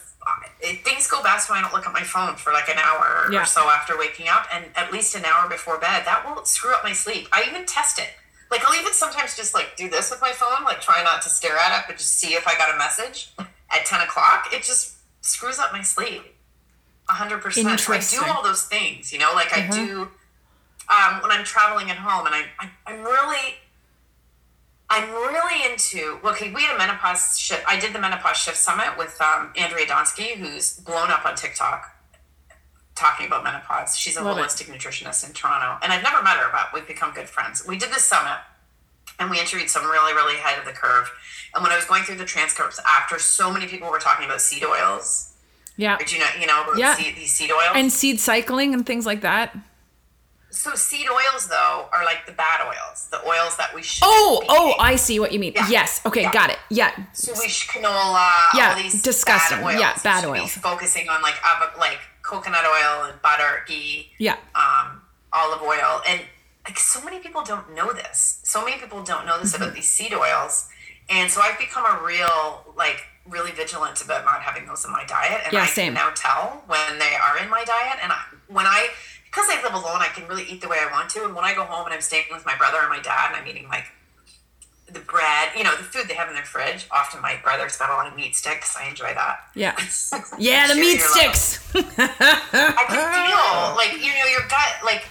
it, 0.61 0.83
things 0.85 1.07
go 1.07 1.23
best 1.23 1.49
when 1.49 1.57
I 1.57 1.61
don't 1.63 1.73
look 1.73 1.87
at 1.87 1.93
my 1.93 2.03
phone 2.03 2.35
for 2.35 2.53
like 2.53 2.69
an 2.69 2.77
hour 2.77 3.27
Yeah. 3.31 3.41
or 3.41 3.45
so 3.45 3.61
after 3.69 3.97
waking 3.97 4.27
up, 4.27 4.45
and 4.53 4.65
at 4.75 4.91
least 4.91 5.15
an 5.15 5.25
hour 5.25 5.49
before 5.49 5.79
bed. 5.79 6.03
That 6.05 6.23
will 6.27 6.45
screw 6.45 6.71
up 6.73 6.83
my 6.83 6.93
sleep. 6.93 7.27
I 7.31 7.45
even 7.49 7.65
test 7.65 7.97
it. 7.97 8.09
Like 8.51 8.63
I'll 8.65 8.79
even 8.79 8.93
sometimes 8.93 9.35
just 9.35 9.53
like 9.55 9.75
do 9.77 9.89
this 9.89 10.11
with 10.11 10.21
my 10.21 10.31
phone, 10.31 10.63
like 10.65 10.81
try 10.81 11.01
not 11.03 11.21
to 11.23 11.29
stare 11.29 11.57
at 11.57 11.79
it, 11.79 11.85
but 11.87 11.97
just 11.97 12.19
see 12.19 12.33
if 12.33 12.47
I 12.47 12.55
got 12.55 12.73
a 12.75 12.77
message 12.77 13.31
at 13.39 13.85
ten 13.85 14.01
o'clock. 14.01 14.49
It 14.53 14.61
just 14.63 14.97
screws 15.21 15.57
up 15.57 15.71
my 15.71 15.81
sleep. 15.81 16.21
Hundred 17.11 17.41
percent. 17.41 17.77
So 17.77 17.93
I 17.93 17.99
do 17.99 18.31
all 18.31 18.41
those 18.41 18.63
things, 18.63 19.11
you 19.11 19.19
know, 19.19 19.33
like 19.35 19.51
I 19.55 19.67
do 19.67 20.09
um, 20.87 21.21
when 21.21 21.31
I'm 21.31 21.43
traveling 21.43 21.91
at 21.91 21.97
home, 21.97 22.25
and 22.25 22.33
I, 22.33 22.43
I 22.57 22.69
I'm 22.87 23.03
really 23.03 23.55
I'm 24.89 25.09
really 25.09 25.71
into. 25.71 26.19
Okay, 26.23 26.53
we 26.53 26.63
had 26.63 26.75
a 26.75 26.77
menopause 26.77 27.37
shift. 27.37 27.63
I 27.67 27.79
did 27.79 27.93
the 27.93 27.99
menopause 27.99 28.37
shift 28.37 28.57
summit 28.57 28.97
with 28.97 29.19
um, 29.21 29.51
Andrea 29.57 29.85
Donsky, 29.85 30.35
who's 30.35 30.79
blown 30.79 31.09
up 31.09 31.25
on 31.25 31.35
TikTok, 31.35 31.83
talking 32.95 33.27
about 33.27 33.43
menopause. 33.43 33.97
She's 33.97 34.15
a 34.15 34.23
Love 34.23 34.37
it. 34.37 34.41
holistic 34.41 34.73
nutritionist 34.73 35.27
in 35.27 35.33
Toronto, 35.33 35.77
and 35.83 35.91
I've 35.91 36.03
never 36.03 36.23
met 36.23 36.37
her, 36.37 36.49
but 36.51 36.73
we've 36.73 36.87
become 36.87 37.13
good 37.13 37.29
friends. 37.29 37.65
We 37.67 37.77
did 37.77 37.89
this 37.89 38.03
summit, 38.05 38.39
and 39.19 39.29
we 39.29 39.37
interviewed 39.39 39.69
some 39.69 39.83
really, 39.85 40.13
really 40.13 40.35
ahead 40.35 40.59
of 40.59 40.65
the 40.65 40.71
curve. 40.73 41.11
And 41.53 41.61
when 41.61 41.73
I 41.73 41.75
was 41.75 41.85
going 41.85 42.03
through 42.03 42.17
the 42.17 42.25
transcripts 42.25 42.79
after, 42.87 43.19
so 43.19 43.51
many 43.51 43.67
people 43.67 43.89
were 43.89 43.99
talking 43.99 44.25
about 44.25 44.39
seed 44.41 44.63
oils. 44.63 45.30
Yeah. 45.77 45.97
Did 45.97 46.11
you 46.11 46.19
know? 46.19 46.27
You 46.39 46.47
know 46.47 46.73
Yeah. 46.75 46.95
seed, 46.95 47.15
these 47.15 47.33
seed 47.33 47.51
oils. 47.51 47.71
And 47.75 47.91
seed 47.91 48.19
cycling 48.19 48.73
and 48.73 48.85
things 48.85 49.05
like 49.05 49.21
that. 49.21 49.55
so 50.53 50.75
seed 50.75 51.07
oils, 51.09 51.47
though, 51.47 51.87
are 51.93 52.03
like 52.03 52.25
the 52.25 52.33
bad 52.33 52.59
oils, 52.67 53.07
the 53.09 53.25
oils 53.25 53.55
that 53.55 53.73
we 53.73 53.81
should. 53.81 54.03
Oh, 54.05 54.43
oh, 54.49 54.75
I 54.79 54.97
see 54.97 55.17
what 55.17 55.31
you 55.31 55.39
mean. 55.39 55.53
Yeah. 55.55 55.67
Yes. 55.69 56.01
Okay, 56.05 56.23
Yeah. 56.23 56.31
got 56.33 56.49
it. 56.49 56.59
Yeah. 56.69 56.91
So 57.13 57.31
we 57.39 57.47
should 57.47 57.69
canola, 57.71 58.29
Yeah, 58.53 58.71
all 58.75 58.75
these 58.83 59.01
disgusting. 59.01 59.59
Bad 59.59 59.65
oils. 59.65 59.79
Yeah, 59.79 59.97
bad 60.03 60.15
We 60.17 60.21
should 60.21 60.33
be 60.33 60.39
oils. 60.41 60.51
focusing 60.57 61.09
on 61.09 61.21
like 61.21 61.35
like 61.79 61.99
coconut 62.21 62.65
oil 62.65 63.05
and 63.05 63.21
butter, 63.21 63.63
ghee, 63.65 64.11
Yeah. 64.17 64.35
um, 64.53 65.01
olive 65.31 65.61
oil, 65.61 66.01
and 66.05 66.19
like 66.67 66.77
so 66.77 67.01
many 67.01 67.19
people 67.19 67.43
don't 67.43 67.73
know 67.73 67.93
this. 67.93 68.41
So 68.43 68.63
many 68.65 68.77
people 68.77 69.03
don't 69.03 69.25
know 69.25 69.39
this 69.39 69.53
Mm-hmm. 69.53 69.63
about 69.63 69.73
these 69.73 69.89
seed 69.89 70.13
oils, 70.13 70.67
and 71.09 71.31
so 71.31 71.39
I've 71.41 71.57
become 71.57 71.85
a 71.85 72.03
real 72.03 72.73
like 72.75 73.05
really 73.27 73.51
vigilant 73.51 74.01
about 74.03 74.25
not 74.25 74.41
having 74.41 74.65
those 74.65 74.83
in 74.85 74.91
my 74.91 75.05
diet, 75.05 75.41
and 75.45 75.53
Yeah, 75.53 75.61
I 75.61 75.65
same. 75.67 75.93
can 75.93 75.93
now 75.95 76.11
tell 76.15 76.63
when 76.67 76.99
they 76.99 77.15
are 77.15 77.37
in 77.37 77.49
my 77.49 77.63
diet, 77.63 77.99
and 78.01 78.11
I, 78.11 78.19
when 78.47 78.65
I 78.65 78.89
because 79.25 79.45
I 79.49 79.61
live 79.63 79.73
alone, 79.73 80.01
I 80.01 80.07
can 80.07 80.27
really 80.27 80.43
eat 80.43 80.59
the 80.61 80.67
way 80.67 80.77
I 80.81 80.91
want 80.91 81.09
to, 81.11 81.23
and 81.23 81.33
when 81.33 81.45
I 81.45 81.53
go 81.53 81.63
home 81.63 81.85
and 81.85 81.93
I'm 81.93 82.01
staying 82.01 82.25
with 82.31 82.45
my 82.45 82.55
brother 82.57 82.79
and 82.79 82.89
my 82.89 82.99
dad, 83.01 83.29
and 83.31 83.37
I'm 83.41 83.47
eating 83.47 83.69
like 83.69 83.85
the 84.91 84.99
bread, 84.99 85.49
you 85.55 85.63
know, 85.63 85.71
the 85.77 85.83
food 85.83 86.09
they 86.09 86.15
have 86.15 86.27
in 86.27 86.33
their 86.33 86.43
fridge. 86.43 86.85
Often 86.91 87.21
my 87.21 87.37
brother's 87.41 87.77
got 87.77 87.89
a 87.89 87.93
lot 87.93 88.07
of 88.07 88.15
meat 88.17 88.35
sticks. 88.35 88.75
I 88.75 88.89
enjoy 88.89 89.13
that. 89.13 89.39
Yeah. 89.55 89.75
Yeah, 90.37 90.67
the 90.67 90.75
meat 90.75 90.99
sticks. 90.99 91.63
I 91.73 92.83
can 92.87 92.99
feel 92.99 93.75
like 93.77 93.93
you 94.03 94.11
know 94.19 94.25
your 94.31 94.41
gut 94.49 94.83
like 94.83 95.05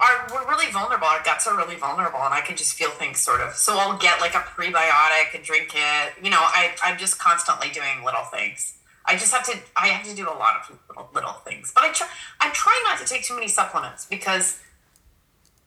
our 0.00 0.26
we're 0.32 0.48
really 0.48 0.70
vulnerable. 0.72 1.06
Our 1.06 1.22
guts 1.22 1.46
are 1.46 1.56
really 1.56 1.76
vulnerable, 1.76 2.20
and 2.20 2.34
I 2.34 2.40
can 2.40 2.56
just 2.56 2.74
feel 2.74 2.90
things 2.90 3.18
sort 3.18 3.40
of. 3.40 3.54
So 3.54 3.78
I'll 3.78 3.98
get 3.98 4.20
like 4.20 4.34
a 4.34 4.38
prebiotic 4.38 5.34
and 5.34 5.44
drink 5.44 5.74
it. 5.74 6.14
You 6.22 6.30
know, 6.30 6.40
I 6.40 6.74
I'm 6.82 6.98
just 6.98 7.18
constantly 7.18 7.70
doing 7.70 8.04
little 8.04 8.24
things. 8.24 8.74
I 9.04 9.14
just 9.14 9.32
have 9.34 9.44
to. 9.46 9.58
I 9.76 9.88
have 9.88 10.06
to 10.06 10.14
do 10.14 10.24
a 10.24 10.36
lot 10.36 10.60
of 10.60 10.78
little, 10.88 11.08
little 11.14 11.32
things, 11.44 11.72
but 11.74 11.84
I 11.84 11.92
try. 11.92 12.08
I'm 12.40 12.52
trying 12.52 12.82
not 12.86 12.98
to 12.98 13.04
take 13.04 13.24
too 13.24 13.34
many 13.34 13.48
supplements 13.48 14.06
because 14.06 14.60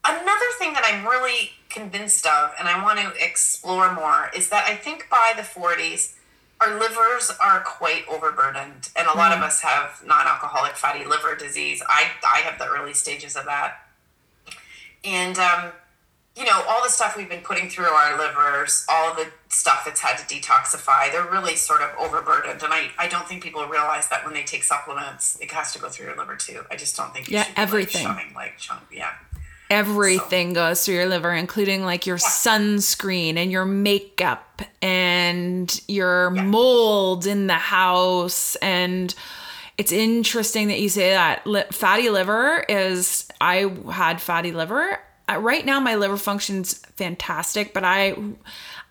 another 0.06 0.50
thing 0.58 0.74
that 0.74 0.84
I'm 0.86 1.06
really 1.06 1.52
convinced 1.70 2.26
of, 2.26 2.54
and 2.60 2.68
I 2.68 2.84
want 2.84 3.00
to 3.00 3.14
explore 3.24 3.94
more, 3.94 4.30
is 4.36 4.50
that 4.50 4.66
I 4.68 4.76
think 4.76 5.08
by 5.10 5.34
the 5.36 5.42
40s, 5.42 6.14
our 6.62 6.80
livers 6.80 7.32
are 7.42 7.62
quite 7.62 8.04
overburdened, 8.10 8.90
and 8.96 9.08
a 9.08 9.18
lot 9.18 9.32
of 9.32 9.40
mm. 9.40 9.44
us 9.44 9.62
have 9.62 10.02
non-alcoholic 10.06 10.76
fatty 10.76 11.04
liver 11.06 11.36
disease. 11.36 11.82
I 11.88 12.12
I 12.24 12.40
have 12.40 12.60
the 12.60 12.68
early 12.68 12.94
stages 12.94 13.36
of 13.36 13.46
that, 13.46 13.83
and 15.04 15.38
um, 15.38 15.72
you 16.36 16.46
know 16.46 16.64
all 16.68 16.82
the 16.84 16.90
stuff 16.90 17.16
we've 17.18 17.30
been 17.30 17.42
putting 17.42 17.70
through 17.70 17.86
our 17.86 18.18
livers, 18.18 18.86
all 18.90 19.14
the 19.14 19.28
stuff 19.50 19.84
that's 19.86 20.02
had 20.02 20.18
to 20.18 20.24
detoxify, 20.36 21.12
they're 21.12 21.30
really 21.30 21.56
sort 21.56 21.82
of 21.82 21.92
overburdened, 22.00 22.64
and 22.64 22.74
I 22.74 22.90
I 22.98 23.08
don't 23.08 23.28
think 23.28 23.44
people 23.44 23.66
realize 23.68 24.10
that 24.10 24.26
when 24.26 24.34
they 24.34 24.44
take 24.44 24.64
supplements, 24.64 25.38
it 25.42 25.52
has 25.52 25.74
to 25.74 25.80
go 25.80 25.90
through 25.90 26.08
your 26.08 26.18
liver 26.18 26.36
too. 26.36 26.64
I 26.72 26.76
just 26.76 26.96
don't 26.98 27.14
think 27.14 27.30
Yeah, 27.30 27.44
should 27.44 27.56
be, 27.56 27.62
everything. 27.62 28.06
like, 28.08 28.18
shoving 28.20 28.34
like 28.36 28.58
chunk, 28.58 28.82
yeah. 28.92 29.12
Everything 29.70 30.54
goes 30.54 30.86
through 30.86 30.96
your 30.96 31.08
liver, 31.08 31.32
including 31.34 31.84
like 31.84 32.06
your 32.06 32.18
sunscreen 32.18 33.38
and 33.38 33.52
your 33.52 33.66
makeup 33.66 34.62
and 34.84 35.82
your 35.88 36.30
mold 36.30 37.26
in 37.26 37.48
the 37.48 37.54
house. 37.56 38.56
And 38.58 39.16
it's 39.78 39.92
interesting 39.92 40.68
that 40.68 40.80
you 40.80 40.90
say 40.90 41.10
that. 41.12 41.44
Fatty 41.74 42.10
liver 42.10 42.66
is, 42.70 43.28
I 43.42 43.72
had 43.92 44.22
fatty 44.22 44.52
liver. 44.52 45.00
Uh, 45.30 45.40
Right 45.40 45.66
now, 45.66 45.80
my 45.80 45.96
liver 45.96 46.18
functions 46.18 46.78
fantastic, 46.98 47.74
but 47.74 47.84
I, 47.84 48.16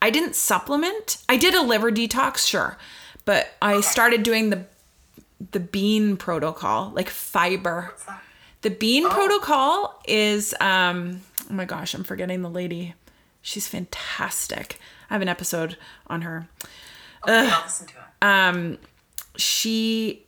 I 0.01 0.11
didn't 0.11 0.35
supplement. 0.35 1.18
I 1.28 1.37
did 1.37 1.55
a 1.55 1.62
liver 1.62 1.91
detox, 1.93 2.47
sure, 2.47 2.76
but 3.24 3.51
I 3.61 3.80
started 3.83 4.22
doing 4.22 4.51
the, 4.51 4.64
the 5.53 5.61
bean 5.61 6.16
protocol, 6.16 6.91
like 6.95 7.09
fiber. 7.11 7.95
The 8.62 8.70
bean 8.70 9.09
protocol 9.11 10.01
is 10.07 10.55
um 10.61 11.20
oh 11.51 11.53
my 11.53 11.64
gosh, 11.64 11.95
I'm 11.95 12.05
forgetting 12.05 12.43
the 12.43 12.49
lady. 12.51 12.95
She's 13.43 13.66
fantastic. 13.66 14.78
I 15.11 15.14
have 15.14 15.22
an 15.22 15.28
episode 15.28 15.76
on 16.07 16.22
her. 16.22 16.49
Okay, 17.24 17.51
I'll 17.53 17.62
listen 17.64 17.89
to 17.89 17.95
it. 17.95 18.24
Um 18.24 18.78
she 19.37 20.24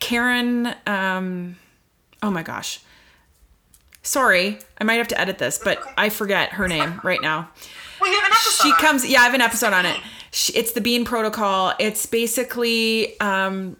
Karen 0.00 0.74
um 0.86 1.56
oh 2.22 2.30
my 2.30 2.42
gosh. 2.42 2.80
Sorry, 4.02 4.58
I 4.78 4.84
might 4.84 4.94
have 4.94 5.08
to 5.08 5.20
edit 5.20 5.38
this, 5.38 5.60
but. 5.62 5.78
I 5.96 6.08
forget 6.08 6.52
her 6.54 6.66
name 6.66 7.00
right 7.04 7.20
now. 7.20 7.50
Well, 8.00 8.10
you 8.10 8.18
have 8.18 8.30
an 8.30 8.32
episode. 8.32 8.62
She 8.62 8.70
on 8.70 8.78
it. 8.78 8.80
comes 8.80 9.06
yeah, 9.08 9.20
I 9.20 9.24
have 9.24 9.34
an 9.34 9.40
episode 9.42 9.72
on 9.72 9.86
it. 9.86 10.00
She, 10.32 10.52
it's 10.54 10.72
the 10.72 10.80
bean 10.80 11.04
protocol. 11.04 11.74
It's 11.78 12.06
basically 12.06 13.20
um 13.20 13.76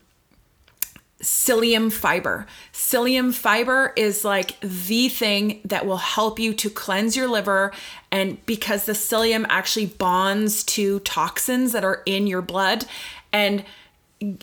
psyllium 1.22 1.92
fiber. 1.92 2.46
Psyllium 2.72 3.32
fiber 3.32 3.92
is 3.96 4.24
like 4.24 4.58
the 4.60 5.08
thing 5.08 5.60
that 5.64 5.86
will 5.86 5.98
help 5.98 6.38
you 6.38 6.54
to 6.54 6.70
cleanse 6.70 7.16
your 7.16 7.28
liver 7.28 7.72
and 8.10 8.44
because 8.46 8.86
the 8.86 8.92
psyllium 8.92 9.44
actually 9.48 9.86
bonds 9.86 10.64
to 10.64 11.00
toxins 11.00 11.72
that 11.72 11.84
are 11.84 12.02
in 12.06 12.26
your 12.26 12.42
blood 12.42 12.86
and 13.32 13.64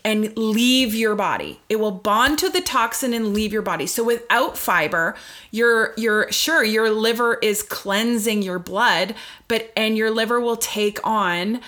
and 0.03 0.35
leave 0.35 0.95
your 0.95 1.15
body. 1.15 1.59
It 1.69 1.79
will 1.79 1.91
bond 1.91 2.39
to 2.39 2.49
the 2.49 2.61
toxin 2.61 3.13
and 3.13 3.33
leave 3.33 3.53
your 3.53 3.61
body. 3.61 3.85
So 3.85 4.03
without 4.03 4.57
fiber, 4.57 5.15
you're 5.51 5.93
you're 5.97 6.31
sure 6.31 6.63
your 6.63 6.89
liver 6.89 7.35
is 7.35 7.61
cleansing 7.61 8.41
your 8.41 8.59
blood, 8.59 9.13
but 9.47 9.71
and 9.75 9.95
your 9.95 10.09
liver 10.09 10.39
will 10.39 10.57
take 10.57 10.99
on 11.05 11.61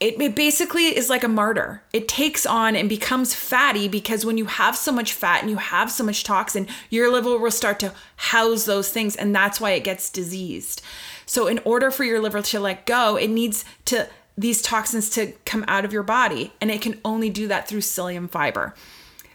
it, 0.00 0.20
it 0.20 0.36
basically 0.36 0.96
is 0.96 1.10
like 1.10 1.24
a 1.24 1.28
martyr. 1.28 1.82
It 1.92 2.06
takes 2.06 2.46
on 2.46 2.76
and 2.76 2.88
becomes 2.88 3.34
fatty 3.34 3.88
because 3.88 4.24
when 4.24 4.38
you 4.38 4.44
have 4.44 4.76
so 4.76 4.92
much 4.92 5.12
fat 5.12 5.40
and 5.40 5.50
you 5.50 5.56
have 5.56 5.90
so 5.90 6.04
much 6.04 6.22
toxin, 6.22 6.68
your 6.88 7.10
liver 7.10 7.36
will 7.36 7.50
start 7.50 7.80
to 7.80 7.92
house 8.16 8.64
those 8.64 8.90
things, 8.90 9.16
and 9.16 9.34
that's 9.34 9.60
why 9.60 9.72
it 9.72 9.82
gets 9.82 10.08
diseased. 10.08 10.82
So, 11.26 11.48
in 11.48 11.58
order 11.64 11.90
for 11.90 12.04
your 12.04 12.20
liver 12.20 12.42
to 12.42 12.60
let 12.60 12.86
go, 12.86 13.16
it 13.16 13.28
needs 13.28 13.64
to 13.86 14.08
these 14.38 14.62
toxins 14.62 15.10
to 15.10 15.32
come 15.44 15.64
out 15.68 15.84
of 15.84 15.92
your 15.92 16.02
body, 16.04 16.52
and 16.60 16.70
it 16.70 16.80
can 16.80 17.00
only 17.04 17.28
do 17.28 17.48
that 17.48 17.66
through 17.68 17.80
psyllium 17.80 18.30
fiber. 18.30 18.74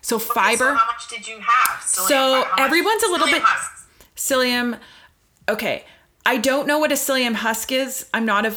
So, 0.01 0.16
Okay, 0.16 0.26
fiber. 0.34 0.58
So 0.58 0.74
how 0.76 0.86
much 0.88 1.08
did 1.10 1.28
you 1.28 1.39
have? 1.39 1.80
Psyllium 1.82 2.08
So 2.08 2.08
fi- 2.08 2.43
how 2.43 2.49
much- 2.51 2.60
everyone's 2.62 3.04
a 3.04 3.08
little 3.12 3.28
psyllium 3.28 3.32
bit- 3.32 3.41
husks. 3.43 3.84
psyllium 4.16 4.80
okay 5.49 5.84
i 6.26 6.38
don't 6.38 6.68
know 6.68 6.78
what 6.80 6.91
a 6.91 6.95
psyllium 6.95 7.34
husk 7.34 7.72
is 7.72 8.06
i'm 8.14 8.24
not 8.26 8.45
a 8.45 8.56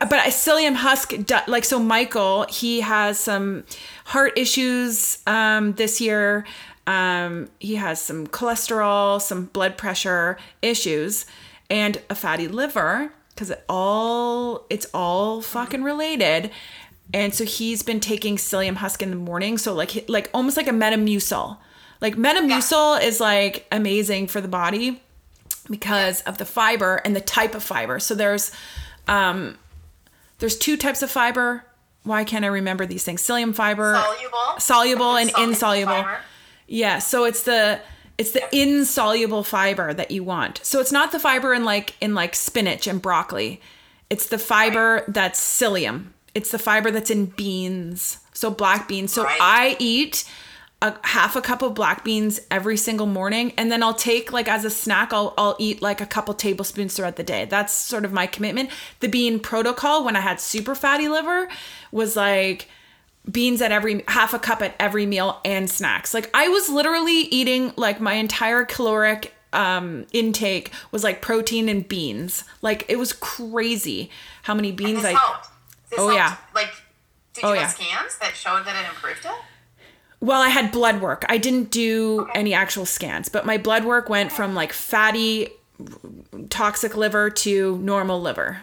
but 0.00 0.14
a 0.26 0.30
psyllium 0.30 0.74
husk 0.74 1.12
like 1.46 1.64
so 1.64 1.78
michael 1.78 2.44
he 2.48 2.80
has 2.80 3.20
some 3.20 3.62
heart 4.06 4.32
issues 4.36 5.18
um 5.28 5.72
this 5.74 6.00
year 6.00 6.44
um 6.88 7.48
he 7.60 7.76
has 7.76 8.00
some 8.00 8.26
cholesterol 8.26 9.20
some 9.20 9.44
blood 9.46 9.76
pressure 9.78 10.36
issues 10.62 11.26
and 11.70 12.00
a 12.10 12.14
fatty 12.14 12.48
liver 12.48 13.12
because 13.36 13.50
it 13.50 13.62
all 13.68 14.66
it's 14.70 14.86
all 14.92 15.40
fucking 15.42 15.84
related 15.84 16.50
and 17.14 17.32
so 17.32 17.44
he's 17.44 17.84
been 17.84 18.00
taking 18.00 18.36
psyllium 18.36 18.74
husk 18.76 19.02
in 19.02 19.10
the 19.10 19.16
morning 19.16 19.58
so 19.58 19.72
like 19.72 20.08
like 20.08 20.28
almost 20.34 20.56
like 20.56 20.66
a 20.66 20.72
metamucil 20.72 21.58
like 22.00 22.16
metamucil 22.16 23.02
is 23.02 23.20
like 23.20 23.66
amazing 23.70 24.26
for 24.26 24.40
the 24.40 24.48
body 24.48 25.00
because 25.70 26.20
of 26.22 26.38
the 26.38 26.44
fiber 26.44 26.96
and 27.04 27.16
the 27.16 27.20
type 27.20 27.54
of 27.54 27.62
fiber. 27.62 27.98
So 27.98 28.14
there's 28.14 28.52
um 29.08 29.56
there's 30.38 30.58
two 30.58 30.76
types 30.76 31.02
of 31.02 31.10
fiber. 31.10 31.64
Why 32.02 32.24
can't 32.24 32.44
I 32.44 32.48
remember 32.48 32.86
these 32.86 33.02
things? 33.02 33.22
Psyllium 33.22 33.54
fiber, 33.54 33.94
Soluble. 33.94 34.60
soluble 34.60 35.16
and 35.16 35.30
Soluble 35.30 35.50
insoluble. 35.50 35.92
fiber. 35.92 36.18
Yeah, 36.68 36.98
so 36.98 37.24
it's 37.24 37.42
the 37.42 37.80
it's 38.18 38.32
the 38.32 38.42
insoluble 38.56 39.42
fiber 39.42 39.92
that 39.92 40.10
you 40.10 40.24
want. 40.24 40.60
So 40.62 40.80
it's 40.80 40.92
not 40.92 41.12
the 41.12 41.18
fiber 41.18 41.52
in 41.52 41.64
like 41.64 41.94
in 42.00 42.14
like 42.14 42.34
spinach 42.34 42.86
and 42.86 43.00
broccoli. 43.00 43.60
It's 44.08 44.26
the 44.28 44.38
fiber 44.38 45.04
that's 45.08 45.40
psyllium. 45.40 46.06
It's 46.34 46.50
the 46.50 46.58
fiber 46.58 46.90
that's 46.90 47.10
in 47.10 47.26
beans. 47.26 48.18
So 48.32 48.50
black 48.50 48.88
beans. 48.88 49.12
So 49.12 49.24
Right. 49.24 49.38
I 49.40 49.76
eat 49.78 50.24
a 50.82 50.94
half 51.04 51.36
a 51.36 51.40
cup 51.40 51.62
of 51.62 51.74
black 51.74 52.04
beans 52.04 52.38
every 52.50 52.76
single 52.76 53.06
morning 53.06 53.52
and 53.56 53.72
then 53.72 53.82
I'll 53.82 53.94
take 53.94 54.30
like 54.30 54.46
as 54.46 54.64
a 54.64 54.70
snack 54.70 55.12
I'll 55.12 55.32
I'll 55.38 55.56
eat 55.58 55.80
like 55.80 56.02
a 56.02 56.06
couple 56.06 56.34
tablespoons 56.34 56.94
throughout 56.94 57.16
the 57.16 57.22
day. 57.22 57.46
That's 57.46 57.72
sort 57.72 58.04
of 58.04 58.12
my 58.12 58.26
commitment. 58.26 58.70
The 59.00 59.08
bean 59.08 59.40
protocol 59.40 60.04
when 60.04 60.16
I 60.16 60.20
had 60.20 60.40
super 60.40 60.74
fatty 60.74 61.08
liver 61.08 61.48
was 61.92 62.14
like 62.16 62.68
beans 63.30 63.60
at 63.60 63.72
every 63.72 64.04
half 64.08 64.34
a 64.34 64.38
cup 64.38 64.62
at 64.62 64.74
every 64.78 65.06
meal 65.06 65.40
and 65.44 65.68
snacks. 65.68 66.14
Like 66.14 66.30
I 66.34 66.48
was 66.48 66.68
literally 66.68 67.12
eating 67.22 67.72
like 67.76 68.00
my 68.00 68.14
entire 68.14 68.64
caloric 68.64 69.32
um, 69.52 70.06
intake 70.12 70.70
was 70.92 71.02
like 71.02 71.22
protein 71.22 71.68
and 71.68 71.86
beans. 71.88 72.44
Like 72.62 72.84
it 72.88 72.96
was 72.98 73.12
crazy 73.12 74.10
how 74.42 74.54
many 74.54 74.70
beans 74.72 75.04
I. 75.04 75.12
helped. 75.12 75.48
This 75.90 75.98
Oh, 75.98 76.08
helped. 76.08 76.14
yeah. 76.16 76.36
Like, 76.54 76.70
did 77.32 77.44
Oh, 77.44 77.48
you 77.50 77.56
yeah. 77.56 77.62
have 77.62 77.70
scans 77.72 78.18
that 78.18 78.34
showed 78.36 78.64
that 78.64 78.76
it 78.84 78.88
improved 78.88 79.24
it? 79.24 79.30
Well, 80.20 80.40
I 80.40 80.48
had 80.48 80.72
blood 80.72 81.00
work. 81.00 81.24
I 81.28 81.36
didn't 81.38 81.70
do 81.70 82.28
any 82.34 82.54
actual 82.54 82.86
scans, 82.86 83.28
but 83.28 83.44
my 83.46 83.58
blood 83.58 83.84
work 83.84 84.08
went 84.08 84.32
from 84.32 84.54
like 84.54 84.72
fatty, 84.72 85.48
toxic 86.48 86.96
liver 86.96 87.30
to 87.30 87.78
normal 87.78 88.20
liver. 88.20 88.62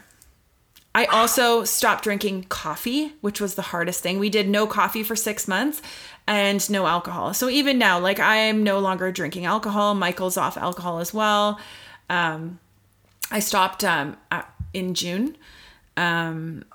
I 0.95 1.05
also 1.05 1.63
stopped 1.63 2.03
drinking 2.03 2.43
coffee, 2.49 3.13
which 3.21 3.41
was 3.41 3.55
the 3.55 3.63
hardest 3.63 4.03
thing. 4.03 4.19
We 4.19 4.29
did 4.29 4.47
no 4.47 4.67
coffee 4.67 5.01
for 5.01 5.15
six 5.15 5.47
months 5.47 5.81
and 6.27 6.67
no 6.69 6.85
alcohol. 6.85 7.33
So 7.33 7.49
even 7.49 7.79
now, 7.79 7.99
like 7.99 8.19
I 8.19 8.35
am 8.35 8.63
no 8.63 8.79
longer 8.79 9.11
drinking 9.11 9.45
alcohol. 9.45 9.95
Michael's 9.95 10.37
off 10.37 10.55
alcohol 10.55 10.99
as 10.99 11.13
well. 11.13 11.59
Um, 12.09 12.59
I 13.31 13.39
stopped 13.39 13.83
um, 13.83 14.17
uh, 14.31 14.43
in 14.73 14.93
June. 14.93 15.35
Um, 15.97 16.65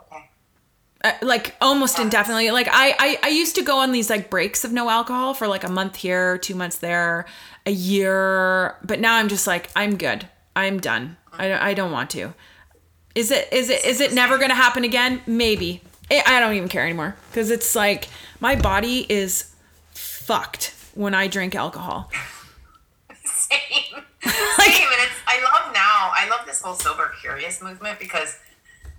uh, 1.04 1.12
like 1.22 1.54
almost 1.60 2.00
indefinitely. 2.00 2.50
Like 2.50 2.68
I, 2.70 2.94
I 2.98 3.18
I 3.22 3.28
used 3.28 3.54
to 3.54 3.62
go 3.62 3.78
on 3.78 3.92
these 3.92 4.10
like 4.10 4.30
breaks 4.30 4.64
of 4.64 4.72
no 4.72 4.90
alcohol 4.90 5.32
for 5.32 5.46
like 5.46 5.62
a 5.62 5.68
month 5.70 5.94
here, 5.94 6.38
two 6.38 6.56
months 6.56 6.78
there, 6.78 7.24
a 7.66 7.70
year. 7.70 8.76
But 8.82 8.98
now 8.98 9.14
I'm 9.14 9.28
just 9.28 9.46
like 9.46 9.70
I'm 9.76 9.96
good. 9.96 10.28
I'm 10.56 10.80
done. 10.80 11.16
I 11.32 11.70
I 11.70 11.74
don't 11.74 11.92
want 11.92 12.10
to. 12.10 12.34
Is 13.18 13.32
it 13.32 13.52
is 13.52 13.68
it 13.68 13.84
is 13.84 14.00
it 14.00 14.12
never 14.12 14.38
gonna 14.38 14.54
happen 14.54 14.84
again? 14.84 15.20
Maybe. 15.26 15.82
I 16.08 16.22
I 16.24 16.38
don't 16.40 16.54
even 16.54 16.68
care 16.68 16.84
anymore 16.84 17.16
because 17.30 17.50
it's 17.50 17.74
like 17.74 18.06
my 18.38 18.54
body 18.54 19.06
is 19.08 19.52
fucked 19.92 20.72
when 20.94 21.14
I 21.14 21.26
drink 21.26 21.56
alcohol. 21.56 22.10
Same. 23.24 23.58
Same. 24.22 24.88
And 24.92 25.00
it's, 25.02 25.18
I 25.26 25.40
love 25.42 25.72
now, 25.74 26.12
I 26.14 26.28
love 26.30 26.46
this 26.46 26.62
whole 26.62 26.74
sober 26.74 27.12
curious 27.20 27.60
movement 27.60 27.98
because 27.98 28.36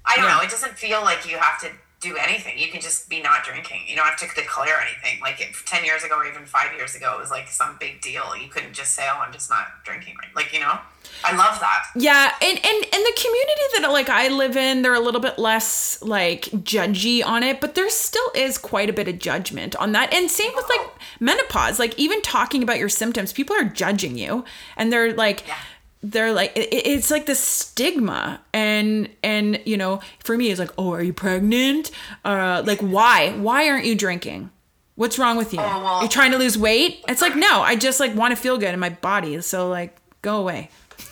I 0.05 0.17
don't 0.17 0.25
Yeah. 0.25 0.35
know, 0.35 0.41
it 0.41 0.49
doesn't 0.49 0.77
feel 0.77 1.01
like 1.01 1.25
you 1.29 1.37
have 1.37 1.61
to 1.61 1.69
do 1.99 2.15
anything. 2.15 2.57
You 2.57 2.69
can 2.69 2.79
just 2.79 3.09
be 3.09 3.21
not 3.21 3.43
drinking. 3.43 3.81
You 3.87 3.95
don't 3.95 4.05
have 4.05 4.19
to 4.19 4.27
declare 4.33 4.79
anything. 4.79 5.19
Like 5.21 5.41
if 5.41 5.65
10 5.65 5.83
years 5.83 6.03
ago 6.03 6.15
or 6.15 6.25
even 6.25 6.45
five 6.45 6.73
years 6.75 6.95
ago, 6.95 7.13
it 7.15 7.19
was 7.19 7.29
like 7.29 7.49
some 7.49 7.75
big 7.79 7.99
deal. 8.01 8.35
You 8.41 8.47
couldn't 8.47 8.73
just 8.73 8.93
say, 8.93 9.07
oh, 9.11 9.19
I'm 9.19 9.33
just 9.33 9.49
not 9.49 9.67
drinking. 9.83 10.15
Right? 10.21 10.33
Like, 10.35 10.53
you 10.53 10.61
know, 10.61 10.79
I 11.23 11.35
love 11.35 11.59
that. 11.59 11.85
Yeah, 11.95 12.31
and 12.41 12.57
and 12.57 12.85
and 12.93 13.05
the 13.05 13.13
community 13.21 13.61
that 13.79 13.89
like 13.91 14.09
I 14.09 14.29
live 14.29 14.55
in, 14.55 14.81
they're 14.81 14.93
a 14.93 14.99
little 14.99 15.19
bit 15.19 15.37
less 15.37 16.01
like 16.01 16.43
judgy 16.43 17.25
on 17.25 17.43
it, 17.43 17.59
but 17.59 17.75
there 17.75 17.89
still 17.89 18.31
is 18.35 18.57
quite 18.57 18.89
a 18.89 18.93
bit 18.93 19.07
of 19.07 19.19
judgment 19.19 19.75
on 19.75 19.91
that. 19.93 20.13
And 20.13 20.31
same 20.31 20.51
with 20.55 20.65
like 20.69 20.79
oh. 20.81 20.93
menopause. 21.19 21.79
Like 21.79 21.97
even 21.99 22.21
talking 22.21 22.63
about 22.63 22.77
your 22.77 22.89
symptoms, 22.89 23.33
people 23.33 23.55
are 23.55 23.65
judging 23.65 24.17
you, 24.17 24.45
and 24.77 24.91
they're 24.91 25.13
like. 25.13 25.45
Yeah. 25.47 25.55
They're 26.01 26.31
like 26.33 26.55
it, 26.55 26.71
it- 26.73 26.87
it's 26.87 27.11
like 27.11 27.25
the 27.25 27.35
stigma. 27.35 28.41
And 28.53 29.09
and 29.23 29.59
you 29.65 29.77
know 29.77 30.01
for 30.23 30.37
me 30.37 30.49
it's 30.49 30.59
like 30.59 30.71
oh 30.77 30.93
are 30.93 31.03
you 31.03 31.13
pregnant? 31.13 31.91
Uh 32.25 32.63
like 32.65 32.79
why? 32.79 33.31
Why 33.33 33.69
aren't 33.69 33.85
you 33.85 33.95
drinking? 33.95 34.49
What's 34.95 35.17
wrong 35.17 35.37
with 35.37 35.53
you? 35.53 35.59
Oh, 35.61 35.83
well- 35.83 36.01
you 36.03 36.09
trying 36.09 36.31
to 36.31 36.37
lose 36.37 36.57
weight? 36.57 37.03
It's 37.07 37.21
like 37.21 37.35
no 37.35 37.61
I 37.61 37.75
just 37.75 37.99
like 37.99 38.15
want 38.15 38.31
to 38.35 38.41
feel 38.41 38.57
good 38.57 38.73
in 38.73 38.79
my 38.79 38.89
body. 38.89 39.39
So 39.41 39.69
like 39.69 39.95
go 40.21 40.37
away. 40.37 40.69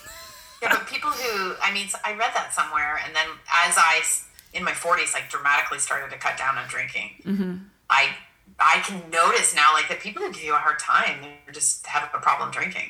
Yeah, 0.60 0.70
but 0.72 0.88
people 0.88 1.12
who, 1.12 1.54
I 1.62 1.72
mean, 1.72 1.88
I 2.04 2.14
read 2.14 2.32
that 2.34 2.52
somewhere, 2.52 3.00
and 3.06 3.16
then 3.16 3.28
as 3.68 3.76
i 3.78 4.02
in 4.56 4.64
my 4.64 4.72
40s, 4.72 5.14
like 5.14 5.30
dramatically 5.30 5.78
started 5.78 6.10
to 6.10 6.18
cut 6.18 6.36
down 6.36 6.58
on 6.58 6.68
drinking, 6.68 7.70
I 7.92 8.10
I 8.60 8.80
can 8.80 9.04
notice 9.12 9.54
now, 9.54 9.72
like 9.74 9.88
the 9.88 9.94
people 9.94 10.24
who 10.24 10.32
give 10.34 10.42
you 10.44 10.56
a 10.56 10.58
hard 10.58 10.80
time, 10.80 11.22
they 11.22 11.54
just 11.54 11.86
have 11.86 12.10
a 12.12 12.18
problem 12.18 12.50
drinking. 12.50 12.90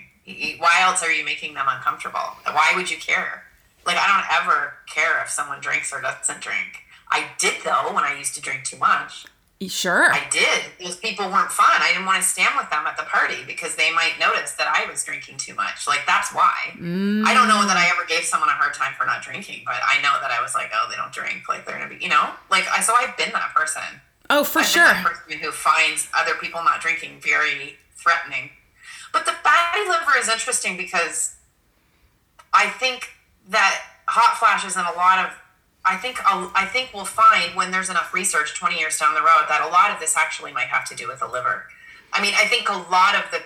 Why 0.59 0.81
else 0.81 1.01
are 1.03 1.11
you 1.11 1.23
making 1.23 1.53
them 1.53 1.65
uncomfortable? 1.69 2.19
Why 2.45 2.73
would 2.75 2.91
you 2.91 2.97
care? 2.97 3.43
Like, 3.85 3.95
I 3.97 4.07
don't 4.07 4.43
ever 4.43 4.73
care 4.93 5.21
if 5.23 5.29
someone 5.29 5.61
drinks 5.61 5.93
or 5.93 6.01
doesn't 6.01 6.41
drink. 6.41 6.83
I 7.09 7.27
did 7.37 7.53
though 7.63 7.93
when 7.93 8.03
I 8.03 8.17
used 8.17 8.35
to 8.35 8.41
drink 8.41 8.65
too 8.65 8.77
much. 8.77 9.25
sure 9.65 10.11
I 10.11 10.27
did. 10.29 10.65
Those 10.83 10.97
people 10.97 11.25
weren't 11.31 11.51
fun. 11.51 11.65
I 11.79 11.91
didn't 11.93 12.05
want 12.05 12.21
to 12.21 12.27
stand 12.27 12.53
with 12.57 12.69
them 12.69 12.85
at 12.85 12.97
the 12.97 13.03
party 13.03 13.37
because 13.47 13.75
they 13.77 13.89
might 13.93 14.19
notice 14.19 14.51
that 14.59 14.67
I 14.67 14.89
was 14.91 15.05
drinking 15.05 15.37
too 15.37 15.55
much. 15.55 15.87
Like 15.87 16.01
that's 16.05 16.33
why. 16.33 16.53
I 16.75 17.31
don't 17.33 17.47
know 17.47 17.65
that 17.65 17.77
I 17.77 17.87
ever 17.95 18.05
gave 18.07 18.23
someone 18.25 18.49
a 18.49 18.59
hard 18.59 18.73
time 18.73 18.93
for 18.97 19.05
not 19.05 19.21
drinking, 19.21 19.61
but 19.65 19.77
I 19.87 20.01
know 20.01 20.19
that 20.21 20.31
I 20.31 20.41
was 20.43 20.53
like, 20.53 20.69
oh, 20.75 20.87
they 20.89 20.97
don't 20.97 21.13
drink. 21.13 21.47
Like 21.47 21.65
they're 21.65 21.77
gonna 21.79 21.89
be, 21.95 22.03
you 22.03 22.09
know, 22.09 22.31
like 22.51 22.65
I. 22.67 22.81
So 22.81 22.93
I've 22.97 23.15
been 23.15 23.31
that 23.31 23.55
person. 23.55 23.81
oh 24.29 24.43
for 24.43 24.59
I've 24.59 24.65
sure 24.65 24.83
been 24.83 25.03
that 25.03 25.05
person 25.05 25.39
who 25.39 25.51
finds 25.51 26.09
other 26.13 26.35
people 26.35 26.61
not 26.65 26.81
drinking 26.81 27.21
very 27.21 27.77
threatening. 27.95 28.49
But 29.13 29.25
the 29.25 29.31
fatty 29.31 29.87
liver 29.87 30.17
is 30.17 30.29
interesting 30.29 30.77
because 30.77 31.35
I 32.53 32.69
think 32.69 33.09
that 33.49 33.81
hot 34.07 34.37
flashes 34.37 34.75
and 34.77 34.87
a 34.87 34.93
lot 34.97 35.25
of 35.25 35.31
I 35.85 35.95
think 35.95 36.19
I'll- 36.25 36.51
I 36.53 36.65
think 36.65 36.93
we'll 36.93 37.05
find 37.05 37.55
when 37.55 37.71
there's 37.71 37.89
enough 37.89 38.13
research 38.13 38.53
20 38.59 38.77
years 38.77 38.97
down 38.99 39.13
the 39.13 39.21
road 39.21 39.45
that 39.47 39.61
a 39.61 39.67
lot 39.67 39.89
of 39.89 40.01
this 40.01 40.17
actually 40.17 40.51
might 40.51 40.67
have 40.67 40.83
to 40.89 40.95
do 40.95 41.07
with 41.07 41.19
the 41.19 41.27
liver. 41.27 41.69
I 42.11 42.19
mean, 42.19 42.33
I 42.35 42.45
think 42.45 42.67
a 42.67 42.73
lot 42.75 43.15
of 43.15 43.31
the 43.31 43.41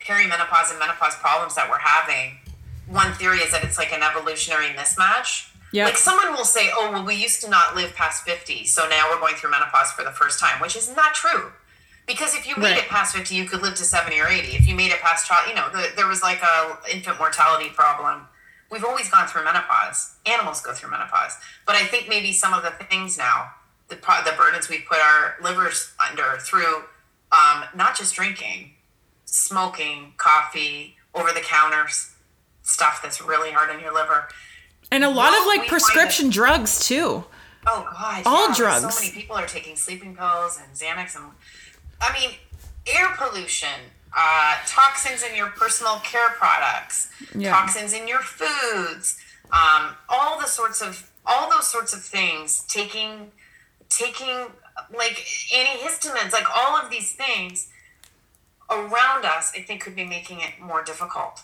perimenopause 0.00 0.68
and 0.70 0.78
menopause 0.78 1.16
problems 1.16 1.54
that 1.54 1.70
we're 1.70 1.78
having, 1.78 2.38
one 2.86 3.14
theory 3.14 3.38
is 3.38 3.50
that 3.52 3.64
it's 3.64 3.78
like 3.78 3.92
an 3.94 4.02
evolutionary 4.02 4.68
mismatch. 4.74 5.46
Yep. 5.72 5.86
Like 5.86 5.96
someone 5.96 6.34
will 6.34 6.44
say, 6.44 6.70
"Oh, 6.74 6.90
well, 6.90 7.02
we 7.02 7.14
used 7.14 7.40
to 7.42 7.48
not 7.48 7.74
live 7.74 7.94
past 7.94 8.24
50, 8.24 8.66
so 8.66 8.86
now 8.88 9.08
we're 9.10 9.18
going 9.18 9.36
through 9.36 9.50
menopause 9.52 9.90
for 9.92 10.04
the 10.04 10.12
first 10.12 10.38
time," 10.38 10.60
which 10.60 10.76
is 10.76 10.88
not 10.90 11.14
true. 11.14 11.52
Because 12.06 12.34
if 12.34 12.46
you 12.46 12.54
made 12.56 12.70
Right. 12.72 12.78
it 12.78 12.88
past 12.88 13.14
50, 13.16 13.34
you 13.34 13.44
could 13.46 13.62
live 13.62 13.74
to 13.76 13.84
70 13.84 14.18
or 14.20 14.28
80. 14.28 14.56
If 14.56 14.68
you 14.68 14.74
made 14.76 14.92
it 14.92 15.00
past 15.00 15.26
child, 15.26 15.48
you 15.48 15.54
know, 15.54 15.68
the, 15.70 15.90
there 15.96 16.06
was 16.06 16.22
like 16.22 16.40
a 16.42 16.78
infant 16.92 17.18
mortality 17.18 17.68
problem. 17.70 18.28
We've 18.70 18.84
always 18.84 19.10
gone 19.10 19.26
through 19.26 19.44
menopause. 19.44 20.14
Animals 20.24 20.60
go 20.60 20.72
through 20.72 20.90
menopause. 20.90 21.36
But 21.66 21.76
I 21.76 21.84
think 21.84 22.08
maybe 22.08 22.32
some 22.32 22.54
of 22.54 22.62
the 22.62 22.70
things 22.70 23.18
now, 23.18 23.50
the, 23.88 23.96
the 23.96 24.34
burdens 24.36 24.68
we 24.68 24.78
put 24.80 24.98
our 24.98 25.34
livers 25.42 25.92
under 26.08 26.38
through 26.38 26.84
um, 27.32 27.64
not 27.74 27.96
just 27.96 28.14
drinking, 28.14 28.72
smoking, 29.24 30.12
coffee, 30.16 30.96
over 31.14 31.32
the 31.32 31.40
counter 31.40 31.86
stuff 32.62 33.00
that's 33.02 33.20
really 33.22 33.50
hard 33.50 33.70
on 33.70 33.80
your 33.80 33.92
liver. 33.94 34.28
and 34.92 35.02
a 35.04 35.08
lot 35.08 35.28
of 35.28 35.40
Well, 35.46 35.50
we 35.50 35.58
like 35.58 35.68
prescription 35.68 36.30
drugs 36.30 36.86
too 36.86 37.24
Oh 37.68 37.84
God! 37.90 38.22
All 38.26 38.48
yeah, 38.48 38.54
drugs. 38.54 38.94
So 38.94 39.00
many 39.00 39.12
people 39.12 39.34
are 39.34 39.46
taking 39.46 39.74
sleeping 39.74 40.14
pills 40.14 40.56
and 40.62 40.72
Xanax, 40.72 41.16
and 41.16 41.24
I 42.00 42.12
mean, 42.18 42.30
air 42.86 43.08
pollution, 43.16 43.68
uh, 44.16 44.56
toxins 44.66 45.22
in 45.22 45.34
your 45.36 45.48
personal 45.48 45.98
care 46.00 46.30
products, 46.30 47.08
Yeah. 47.34 47.50
toxins 47.50 47.92
in 47.92 48.06
your 48.08 48.20
foods, 48.20 49.18
um, 49.52 49.96
all 50.08 50.38
the 50.38 50.46
sorts 50.46 50.80
of 50.80 51.10
all 51.24 51.50
those 51.50 51.66
sorts 51.66 51.92
of 51.92 52.04
things. 52.04 52.60
Taking, 52.68 53.32
taking 53.88 54.46
like 54.94 55.26
antihistamines, 55.52 56.32
like 56.32 56.46
all 56.54 56.76
of 56.76 56.88
these 56.90 57.12
things 57.12 57.68
around 58.70 59.24
us, 59.24 59.52
I 59.56 59.62
think 59.62 59.82
could 59.82 59.96
be 59.96 60.04
making 60.04 60.40
it 60.40 60.60
more 60.60 60.82
difficult. 60.84 61.42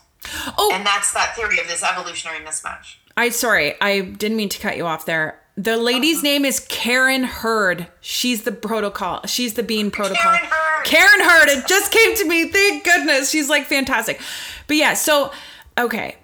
oh 0.56 0.70
And 0.72 0.86
that's 0.86 1.12
that 1.12 1.34
theory 1.34 1.58
of 1.58 1.66
this 1.68 1.82
evolutionary 1.82 2.38
mismatch. 2.44 2.96
I 3.16 3.28
sorry, 3.30 3.74
I 3.80 4.00
didn't 4.00 4.36
mean 4.36 4.48
to 4.50 4.58
cut 4.58 4.76
you 4.76 4.86
off 4.86 5.04
there. 5.04 5.41
The 5.56 5.76
lady's 5.76 6.22
name 6.22 6.44
is 6.44 6.60
Karen 6.60 7.24
Hurd. 7.24 7.86
She's 8.00 8.44
the 8.44 8.52
protocol. 8.52 9.26
She's 9.26 9.54
the 9.54 9.62
bean 9.62 9.90
protocol. 9.90 10.32
Karen 10.32 10.48
Hurd. 10.50 10.84
Karen 10.84 11.20
Hurd. 11.20 11.48
It 11.48 11.66
just 11.66 11.92
came 11.92 12.16
to 12.16 12.24
me. 12.26 12.48
Thank 12.48 12.84
goodness. 12.84 13.30
She's 13.30 13.50
like 13.50 13.66
fantastic. 13.66 14.20
But 14.66 14.76
yeah, 14.76 14.94
so 14.94 15.30
okay. 15.76 16.16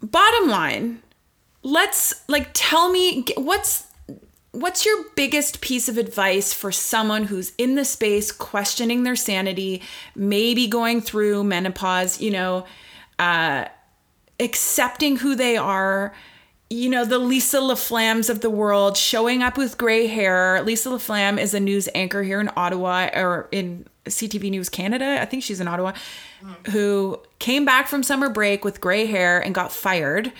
Bottom 0.00 0.48
line, 0.48 1.02
let's 1.62 2.22
like 2.26 2.48
tell 2.54 2.90
me 2.90 3.24
what's 3.36 3.86
what's 4.52 4.84
your 4.86 5.04
biggest 5.14 5.60
piece 5.60 5.88
of 5.88 5.98
advice 5.98 6.52
for 6.52 6.72
someone 6.72 7.24
who's 7.24 7.52
in 7.56 7.74
the 7.74 7.84
space 7.84 8.32
questioning 8.32 9.02
their 9.02 9.16
sanity, 9.16 9.82
maybe 10.14 10.66
going 10.66 11.02
through 11.02 11.44
menopause, 11.44 12.20
you 12.20 12.30
know, 12.30 12.64
uh 13.18 13.66
accepting 14.40 15.16
who 15.16 15.34
they 15.34 15.56
are. 15.56 16.14
You 16.72 16.88
know, 16.88 17.04
the 17.04 17.18
Lisa 17.18 17.58
LaFlammes 17.58 18.30
of 18.30 18.40
the 18.40 18.48
world 18.48 18.96
showing 18.96 19.42
up 19.42 19.58
with 19.58 19.76
gray 19.76 20.06
hair. 20.06 20.62
Lisa 20.62 20.88
LaFlamme 20.88 21.38
is 21.38 21.52
a 21.52 21.60
news 21.60 21.86
anchor 21.94 22.22
here 22.22 22.40
in 22.40 22.48
Ottawa 22.56 23.10
or 23.14 23.46
in 23.52 23.84
CTV 24.06 24.48
News 24.48 24.70
Canada. 24.70 25.18
I 25.20 25.26
think 25.26 25.42
she's 25.42 25.60
in 25.60 25.68
Ottawa, 25.68 25.92
who 26.70 27.20
came 27.40 27.66
back 27.66 27.88
from 27.88 28.02
summer 28.02 28.30
break 28.30 28.64
with 28.64 28.80
gray 28.80 29.04
hair 29.04 29.38
and 29.38 29.54
got 29.54 29.70
fired 29.70 30.32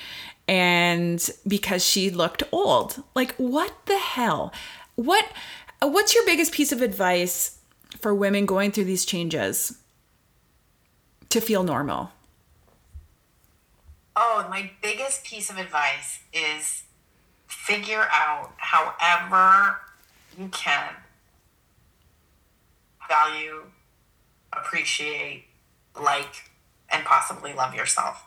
and 0.49 1.29
because 1.47 1.85
she 1.85 2.09
looked 2.09 2.43
old. 2.51 3.03
Like 3.15 3.35
what 3.37 3.75
the 3.85 3.99
hell? 3.99 4.55
What 4.95 5.27
what's 5.83 6.15
your 6.15 6.25
biggest 6.25 6.53
piece 6.53 6.73
of 6.73 6.81
advice 6.81 7.59
for 8.01 8.15
women 8.15 8.47
going 8.47 8.73
through 8.73 8.85
these 8.85 9.05
changes 9.05 9.79
to 11.29 11.43
feel 11.43 11.63
normal? 11.63 12.11
Oh, 14.25 14.47
my 14.49 14.71
biggest 14.81 15.25
piece 15.25 15.51
of 15.51 15.59
advice 15.59 16.21
is 16.33 16.85
figure 17.49 18.07
out 18.13 18.53
however 18.57 19.81
you 20.39 20.47
can 20.47 20.91
value, 23.09 23.65
appreciate, 24.53 25.47
like, 26.01 26.51
and 26.89 27.05
possibly 27.05 27.53
love 27.53 27.75
yourself. 27.75 28.25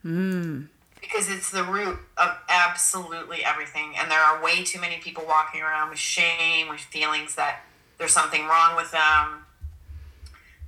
Hmm. 0.00 0.62
Because 0.98 1.28
it's 1.28 1.50
the 1.50 1.62
root 1.62 1.98
of 2.16 2.30
absolutely 2.48 3.44
everything. 3.44 3.92
And 3.98 4.10
there 4.10 4.20
are 4.20 4.42
way 4.42 4.64
too 4.64 4.80
many 4.80 4.96
people 4.96 5.24
walking 5.28 5.60
around 5.60 5.90
with 5.90 5.98
shame, 5.98 6.70
with 6.70 6.80
feelings 6.80 7.34
that 7.34 7.60
there's 7.98 8.12
something 8.12 8.46
wrong 8.46 8.76
with 8.76 8.92
them, 8.92 9.44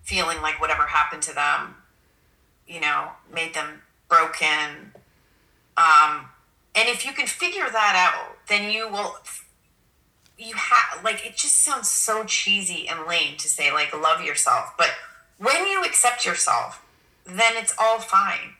feeling 0.02 0.42
like 0.42 0.60
whatever 0.60 0.82
happened 0.82 1.22
to 1.22 1.34
them, 1.34 1.76
you 2.68 2.78
know, 2.78 3.12
made 3.32 3.54
them 3.54 3.80
broken. 4.08 4.92
Um, 5.76 6.28
and 6.74 6.88
if 6.88 7.04
you 7.04 7.12
can 7.12 7.26
figure 7.26 7.68
that 7.70 8.12
out, 8.12 8.36
then 8.48 8.70
you 8.70 8.88
will 8.88 9.16
you 10.38 10.54
have 10.54 11.02
like 11.02 11.24
it 11.26 11.36
just 11.36 11.64
sounds 11.64 11.88
so 11.88 12.24
cheesy 12.24 12.86
and 12.88 13.06
lame 13.06 13.36
to 13.38 13.48
say 13.48 13.72
like 13.72 13.94
love 13.94 14.22
yourself 14.22 14.74
but 14.76 14.90
when 15.38 15.66
you 15.66 15.82
accept 15.82 16.26
yourself 16.26 16.84
then 17.24 17.54
it's 17.56 17.74
all 17.78 17.98
fine 17.98 18.54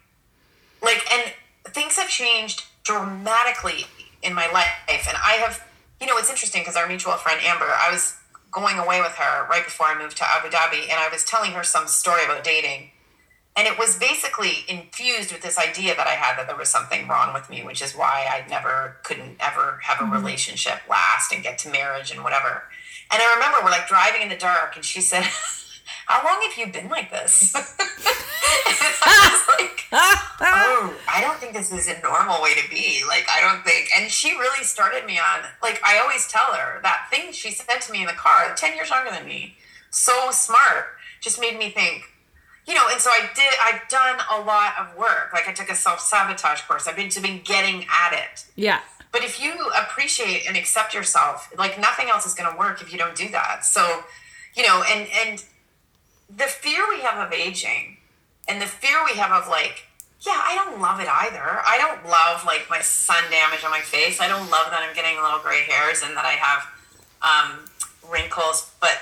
like 0.82 1.04
and 1.12 1.32
things 1.66 1.96
have 1.98 2.08
changed 2.08 2.64
dramatically 2.82 3.84
in 4.22 4.32
my 4.32 4.50
life 4.52 5.06
and 5.06 5.16
i 5.24 5.32
have 5.32 5.66
you 6.00 6.06
know 6.06 6.16
it's 6.16 6.30
interesting 6.30 6.62
because 6.62 6.76
our 6.76 6.88
mutual 6.88 7.12
friend 7.14 7.40
amber 7.44 7.66
i 7.66 7.90
was 7.90 8.16
going 8.50 8.78
away 8.78 9.00
with 9.00 9.12
her 9.12 9.46
right 9.48 9.64
before 9.64 9.86
i 9.86 9.98
moved 9.98 10.16
to 10.16 10.24
abu 10.26 10.48
dhabi 10.48 10.82
and 10.84 10.92
i 10.92 11.08
was 11.12 11.24
telling 11.24 11.50
her 11.50 11.62
some 11.62 11.86
story 11.86 12.24
about 12.24 12.42
dating 12.42 12.90
and 13.56 13.66
it 13.66 13.78
was 13.78 13.96
basically 13.98 14.64
infused 14.68 15.32
with 15.32 15.40
this 15.42 15.58
idea 15.58 15.96
that 15.96 16.06
I 16.06 16.10
had 16.12 16.36
that 16.36 16.46
there 16.46 16.56
was 16.56 16.68
something 16.68 17.08
wrong 17.08 17.32
with 17.32 17.48
me, 17.48 17.62
which 17.64 17.80
is 17.80 17.94
why 17.94 18.26
I 18.30 18.46
never 18.48 18.96
couldn't 19.02 19.36
ever 19.40 19.80
have 19.82 20.00
a 20.00 20.04
Mm-hmm. 20.04 20.12
relationship 20.12 20.80
last 20.88 21.32
and 21.32 21.42
get 21.42 21.58
to 21.60 21.70
marriage 21.70 22.10
and 22.12 22.22
whatever. 22.22 22.64
And 23.10 23.22
I 23.22 23.34
remember 23.34 23.58
we're 23.64 23.70
like 23.70 23.88
driving 23.88 24.22
in 24.22 24.28
the 24.28 24.36
dark, 24.36 24.76
and 24.76 24.84
she 24.84 25.00
said, 25.00 25.22
"How 26.06 26.22
long 26.24 26.42
have 26.42 26.56
you 26.58 26.72
been 26.72 26.88
like 26.88 27.10
this?" 27.10 27.54
I 27.56 29.30
was 29.30 29.58
like, 29.58 29.84
"Oh, 29.92 30.94
I 31.08 31.20
don't 31.20 31.38
think 31.38 31.52
this 31.54 31.72
is 31.72 31.88
a 31.88 32.00
normal 32.02 32.42
way 32.42 32.54
to 32.54 32.68
be. 32.70 33.02
Like, 33.08 33.26
I 33.30 33.40
don't 33.40 33.64
think." 33.64 33.88
And 33.96 34.10
she 34.10 34.32
really 34.32 34.64
started 34.64 35.06
me 35.06 35.18
on 35.18 35.44
like 35.62 35.80
I 35.84 35.98
always 35.98 36.26
tell 36.28 36.52
her 36.52 36.80
that 36.82 37.06
thing 37.10 37.32
she 37.32 37.50
said 37.52 37.80
to 37.82 37.92
me 37.92 38.00
in 38.02 38.06
the 38.06 38.12
car, 38.12 38.54
ten 38.56 38.74
years 38.74 38.90
younger 38.90 39.10
than 39.10 39.26
me, 39.26 39.56
so 39.90 40.30
smart, 40.30 40.86
just 41.20 41.40
made 41.40 41.58
me 41.58 41.70
think 41.70 42.02
you 42.66 42.74
know, 42.74 42.82
and 42.90 43.00
so 43.00 43.10
I 43.10 43.30
did. 43.34 43.54
I've 43.62 43.88
done 43.88 44.18
a 44.30 44.40
lot 44.40 44.74
of 44.78 44.96
work. 44.96 45.30
Like 45.32 45.48
I 45.48 45.52
took 45.52 45.70
a 45.70 45.74
self 45.74 46.00
sabotage 46.00 46.62
course. 46.62 46.88
I've 46.88 46.96
been 46.96 47.08
to 47.10 47.20
been 47.20 47.40
getting 47.44 47.86
at 47.88 48.12
it. 48.12 48.44
Yeah. 48.56 48.80
But 49.12 49.22
if 49.24 49.40
you 49.42 49.54
appreciate 49.70 50.46
and 50.48 50.56
accept 50.56 50.92
yourself, 50.92 51.52
like 51.56 51.80
nothing 51.80 52.08
else 52.08 52.26
is 52.26 52.34
going 52.34 52.50
to 52.50 52.58
work 52.58 52.82
if 52.82 52.92
you 52.92 52.98
don't 52.98 53.16
do 53.16 53.28
that. 53.30 53.64
So, 53.64 54.04
you 54.54 54.66
know, 54.66 54.82
and 54.90 55.08
and 55.26 55.44
the 56.28 56.44
fear 56.44 56.84
we 56.88 57.00
have 57.00 57.24
of 57.24 57.32
aging, 57.32 57.98
and 58.48 58.60
the 58.60 58.66
fear 58.66 58.98
we 59.04 59.16
have 59.16 59.30
of 59.30 59.48
like, 59.48 59.84
yeah, 60.20 60.40
I 60.44 60.54
don't 60.56 60.80
love 60.80 60.98
it 61.00 61.08
either. 61.08 61.40
I 61.64 61.78
don't 61.78 62.10
love 62.10 62.44
like 62.44 62.68
my 62.68 62.80
sun 62.80 63.22
damage 63.30 63.64
on 63.64 63.70
my 63.70 63.80
face. 63.80 64.20
I 64.20 64.26
don't 64.26 64.50
love 64.50 64.70
that 64.70 64.82
I'm 64.86 64.94
getting 64.94 65.22
little 65.22 65.38
gray 65.38 65.62
hairs 65.62 66.02
and 66.04 66.16
that 66.16 66.24
I 66.24 66.32
have 66.32 66.66
um, 67.22 67.64
wrinkles. 68.10 68.72
But 68.80 68.98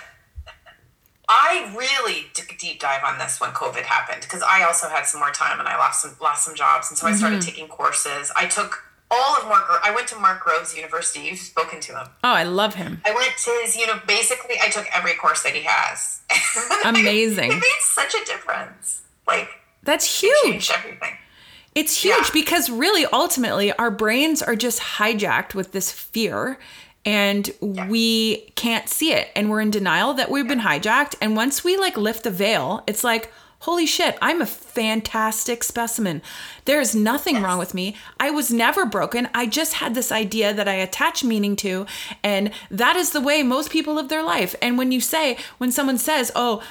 I 1.29 1.75
really 1.77 2.27
took 2.35 2.53
a 2.53 2.57
deep 2.57 2.81
dive 2.81 3.03
on 3.05 3.18
this 3.18 3.41
when 3.41 3.51
COVID 3.51 3.83
happened 3.83 4.22
because 4.22 4.43
I 4.43 4.62
also 4.64 4.89
had 4.89 5.07
some 5.07 5.20
more 5.20 5.31
time 5.31 5.59
and 5.59 5.68
I 5.68 5.77
lost 5.77 6.03
some 6.03 6.16
lost 6.20 6.45
some 6.45 6.55
jobs, 6.55 6.91
and 6.91 6.99
so 6.99 7.07
I 7.07 7.12
started 7.12 7.41
mm-hmm. 7.41 7.49
taking 7.49 7.68
courses. 7.68 8.31
I 8.37 8.47
took 8.47 8.83
all 9.11 9.37
of 9.37 9.45
Mark. 9.49 9.64
I 9.83 9.95
went 9.95 10.09
to 10.09 10.16
Mark 10.16 10.43
Groves 10.45 10.77
University. 10.77 11.27
You've 11.27 11.39
spoken 11.39 11.81
to 11.81 11.93
him. 11.93 12.07
Oh, 12.22 12.29
I 12.33 12.43
love 12.43 12.75
him. 12.75 13.01
I 13.05 13.14
went 13.14 13.33
to 13.37 13.61
his, 13.62 13.77
you 13.77 13.87
know, 13.87 14.01
basically 14.07 14.57
I 14.62 14.68
took 14.68 14.87
every 14.95 15.14
course 15.14 15.43
that 15.43 15.55
he 15.55 15.62
has. 15.66 16.20
Amazing. 16.85 17.53
it 17.53 17.55
made 17.55 17.81
such 17.81 18.14
a 18.14 18.25
difference. 18.25 19.03
Like 19.27 19.49
That's 19.83 20.20
huge. 20.20 20.70
everything. 20.70 21.16
It's 21.75 22.03
huge 22.03 22.14
Yeah. 22.14 22.31
because 22.33 22.70
really, 22.70 23.05
ultimately, 23.07 23.72
our 23.72 23.91
brains 23.91 24.43
are 24.43 24.55
just 24.57 24.81
hijacked 24.81 25.55
with 25.55 25.72
this 25.72 25.91
fear 25.91 26.59
and 27.05 27.51
we 27.61 28.53
can't 28.57 28.89
see 28.89 29.13
it. 29.13 29.29
And 29.37 29.51
we're 29.51 29.61
in 29.61 29.71
denial 29.71 30.15
that 30.15 30.31
we've 30.31 30.49
been 30.49 30.61
hijacked. 30.61 31.17
And 31.21 31.37
once 31.37 31.63
we 31.63 31.77
like 31.77 31.97
lift 31.97 32.25
the 32.25 32.31
veil, 32.31 32.83
it's 32.87 33.05
like, 33.05 33.33
holy 33.61 33.87
shit, 33.87 34.19
I'm 34.21 34.43
a 34.43 34.47
fantastic 34.47 35.65
specimen. 35.65 36.21
There 36.67 36.81
is 36.81 36.95
nothing 36.95 37.41
wrong 37.41 37.59
with 37.59 37.73
me. 37.73 37.97
I 38.21 38.31
was 38.31 38.51
never 38.51 38.85
broken. 38.85 39.29
I 39.35 39.47
just 39.47 39.75
had 39.75 39.95
this 39.95 40.13
idea 40.13 40.53
that 40.53 40.69
I 40.69 40.75
attach 40.75 41.25
meaning 41.25 41.57
to. 41.57 41.87
And 42.23 42.51
that 42.71 42.97
is 42.97 43.13
the 43.13 43.23
way 43.23 43.43
most 43.43 43.71
people 43.71 43.95
live 43.95 44.11
their 44.11 44.23
life. 44.23 44.55
And 44.61 44.77
when 44.77 44.93
you 44.93 45.01
say, 45.01 45.39
when 45.59 45.73
someone 45.73 45.99
says, 45.99 46.31
oh, 46.37 46.63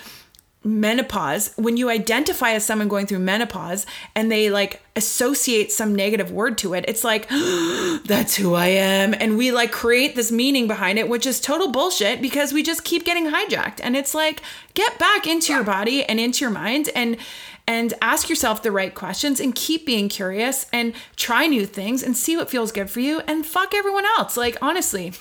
menopause 0.64 1.54
when 1.56 1.78
you 1.78 1.90
identify 1.90 2.52
as 2.52 2.66
someone 2.66 2.88
going 2.88 3.06
through 3.06 3.20
menopause 3.20 3.86
and 4.16 4.32
they 4.32 4.50
like 4.50 4.82
associate 4.96 5.72
some 5.72 5.94
negative 5.94 6.32
word 6.32 6.58
to 6.58 6.74
it 6.74 6.86
it's 6.88 7.04
like 7.04 7.28
that's 8.06 8.36
who 8.36 8.54
i 8.54 8.68
am. 8.68 9.14
And 9.14 9.38
we 9.38 9.52
like 9.52 9.72
create 9.72 10.16
this 10.16 10.32
meaning 10.32 10.68
behind 10.68 11.00
it 11.00 11.10
which 11.10 11.26
is 11.26 11.40
total 11.40 11.70
bullshit 11.70 12.22
because 12.22 12.54
we 12.54 12.64
just 12.64 12.84
keep 12.84 13.06
getting 13.06 13.32
hijacked. 13.32 13.80
And 13.82 13.96
it's 13.96 14.14
like 14.14 14.42
get 14.74 14.98
back 15.00 15.28
into 15.28 15.54
your 15.54 15.64
body 15.64 16.04
and 16.04 16.20
into 16.20 16.42
your 16.46 16.52
mind 16.52 16.90
and 16.96 17.18
and 17.66 17.94
ask 18.02 18.30
yourself 18.30 18.62
the 18.62 18.72
right 18.72 18.94
questions 18.94 19.40
and 19.40 19.56
keep 19.56 19.86
being 19.86 20.10
curious 20.10 20.66
and 20.74 20.94
try 21.16 21.48
new 21.48 21.66
things 21.66 22.04
and 22.04 22.18
see 22.18 22.36
what 22.36 22.50
feels 22.50 22.74
good 22.74 22.90
for 22.90 23.00
you 23.00 23.22
and 23.22 23.46
fuck 23.46 23.74
everyone 23.74 24.06
else. 24.18 24.36
Like 24.36 24.58
honestly 24.62 25.14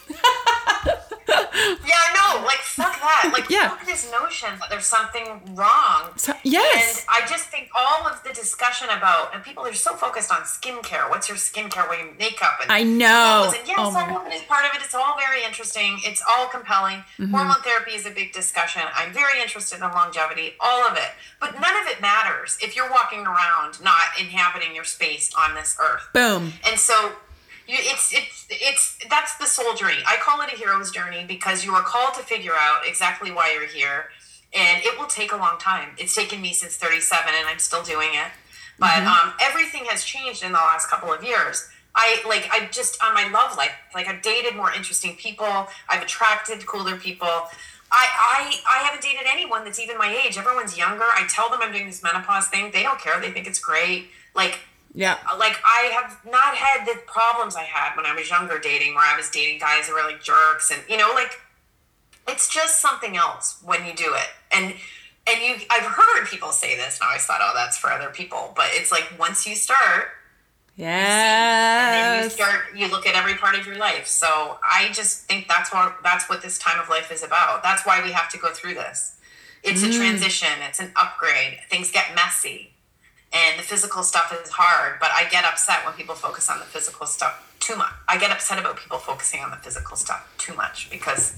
Yeah, 1.85 1.99
no, 2.15 2.45
like 2.45 2.59
fuck 2.61 2.99
that. 3.01 3.31
Like 3.33 3.49
Yeah. 3.51 3.69
fuck 3.71 3.85
this 3.87 4.11
notion 4.11 4.51
that 4.61 4.69
there's 4.71 4.87
something 4.87 5.55
wrong. 5.55 6.11
So- 6.17 6.35
yes. 6.43 7.01
And 7.01 7.25
I 7.25 7.27
just 7.29 7.47
think 7.47 7.69
all 7.75 8.07
of 8.07 8.23
the 8.25 8.33
discussion 8.33 8.89
about 8.91 9.35
and 9.35 9.43
people 9.43 9.67
are 9.67 9.75
so 9.75 9.95
focused 9.95 10.31
on 10.33 10.43
skincare. 10.43 11.09
What's 11.11 11.29
your 11.29 11.39
skincare? 11.39 11.89
What 11.89 11.99
your 11.99 12.15
makeup? 12.19 12.59
And 12.63 12.71
I 12.73 12.83
know. 12.83 13.53
And 13.55 13.67
yes, 13.67 13.77
Oh 13.79 13.91
that 13.93 14.33
is 14.33 14.43
part 14.43 14.65
of 14.65 14.73
it. 14.75 14.83
It's 14.85 14.95
all 14.95 15.17
very 15.19 15.45
interesting. 15.45 15.99
It's 16.05 16.23
all 16.29 16.47
compelling. 16.49 16.99
Mm-hmm. 17.19 17.35
Hormone 17.35 17.63
therapy 17.63 17.93
is 17.93 18.07
a 18.07 18.11
big 18.11 18.33
discussion. 18.33 18.83
I'm 18.95 19.13
very 19.13 19.41
interested 19.41 19.77
in 19.77 19.83
longevity. 19.83 20.55
All 20.61 20.87
of 20.87 20.97
it, 20.97 21.11
but 21.41 21.55
none 21.55 21.77
of 21.83 21.87
it 21.87 22.01
matters 22.01 22.59
if 22.63 22.75
you're 22.77 22.91
walking 22.91 23.27
around 23.27 23.83
not 23.83 24.01
inhabiting 24.19 24.75
your 24.75 24.85
space 24.85 25.31
on 25.37 25.55
this 25.55 25.77
earth. 25.81 26.09
boom 26.13 26.53
And 26.67 26.79
so 26.79 27.13
it's 27.69 28.13
it's 28.13 28.47
it's 28.51 28.99
that's 29.09 29.37
the 29.37 29.47
soul 29.47 29.75
journey. 29.75 30.03
I 30.07 30.17
call 30.21 30.41
it 30.43 30.53
a 30.53 30.57
hero's 30.57 30.91
journey 30.91 31.25
because 31.27 31.65
you 31.65 31.73
are 31.73 31.83
called 31.83 32.15
to 32.15 32.21
figure 32.21 32.53
out 32.57 32.83
exactly 32.87 33.31
why 33.31 33.53
you're 33.53 33.67
here, 33.67 34.07
and 34.55 34.83
it 34.85 34.99
will 34.99 35.07
take 35.07 35.33
a 35.33 35.37
long 35.37 35.59
time. 35.59 35.91
It's 35.99 36.15
taken 36.15 36.41
me 36.41 36.53
since 36.53 36.77
37, 36.77 37.33
and 37.35 37.49
I'm 37.49 37.59
still 37.59 37.83
doing 37.83 38.11
it. 38.13 38.33
But 38.79 39.05
um, 39.05 39.35
everything 39.41 39.85
has 39.87 40.03
changed 40.05 40.43
in 40.43 40.53
the 40.53 40.59
last 40.59 40.89
couple 40.89 41.13
of 41.13 41.23
years. 41.23 41.69
I 41.95 42.23
like 42.27 42.49
I 42.51 42.69
just 42.71 43.03
on 43.03 43.15
my 43.15 43.29
love 43.29 43.57
life, 43.57 43.73
like 43.95 44.09
I've 44.09 44.23
dated 44.23 44.57
more 44.57 44.73
interesting 44.73 45.15
people. 45.17 45.69
I've 45.89 46.03
attracted 46.03 46.67
cooler 46.67 46.97
people. 46.97 47.29
I, 47.29 48.07
I 48.09 48.55
I 48.69 48.85
haven't 48.85 49.03
dated 49.03 49.27
anyone 49.31 49.65
that's 49.65 49.79
even 49.79 49.99
my 49.99 50.19
age. 50.25 50.39
Everyone's 50.39 50.79
younger. 50.79 51.05
I 51.05 51.27
tell 51.29 51.51
them 51.51 51.61
I'm 51.63 51.73
doing 51.73 51.87
this 51.87 52.03
menopause 52.03 52.49
thing. 52.49 52.71
They 52.73 52.83
don't 52.83 52.99
care. 52.99 53.21
They 53.21 53.31
think 53.31 53.47
it's 53.47 53.59
great. 53.59 54.07
Like 54.35 54.61
yeah 54.95 55.19
uh, 55.31 55.37
like 55.39 55.59
I 55.65 55.91
have 55.95 56.19
not 56.31 56.55
had 56.55 56.87
the 56.87 57.01
problems 57.07 57.57
I 57.57 57.63
had 57.63 57.97
when 57.97 58.07
I 58.07 58.15
was 58.15 58.29
younger 58.29 58.59
dating, 58.59 58.95
where 58.95 59.05
I 59.05 59.17
was 59.17 59.31
dating 59.31 59.59
guys 59.59 59.89
who 59.89 59.95
were 59.95 60.03
like 60.03 60.23
jerks, 60.23 60.71
and 60.71 60.83
you 60.89 60.97
know, 60.97 61.13
like 61.15 61.41
it's 62.29 62.49
just 62.49 62.81
something 62.81 63.17
else 63.17 63.59
when 63.65 63.85
you 63.87 63.95
do 63.95 64.15
it. 64.15 64.29
And 64.51 64.75
and 65.27 65.41
you, 65.41 65.67
I've 65.71 65.85
heard 65.85 66.27
people 66.27 66.51
say 66.51 66.77
this, 66.77 66.99
and 66.99 67.05
I 67.05 67.11
always 67.11 67.25
thought, 67.25 67.41
oh, 67.41 67.53
that's 67.55 67.79
for 67.79 67.91
other 67.91 68.11
people. 68.11 68.53
But 68.57 68.67
it's 68.71 68.91
like 68.91 69.13
once 69.19 69.47
you 69.47 69.55
start, 69.55 70.09
yeah. 70.77 71.95
and 71.95 71.95
then 71.95 72.25
you 72.25 72.31
start, 72.31 72.77
you 72.77 72.89
look 72.89 73.07
at 73.07 73.15
every 73.15 73.35
part 73.35 73.55
of 73.55 73.67
your 73.67 73.77
life. 73.77 74.07
So 74.07 74.59
I 74.63 74.91
just 74.93 75.27
think 75.27 75.49
that's 75.49 75.73
what 75.73 75.99
that's 76.03 76.29
what 76.29 76.43
this 76.43 76.59
time 76.59 76.81
of 76.81 76.89
life 76.89 77.11
is 77.13 77.23
about. 77.23 77.63
That's 77.63 77.87
why 77.87 78.03
we 78.03 78.13
have 78.13 78.29
to 78.31 78.39
go 78.39 78.53
through 78.53 78.75
this. 78.75 79.17
It's 79.63 79.83
a 79.85 79.87
mm. 79.87 79.97
transition. 79.97 80.49
It's 80.69 80.81
an 80.81 80.93
upgrade. 80.97 81.59
Things 81.71 81.93
get 81.93 82.15
messy 82.17 82.72
and 83.33 83.59
the 83.59 83.63
physical 83.63 84.03
stuff 84.03 84.33
is 84.43 84.51
hard 84.51 84.99
but 85.01 85.11
i 85.13 85.29
get 85.31 85.45
upset 85.45 85.85
when 85.85 85.95
people 85.95 86.15
focus 86.15 86.49
on 86.51 86.59
the 86.59 86.65
physical 86.65 87.07
stuff 87.07 87.55
too 87.61 87.77
much 87.77 87.93
i 88.09 88.17
get 88.19 88.31
upset 88.31 88.59
about 88.59 88.77
people 88.77 88.99
focusing 88.99 89.41
on 89.41 89.51
the 89.51 89.57
physical 89.57 89.97
stuff 89.97 90.33
too 90.39 90.55
much 90.55 90.91
because 90.91 91.35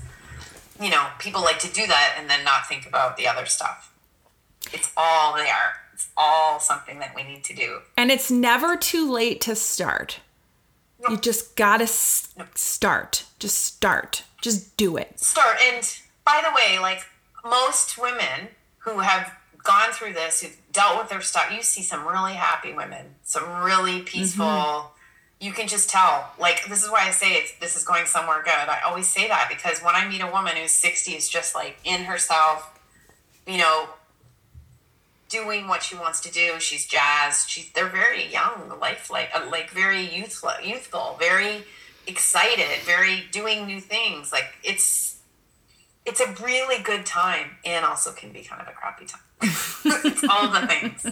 you 0.81 0.91
know 0.91 1.07
people 1.19 1.41
like 1.43 1.59
to 1.59 1.73
do 1.73 1.87
that 1.87 2.17
and 2.19 2.29
then 2.29 2.43
not 2.45 2.67
think 2.69 2.87
about 2.87 3.17
the 3.17 3.27
other 3.29 3.47
stuff 3.47 3.93
it's 4.73 4.91
all 4.97 5.35
there 5.35 5.77
it's 5.93 6.09
all 6.17 6.59
something 6.59 6.99
that 6.99 7.15
we 7.15 7.23
need 7.23 7.45
to 7.45 7.55
do 7.55 7.79
And 7.97 8.11
it's 8.11 8.29
never 8.31 8.77
too 8.77 9.09
late 9.13 9.41
to 9.43 9.55
start. 9.55 10.19
You 11.09 11.17
just 11.19 11.55
gotta 11.55 11.85
s- 11.85 12.35
start. 12.57 13.25
Just 13.39 13.63
start. 13.63 14.25
Just 14.43 14.77
do 14.77 14.97
it. 14.97 15.21
start 15.21 15.57
and 15.63 15.89
by 16.25 16.41
the 16.43 16.53
way 16.53 16.81
like 16.81 17.03
most 17.45 17.97
women 17.97 18.49
who 18.79 18.99
have 19.01 19.31
gone 19.65 19.91
through 19.93 20.13
this 20.13 20.43
who've 20.43 20.57
dealt 20.73 20.99
with 20.99 21.09
their 21.09 21.21
stuff 21.21 21.51
you 21.53 21.63
see 21.63 21.83
some 21.83 22.07
really 22.07 22.35
happy 22.35 22.73
women 22.73 23.07
some 23.25 23.65
really 23.65 24.03
peaceful 24.03 24.93
you 25.41 25.53
can 25.53 25.67
just 25.67 25.91
tell 25.91 26.31
like 26.39 26.65
this 26.69 26.85
is 26.85 26.91
why 26.91 27.07
i 27.07 27.11
say 27.11 27.33
it's 27.33 27.53
this 27.59 27.77
is 27.77 27.83
going 27.83 28.07
somewhere 28.07 28.43
good 28.45 28.53
i 28.53 28.81
always 28.87 29.09
say 29.09 29.27
that 29.27 29.49
because 29.49 29.81
when 29.81 29.95
i 29.95 30.07
meet 30.09 30.21
a 30.21 30.27
woman 30.27 30.55
who's 30.57 30.71
60 30.71 31.13
is 31.13 31.29
just 31.29 31.55
like 31.55 31.79
in 31.85 32.05
herself 32.05 32.79
you 33.47 33.59
know 33.59 33.89
doing 35.35 35.67
what 35.67 35.83
she 35.83 35.97
wants 35.97 36.21
to 36.21 36.31
do. 36.31 36.61
She's 36.61 36.87
jazzed. 36.87 37.51
She's 37.51 37.71
they're 37.73 37.89
very 37.89 38.27
young, 38.27 38.73
life 38.81 39.11
like 39.11 39.31
uh, 39.35 39.47
like 39.51 39.71
very 39.71 40.03
youthful, 40.03 40.51
youthful, 40.63 41.17
very 41.19 41.65
excited, 42.07 42.83
very 42.85 43.25
doing 43.33 43.67
new 43.67 43.81
things. 43.81 44.33
Like 44.33 44.55
it's 44.63 45.19
it's 46.07 46.21
a 46.21 46.31
really 46.43 46.83
good 46.83 47.05
time 47.07 47.57
and 47.65 47.85
also 47.85 48.13
can 48.13 48.31
be 48.31 48.43
kind 48.43 48.61
of 48.63 48.69
a 48.69 48.73
crappy 48.73 49.07
time. 49.07 49.23
It's 49.45 50.25
all 50.29 50.49
the 50.49 50.67
things. 50.67 51.07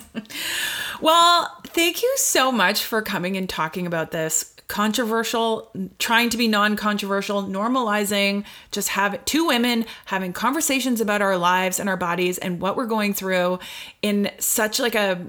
Well, 1.01 1.61
thank 1.67 2.03
you 2.03 2.13
so 2.17 2.53
much 2.53 2.85
for 2.85 3.03
coming 3.03 3.37
and 3.37 3.49
talking 3.49 3.87
about 3.87 4.11
this 4.11 4.55
controversial, 4.69 5.71
trying 5.99 6.31
to 6.31 6.39
be 6.39 6.49
non-controversial, 6.49 7.43
normalizing 7.43 8.45
just 8.71 8.89
have 8.89 9.23
two 9.27 9.47
women 9.47 9.85
having 10.07 10.33
conversations 10.33 11.01
about 11.01 11.21
our 11.21 11.37
lives 11.37 11.79
and 11.79 11.89
our 11.89 11.97
bodies 11.97 12.39
and 12.39 12.61
what 12.61 12.77
we're 12.77 12.87
going 12.87 13.13
through 13.13 13.59
in 14.01 14.31
such 14.39 14.81
like 14.81 14.95
a 14.95 15.27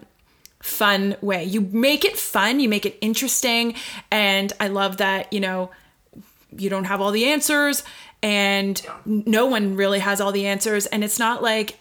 fun 0.61 1.17
way. 1.19 1.43
You 1.43 1.59
make 1.59 2.05
it 2.05 2.15
fun, 2.15 2.61
you 2.61 2.69
make 2.69 2.85
it 2.85 2.97
interesting, 3.01 3.75
and 4.09 4.53
I 4.61 4.69
love 4.69 4.97
that, 4.97 5.33
you 5.33 5.41
know, 5.41 5.71
you 6.57 6.69
don't 6.69 6.85
have 6.85 7.01
all 7.01 7.11
the 7.11 7.25
answers 7.25 7.83
and 8.21 8.81
no 9.05 9.45
one 9.45 9.75
really 9.75 9.99
has 9.99 10.21
all 10.21 10.31
the 10.31 10.47
answers 10.47 10.85
and 10.85 11.03
it's 11.03 11.19
not 11.19 11.43
like 11.43 11.77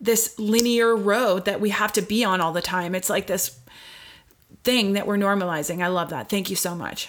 this 0.00 0.38
linear 0.38 0.96
road 0.96 1.44
that 1.44 1.60
we 1.60 1.70
have 1.70 1.92
to 1.94 2.02
be 2.02 2.24
on 2.24 2.40
all 2.40 2.52
the 2.52 2.62
time. 2.62 2.94
It's 2.94 3.10
like 3.10 3.26
this 3.26 3.58
thing 4.64 4.94
that 4.94 5.06
we're 5.06 5.16
normalizing. 5.18 5.82
I 5.82 5.88
love 5.88 6.10
that. 6.10 6.28
Thank 6.28 6.50
you 6.50 6.56
so 6.56 6.74
much. 6.74 7.08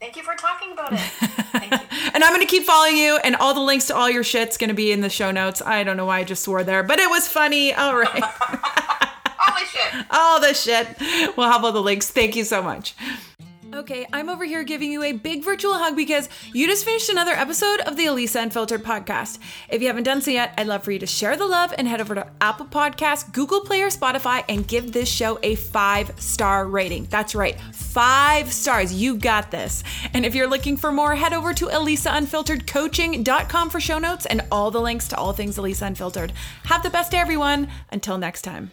Thank 0.00 0.16
you 0.16 0.22
for 0.22 0.34
talking 0.34 0.72
about 0.72 0.92
it. 0.92 0.98
Thank 1.00 1.70
you. 1.70 1.78
and 2.14 2.24
I'm 2.24 2.32
going 2.32 2.40
to 2.44 2.50
keep 2.50 2.64
following 2.64 2.96
you, 2.96 3.18
and 3.18 3.36
all 3.36 3.54
the 3.54 3.60
links 3.60 3.86
to 3.86 3.94
all 3.94 4.10
your 4.10 4.24
shit's 4.24 4.56
going 4.56 4.68
to 4.68 4.74
be 4.74 4.90
in 4.90 5.00
the 5.00 5.08
show 5.10 5.30
notes. 5.30 5.62
I 5.62 5.84
don't 5.84 5.96
know 5.96 6.06
why 6.06 6.18
I 6.18 6.24
just 6.24 6.42
swore 6.42 6.64
there, 6.64 6.82
but 6.82 6.98
it 6.98 7.08
was 7.08 7.28
funny. 7.28 7.72
All 7.72 7.96
right. 7.96 8.22
All 9.44 9.54
the 9.58 9.66
shit. 9.66 10.06
all 10.10 10.40
the 10.40 10.54
shit. 10.54 11.36
We'll 11.36 11.50
have 11.50 11.64
all 11.64 11.72
the 11.72 11.82
links. 11.82 12.10
Thank 12.10 12.36
you 12.36 12.44
so 12.44 12.62
much. 12.62 12.94
Okay, 13.74 14.06
I'm 14.12 14.28
over 14.28 14.44
here 14.44 14.64
giving 14.64 14.92
you 14.92 15.02
a 15.02 15.12
big 15.12 15.42
virtual 15.42 15.72
hug 15.72 15.96
because 15.96 16.28
you 16.52 16.66
just 16.66 16.84
finished 16.84 17.08
another 17.08 17.32
episode 17.32 17.80
of 17.80 17.96
the 17.96 18.04
Elisa 18.04 18.40
Unfiltered 18.40 18.84
podcast. 18.84 19.38
If 19.70 19.80
you 19.80 19.86
haven't 19.86 20.02
done 20.02 20.20
so 20.20 20.30
yet, 20.30 20.52
I'd 20.58 20.66
love 20.66 20.84
for 20.84 20.92
you 20.92 20.98
to 20.98 21.06
share 21.06 21.38
the 21.38 21.46
love 21.46 21.72
and 21.78 21.88
head 21.88 22.02
over 22.02 22.14
to 22.14 22.26
Apple 22.42 22.66
Podcasts, 22.66 23.32
Google 23.32 23.62
Play, 23.62 23.80
or 23.80 23.88
Spotify 23.88 24.44
and 24.46 24.68
give 24.68 24.92
this 24.92 25.08
show 25.08 25.38
a 25.42 25.54
five 25.54 26.12
star 26.20 26.68
rating. 26.68 27.06
That's 27.06 27.34
right, 27.34 27.58
five 27.72 28.52
stars. 28.52 28.92
You 28.92 29.16
got 29.16 29.50
this. 29.50 29.82
And 30.12 30.26
if 30.26 30.34
you're 30.34 30.50
looking 30.50 30.76
for 30.76 30.92
more, 30.92 31.14
head 31.14 31.32
over 31.32 31.54
to 31.54 31.66
ElisaUnfilteredCoaching.com 31.66 33.70
for 33.70 33.80
show 33.80 33.98
notes 33.98 34.26
and 34.26 34.44
all 34.52 34.70
the 34.70 34.82
links 34.82 35.08
to 35.08 35.16
all 35.16 35.32
things 35.32 35.56
Elisa 35.56 35.86
Unfiltered. 35.86 36.34
Have 36.64 36.82
the 36.82 36.90
best 36.90 37.12
day, 37.12 37.18
everyone. 37.18 37.68
Until 37.90 38.18
next 38.18 38.42
time. 38.42 38.70